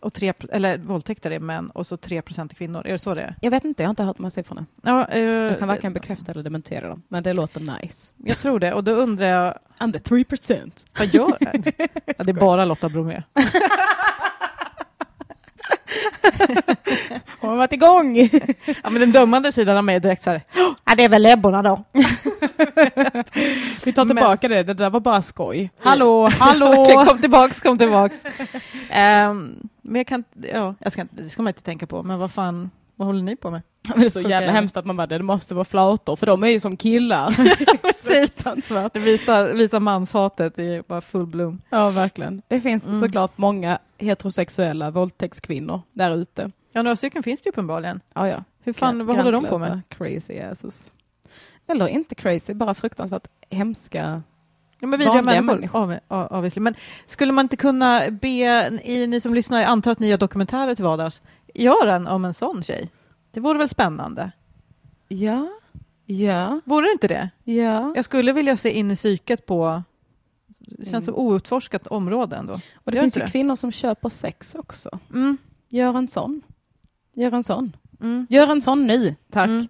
Och 0.00 0.12
tre, 0.12 0.32
eller 0.52 0.78
våldtäkter 0.78 1.30
är 1.30 1.40
män 1.40 1.70
och 1.70 1.86
så 1.86 1.96
3 1.96 2.22
procent 2.22 2.52
är 2.52 2.56
kvinnor. 2.56 2.86
Är 2.86 2.92
det 2.92 2.98
så 2.98 3.14
det 3.14 3.22
är? 3.22 3.34
Jag 3.40 3.50
vet 3.50 3.64
inte, 3.64 3.82
jag 3.82 3.88
har 3.88 3.90
inte 3.90 4.02
hört 4.02 4.16
de 4.16 4.22
här 4.22 4.30
siffrorna. 4.30 4.66
Ja, 4.82 5.08
eh, 5.08 5.20
Jag 5.20 5.58
kan 5.58 5.68
varken 5.68 5.92
bekräfta 5.92 6.32
eller 6.32 6.42
dementera 6.42 6.88
dem, 6.88 7.02
men 7.08 7.22
det 7.22 7.34
låter 7.34 7.60
nice. 7.80 8.14
jag 8.16 8.38
tror 8.38 8.60
det. 8.60 8.72
Och 8.72 8.84
då 8.84 8.92
undrar 8.92 9.26
jag, 9.26 9.58
Under 9.80 9.98
3 9.98 10.24
procent. 10.24 10.86
vad 10.98 11.08
gör 11.14 11.36
det? 11.40 11.72
ja, 12.18 12.24
det 12.24 12.30
är 12.30 12.32
bara 12.40 12.64
Lotta 12.64 12.88
Bromé. 12.88 13.22
Hon 17.42 17.50
har 17.50 17.56
varit 17.56 17.72
igång! 17.72 18.16
Ja, 18.82 18.90
men 18.90 19.00
den 19.00 19.12
dömande 19.12 19.52
sidan 19.52 19.76
av 19.76 19.84
mig 19.84 19.96
är 19.96 20.00
direkt 20.00 20.22
så 20.22 20.30
här, 20.30 20.42
ja, 20.84 20.94
det 20.96 21.04
är 21.04 21.08
väl 21.08 21.22
läbborna 21.22 21.62
då. 21.62 21.84
Vi 23.84 23.92
tar 23.92 24.04
Men- 24.04 24.16
tillbaka 24.16 24.48
det, 24.48 24.62
det 24.62 24.74
där 24.74 24.90
var 24.90 25.00
bara 25.00 25.22
skoj. 25.22 25.70
Hallå, 25.78 26.28
hallå! 26.38 26.74
Okej, 26.78 27.06
kom 27.06 27.18
tillbaks, 27.18 27.60
kom 27.60 27.78
tillbaks. 27.78 28.24
Ehm, 28.90 29.56
men 29.82 29.96
jag 29.96 30.06
kan, 30.06 30.24
ja, 30.54 30.74
jag 30.78 30.92
ska, 30.92 31.06
det 31.10 31.28
ska 31.28 31.42
man 31.42 31.50
inte 31.50 31.62
tänka 31.62 31.86
på, 31.86 32.02
men 32.02 32.18
vad 32.18 32.32
fan, 32.32 32.70
vad 32.96 33.06
håller 33.06 33.22
ni 33.22 33.36
på 33.36 33.50
med? 33.50 33.62
Men 33.88 34.00
det 34.00 34.06
är 34.06 34.10
så 34.10 34.20
jävla 34.20 34.36
Okej. 34.38 34.48
hemskt 34.48 34.76
att 34.76 34.84
man 34.84 34.96
bara, 34.96 35.06
det 35.06 35.22
måste 35.22 35.54
vara 35.54 35.64
flator, 35.64 36.16
för 36.16 36.26
de 36.26 36.42
är 36.42 36.48
ju 36.48 36.60
som 36.60 36.76
killar. 36.76 37.30
Precis. 37.82 38.44
Det 38.92 38.98
visar, 39.00 39.48
visar 39.48 39.80
manshatet 39.80 40.58
i 40.58 40.82
bara 40.86 41.00
full 41.00 41.26
bloom. 41.26 41.58
Ja, 41.70 41.90
verkligen. 41.90 42.42
Det 42.48 42.60
finns 42.60 42.86
Mm. 42.86 43.00
såklart 43.00 43.38
många 43.38 43.78
heterosexuella 43.98 44.90
våldtäktskvinnor 44.90 45.80
där 45.92 46.16
ute. 46.16 46.50
Ja, 46.72 46.82
några 46.82 46.96
stycken 46.96 47.22
finns 47.22 47.42
det 47.42 47.50
uppenbarligen. 47.50 48.00
Ja, 48.14 48.28
ja. 48.28 48.44
Hur 48.64 48.72
fan, 48.72 49.06
vad 49.06 49.16
håller 49.16 49.32
de 49.32 49.44
på 49.44 49.58
med? 49.58 49.80
Crazy 49.88 50.38
asses. 50.40 50.92
Eller 51.66 51.88
inte 51.88 52.14
crazy, 52.14 52.54
bara 52.54 52.74
fruktansvärt 52.74 53.28
hemska. 53.50 54.22
Ja, 54.78 54.86
men 54.86 54.98
vidriga 54.98 55.22
människor. 55.22 56.00
Av, 56.08 56.26
av, 56.30 56.50
men 56.56 56.74
skulle 57.06 57.32
man 57.32 57.44
inte 57.44 57.56
kunna 57.56 58.10
be, 58.10 58.28
i, 58.84 59.06
ni 59.06 59.20
som 59.20 59.34
lyssnar, 59.34 59.60
jag 59.60 59.68
antar 59.68 59.90
att 59.90 59.98
ni 59.98 60.08
gör 60.08 60.18
dokumentärer 60.18 60.74
till 60.74 60.84
vardags, 60.84 61.22
gör 61.54 61.86
en 61.86 62.06
om 62.06 62.24
en 62.24 62.34
sån 62.34 62.62
tjej? 62.62 62.90
Det 63.30 63.40
vore 63.40 63.58
väl 63.58 63.68
spännande? 63.68 64.30
Ja, 65.08 65.48
ja, 66.06 66.60
Vore 66.64 66.86
det 66.86 66.92
inte 66.92 67.08
det? 67.08 67.30
ja. 67.44 67.92
Jag 67.96 68.04
skulle 68.04 68.32
vilja 68.32 68.56
se 68.56 68.70
in 68.78 68.90
i 68.90 68.96
psyket 68.96 69.46
på, 69.46 69.82
det 70.58 70.76
känns 70.76 70.92
Mm. 70.92 71.02
som 71.02 71.14
outforskat 71.14 71.86
område 71.86 72.36
ändå. 72.36 72.52
Och 72.74 72.90
det 72.92 72.96
Gör 72.96 73.02
finns 73.02 73.16
ju 73.16 73.20
det? 73.20 73.30
kvinnor 73.30 73.54
som 73.54 73.72
köper 73.72 74.08
sex 74.08 74.54
också. 74.54 74.98
Mm. 75.10 75.36
Gör 75.68 75.98
en 75.98 76.08
sån. 76.08 76.42
Gör 77.14 77.34
en 77.34 77.42
sån. 77.42 77.76
Mm. 78.00 78.26
Gör 78.30 78.50
en 78.50 78.62
sån 78.62 78.86
nu, 78.86 79.14
tack. 79.30 79.48
Mm. 79.48 79.68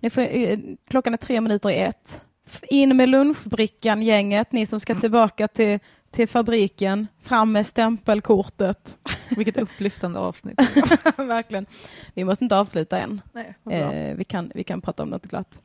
Ni 0.00 0.10
får, 0.10 0.22
eh, 0.22 0.58
klockan 0.88 1.12
är 1.12 1.18
tre 1.18 1.40
minuter 1.40 1.70
i 1.70 1.76
ett. 1.76 2.24
In 2.62 2.96
med 2.96 3.08
lunchbrickan, 3.08 4.02
gänget. 4.02 4.52
Ni 4.52 4.66
som 4.66 4.80
ska 4.80 4.94
tillbaka 4.94 5.48
till, 5.48 5.78
till 6.10 6.28
fabriken. 6.28 7.06
Fram 7.22 7.52
med 7.52 7.66
stämpelkortet. 7.66 8.98
Vilket 9.28 9.56
upplyftande 9.56 10.18
avsnitt. 10.18 10.58
Verkligen. 11.16 11.66
Vi 12.14 12.24
måste 12.24 12.44
inte 12.44 12.56
avsluta 12.56 12.98
än. 12.98 13.20
Nej. 13.32 13.54
Eh, 13.70 14.16
vi, 14.16 14.24
kan, 14.24 14.52
vi 14.54 14.64
kan 14.64 14.80
prata 14.80 15.02
om 15.02 15.10
något 15.10 15.26
glatt. 15.26 15.60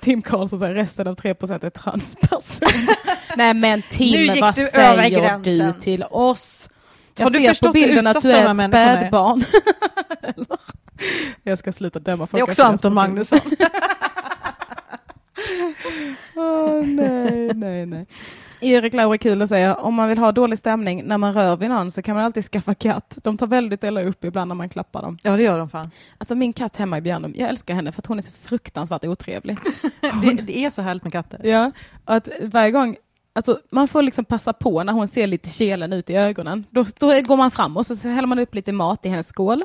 Tim 0.00 0.22
Karlsson 0.22 0.58
säger 0.58 0.74
resten 0.74 1.06
av 1.06 1.14
3 1.14 1.30
är 1.30 1.70
transperson. 1.70 2.68
Nej 3.36 3.54
men 3.54 3.82
Tim, 3.82 4.40
vad 4.40 4.54
säger 4.54 5.08
gränsen. 5.08 5.66
du 5.66 5.72
till 5.72 6.04
oss? 6.10 6.70
Har 7.18 7.24
Jag 7.24 7.32
du 7.32 7.54
ser 7.54 7.66
på 7.66 7.72
bilden 7.72 8.06
att 8.06 8.22
du 8.22 8.32
är 8.32 8.50
ett 8.50 8.56
spädbarn. 8.70 9.44
Jag 11.42 11.58
ska 11.58 11.72
sluta 11.72 11.98
döma 11.98 12.24
Det 12.24 12.26
folk. 12.26 12.40
är 12.40 12.44
också 12.44 12.62
Anton. 12.62 12.94
Magnusson. 12.94 13.40
Åh, 16.36 16.86
nej, 16.86 17.54
nej, 17.54 17.86
nej. 17.86 18.06
Erik 18.60 18.94
Lauri 18.94 19.18
Kule 19.18 19.48
säger, 19.48 19.80
om 19.84 19.94
man 19.94 20.08
vill 20.08 20.18
ha 20.18 20.32
dålig 20.32 20.58
stämning 20.58 21.04
när 21.04 21.18
man 21.18 21.34
rör 21.34 21.56
vid 21.56 21.68
någon 21.70 21.90
så 21.90 22.02
kan 22.02 22.16
man 22.16 22.24
alltid 22.24 22.44
skaffa 22.44 22.74
katt. 22.74 23.18
De 23.22 23.38
tar 23.38 23.46
väldigt 23.46 23.84
illa 23.84 24.02
upp 24.02 24.24
ibland 24.24 24.48
när 24.48 24.54
man 24.54 24.68
klappar 24.68 25.02
dem. 25.02 25.18
Ja, 25.22 25.36
det 25.36 25.42
gör 25.42 25.58
de 25.58 25.68
fan. 25.68 25.90
Alltså 26.18 26.34
min 26.34 26.52
katt 26.52 26.76
hemma 26.76 26.98
i 26.98 27.00
Bjärnum, 27.00 27.32
jag 27.36 27.48
älskar 27.48 27.74
henne 27.74 27.92
för 27.92 28.02
att 28.02 28.06
hon 28.06 28.18
är 28.18 28.22
så 28.22 28.32
fruktansvärt 28.32 29.04
otrevlig. 29.04 29.58
Det, 30.22 30.32
det 30.42 30.64
är 30.64 30.70
så 30.70 30.82
härligt 30.82 31.02
med 31.02 31.12
katter. 31.12 31.40
Ja, 31.44 31.70
att 32.04 32.28
varje 32.40 32.70
gång, 32.70 32.96
alltså 33.36 33.58
man 33.70 33.88
får 33.88 34.02
liksom 34.02 34.24
passa 34.24 34.52
på 34.52 34.82
när 34.82 34.92
hon 34.92 35.08
ser 35.08 35.26
lite 35.26 35.48
kelen 35.48 35.92
ut 35.92 36.10
i 36.10 36.14
ögonen. 36.14 36.64
Då, 36.70 36.84
då 36.98 37.20
går 37.20 37.36
man 37.36 37.50
fram 37.50 37.76
och 37.76 37.86
så, 37.86 37.96
så 37.96 38.08
häller 38.08 38.28
man 38.28 38.38
upp 38.38 38.54
lite 38.54 38.72
mat 38.72 39.06
i 39.06 39.08
hennes 39.08 39.28
skål. 39.28 39.58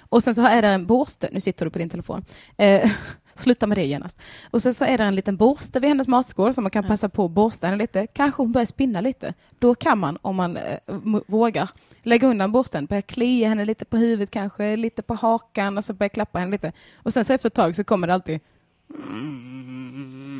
Och 0.00 0.22
sen 0.22 0.34
så 0.34 0.46
är 0.46 0.62
det 0.62 0.68
en 0.68 0.86
borste, 0.86 1.28
nu 1.32 1.40
sitter 1.40 1.64
du 1.64 1.70
på 1.70 1.78
din 1.78 1.88
telefon. 1.88 2.24
Eh, 2.56 2.90
Sluta 3.34 3.66
med 3.66 3.78
det 3.78 3.84
genast. 3.84 4.20
Och 4.50 4.62
sen 4.62 4.74
så 4.74 4.84
är 4.84 4.98
det 4.98 5.04
en 5.04 5.14
liten 5.14 5.36
borste 5.36 5.80
vid 5.80 5.88
hennes 5.88 6.08
matskål 6.08 6.54
som 6.54 6.64
man 6.64 6.70
kan 6.70 6.84
passa 6.84 7.08
på 7.08 7.24
att 7.24 7.30
borsta 7.30 7.66
henne 7.66 7.78
lite. 7.78 8.06
Kanske 8.06 8.42
hon 8.42 8.52
börjar 8.52 8.66
spinna 8.66 9.00
lite. 9.00 9.34
Då 9.58 9.74
kan 9.74 9.98
man, 9.98 10.18
om 10.22 10.36
man 10.36 10.56
eh, 10.56 10.78
vågar, 11.26 11.70
lägga 12.02 12.28
undan 12.28 12.52
borsten, 12.52 12.86
börja 12.86 13.02
klia 13.02 13.48
henne 13.48 13.64
lite 13.64 13.84
på 13.84 13.96
huvudet 13.96 14.30
kanske, 14.30 14.76
lite 14.76 15.02
på 15.02 15.14
hakan 15.14 15.78
och 15.78 15.84
så 15.84 15.92
börja 15.92 16.08
klappa 16.08 16.38
henne 16.38 16.50
lite. 16.50 16.72
Och 16.96 17.12
sen 17.12 17.24
så 17.24 17.32
efter 17.32 17.48
ett 17.48 17.54
tag 17.54 17.76
så 17.76 17.84
kommer 17.84 18.06
det 18.06 18.14
alltid. 18.14 18.40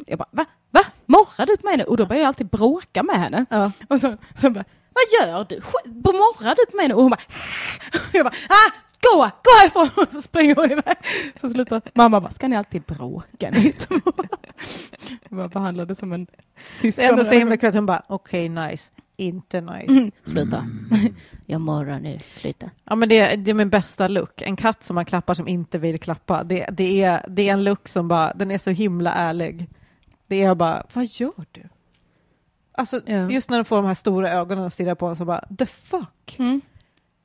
Jag 0.06 0.18
bara, 0.18 0.28
va? 0.30 0.44
Va? 0.70 0.80
Morrar 1.10 1.46
du 1.46 1.56
på 1.56 1.66
mig 1.66 1.76
nu? 1.76 1.84
Och 1.84 1.96
då 1.96 2.06
börjar 2.06 2.22
jag 2.22 2.28
alltid 2.28 2.46
bråka 2.46 3.02
med 3.02 3.16
henne. 3.16 3.46
Ja. 3.50 3.72
Och 3.88 4.00
så, 4.00 4.16
så 4.36 4.50
bara, 4.50 4.64
vad 4.92 5.28
gör 5.28 5.46
du? 5.48 5.60
Morrar 6.12 6.54
du 6.54 6.70
på 6.70 6.76
mig 6.76 6.88
nu? 6.88 6.94
Och 6.94 7.02
hon 7.02 7.10
bara, 7.10 7.20
jag 8.12 8.24
bara, 8.26 8.34
ah, 8.48 8.70
gå, 9.02 9.18
gå 9.18 9.50
härifrån! 9.60 9.88
Och 10.06 10.12
så 10.12 10.22
springer 10.22 10.54
hon 10.54 10.70
iväg. 10.70 10.96
Så 11.40 11.50
slutar 11.50 11.82
mamma 11.94 12.20
bara, 12.20 12.30
ska 12.32 12.48
ni 12.48 12.56
alltid 12.56 12.82
bråka 12.82 13.50
ni 13.50 13.72
två? 13.72 14.00
Behandlade 15.48 15.94
som 15.94 16.12
en 16.12 16.24
Det 16.24 16.80
syskon. 16.80 17.04
är 17.04 17.08
ändå 17.08 17.24
så 17.24 17.34
himla 17.34 17.56
kul 17.56 17.68
att 17.68 17.74
hon 17.74 17.86
bara, 17.86 18.02
okej, 18.06 18.48
nice. 18.48 18.90
Inte 19.16 19.60
nice. 19.60 19.92
Mm, 19.92 20.10
Sluta. 20.24 20.64
Jag 21.46 21.60
morrar 21.60 21.98
nu, 22.00 22.18
sluta. 22.36 22.70
Ja, 22.84 22.94
men 22.94 23.08
det, 23.08 23.36
det 23.36 23.50
är 23.50 23.54
min 23.54 23.70
bästa 23.70 24.08
look. 24.08 24.42
En 24.42 24.56
katt 24.56 24.82
som 24.82 24.94
man 24.94 25.04
klappar 25.04 25.34
som 25.34 25.48
inte 25.48 25.78
vill 25.78 25.98
klappa. 25.98 26.44
Det, 26.44 26.66
det, 26.72 27.02
är, 27.02 27.24
det 27.28 27.48
är 27.48 27.52
en 27.52 27.64
look 27.64 27.88
som 27.88 28.08
bara, 28.08 28.32
den 28.34 28.50
är 28.50 28.58
så 28.58 28.70
himla 28.70 29.12
ärlig. 29.14 29.68
Det 30.30 30.42
är 30.42 30.54
bara, 30.54 30.86
vad 30.92 31.04
gör 31.04 31.44
du? 31.52 31.62
Alltså, 32.72 33.00
Ja. 33.06 33.30
just 33.30 33.50
när 33.50 33.58
de 33.58 33.64
får 33.64 33.76
de 33.76 33.86
här 33.86 33.94
stora 33.94 34.30
ögonen 34.30 34.64
och 34.64 34.72
stirrar 34.72 34.94
på 34.94 35.06
en 35.06 35.16
så 35.16 35.24
bara, 35.24 35.44
the 35.58 35.66
fuck? 35.66 36.36
Mm. 36.38 36.60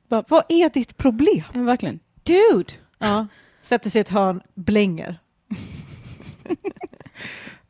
Vad 0.08 0.42
är 0.48 0.70
ditt 0.70 0.96
problem? 0.96 1.42
Ja, 1.54 1.62
verkligen. 1.62 2.00
Dude! 2.22 2.72
Ja. 2.98 3.26
Sätter 3.62 3.90
sig 3.90 3.98
i 3.98 4.00
ett 4.00 4.08
hörn, 4.08 4.42
blänger. 4.54 5.18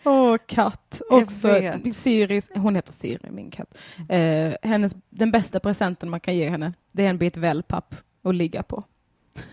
Åh, 0.05 0.37
katt. 0.47 1.01
Jag 1.11 1.23
Också 1.23 1.49
vet. 1.49 1.97
Siris, 1.97 2.51
hon 2.55 2.75
heter 2.75 2.93
Siri, 2.93 3.31
min 3.31 3.51
katt. 3.51 3.79
Eh, 4.09 4.53
hennes, 4.63 4.93
den 5.11 5.31
bästa 5.31 5.61
presenten 5.61 6.11
man 6.11 6.21
kan 6.21 6.37
ge 6.37 6.51
henne, 6.51 6.73
det 6.93 7.07
är 7.07 7.11
en 7.11 7.19
bit 7.19 7.37
wellpapp 7.37 7.95
att 8.23 8.35
ligga 8.35 8.63
på. 8.63 8.85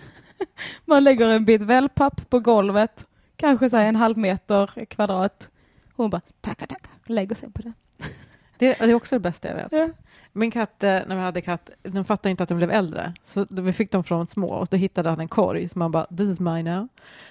man 0.86 1.03
lägger 1.03 1.27
en 1.27 1.45
bit 1.45 1.61
wellpapp 1.61 2.29
på 2.29 2.39
golvet, 2.39 3.07
kanske 3.36 3.69
så 3.69 3.77
en 3.77 3.95
halv 3.95 4.17
meter 4.17 4.86
kvadrat. 4.86 5.49
Hon 5.95 6.09
bara 6.09 6.21
tackar, 6.41 6.67
tackar, 6.67 6.91
lägger 7.05 7.35
sig 7.35 7.51
på 7.51 7.61
den. 7.61 7.73
Det, 8.57 8.79
det 8.79 8.83
är 8.83 8.93
också 8.93 9.15
det 9.15 9.19
bästa 9.19 9.47
jag 9.47 9.55
vet. 9.55 9.71
Ja. 9.71 9.89
Min 10.35 10.51
katt, 10.51 10.83
eh, 10.83 10.89
när 10.89 11.15
vi 11.15 11.21
hade 11.21 11.41
katt, 11.41 11.69
den 11.83 12.05
fattade 12.05 12.29
inte 12.29 12.43
att 12.43 12.49
den 12.49 12.57
blev 12.57 12.71
äldre. 12.71 13.13
Så 13.21 13.45
vi 13.49 13.73
fick 13.73 13.91
dem 13.91 14.03
från 14.03 14.27
små 14.27 14.47
och 14.47 14.67
då 14.71 14.77
hittade 14.77 15.09
han 15.09 15.19
en 15.19 15.27
korg 15.27 15.69
som 15.69 15.79
man 15.79 15.91
bara, 15.91 16.05
this 16.05 16.29
is 16.29 16.39
mine 16.39 16.75
now. 16.75 16.87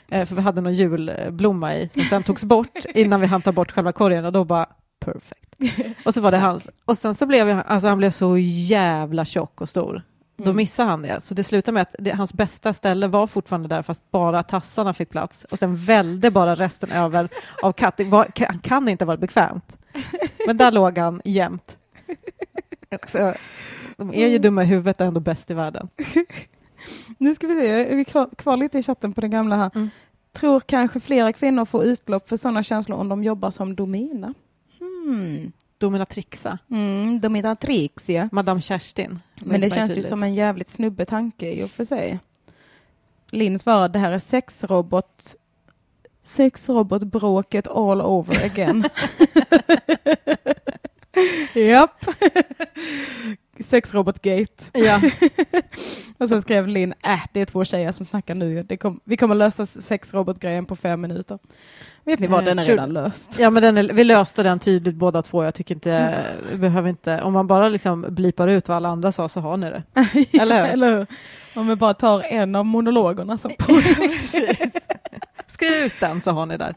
Eh, 0.08 0.26
för 0.26 0.34
vi 0.34 0.42
hade 0.42 0.60
någon 0.60 0.74
julblomma 0.74 1.74
i 1.76 1.88
som 1.88 2.02
sen 2.02 2.22
togs 2.22 2.44
bort 2.44 2.84
innan 2.94 3.20
vi 3.20 3.26
hann 3.26 3.42
ta 3.42 3.52
bort 3.52 3.72
själva 3.72 3.92
korgen 3.92 4.24
och 4.24 4.32
då 4.32 4.44
bara, 4.44 4.66
perfect. 4.98 5.56
Och 6.06 6.14
så 6.14 6.20
var 6.20 6.30
det 6.30 6.38
hans. 6.38 6.68
Och 6.84 6.98
sen 6.98 7.14
så 7.14 7.26
blev 7.26 7.48
jag, 7.48 7.62
alltså 7.66 7.88
han 7.88 7.98
blev 7.98 8.10
så 8.10 8.38
jävla 8.38 9.24
tjock 9.24 9.60
och 9.60 9.68
stor. 9.68 10.02
Då 10.37 10.45
Mm. 10.45 10.57
missade 10.57 10.89
han 10.89 11.03
det. 11.03 11.20
Så 11.20 11.35
det 11.35 11.45
slutade 11.45 11.72
med 11.74 11.83
att 11.83 11.95
det, 11.99 12.11
hans 12.11 12.33
bästa 12.35 12.74
ställe 12.74 13.07
var 13.07 13.26
fortfarande 13.26 13.68
där 13.68 13.83
fast 13.83 14.11
bara 14.11 14.43
tassarna 14.43 14.93
fick 14.95 15.11
plats. 15.11 15.45
Och 15.45 15.59
sen 15.59 15.76
välde 15.76 16.30
bara 16.30 16.55
resten 16.55 16.91
över 16.93 17.28
av 17.62 17.72
katt. 17.72 17.97
Det 17.97 18.05
var, 18.05 18.24
kan, 18.24 18.59
kan 18.59 18.89
inte 18.89 19.05
vara 19.05 19.16
bekvämt. 19.16 19.76
Men 20.47 20.57
där 20.57 20.72
låg 20.72 20.99
han 20.99 21.20
jämt. 21.24 21.78
Så, 23.07 23.35
de 23.97 24.11
är 24.14 24.26
ju 24.28 24.39
dumma 24.39 24.62
i 24.62 24.66
huvudet 24.66 25.01
och 25.01 25.07
ändå 25.07 25.20
bäst 25.20 25.51
i 25.51 25.55
världen. 25.55 25.89
Nu 27.18 27.35
ska 27.35 27.47
vi 27.47 27.55
se, 27.61 27.68
är 27.93 27.97
vi 27.97 28.05
kvar 28.37 28.57
lite 28.57 28.78
i 28.78 28.83
chatten 28.83 29.12
på 29.12 29.20
den 29.20 29.30
gamla 29.30 29.57
här. 29.57 29.70
Mm. 29.74 29.91
Tror 30.33 30.61
kanske 30.61 31.01
flera 31.01 31.33
kvinnor 31.33 31.64
får 31.64 31.85
utlopp 31.85 32.28
för 32.28 32.37
sådana 32.37 32.62
känslor 32.62 32.99
om 32.99 33.09
de 33.09 33.24
jobbar 33.24 33.51
som 33.51 33.76
domina. 33.76 34.35
Hmm. 34.78 35.53
Dominatrixa. 35.83 36.59
Mm, 36.70 37.20
dominatrix, 37.20 38.09
ja. 38.09 38.28
Madame 38.33 38.62
Kerstin. 38.62 39.20
Men 39.35 39.61
det 39.61 39.70
känns 39.70 39.99
ju 39.99 40.03
som 40.03 40.22
en 40.22 40.35
jävligt 40.35 40.68
snubbe 40.68 41.05
tanke 41.05 41.53
i 41.53 41.62
och 41.62 41.70
för 41.70 41.85
sig. 41.85 42.18
Linn 43.30 43.59
svarar, 43.59 43.89
det 43.89 43.99
här 43.99 44.12
är 44.12 44.18
sexrobot 44.18 45.37
sexrobotbråket 46.22 47.68
all 47.68 48.01
over 48.01 48.45
again. 48.45 48.85
Japp. 51.55 52.07
Sexrobotgate. 53.61 54.64
Ja, 54.72 55.00
Och 56.18 56.28
sen 56.28 56.42
skrev 56.42 56.68
Linn, 56.68 56.94
äh, 57.05 57.20
det 57.32 57.40
är 57.40 57.46
två 57.46 57.64
tjejer 57.64 57.92
som 57.92 58.07
snackar 58.07 58.34
nu. 58.34 58.66
Kom, 58.80 59.00
vi 59.05 59.16
kommer 59.16 59.34
lösa 59.34 59.66
sexrobotgrejen 59.66 60.66
på 60.66 60.76
fem 60.76 61.00
minuter. 61.00 61.38
Vet 62.05 62.20
ni 62.20 62.26
vad, 62.26 62.40
Eh, 62.40 62.44
den 62.44 62.59
är 62.59 62.62
redan 62.62 62.92
löst. 62.92 63.38
ja 63.38 63.50
men 63.50 63.78
är, 63.78 63.92
vi 63.92 64.05
löste 64.05 64.42
den 64.42 64.59
tydligt 64.59 64.94
båda 64.94 65.22
två. 65.22 65.44
Jag 65.44 65.55
tycker 65.55 65.74
inte, 65.74 66.24
vi 66.53 66.59
behöver 66.59 66.88
inte, 66.88 67.22
om 67.22 67.32
man 67.32 67.46
bara 67.46 67.68
liksom 67.68 68.07
blipar 68.09 68.48
ut 68.48 68.68
vad 68.68 68.76
alla 68.76 68.88
andra 68.88 69.12
sa 69.12 69.28
så 69.28 69.40
har 69.40 69.57
ni 69.57 69.70
det. 69.70 69.82
Eller 70.40 70.64
hur? 70.64 70.72
Eller 70.72 70.98
hur? 70.98 71.07
Om 71.55 71.68
vi 71.68 71.76
bara 71.76 71.94
tar 71.94 72.22
en 72.22 72.55
av 72.55 72.66
monologerna 72.66 73.38
på 73.59 73.72
Skriv 75.46 75.72
ut 75.72 76.00
den 76.00 76.20
så 76.20 76.30
har 76.30 76.46
ni 76.46 76.57
där. 76.57 76.74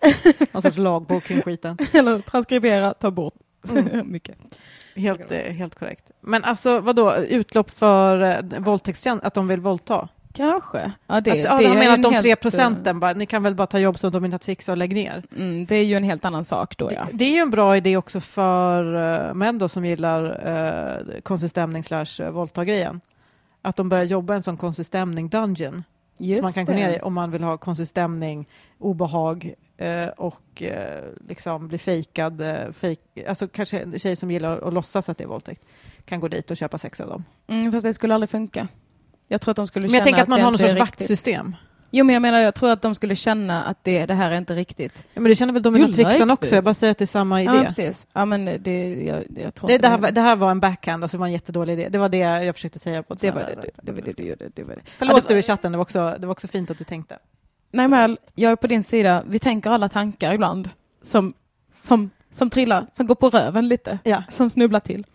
Någon 0.51 0.61
sorts 0.61 0.77
lagbok 0.77 1.23
kring 1.23 1.41
skiten. 1.41 1.77
Eller 1.93 2.19
transkribera, 2.19 2.93
ta 2.93 3.11
bort. 3.11 3.33
Mm. 3.69 4.11
Mycket. 4.11 4.37
Helt, 4.95 5.31
eh, 5.31 5.37
helt 5.37 5.75
korrekt. 5.75 6.11
Men 6.21 6.43
alltså 6.43 6.79
vadå, 6.79 7.15
utlopp 7.15 7.71
för 7.71 8.21
eh, 8.21 8.59
våldtäktstjänst, 8.59 9.25
att 9.25 9.33
de 9.33 9.47
vill 9.47 9.59
våldta? 9.59 10.09
Kanske. 10.33 10.91
Ja, 11.07 11.21
det, 11.21 11.31
att, 11.31 11.37
ja, 11.37 11.57
det 11.57 11.65
är 11.65 11.69
menar 11.69 11.85
en 11.85 11.91
att 11.91 12.03
de 12.03 12.13
helt, 12.13 12.23
tre 12.23 12.35
procenten, 12.35 12.99
bara, 12.99 13.13
ni 13.13 13.25
kan 13.25 13.43
väl 13.43 13.55
bara 13.55 13.67
ta 13.67 13.79
jobb 13.79 13.99
som 13.99 14.11
dominatrix 14.11 14.69
och 14.69 14.77
lägg 14.77 14.93
ner. 14.93 15.23
Mm, 15.35 15.65
det 15.65 15.75
är 15.75 15.83
ju 15.83 15.95
en 15.95 16.03
helt 16.03 16.25
annan 16.25 16.45
sak 16.45 16.77
då, 16.77 16.91
ja. 16.91 17.07
Det, 17.11 17.17
det 17.17 17.25
är 17.25 17.31
ju 17.31 17.39
en 17.39 17.49
bra 17.49 17.77
idé 17.77 17.97
också 17.97 18.19
för 18.19 18.95
uh, 18.95 19.33
män 19.33 19.57
då 19.57 19.69
som 19.69 19.85
gillar 19.85 20.47
uh, 20.47 21.21
konsiststämning 21.21 21.83
slash 21.83 22.21
uh, 22.21 22.29
våldta-grejen. 22.29 23.01
Att 23.61 23.75
de 23.75 23.89
börjar 23.89 24.03
jobba 24.03 24.35
en 24.35 24.43
sån 24.43 24.57
konsiststämning 24.57 25.29
dungeon. 25.29 25.83
Just 26.17 26.37
som 26.37 26.45
man 26.45 26.53
kan 26.53 26.65
gå 26.65 26.73
ner 26.73 26.89
i 26.89 26.99
om 26.99 27.13
man 27.13 27.31
vill 27.31 27.43
ha 27.43 27.57
konsiststämning, 27.57 28.47
obehag 28.79 29.45
eh, 29.45 29.51
och 30.17 30.61
eh, 30.61 31.03
liksom 31.27 31.67
bli 31.67 31.77
fejkad. 31.77 32.41
eh, 32.41 32.71
fake, 32.71 33.27
alltså 33.27 33.47
kanske 33.47 33.79
en 33.79 33.99
tjej 33.99 34.15
som 34.15 34.31
gillar 34.31 34.67
att 34.67 34.73
låtsas 34.73 35.09
att 35.09 35.17
det 35.17 35.23
är 35.23 35.27
våldtäkt 35.27 35.61
kan 36.05 36.19
gå 36.19 36.27
dit 36.27 36.51
och 36.51 36.57
köpa 36.57 36.77
sex 36.77 37.01
av 37.01 37.09
dem. 37.09 37.23
Mm, 37.47 37.71
fast 37.71 37.83
det 37.83 37.93
skulle 37.93 38.13
aldrig 38.13 38.29
funka. 38.29 38.67
Jag 39.27 39.41
tror 39.41 39.51
att 39.51 39.55
de 39.55 39.67
skulle 39.67 39.87
Men 39.87 39.93
jag 39.93 39.97
känna 39.99 40.05
tänker 40.05 40.21
att 40.21 40.27
man 40.27 40.39
har 40.41 40.51
någon 40.51 40.53
inte 40.53 40.67
sorts 40.69 40.79
vaktsystem. 40.79 41.55
Jo, 41.91 42.05
men 42.05 42.13
jag 42.13 42.21
menar, 42.21 42.39
jag 42.39 42.55
tror 42.55 42.71
att 42.71 42.81
de 42.81 42.95
skulle 42.95 43.15
känna 43.15 43.63
att 43.63 43.77
det, 43.83 44.05
det 44.05 44.13
här 44.13 44.31
är 44.31 44.37
inte 44.37 44.53
riktigt. 44.55 45.03
Ja, 45.13 45.21
men 45.21 45.29
det 45.29 45.35
känner 45.35 45.53
väl 45.53 45.59
You 45.59 45.63
dominatrixen 45.63 46.27
like 46.27 46.33
också, 46.33 46.55
jag 46.55 46.63
bara 46.63 46.73
säger 46.73 46.91
att 46.91 46.97
det 46.97 47.05
är 47.05 47.07
samma 47.07 47.41
idé. 47.41 47.51
Ja, 47.55 47.63
precis. 47.63 48.07
Ja, 48.13 48.25
men 48.25 48.45
det, 48.45 48.93
jag, 49.03 49.23
jag 49.43 49.53
tror 49.53 49.67
det, 49.67 49.77
det, 49.77 49.87
här, 49.87 49.97
var- 49.97 50.11
det 50.11 50.21
här 50.21 50.35
var 50.35 50.51
en 50.51 50.59
backhand, 50.59 51.03
alltså 51.03 51.17
det 51.17 51.19
var 51.19 51.27
en 51.27 51.33
jättedålig 51.33 51.73
idé. 51.73 51.89
Det 51.89 51.97
var 51.97 52.09
det 52.09 52.17
jag 52.17 52.55
försökte 52.55 52.79
säga 52.79 53.03
på 53.03 53.13
det 53.13 53.31
var 53.31 53.39
det, 53.41 53.45
det, 53.45 53.69
det, 53.83 53.91
var 53.91 54.01
det 54.01 54.17
du. 54.17 54.49
Det 54.55 54.63
var 54.63 54.75
det. 54.75 54.81
Förlåt 54.85 55.15
Ja, 55.15 55.21
det 55.21 55.27
du 55.27 55.33
var- 55.33 55.39
i 55.39 55.43
chatten, 55.43 55.71
det 55.71 55.77
var, 55.77 55.81
också, 55.83 56.15
det 56.19 56.27
var 56.27 56.31
också 56.31 56.47
fint 56.47 56.71
att 56.71 56.77
du 56.77 56.83
tänkte. 56.83 57.17
Nej, 57.75 57.87
men 57.87 58.17
jag 58.35 58.51
är 58.51 58.55
på 58.55 58.67
din 58.67 58.83
sida. 58.83 59.23
Vi 59.27 59.39
tänker 59.39 59.69
alla 59.69 59.89
tankar 59.89 60.33
ibland 60.33 60.69
som, 61.01 61.33
som, 61.71 62.09
som 62.31 62.49
trillar, 62.49 62.87
som 62.91 63.07
går 63.07 63.15
på 63.15 63.29
röven 63.29 63.67
lite. 63.67 63.99
Ja. 64.03 64.23
som 64.31 64.49
snubblar 64.49 64.79
till. 64.79 65.05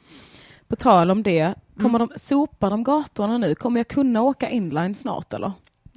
På 0.68 0.76
tal 0.76 1.10
om 1.10 1.22
det, 1.22 1.54
kommer 1.78 1.98
Mm. 1.98 2.08
de, 2.12 2.18
sopar 2.18 2.70
de 2.70 2.84
gatorna 2.84 3.38
nu? 3.38 3.54
Kommer 3.54 3.80
jag 3.80 3.88
kunna 3.88 4.22
åka 4.22 4.48
inline 4.50 4.94
snart 4.94 5.32
eller? 5.32 5.52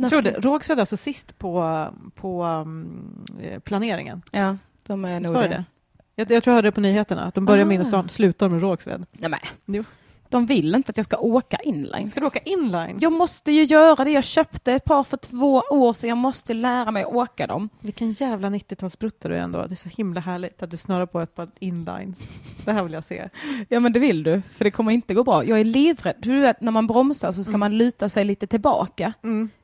Tror 0.10 0.22
det. 0.22 0.32
Rågsved 0.32 0.78
är 0.78 0.82
alltså 0.82 0.98
sist 0.98 1.38
på, 1.40 1.86
på 2.16 2.44
um, 2.46 3.26
planeringen. 3.64 4.22
Ja, 4.32 4.58
de 4.88 5.06
är 5.06 5.20
nog 5.20 5.34
det. 5.34 5.48
det? 5.48 5.64
Jag, 6.16 6.32
jag 6.32 6.44
tror 6.44 6.52
jag 6.52 6.56
hörde 6.56 6.68
det 6.68 6.72
på 6.72 6.82
nyheterna, 6.82 7.24
att 7.24 7.34
de 7.34 7.46
börjar 7.46 7.66
med 7.66 7.72
Ah. 7.72 7.76
innerstan, 7.76 8.10
slutar 8.10 8.50
med 8.50 8.62
Rågsved. 8.62 9.06
Nej, 9.12 9.30
men. 9.30 9.40
Jo. 9.76 9.84
De 10.34 10.46
vill 10.46 10.76
inte 10.76 10.90
att 10.90 10.98
jag 10.98 11.04
ska 11.04 11.18
åka 11.18 11.58
inline. 11.58 12.08
Ska 12.10 12.20
du 12.20 12.26
åka 12.26 12.40
inlines? 12.40 13.02
Jag 13.02 13.12
måste 13.14 13.52
ju 13.52 13.64
göra 13.64 14.04
det. 14.04 14.12
Jag 14.12 14.24
köpte 14.24 14.74
ett 14.74 14.86
par 14.86 15.04
för 15.04 15.18
två 15.18 15.62
år 15.70 15.94
sedan. 15.94 16.10
Jag 16.10 16.18
måste 16.18 16.54
lära 16.54 16.92
mig 16.92 17.04
att 17.04 17.14
åka 17.14 17.48
dem. 17.48 17.70
Vilken 17.80 18.12
jävla 18.12 18.50
90-talsbrutta 18.50 19.30
du 19.30 19.36
är 19.36 19.40
ändå. 19.40 19.66
Det 19.68 19.74
är 19.74 19.76
så 19.76 19.90
himla 19.90 20.22
härligt 20.22 20.64
att 20.64 20.72
du 20.72 20.78
snurrar 20.78 21.06
på 21.06 21.20
ett 21.22 21.36
par 21.36 21.50
inlines. 21.60 22.20
Det 22.66 22.72
här 22.72 22.84
vill 22.84 22.94
jag 22.94 23.04
se. 23.04 23.30
Ja, 23.70 23.80
men 23.80 23.94
det 23.94 24.00
vill 24.00 24.24
du, 24.24 24.42
för 24.52 24.64
det 24.64 24.72
kommer 24.72 24.92
inte 24.92 25.14
gå 25.14 25.24
bra. 25.24 25.46
Jag 25.46 25.60
är 25.60 25.64
livrädd. 25.64 26.16
Du 26.20 26.40
vet, 26.40 26.62
när 26.62 26.72
man 26.72 26.88
bromsar 26.88 27.32
så 27.32 27.44
ska 27.44 27.50
Mm. 27.52 27.60
man 27.60 27.78
luta 27.78 28.10
sig 28.10 28.26
lite 28.26 28.48
tillbaka. 28.48 29.14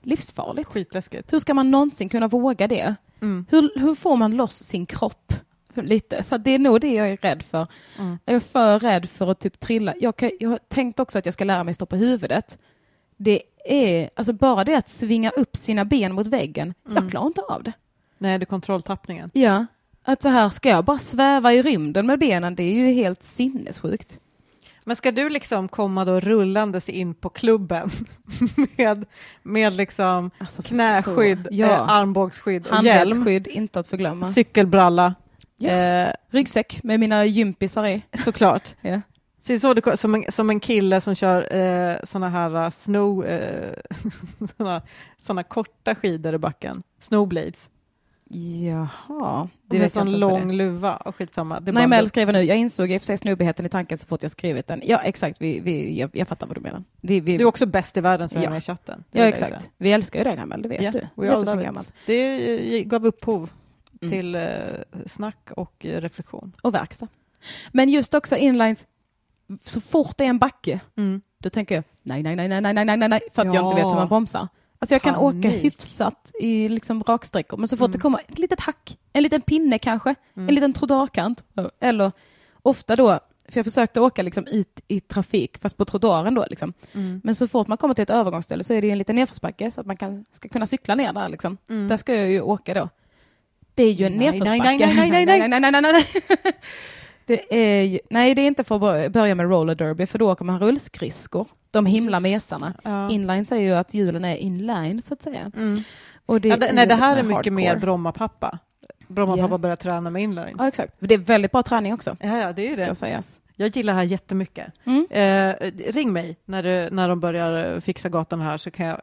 Livsfarligt. 0.04 0.74
Skitläskigt. 0.74 1.34
Hur 1.34 1.40
ska 1.40 1.54
man 1.54 1.72
någonsin 1.72 2.10
kunna 2.10 2.28
våga 2.28 2.68
det? 2.68 2.96
Mm. 3.22 3.46
Hur, 3.50 3.72
hur 3.80 3.96
får 3.96 4.16
man 4.18 4.32
loss 4.36 4.64
sin 4.64 4.86
kropp? 4.86 5.34
Lite, 5.74 6.24
för 6.24 6.38
det 6.38 6.52
är 6.52 6.60
nog 6.60 6.82
det 6.82 6.94
jag 6.94 7.10
är 7.10 7.18
rädd 7.18 7.44
för. 7.44 7.68
Mm. 8.00 8.18
Jag 8.26 8.36
är 8.36 8.40
för 8.40 8.80
rädd 8.80 9.10
för 9.10 9.32
att 9.32 9.40
typ 9.40 9.60
trilla. 9.60 9.94
Jag, 10.00 10.16
kan, 10.16 10.32
jag 10.40 10.50
har 10.50 10.58
tänkt 10.68 11.00
också 11.00 11.20
att 11.20 11.26
jag 11.26 11.34
ska 11.34 11.44
lära 11.44 11.64
mig 11.64 11.74
stå 11.74 11.86
på 11.86 11.96
huvudet. 11.96 12.58
Det 13.18 13.42
är, 13.66 14.10
alltså 14.16 14.34
bara 14.34 14.64
det 14.64 14.76
att 14.76 14.90
svinga 14.90 15.30
upp 15.30 15.58
sina 15.58 15.86
ben 15.86 16.14
mot 16.14 16.28
väggen, 16.28 16.74
Mm. 16.90 17.04
jag 17.04 17.12
klarar 17.12 17.28
inte 17.28 17.42
av 17.42 17.64
det. 17.64 17.72
Nej, 18.18 18.38
det 18.40 18.44
är 18.44 18.46
kontrolltappningen. 18.46 19.30
Ja, 19.34 19.66
att 20.04 20.22
så 20.22 20.30
här 20.30 20.50
ska 20.50 20.70
jag 20.70 20.86
bara 20.86 20.98
sväva 20.98 21.54
i 21.54 21.62
rymden 21.62 22.06
med 22.06 22.20
benen, 22.20 22.56
det 22.56 22.64
är 22.64 22.74
ju 22.74 22.92
helt 22.94 23.24
sinnessjukt. 23.24 24.20
Men 24.84 24.96
ska 24.96 25.12
du 25.12 25.30
liksom 25.30 25.68
komma 25.68 26.06
då 26.06 26.20
rullandes 26.20 26.90
in 26.90 27.14
på 27.14 27.30
klubben 27.30 27.92
med, 28.78 29.06
med 29.44 29.74
liksom 29.74 30.32
Alltså, 30.38 30.62
knäskydd. 30.62 31.48
Ja. 31.52 31.68
eh, 31.68 31.90
armbågsskydd 31.90 32.68
och 32.68 32.84
hjälm, 32.84 33.12
Handledsskydd, 33.12 33.48
inte 33.48 33.80
att 33.80 33.88
förglömma. 33.88 34.32
cykelbralla, 34.34 35.16
Ja. 35.60 35.70
eh, 35.72 36.12
Ryggsäck 36.30 36.84
med 36.84 37.00
mina 37.00 37.26
gympisar 37.26 37.88
i. 37.88 38.04
såklart. 38.18 38.76
Ja. 38.82 39.02
Se 39.42 39.60
så 39.60 39.74
det, 39.74 39.98
som, 39.98 40.16
en, 40.16 40.32
som 40.32 40.50
en 40.50 40.60
kille 40.60 41.02
som 41.02 41.16
kör 41.16 41.56
eh, 41.56 41.98
såna 42.04 42.30
här 42.30 42.64
uh, 42.64 42.70
snow, 42.70 43.26
eh, 43.26 43.74
såna, 44.58 44.82
såna 45.18 45.44
korta 45.44 45.96
skidor 45.96 46.34
i 46.34 46.38
backen, 46.38 46.84
snowblades, 47.00 47.70
Jaha, 48.32 49.48
det 49.66 49.76
vet 49.80 49.82
jag 49.82 49.92
sån 49.92 50.12
det 50.12 50.18
lång 50.18 50.50
är. 50.50 50.54
luva 50.54 50.96
och 50.96 51.16
skitsamma. 51.16 51.60
Det 51.60 51.72
är 51.72 51.74
Nej, 51.74 51.88
Mel 51.88 52.08
skriver 52.08 52.34
nu, 52.34 52.42
jag 52.42 52.58
insåg 52.58 52.92
i 52.92 52.98
och 52.98 53.02
för 53.02 53.06
sig 53.06 53.18
snubbigheten 53.18 53.66
i 53.66 53.70
tanken 53.70 53.98
så 53.98 54.08
fort 54.08 54.24
jag 54.24 54.32
skrivit 54.32 54.68
den. 54.68 54.82
Ja, 54.84 55.00
exakt, 55.00 55.42
vi, 55.42 55.60
vi, 55.60 56.00
jag, 56.00 56.10
jag 56.14 56.28
fattar 56.28 56.48
vad 56.48 56.58
du 56.58 56.62
menar. 56.62 56.84
Vi, 57.02 57.20
vi, 57.20 57.38
Du 57.38 57.44
är 57.44 57.48
också 57.48 57.66
bäst 57.66 57.98
i 57.98 58.02
världen, 58.02 58.30
säger 58.30 58.44
Ja. 58.44 58.50
med 58.50 58.58
i 58.58 58.62
chatten. 58.62 59.04
Det 59.12 59.20
ja, 59.20 59.26
exakt. 59.26 59.70
Vi 59.78 59.92
älskar 59.92 60.20
ju 60.20 60.24
dig, 60.24 60.46
Mel, 60.46 60.62
det 60.62 60.70
vet 60.70 60.82
Ja, 60.82 60.92
du. 60.92 61.00
we 61.16 61.28
vet 61.28 61.36
all 61.36 61.58
du 61.58 61.64
gammalt. 61.64 61.94
Det 62.06 62.80
eh, 62.80 62.84
gav 62.86 63.06
upphov 63.06 63.50
Mm. 64.02 64.12
till 64.12 64.36
eh, 64.36 64.42
snack 65.06 65.50
och 65.58 65.74
reflektion. 65.80 66.56
Och 66.62 66.74
verkstad. 66.74 67.08
Men 67.72 67.90
just 67.90 68.14
också 68.14 68.36
inlines, 68.36 68.88
så 69.64 69.82
fort 69.82 70.18
det 70.18 70.24
är 70.26 70.30
en 70.30 70.38
backe, 70.40 70.80
då 71.40 71.50
tänker 71.50 71.76
jag 71.76 71.84
nej, 72.04 72.24
nej, 72.24 72.36
nej, 72.36 72.48
nej, 72.48 72.62
nej, 72.62 72.74
nej, 72.74 72.98
nej, 72.98 73.10
nej, 73.10 73.22
för 73.34 73.42
att 73.42 73.54
jag 73.54 73.66
inte 73.66 73.80
Ja. 73.80 73.86
vet 73.86 73.92
hur 73.94 74.00
man 74.00 74.08
bromsar. 74.08 74.48
Alltså 74.80 74.96
jag 74.96 75.02
kan 75.02 75.16
åka 75.16 75.42
Panik. 75.42 75.64
hyfsat 75.64 76.32
i 76.42 76.70
liksom 76.70 77.04
raksträckor, 77.04 77.58
men 77.58 77.68
så 77.68 77.78
fort 77.78 77.86
Mm. 77.86 77.92
det 77.92 77.98
kommer 78.00 78.20
ett 78.28 78.40
litet 78.40 78.60
hack, 78.60 78.98
en 79.14 79.24
liten 79.24 79.42
pinne 79.42 79.80
kanske, 79.80 80.16
en 80.34 80.48
liten 80.56 80.74
trottoarkant, 80.74 81.44
eller 81.80 82.12
ofta 82.62 82.96
då, 82.96 83.20
för 83.50 83.58
jag 83.60 83.66
försökte 83.66 84.02
åka 84.02 84.22
liksom 84.24 84.48
ut 84.48 84.82
i 84.88 85.00
trafik, 85.00 85.58
fast 85.58 85.78
på 85.78 85.86
trottoaren 85.86 86.34
då. 86.34 86.46
Liksom. 86.50 86.74
Mm. 86.94 87.22
Men 87.24 87.36
så 87.36 87.48
fort 87.48 87.68
man 87.68 87.78
kommer 87.78 87.94
till 87.94 88.04
ett 88.04 88.10
övergångsställe 88.10 88.64
så 88.64 88.74
är 88.74 88.82
det 88.82 88.92
en 88.92 88.98
liten 88.98 89.16
nedförsbacke 89.16 89.72
så 89.72 89.82
att 89.82 89.88
man 89.88 89.98
kan, 89.98 90.26
ska 90.32 90.50
kunna 90.50 90.66
cykla 90.66 90.96
ner 90.96 91.14
där. 91.14 91.30
Liksom. 91.30 91.58
Där 91.68 91.98
ska 91.98 92.16
jag 92.16 92.30
ju 92.32 92.42
åka 92.42 92.74
då. 92.74 92.90
Det 93.80 93.84
är 93.84 93.92
ju 93.94 94.06
en 94.06 94.14
Mm. 94.14 94.20
Nej, 94.26 94.32
nedförsbacke. 94.40 94.86
nej, 94.86 95.10
nej, 95.10 95.26
nej, 95.26 95.26
nej, 95.40 95.50
nej, 95.50 95.60
nej, 95.60 95.72
nej, 95.72 95.82
nej, 95.82 95.94
nej. 95.94 96.06
Det 97.26 97.56
är 97.80 97.84
ju, 97.84 98.00
nej, 98.10 98.36
det 98.36 98.42
är 98.42 98.48
inte 98.48 98.64
för 98.64 98.76
att 98.76 98.82
bör- 98.82 99.10
börja 99.10 99.36
med 99.36 99.50
roller 99.50 99.76
derby, 99.76 100.06
för 100.06 100.20
då 100.20 100.32
åker 100.32 100.46
man 100.46 100.60
rullskridskor. 100.60 101.48
De 101.72 101.86
himla 101.86 102.20
mesarna. 102.20 102.74
Ja. 102.84 103.10
Inline 103.10 103.46
säger 103.46 103.64
ju 103.64 103.76
att 103.76 103.94
hjulen 103.94 104.26
är 104.26 104.36
inline, 104.36 105.02
så 105.02 105.14
att 105.14 105.22
säga. 105.22 105.52
Mm. 105.56 105.84
Och 106.26 106.42
det 106.42 106.50
Ja, 106.50 106.58
det, 106.58 106.72
nej, 106.74 106.88
det 106.88 106.96
här 106.96 107.18
är 107.18 107.24
mer 107.24 107.36
mycket 107.38 107.54
mer 107.54 107.68
hardcore. 107.68 107.80
Brommapappa. 107.86 108.60
Brommapappa 109.08 109.54
Ja. 109.54 109.58
börjar 109.58 109.76
träna 109.76 110.10
med 110.10 110.22
inlines. 110.22 110.56
Ja, 110.58 110.68
exakt. 110.68 110.94
Det 111.00 111.14
är 111.14 111.18
väldigt 111.18 111.52
bra 111.52 111.64
träning 111.64 111.94
också, 111.94 112.18
Ja, 112.20 112.38
ja, 112.38 112.52
det 112.54 112.68
är 112.68 112.74
ska 112.74 112.86
det. 112.86 112.96
sägas. 112.96 113.42
Jag 113.56 113.76
gillar 113.76 113.94
det 113.94 113.98
här 114.00 114.06
jättemycket. 114.06 114.68
Mm. 114.86 115.08
Eh, 115.12 115.56
ring 115.92 116.14
mig 116.14 116.38
när, 116.46 116.64
du, 116.64 116.90
när 116.96 117.10
de 117.10 117.20
börjar 117.20 117.80
fixa 117.80 118.10
gatan 118.10 118.42
här 118.42 118.58
så 118.58 118.72
kan 118.72 118.86
jag... 118.86 119.02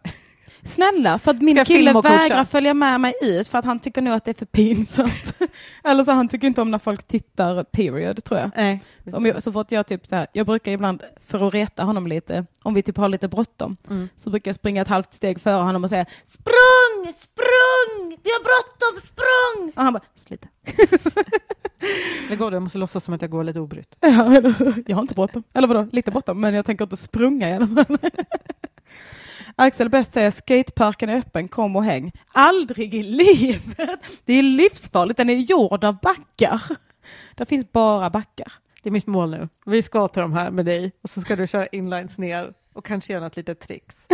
Snälla, 0.66 1.18
för 1.18 1.30
att 1.30 1.42
min 1.42 1.56
Ska 1.56 1.64
kille 1.64 1.92
vägrar 1.92 2.44
följa 2.44 2.74
med 2.74 3.00
mig 3.00 3.14
ut 3.22 3.48
för 3.48 3.58
att 3.58 3.64
han 3.64 3.78
tycker 3.80 4.02
nog 4.02 4.14
att 4.14 4.24
det 4.24 4.30
är 4.30 4.34
för 4.34 4.46
pinsamt. 4.46 5.34
Eller 5.84 6.04
så 6.04 6.12
han 6.12 6.28
tycker 6.28 6.46
inte 6.46 6.60
om 6.60 6.70
när 6.70 6.78
folk 6.78 7.02
tittar, 7.08 7.64
period, 7.64 8.24
tror 8.24 8.40
jag. 8.40 8.50
Nej. 8.56 8.82
Så, 9.10 9.16
om 9.16 9.26
jag, 9.26 9.42
så 9.42 9.52
fort 9.52 9.72
jag 9.72 9.86
typ 9.86 10.06
så 10.06 10.16
här, 10.16 10.26
jag 10.32 10.46
brukar 10.46 10.72
ibland, 10.72 11.02
för 11.26 11.48
att 11.48 11.54
reta 11.54 11.82
honom 11.84 12.06
lite, 12.06 12.46
om 12.62 12.74
vi 12.74 12.82
typ 12.82 12.96
har 12.96 13.08
lite 13.08 13.28
bråttom, 13.28 13.76
Mm. 13.90 14.08
så 14.18 14.30
brukar 14.30 14.48
jag 14.48 14.56
springa 14.56 14.82
ett 14.82 14.88
halvt 14.88 15.14
steg 15.14 15.40
före 15.40 15.62
honom 15.62 15.84
och 15.84 15.90
säga 15.90 16.06
Sprung! 16.24 17.12
Sprung! 17.14 18.18
Vi 18.24 18.30
har 18.30 18.42
bråttom! 18.44 19.00
Sprung! 19.02 19.72
Och 19.76 19.82
han 19.82 19.92
bara, 19.92 20.02
sluta. 20.16 20.48
Det 22.28 22.36
går, 22.36 22.52
jag 22.52 22.62
måste 22.62 22.78
låtsas 22.78 23.04
som 23.04 23.14
att 23.14 23.20
jag 23.22 23.30
går 23.30 23.44
lite 23.44 23.60
obrytt. 23.60 23.96
Ja, 24.00 24.42
jag 24.86 24.96
har 24.96 25.02
inte 25.02 25.14
bråttom. 25.14 25.42
Eller 25.54 25.68
vadå, 25.68 25.88
lite 25.92 26.10
bråttom, 26.10 26.40
men 26.40 26.54
jag 26.54 26.64
tänker 26.66 26.84
inte 26.84 26.96
sprunga 26.96 27.50
i 27.50 27.52
alla 27.52 27.66
fall. 27.66 27.98
Axel 29.58 29.88
Bäst 29.88 30.12
säger 30.12 30.30
skateparken 30.30 31.08
är 31.08 31.18
öppen, 31.18 31.48
kom 31.48 31.76
och 31.76 31.84
häng. 31.84 32.12
Aldrig 32.32 32.94
i 32.94 33.02
livet! 33.02 34.00
Det 34.24 34.32
är 34.32 34.42
livsfarligt, 34.42 35.16
den 35.16 35.30
är 35.30 35.34
gjord 35.34 35.84
av 35.84 36.00
backar. 36.00 36.62
Där 37.34 37.44
finns 37.44 37.72
bara 37.72 38.10
backar. 38.10 38.52
Det 38.82 38.88
är 38.88 38.92
mitt 38.92 39.06
mål 39.06 39.30
nu. 39.30 39.48
Vi 39.66 39.82
ska 39.82 40.08
till 40.08 40.22
de 40.22 40.32
här 40.32 40.50
med 40.50 40.64
dig 40.64 40.92
och 41.02 41.10
så 41.10 41.20
ska 41.20 41.36
du 41.36 41.46
köra 41.46 41.66
inlines 41.66 42.18
ner 42.18 42.52
och 42.72 42.84
kanske 42.84 43.12
göra 43.12 43.24
något 43.24 43.36
litet 43.36 43.60
tricks. 43.60 44.06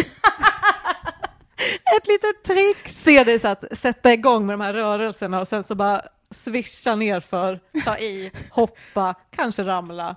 Ett 1.97 2.07
litet 2.07 2.45
trick! 2.45 2.88
Se 2.88 3.24
dig 3.24 3.38
så 3.38 3.49
att 3.49 3.78
sätta 3.78 4.12
igång 4.12 4.47
med 4.47 4.59
de 4.59 4.64
här 4.64 4.72
rörelserna 4.72 5.40
och 5.40 5.49
sen 5.49 5.64
så 5.64 5.74
bara 5.74 6.03
svischa 6.30 6.95
ner 6.97 7.20
för, 7.20 7.61
ta 7.84 7.99
i, 7.99 8.30
hoppa, 8.51 9.14
kanske 9.30 9.62
ramla. 9.62 10.16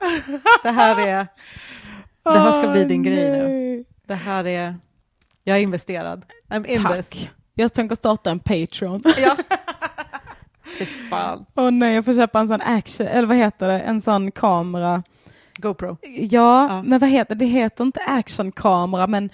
Det 0.64 0.72
här 0.72 1.08
är, 1.08 1.28
det 2.24 2.40
här 2.40 2.52
ska 2.52 2.72
bli 2.72 2.86
din 2.86 3.04
grej 3.04 3.32
nu. 3.32 3.86
Det 4.08 4.16
här 4.16 4.48
är, 4.48 4.76
jag 5.48 5.58
är 5.58 5.62
investerad. 5.62 6.26
I'm 6.50 6.68
in 6.68 6.78
this. 6.98 7.10
Tack. 7.10 7.32
Jag 7.54 7.74
tänker 7.74 7.96
starta 7.96 8.32
en 8.32 8.40
Patreon. 8.40 9.04
Ja. 9.18 9.36
Fan. 11.10 11.46
Åh 11.56 11.72
nej, 11.72 11.96
jag 11.96 12.06
får 12.06 12.14
köpa 12.14 12.40
en 12.40 12.48
sån 12.48 12.62
action, 12.62 13.08
eller 13.08 13.28
vad 13.28 13.38
heter 13.38 13.68
det, 13.68 13.80
en 13.80 14.02
sån 14.02 14.32
kamera. 14.32 15.04
GoPro. 15.58 15.98
Ja, 16.02 16.68
Ja. 16.70 16.84
men 16.84 17.00
vad 17.00 17.10
heter 17.10 17.36
det? 17.36 17.46
Det 17.46 17.52
heter 17.52 17.84
inte 17.84 18.00
actionkamera, 18.00 19.08
men 19.08 19.26
eh, 19.26 19.32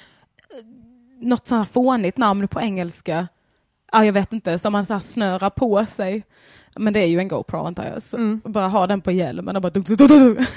något 1.27 1.47
sånt 1.47 1.59
här 1.59 1.73
fånigt 1.73 2.17
namn 2.17 2.47
på 2.47 2.61
engelska. 2.61 3.27
Ja, 3.91 4.05
jag 4.05 4.13
vet 4.13 4.33
inte, 4.33 4.59
som 4.59 4.73
man 4.73 4.85
så 4.85 4.99
snörar 4.99 5.49
på 5.49 5.85
sig. 5.85 6.23
Men 6.75 6.93
det 6.93 6.99
är 6.99 7.07
ju 7.07 7.19
en 7.19 7.27
GoPro 7.27 7.57
antar 7.65 7.85
jag. 7.85 8.01
Så 8.01 8.17
Mm. 8.17 8.41
Bara 8.45 8.67
ha 8.67 8.87
den 8.87 9.01
på 9.01 9.11
hjälmen 9.11 9.55
och 9.55 9.61
bara 9.61 9.69
duk, 9.69 9.87
duk, 9.87 9.97
duk, 9.97 10.09
duk, 10.09 10.47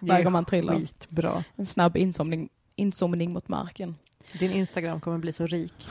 varje 0.00 0.24
gång 0.24 0.32
man 0.32 0.44
trillar. 0.44 0.74
Skitbra. 0.74 1.44
En 1.56 1.66
snabb 1.66 1.96
inzoomning, 1.96 2.48
inzoomning 2.76 3.32
mot 3.32 3.48
marken. 3.48 3.96
Din 4.32 4.50
Instagram 4.52 5.00
kommer 5.00 5.18
bli 5.18 5.32
så 5.32 5.46
rik. 5.46 5.88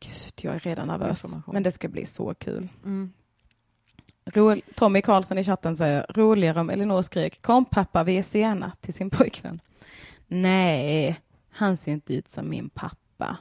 Gud, 0.00 0.32
jag 0.42 0.54
är 0.54 0.60
redan 0.60 0.88
nervös. 0.88 1.24
Men 1.52 1.62
det 1.62 1.72
ska 1.72 1.88
bli 1.88 2.06
så 2.06 2.34
kul. 2.34 2.68
Mm. 2.84 3.12
Ro- 4.24 4.60
Tommy 4.74 5.02
Karlsson 5.02 5.38
i 5.38 5.44
chatten 5.44 5.76
säger 5.76 6.06
roligare 6.08 6.60
om 6.60 6.70
Elinor 6.70 7.02
skrek 7.02 7.42
kom 7.42 7.64
pappa 7.64 8.04
vi 8.04 8.18
är 8.18 8.22
sena 8.22 8.72
till 8.80 8.94
sin 8.94 9.10
pojkvän. 9.10 9.60
Nej, 10.26 11.20
han 11.50 11.76
ser 11.76 11.92
inte 11.92 12.14
ut 12.14 12.28
som 12.28 12.48
min 12.48 12.68
pappa. 12.68 13.36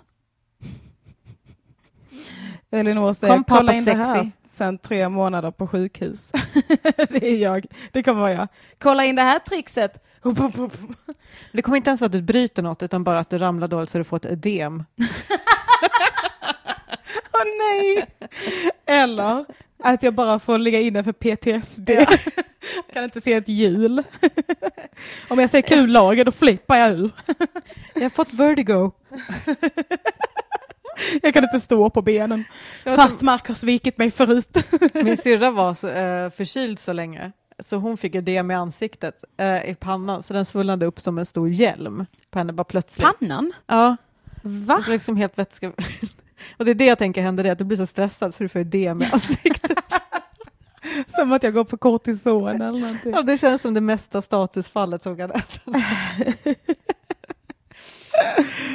Elinor 2.76 3.14
säger 3.14 3.34
Kom, 3.34 3.43
kolla 3.43 3.73
in 3.73 3.85
det 3.85 3.93
här 3.93 4.23
sexy." 4.23 4.38
sen 4.49 4.77
tre 4.77 5.10
månader 5.10 5.52
på 5.52 5.68
sjukhus. 5.68 6.31
det 7.10 7.27
är 7.27 7.38
jag. 7.38 7.65
Det 7.91 8.03
kommer 8.03 8.22
vara 8.22 8.34
jag. 8.34 8.47
Kolla 8.80 9.06
in 9.06 9.15
det 9.15 9.22
här 9.22 9.39
trixet. 9.39 10.03
Det 11.52 11.61
kommer 11.61 11.77
inte 11.77 11.89
ens 11.89 12.02
vara 12.02 12.06
att 12.06 12.11
du 12.11 12.22
bryter 12.22 12.61
något 12.61 12.84
utan 12.84 13.03
bara 13.03 13.19
att 13.19 13.30
du 13.30 13.38
ramlar 13.38 13.68
dåligt 13.68 13.89
så 13.89 13.97
du 13.97 14.03
får 14.03 14.18
ett 14.18 14.26
ödem. 14.26 14.84
Åh 17.34 17.43
nej! 17.60 18.06
Eller 18.85 19.45
att 19.84 20.03
jag 20.03 20.14
bara 20.14 20.39
får 20.39 20.60
ligga 20.60 20.80
inne 20.80 21.03
för 21.03 21.11
PTSD. 21.11 21.89
kan 22.93 23.03
inte 23.03 23.22
se 23.22 23.34
ett 23.34 23.47
hjul. 23.47 24.03
Om 25.27 25.39
jag 25.39 25.49
ser 25.49 25.61
kul 25.61 25.89
lager 25.89 26.26
då 26.26 26.31
flippar 26.31 26.77
jag 26.77 26.91
ur. 26.91 27.11
Jag 27.93 28.02
har 28.02 28.10
fått 28.10 28.34
vertigo. 28.34 28.91
Jag 31.22 31.34
kan 31.34 31.43
inte 31.43 31.59
stå 31.59 31.89
på 31.89 32.01
benen. 32.01 32.43
Fast 32.84 33.22
Mark 33.22 33.47
har 33.47 33.55
svikit 33.55 33.97
mig 33.97 34.11
förut. 34.11 34.57
Min 34.93 35.17
syrra 35.17 35.51
var 35.51 35.73
så, 35.73 35.88
eh, 35.88 36.30
förkyld 36.30 36.80
så 36.80 36.93
länge 36.93 37.31
så 37.59 37.77
hon 37.77 37.97
fick 37.97 38.15
ödem 38.15 38.51
i 38.51 38.53
ansiktet, 38.53 39.23
eh, 39.38 39.69
i 39.69 39.76
pannan, 39.76 40.23
så 40.23 40.34
den 40.34 40.45
svullnade 40.45 40.85
upp 40.85 41.01
som 41.01 41.17
en 41.17 41.26
stor 41.26 41.49
hjälm 41.49 42.05
på 42.31 42.39
henne 42.39 42.53
bara 42.53 42.63
plötsligt. 42.63 43.07
Pannan? 43.19 43.53
Ja, 43.67 43.95
Va? 44.41 44.84
det 44.85 44.91
liksom 44.91 45.17
helt 45.17 45.38
vätska... 45.39 45.72
Och 46.57 46.65
det 46.65 46.72
är 46.72 46.76
det 46.76 46.85
jag 46.85 46.97
tänker 46.97 47.22
händer, 47.22 47.43
det 47.43 47.49
att 47.49 47.57
du 47.57 47.63
blir 47.63 47.77
så 47.77 47.85
stressad 47.85 48.34
så 48.35 48.43
du 48.43 48.49
får 48.49 48.59
ödem 48.59 49.01
i 49.01 49.05
ansiktet. 49.05 49.77
Som 51.15 51.31
att 51.31 51.43
jag 51.43 51.53
går 51.53 51.63
på 51.63 51.77
kortison 51.77 52.61
eller 52.61 52.80
någonting. 52.80 53.11
ja, 53.11 53.22
det 53.22 53.38
känns 53.38 53.61
som 53.61 53.73
det 53.73 53.81
mesta 53.81 54.22
statusfallet 54.22 55.03
som 55.03 55.17
kan 55.17 55.31
hända. 55.31 55.88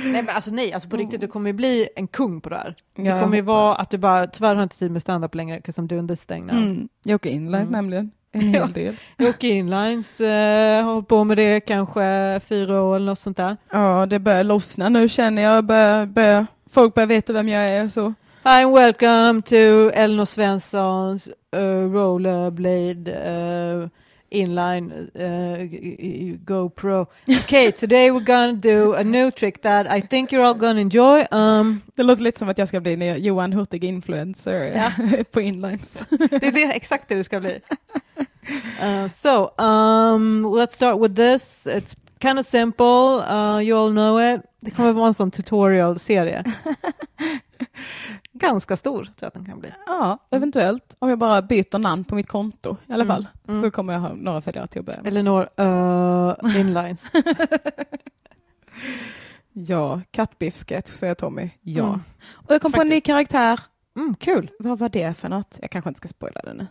Nej 0.05 0.23
men 0.23 0.29
alltså 0.29 0.51
nej, 0.51 0.73
alltså 0.73 0.89
på 0.89 0.97
riktigt, 0.97 1.21
du 1.21 1.27
kommer 1.29 1.51
ju 1.51 1.53
bli 1.53 1.89
en 1.97 2.07
kung 2.07 2.41
på 2.41 2.49
det 2.49 2.57
här. 2.57 2.75
Det 2.97 3.03
jag 3.03 3.23
kommer 3.23 3.37
ju 3.37 3.43
vara 3.43 3.75
att 3.75 3.91
du 3.91 3.99
bara, 3.99 4.27
tyvärr 4.27 4.49
har 4.49 4.55
jag 4.57 4.62
inte 4.65 4.79
tid 4.79 4.91
med 4.91 5.03
stand-up 5.03 5.35
längre, 5.35 5.57
because 5.57 5.81
I'm 5.81 5.87
doing 5.89 6.09
this 6.09 6.27
thing 6.27 6.47
now. 6.47 6.57
Mm. 6.57 6.89
Jag 7.03 7.15
åker 7.15 7.31
inlines 7.31 7.69
Mm. 7.69 7.73
nämligen. 7.73 8.11
En 8.33 8.41
hel 8.41 8.73
del. 8.73 8.95
Jag 9.17 9.29
åker 9.29 9.49
inlines, 9.49 10.21
eh, 10.21 10.85
har 10.85 10.93
hållit 10.93 11.09
på 11.09 11.25
med 11.25 11.37
det 11.37 11.61
kanske 11.61 12.41
fyra 12.49 12.83
år 12.83 12.97
eller 12.97 13.07
något 13.07 13.19
sånt 13.19 13.37
där. 13.37 13.57
Ja, 13.73 14.07
det 14.07 14.19
börjar 14.19 14.45
lossna 14.45 14.89
nu 14.89 15.09
känner 15.09 15.43
jag. 15.43 15.65
Börjar, 15.65 16.07
börjar, 16.07 16.47
folk 16.71 16.95
börjar 16.95 17.07
veta 17.07 17.33
vem 17.33 17.49
jag 17.49 17.69
är 17.69 17.85
och 17.85 17.93
så. 17.93 18.15
Hi 18.45 18.51
and 18.65 18.75
welcome 18.75 19.43
to 19.43 19.55
Elinor 19.95 20.25
Svenssons 20.25 21.29
uh, 21.57 21.93
rollerblade 21.93 23.12
uh, 23.83 23.89
inline 24.31 24.93
uh, 25.15 25.59
GoPro. 26.44 27.07
Okay, 27.28 27.73
today 27.73 28.11
we're 28.11 28.24
gonna 28.24 28.52
do 28.52 28.94
a 28.94 29.02
new 29.05 29.31
trick 29.31 29.62
that 29.62 29.86
I 29.86 30.01
think 30.01 30.32
you're 30.32 30.44
all 30.44 30.55
gonna 30.55 30.81
enjoy. 30.81 31.27
Um, 31.31 31.81
Det 31.94 32.02
låter 32.02 32.23
lite 32.23 32.39
som 32.39 32.48
att 32.48 32.59
jag 32.59 32.69
ska 32.69 32.81
bli 32.81 32.93
en 33.09 33.23
Johan 33.23 33.52
Hurtig 33.52 33.85
influencer 33.85 34.55
Ja. 34.55 34.93
på 35.31 35.40
inlines. 35.40 36.02
det 36.11 36.47
är 36.47 36.52
det, 36.52 36.73
exakt 36.73 37.09
det 37.09 37.15
det 37.15 37.24
ska 37.24 37.40
bli. 37.40 37.61
Uh, 38.82 39.09
so, 39.09 39.51
um, 39.62 40.44
let's 40.44 40.74
start 40.74 40.98
with 41.01 41.15
this. 41.15 41.66
It's 41.66 41.94
Kind 42.20 42.39
of 42.39 42.47
simple, 42.47 43.23
uh, 43.23 43.61
you 43.61 43.73
all 43.78 43.90
know 43.93 44.19
it. 44.19 44.43
Det 44.61 44.70
kommer 44.70 44.93
vara 44.93 45.07
en 45.07 45.15
sån 45.15 45.31
tutorial-serie. 45.31 46.44
Ganska 48.41 48.77
stor 48.77 49.05
tror 49.05 49.15
jag 49.21 49.27
att 49.29 49.35
den 49.35 49.45
kan 49.47 49.61
bli. 49.61 49.73
Ja, 49.87 50.19
eventuellt. 50.31 50.97
Om 50.99 51.09
jag 51.09 51.19
bara 51.19 51.43
byter 51.43 51.79
namn 51.79 52.05
på 52.05 52.15
mitt 52.15 52.29
konto 52.29 52.77
i 52.87 52.93
alla 52.93 53.05
Mm, 53.05 53.07
fall 53.17 53.27
mm. 53.49 53.62
så 53.62 53.71
kommer 53.71 53.93
jag 53.93 54.01
ha 54.01 54.12
några 54.15 54.41
följare 54.41 54.67
till 54.67 54.79
att 54.81 54.87
börja 54.87 54.99
med. 55.03 55.07
Eller 55.07 55.23
några 55.23 55.49
uh, 56.45 56.61
inlines. 56.61 57.07
Ja, 59.53 60.01
kattbiff-sketch 60.11 60.91
säger 60.91 61.15
Tommy. 61.15 61.51
Ja. 61.61 61.87
Mm. 61.89 62.01
Och 62.35 62.51
jag 62.55 62.62
kom 62.62 62.73
på 62.73 62.81
en 62.81 62.87
ny 62.87 62.95
Faktiskt. 62.95 63.07
karaktär. 63.07 63.61
Mm, 63.97 64.15
kul. 64.15 64.51
Vad 64.59 64.79
var 64.79 64.89
det 64.89 65.15
för 65.15 65.29
något? 65.29 65.59
Jag 65.62 65.71
kanske 65.71 65.89
inte 65.91 65.99
ska 65.99 66.09
spoila 66.09 66.41
det 66.45 66.55
nu. 66.55 66.67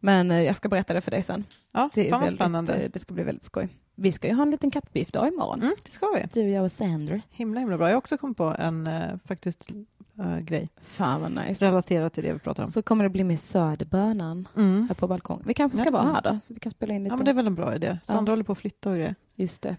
Men 0.00 0.30
eh, 0.30 0.42
jag 0.42 0.56
ska 0.56 0.68
berätta 0.68 0.94
det 0.94 1.00
för 1.00 1.10
dig 1.10 1.22
sen. 1.22 1.44
Ja, 1.72 1.90
Det, 1.94 2.08
är 2.08 2.10
väldigt, 2.18 2.34
spännande. 2.34 2.74
eh, 2.74 2.90
det 2.92 2.98
ska 2.98 3.14
bli 3.14 3.24
väldigt 3.24 3.44
skoj. 3.44 3.68
Vi 3.94 4.12
ska 4.12 4.28
ju 4.28 4.34
ha 4.34 4.42
en 4.42 4.50
liten 4.50 4.70
kattbiff-dag 4.70 5.28
imorgon. 5.28 5.62
Mm, 5.62 5.74
det 5.84 5.90
ska 5.90 6.06
vi. 6.06 6.26
Du, 6.32 6.50
jag 6.50 6.64
och 6.64 6.72
Sandra. 6.72 7.20
Himla 7.30 7.60
himla 7.60 7.76
bra. 7.78 7.86
Jag 7.88 7.94
har 7.94 7.98
också 7.98 8.18
kommit 8.18 8.36
på 8.36 8.54
en 8.58 8.86
eh, 8.86 9.16
faktiskt 9.24 9.70
eh, 10.18 10.38
grej 10.38 10.68
Fan 10.82 11.20
vad 11.20 11.32
nice. 11.46 11.64
relaterat 11.66 12.12
till 12.12 12.24
det 12.24 12.32
vi 12.32 12.38
pratar 12.38 12.62
om. 12.62 12.70
Så 12.70 12.82
kommer 12.82 13.04
det 13.04 13.10
bli 13.10 13.24
med 13.24 13.40
söderbönan 13.40 14.48
Mm. 14.56 14.86
här 14.88 14.94
på 14.94 15.08
balkong. 15.08 15.42
Vi 15.46 15.54
kanske 15.54 15.78
ska 15.78 15.86
Ja. 15.88 15.92
vara 15.92 16.12
här 16.12 16.22
då, 16.22 16.40
så 16.42 16.54
vi 16.54 16.60
kan 16.60 16.70
spela 16.72 16.94
in 16.94 17.04
lite. 17.04 17.12
Ja, 17.12 17.16
men 17.16 17.24
det 17.24 17.30
är 17.30 17.34
väl 17.34 17.46
en 17.46 17.54
bra 17.54 17.74
idé. 17.74 17.98
Sandra 18.02 18.30
Ja. 18.30 18.32
håller 18.32 18.44
på 18.44 18.52
att 18.52 18.58
flytta 18.58 18.88
och 18.90 18.94
grejer. 18.96 19.14
Just 19.36 19.62
det. 19.62 19.76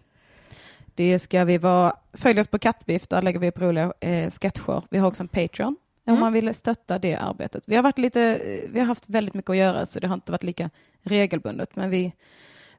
Det 0.95 1.19
ska 1.19 1.43
vi 1.45 1.57
vara. 1.57 1.93
Följ 2.13 2.39
oss 2.39 2.47
på 2.47 2.59
Kattbiff, 2.59 3.07
där 3.07 3.21
lägger 3.21 3.39
vi 3.39 3.47
upp 3.49 3.61
roliga 3.61 3.93
eh, 3.99 4.29
sketcher. 4.29 4.81
Vi 4.89 4.97
har 4.97 5.07
också 5.07 5.23
en 5.23 5.27
Patreon 5.27 5.67
om 5.67 6.11
Mm. 6.13 6.19
man 6.19 6.33
vill 6.33 6.53
stötta 6.53 6.99
det 6.99 7.15
arbetet. 7.15 7.63
Vi 7.67 7.75
har, 7.75 7.83
varit 7.83 7.97
lite, 7.97 8.21
eh, 8.21 8.69
vi 8.69 8.79
har 8.79 8.87
haft 8.87 9.09
väldigt 9.09 9.33
mycket 9.33 9.49
att 9.49 9.57
göra 9.57 9.85
så 9.85 9.99
det 9.99 10.07
har 10.07 10.13
inte 10.13 10.31
varit 10.31 10.43
lika 10.43 10.69
regelbundet. 11.01 11.75
Men 11.75 11.89
vi, 11.89 12.13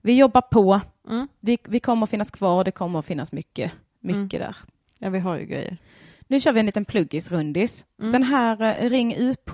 vi 0.01 0.19
jobbar 0.19 0.41
på. 0.41 0.81
Mm. 1.09 1.29
Vi, 1.41 1.59
vi 1.65 1.81
kommer 1.81 2.03
att 2.03 2.11
finnas 2.11 2.31
kvar. 2.31 2.65
Det 2.65 2.71
kommer 2.71 2.99
att 2.99 3.07
finnas 3.07 3.33
mycket, 3.33 3.73
mycket 4.01 4.41
där. 4.41 4.57
Ja, 4.99 5.11
vi 5.11 5.19
har 5.19 5.37
ju 5.39 5.47
grejer. 5.47 5.77
Nu 6.29 6.41
kör 6.41 6.53
vi 6.53 6.61
en 6.61 6.67
liten 6.67 6.85
pluggis-rundis. 6.85 7.85
Mm. 8.01 8.13
Den 8.13 8.23
här 8.23 8.85
eh, 8.85 8.91
Ring 8.91 9.17
UP, 9.19 9.51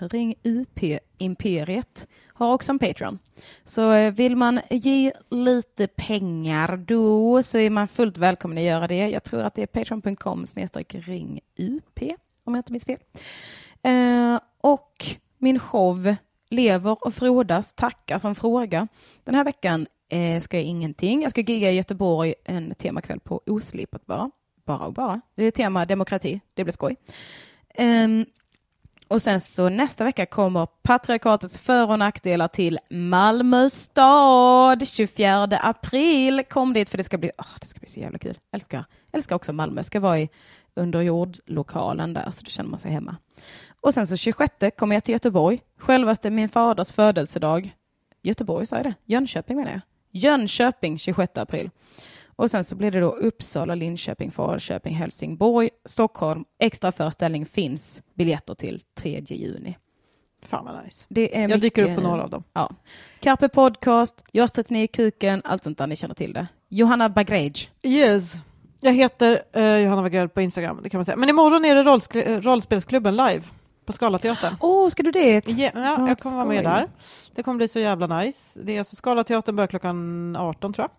Ring 0.00 0.34
UP 0.42 0.80
Imperiet 1.18 2.08
har 2.26 2.52
också 2.52 2.72
en 2.72 2.78
Patreon. 2.78 3.18
Så 3.64 3.92
eh, 3.92 4.12
vill 4.12 4.36
man 4.36 4.60
ge 4.70 5.12
lite 5.30 5.86
pengar 5.86 6.76
då 6.76 7.42
så 7.42 7.58
är 7.58 7.70
man 7.70 7.88
fullt 7.88 8.18
välkommen 8.18 8.58
att 8.58 8.64
göra 8.64 8.86
det. 8.86 9.08
Jag 9.08 9.24
tror 9.24 9.42
att 9.42 9.54
det 9.54 9.62
är 9.62 9.66
patreon.com 9.66 10.46
snedstreck 10.46 10.94
ring 10.94 11.40
UP 11.56 12.00
om 12.44 12.54
jag 12.54 12.58
inte 12.58 12.72
minns 12.72 12.84
fel. 12.84 12.98
Eh, 13.82 14.40
och 14.60 15.06
min 15.38 15.58
show 15.58 16.14
lever 16.50 17.06
och 17.06 17.14
frodas, 17.14 17.72
tacka 17.72 18.18
som 18.18 18.34
fråga. 18.34 18.88
Den 19.24 19.34
här 19.34 19.44
veckan 19.44 19.86
eh, 20.08 20.40
ska 20.40 20.56
jag 20.56 20.64
ingenting. 20.64 21.22
Jag 21.22 21.30
ska 21.30 21.40
gigga 21.40 21.70
i 21.70 21.76
Göteborg 21.76 22.34
en 22.44 22.74
temakväll 22.74 23.20
på 23.20 23.40
Oslipat 23.46 24.06
bara. 24.06 24.30
Bara 24.64 24.86
och 24.86 24.92
bara. 24.92 25.20
Det 25.34 25.44
är 25.44 25.50
tema 25.50 25.86
demokrati. 25.86 26.40
Det 26.54 26.64
blir 26.64 26.72
skoj. 26.72 26.96
Um, 27.78 28.26
och 29.08 29.22
sen 29.22 29.40
så 29.40 29.68
nästa 29.68 30.04
vecka 30.04 30.26
kommer 30.26 30.66
patriarkatets 30.66 31.58
för 31.58 31.90
och 31.90 31.98
nackdelar 31.98 32.48
till 32.48 32.78
Malmö 32.90 33.70
stad 33.70 34.88
24 34.88 35.42
april. 35.42 36.42
Kom 36.50 36.72
dit 36.72 36.90
för 36.90 36.98
det 36.98 37.04
ska 37.04 37.18
bli, 37.18 37.30
oh, 37.38 37.56
det 37.60 37.66
ska 37.66 37.80
bli 37.80 37.88
så 37.88 38.00
jävla 38.00 38.18
kul. 38.18 38.38
Älskar, 38.52 38.84
älskar 39.12 39.36
också 39.36 39.52
Malmö. 39.52 39.82
Ska 39.82 40.00
vara 40.00 40.18
i 40.18 40.28
underjordlokalen 40.74 42.14
där 42.14 42.30
så 42.32 42.44
då 42.44 42.50
känner 42.50 42.70
man 42.70 42.78
sig 42.78 42.90
hemma. 42.90 43.16
Och 43.80 43.94
sen 43.94 44.06
så 44.06 44.16
26 44.16 44.54
kommer 44.78 44.96
jag 44.96 45.04
till 45.04 45.12
Göteborg. 45.12 45.62
Självaste 45.76 46.30
min 46.30 46.48
faders 46.48 46.92
födelsedag. 46.92 47.74
Göteborg 48.22 48.66
sa 48.66 48.76
jag 48.76 48.84
det? 48.84 48.94
Jönköping 49.04 49.56
menar 49.56 49.70
jag. 49.70 49.80
Jönköping 50.10 50.98
26 50.98 51.38
april. 51.38 51.70
Och 52.36 52.50
sen 52.50 52.64
så 52.64 52.74
blir 52.76 52.90
det 52.90 53.00
då 53.00 53.10
Uppsala, 53.10 53.74
Linköping, 53.74 54.30
Falköping, 54.30 54.94
Helsingborg, 54.94 55.70
Stockholm. 55.84 56.44
Extra 56.58 56.92
föreställning 56.92 57.46
finns 57.46 58.02
biljetter 58.14 58.54
till 58.54 58.82
3 58.94 59.20
juni. 59.28 59.76
Fan 60.42 60.64
vad 60.64 60.84
nice. 60.84 61.04
Det 61.08 61.38
är 61.38 61.48
Jag 61.48 61.60
dyker 61.60 61.82
upp 61.90 61.94
på 61.96 62.00
några 62.00 62.22
av 62.22 62.30
dem. 62.30 62.44
Ja. 62.52 62.70
Carpe 63.20 63.48
Podcast, 63.48 64.24
Görs 64.32 64.50
39 64.50 64.86
Kuken, 64.92 65.42
allt 65.44 65.64
sånt 65.64 65.78
där 65.78 65.86
ni 65.86 65.96
känner 65.96 66.14
till 66.14 66.32
det. 66.32 66.46
Johanna 66.68 67.08
Bagrej. 67.08 67.52
Yes. 67.82 68.34
Jag 68.80 68.92
heter 68.92 69.42
eh, 69.52 69.76
Johanna 69.76 70.02
Wagrell 70.02 70.28
på 70.28 70.40
Instagram, 70.40 70.80
det 70.82 70.90
kan 70.90 70.98
man 70.98 71.04
säga. 71.04 71.16
Men 71.16 71.28
imorgon 71.28 71.64
är 71.64 71.74
det 71.74 71.82
rollsk- 71.82 72.26
eh, 72.28 72.40
rollspelsklubben 72.40 73.16
live 73.16 73.42
på 73.88 73.92
Scalateatern. 73.92 74.56
Åh, 74.60 74.86
oh, 74.86 74.88
ska 74.88 75.02
du 75.02 75.10
det? 75.10 75.48
Ja, 75.48 75.70
ja, 75.74 76.08
jag 76.08 76.18
kommer 76.18 76.36
vara 76.36 76.48
med 76.48 76.64
där. 76.64 76.88
Det 77.34 77.42
kommer 77.42 77.56
bli 77.56 77.68
så 77.68 77.78
jävla 77.78 78.18
nice. 78.20 78.60
Det 78.62 78.72
är 78.72 78.78
alltså 78.78 78.96
Scalateatern 78.96 79.56
börjar 79.56 79.66
klockan 79.66 80.36
18 80.36 80.72
tror 80.72 80.88
jag. 80.88 80.90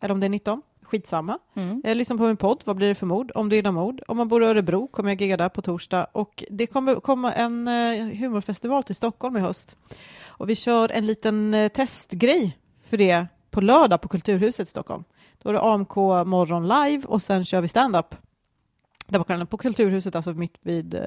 Eller 0.00 0.14
om 0.14 0.20
det 0.20 0.26
är 0.26 0.28
19. 0.28 0.62
Skitsamma. 0.82 1.38
Mm. 1.54 1.82
Jag 1.84 1.96
lyssnar 1.96 2.16
på 2.16 2.22
min 2.22 2.36
podd, 2.36 2.62
Vad 2.64 2.76
blir 2.76 2.88
det 2.88 2.94
för 2.94 3.06
mord? 3.06 3.32
Om 3.34 3.48
du 3.48 3.56
gillar 3.56 3.72
mord. 3.72 4.02
Om 4.08 4.16
man 4.16 4.28
bor 4.28 4.42
i 4.42 4.46
Örebro 4.46 4.86
kommer 4.86 5.10
jag 5.10 5.20
gigga 5.20 5.36
där 5.36 5.48
på 5.48 5.62
torsdag. 5.62 6.06
Och 6.12 6.44
det 6.50 6.66
kommer 6.66 6.94
komma 6.94 7.32
en 7.32 7.68
eh, 7.68 8.18
humorfestival 8.18 8.82
till 8.82 8.96
Stockholm 8.96 9.36
i 9.36 9.40
höst. 9.40 9.76
Och 10.26 10.50
vi 10.50 10.54
kör 10.54 10.92
en 10.92 11.06
liten 11.06 11.54
eh, 11.54 11.68
testgrej 11.68 12.58
för 12.88 12.96
det 12.96 13.26
på 13.50 13.60
lördag 13.60 14.00
på 14.00 14.08
Kulturhuset 14.08 14.68
i 14.68 14.70
Stockholm. 14.70 15.04
Då 15.42 15.48
är 15.48 15.52
det 15.52 15.60
AMK 15.60 15.96
morgon 16.26 16.68
live 16.68 17.06
och 17.06 17.22
sen 17.22 17.44
kör 17.44 17.60
vi 17.60 17.68
stand-up. 17.68 18.14
Där 19.06 19.18
på 19.18 19.24
kvällen 19.24 19.46
på 19.46 19.56
Kulturhuset, 19.56 20.16
alltså 20.16 20.32
mitt 20.32 20.54
vid 20.62 20.94
eh, 20.94 21.00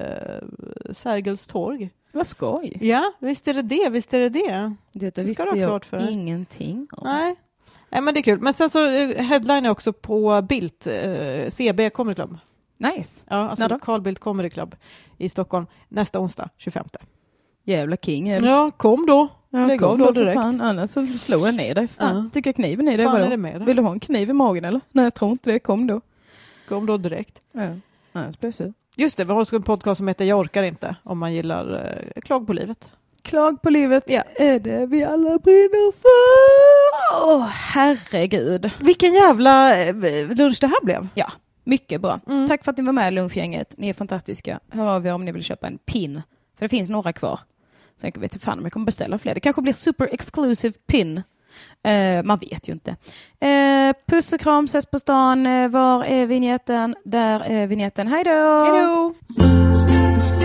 Sergels 0.90 1.46
torg. 1.46 1.90
Vad 2.12 2.26
skoj. 2.26 2.78
Ja, 2.80 3.12
visst 3.18 3.48
är 3.48 3.54
det 3.54 3.62
det, 3.62 3.88
visst 3.90 4.14
är 4.14 4.20
det 4.20 4.28
det. 4.28 4.74
Det, 4.92 5.10
ska 5.12 5.22
visste 5.22 5.42
jag 5.92 6.10
ingenting 6.10 6.88
om. 6.92 7.04
Nej. 7.04 7.36
Nej, 7.90 8.00
men 8.00 8.14
det 8.14 8.20
är 8.20 8.22
kul. 8.22 8.40
Men 8.40 8.54
sen 8.54 8.70
så 8.70 8.86
eh, 8.90 9.22
headline 9.24 9.66
är 9.66 9.70
också 9.70 9.92
på 9.92 10.42
Bildt, 10.42 10.86
eh, 10.86 11.48
CB 11.50 11.90
Comedy 11.90 12.14
Club. 12.14 12.38
Nice. 12.76 13.24
Ja, 13.28 13.36
alltså? 13.36 13.78
Carl 13.78 14.00
Bildt 14.00 14.20
Comedy 14.20 14.50
Club 14.50 14.74
i 15.18 15.28
Stockholm 15.28 15.66
nästa 15.88 16.20
onsdag, 16.20 16.48
25. 16.56 16.86
Jävla 17.64 17.96
king. 17.96 18.38
du. 18.38 18.46
Ja, 18.46 18.70
kom 18.70 19.06
då. 19.06 19.28
Ja, 19.50 19.66
lägg 19.66 19.80
kom 19.80 19.88
av 19.90 19.98
då 19.98 20.10
direkt. 20.10 20.34
fan. 20.34 20.60
Annars 20.60 20.90
så 20.90 21.06
slår 21.06 21.46
jag 21.46 21.54
ner 21.54 21.74
dig. 21.74 21.88
Fan, 21.88 22.16
Ja. 22.16 22.28
sticker 22.30 22.52
kniven 22.52 22.88
i 22.88 22.96
dig. 22.96 23.06
Fan 23.06 23.16
är 23.22 23.30
det 23.30 23.36
med 23.36 23.58
Vill 23.58 23.66
det? 23.66 23.74
du 23.74 23.82
ha 23.82 23.92
en 23.92 24.00
kniv 24.00 24.30
i 24.30 24.32
magen 24.32 24.64
eller? 24.64 24.80
Nej, 24.92 25.04
jag 25.04 25.14
tror 25.14 25.30
inte 25.30 25.50
det. 25.50 25.58
Kom 25.58 25.86
då. 25.86 26.00
Kom 26.68 26.86
då 26.86 26.96
direkt. 26.96 27.40
Ja. 27.52 27.68
Jag 28.12 28.54
sur. 28.54 28.72
Just 28.96 29.16
det, 29.16 29.24
vi 29.24 29.32
har 29.32 29.40
också 29.40 29.56
en 29.56 29.62
podcast 29.62 29.98
som 29.98 30.08
heter 30.08 30.24
Jag 30.24 30.38
orkar 30.38 30.62
inte, 30.62 30.96
om 31.02 31.18
man 31.18 31.34
gillar 31.34 31.86
eh, 32.14 32.20
klag 32.20 32.46
på 32.46 32.52
livet. 32.52 32.90
Klag 33.22 33.62
på 33.62 33.70
livet 33.70 34.04
Ja. 34.06 34.22
är 34.36 34.60
det 34.60 34.86
vi 34.86 35.04
alla 35.04 35.38
brinner 35.38 35.92
för. 35.92 37.28
Åh, 37.30 37.46
herregud. 37.46 38.70
Vilken 38.80 39.12
jävla 39.14 39.80
eh, 39.84 39.94
lunch 40.28 40.58
det 40.60 40.66
här 40.66 40.84
blev. 40.84 41.08
Ja, 41.14 41.32
mycket 41.64 42.00
bra. 42.00 42.20
Mm. 42.26 42.46
Tack 42.46 42.64
för 42.64 42.70
att 42.70 42.78
ni 42.78 42.84
var 42.84 42.92
med 42.92 43.08
i 43.12 43.14
lunchgänget. 43.14 43.74
Ni 43.78 43.88
är 43.88 43.94
fantastiska. 43.94 44.60
Hör 44.70 44.86
av 44.86 45.06
er 45.06 45.14
om 45.14 45.24
ni 45.24 45.32
vill 45.32 45.44
köpa 45.44 45.66
en 45.66 45.78
pin. 45.78 46.22
För 46.58 46.64
det 46.64 46.68
finns 46.68 46.88
några 46.88 47.12
kvar. 47.12 47.40
Sen 47.96 48.12
vet 48.16 48.34
jag 48.34 48.42
fan 48.42 48.58
om 48.58 48.64
jag 48.64 48.72
kommer 48.72 48.86
beställa 48.86 49.18
fler. 49.18 49.34
Det 49.34 49.40
kanske 49.40 49.62
blir 49.62 49.72
super 49.72 50.08
exclusive 50.12 50.74
pin. 50.86 51.22
Eh, 51.82 52.22
man 52.22 52.38
vet 52.38 52.68
ju 52.68 52.72
inte. 52.72 52.96
Eh, 53.40 53.96
puss 54.06 54.32
och 54.32 54.40
kram, 54.40 54.64
ses 54.64 54.86
på 54.86 54.98
stan. 54.98 55.46
Eh, 55.46 55.68
var 55.68 56.04
är 56.04 56.26
vignetten? 56.26 56.94
Där 57.04 57.40
är 57.40 57.66
vignetten. 57.66 58.08
Hej 58.08 58.24
då! 58.24 58.30
Hej 58.30 58.82
då! 58.82 59.14
Hej 59.38 60.34
då! 60.34 60.39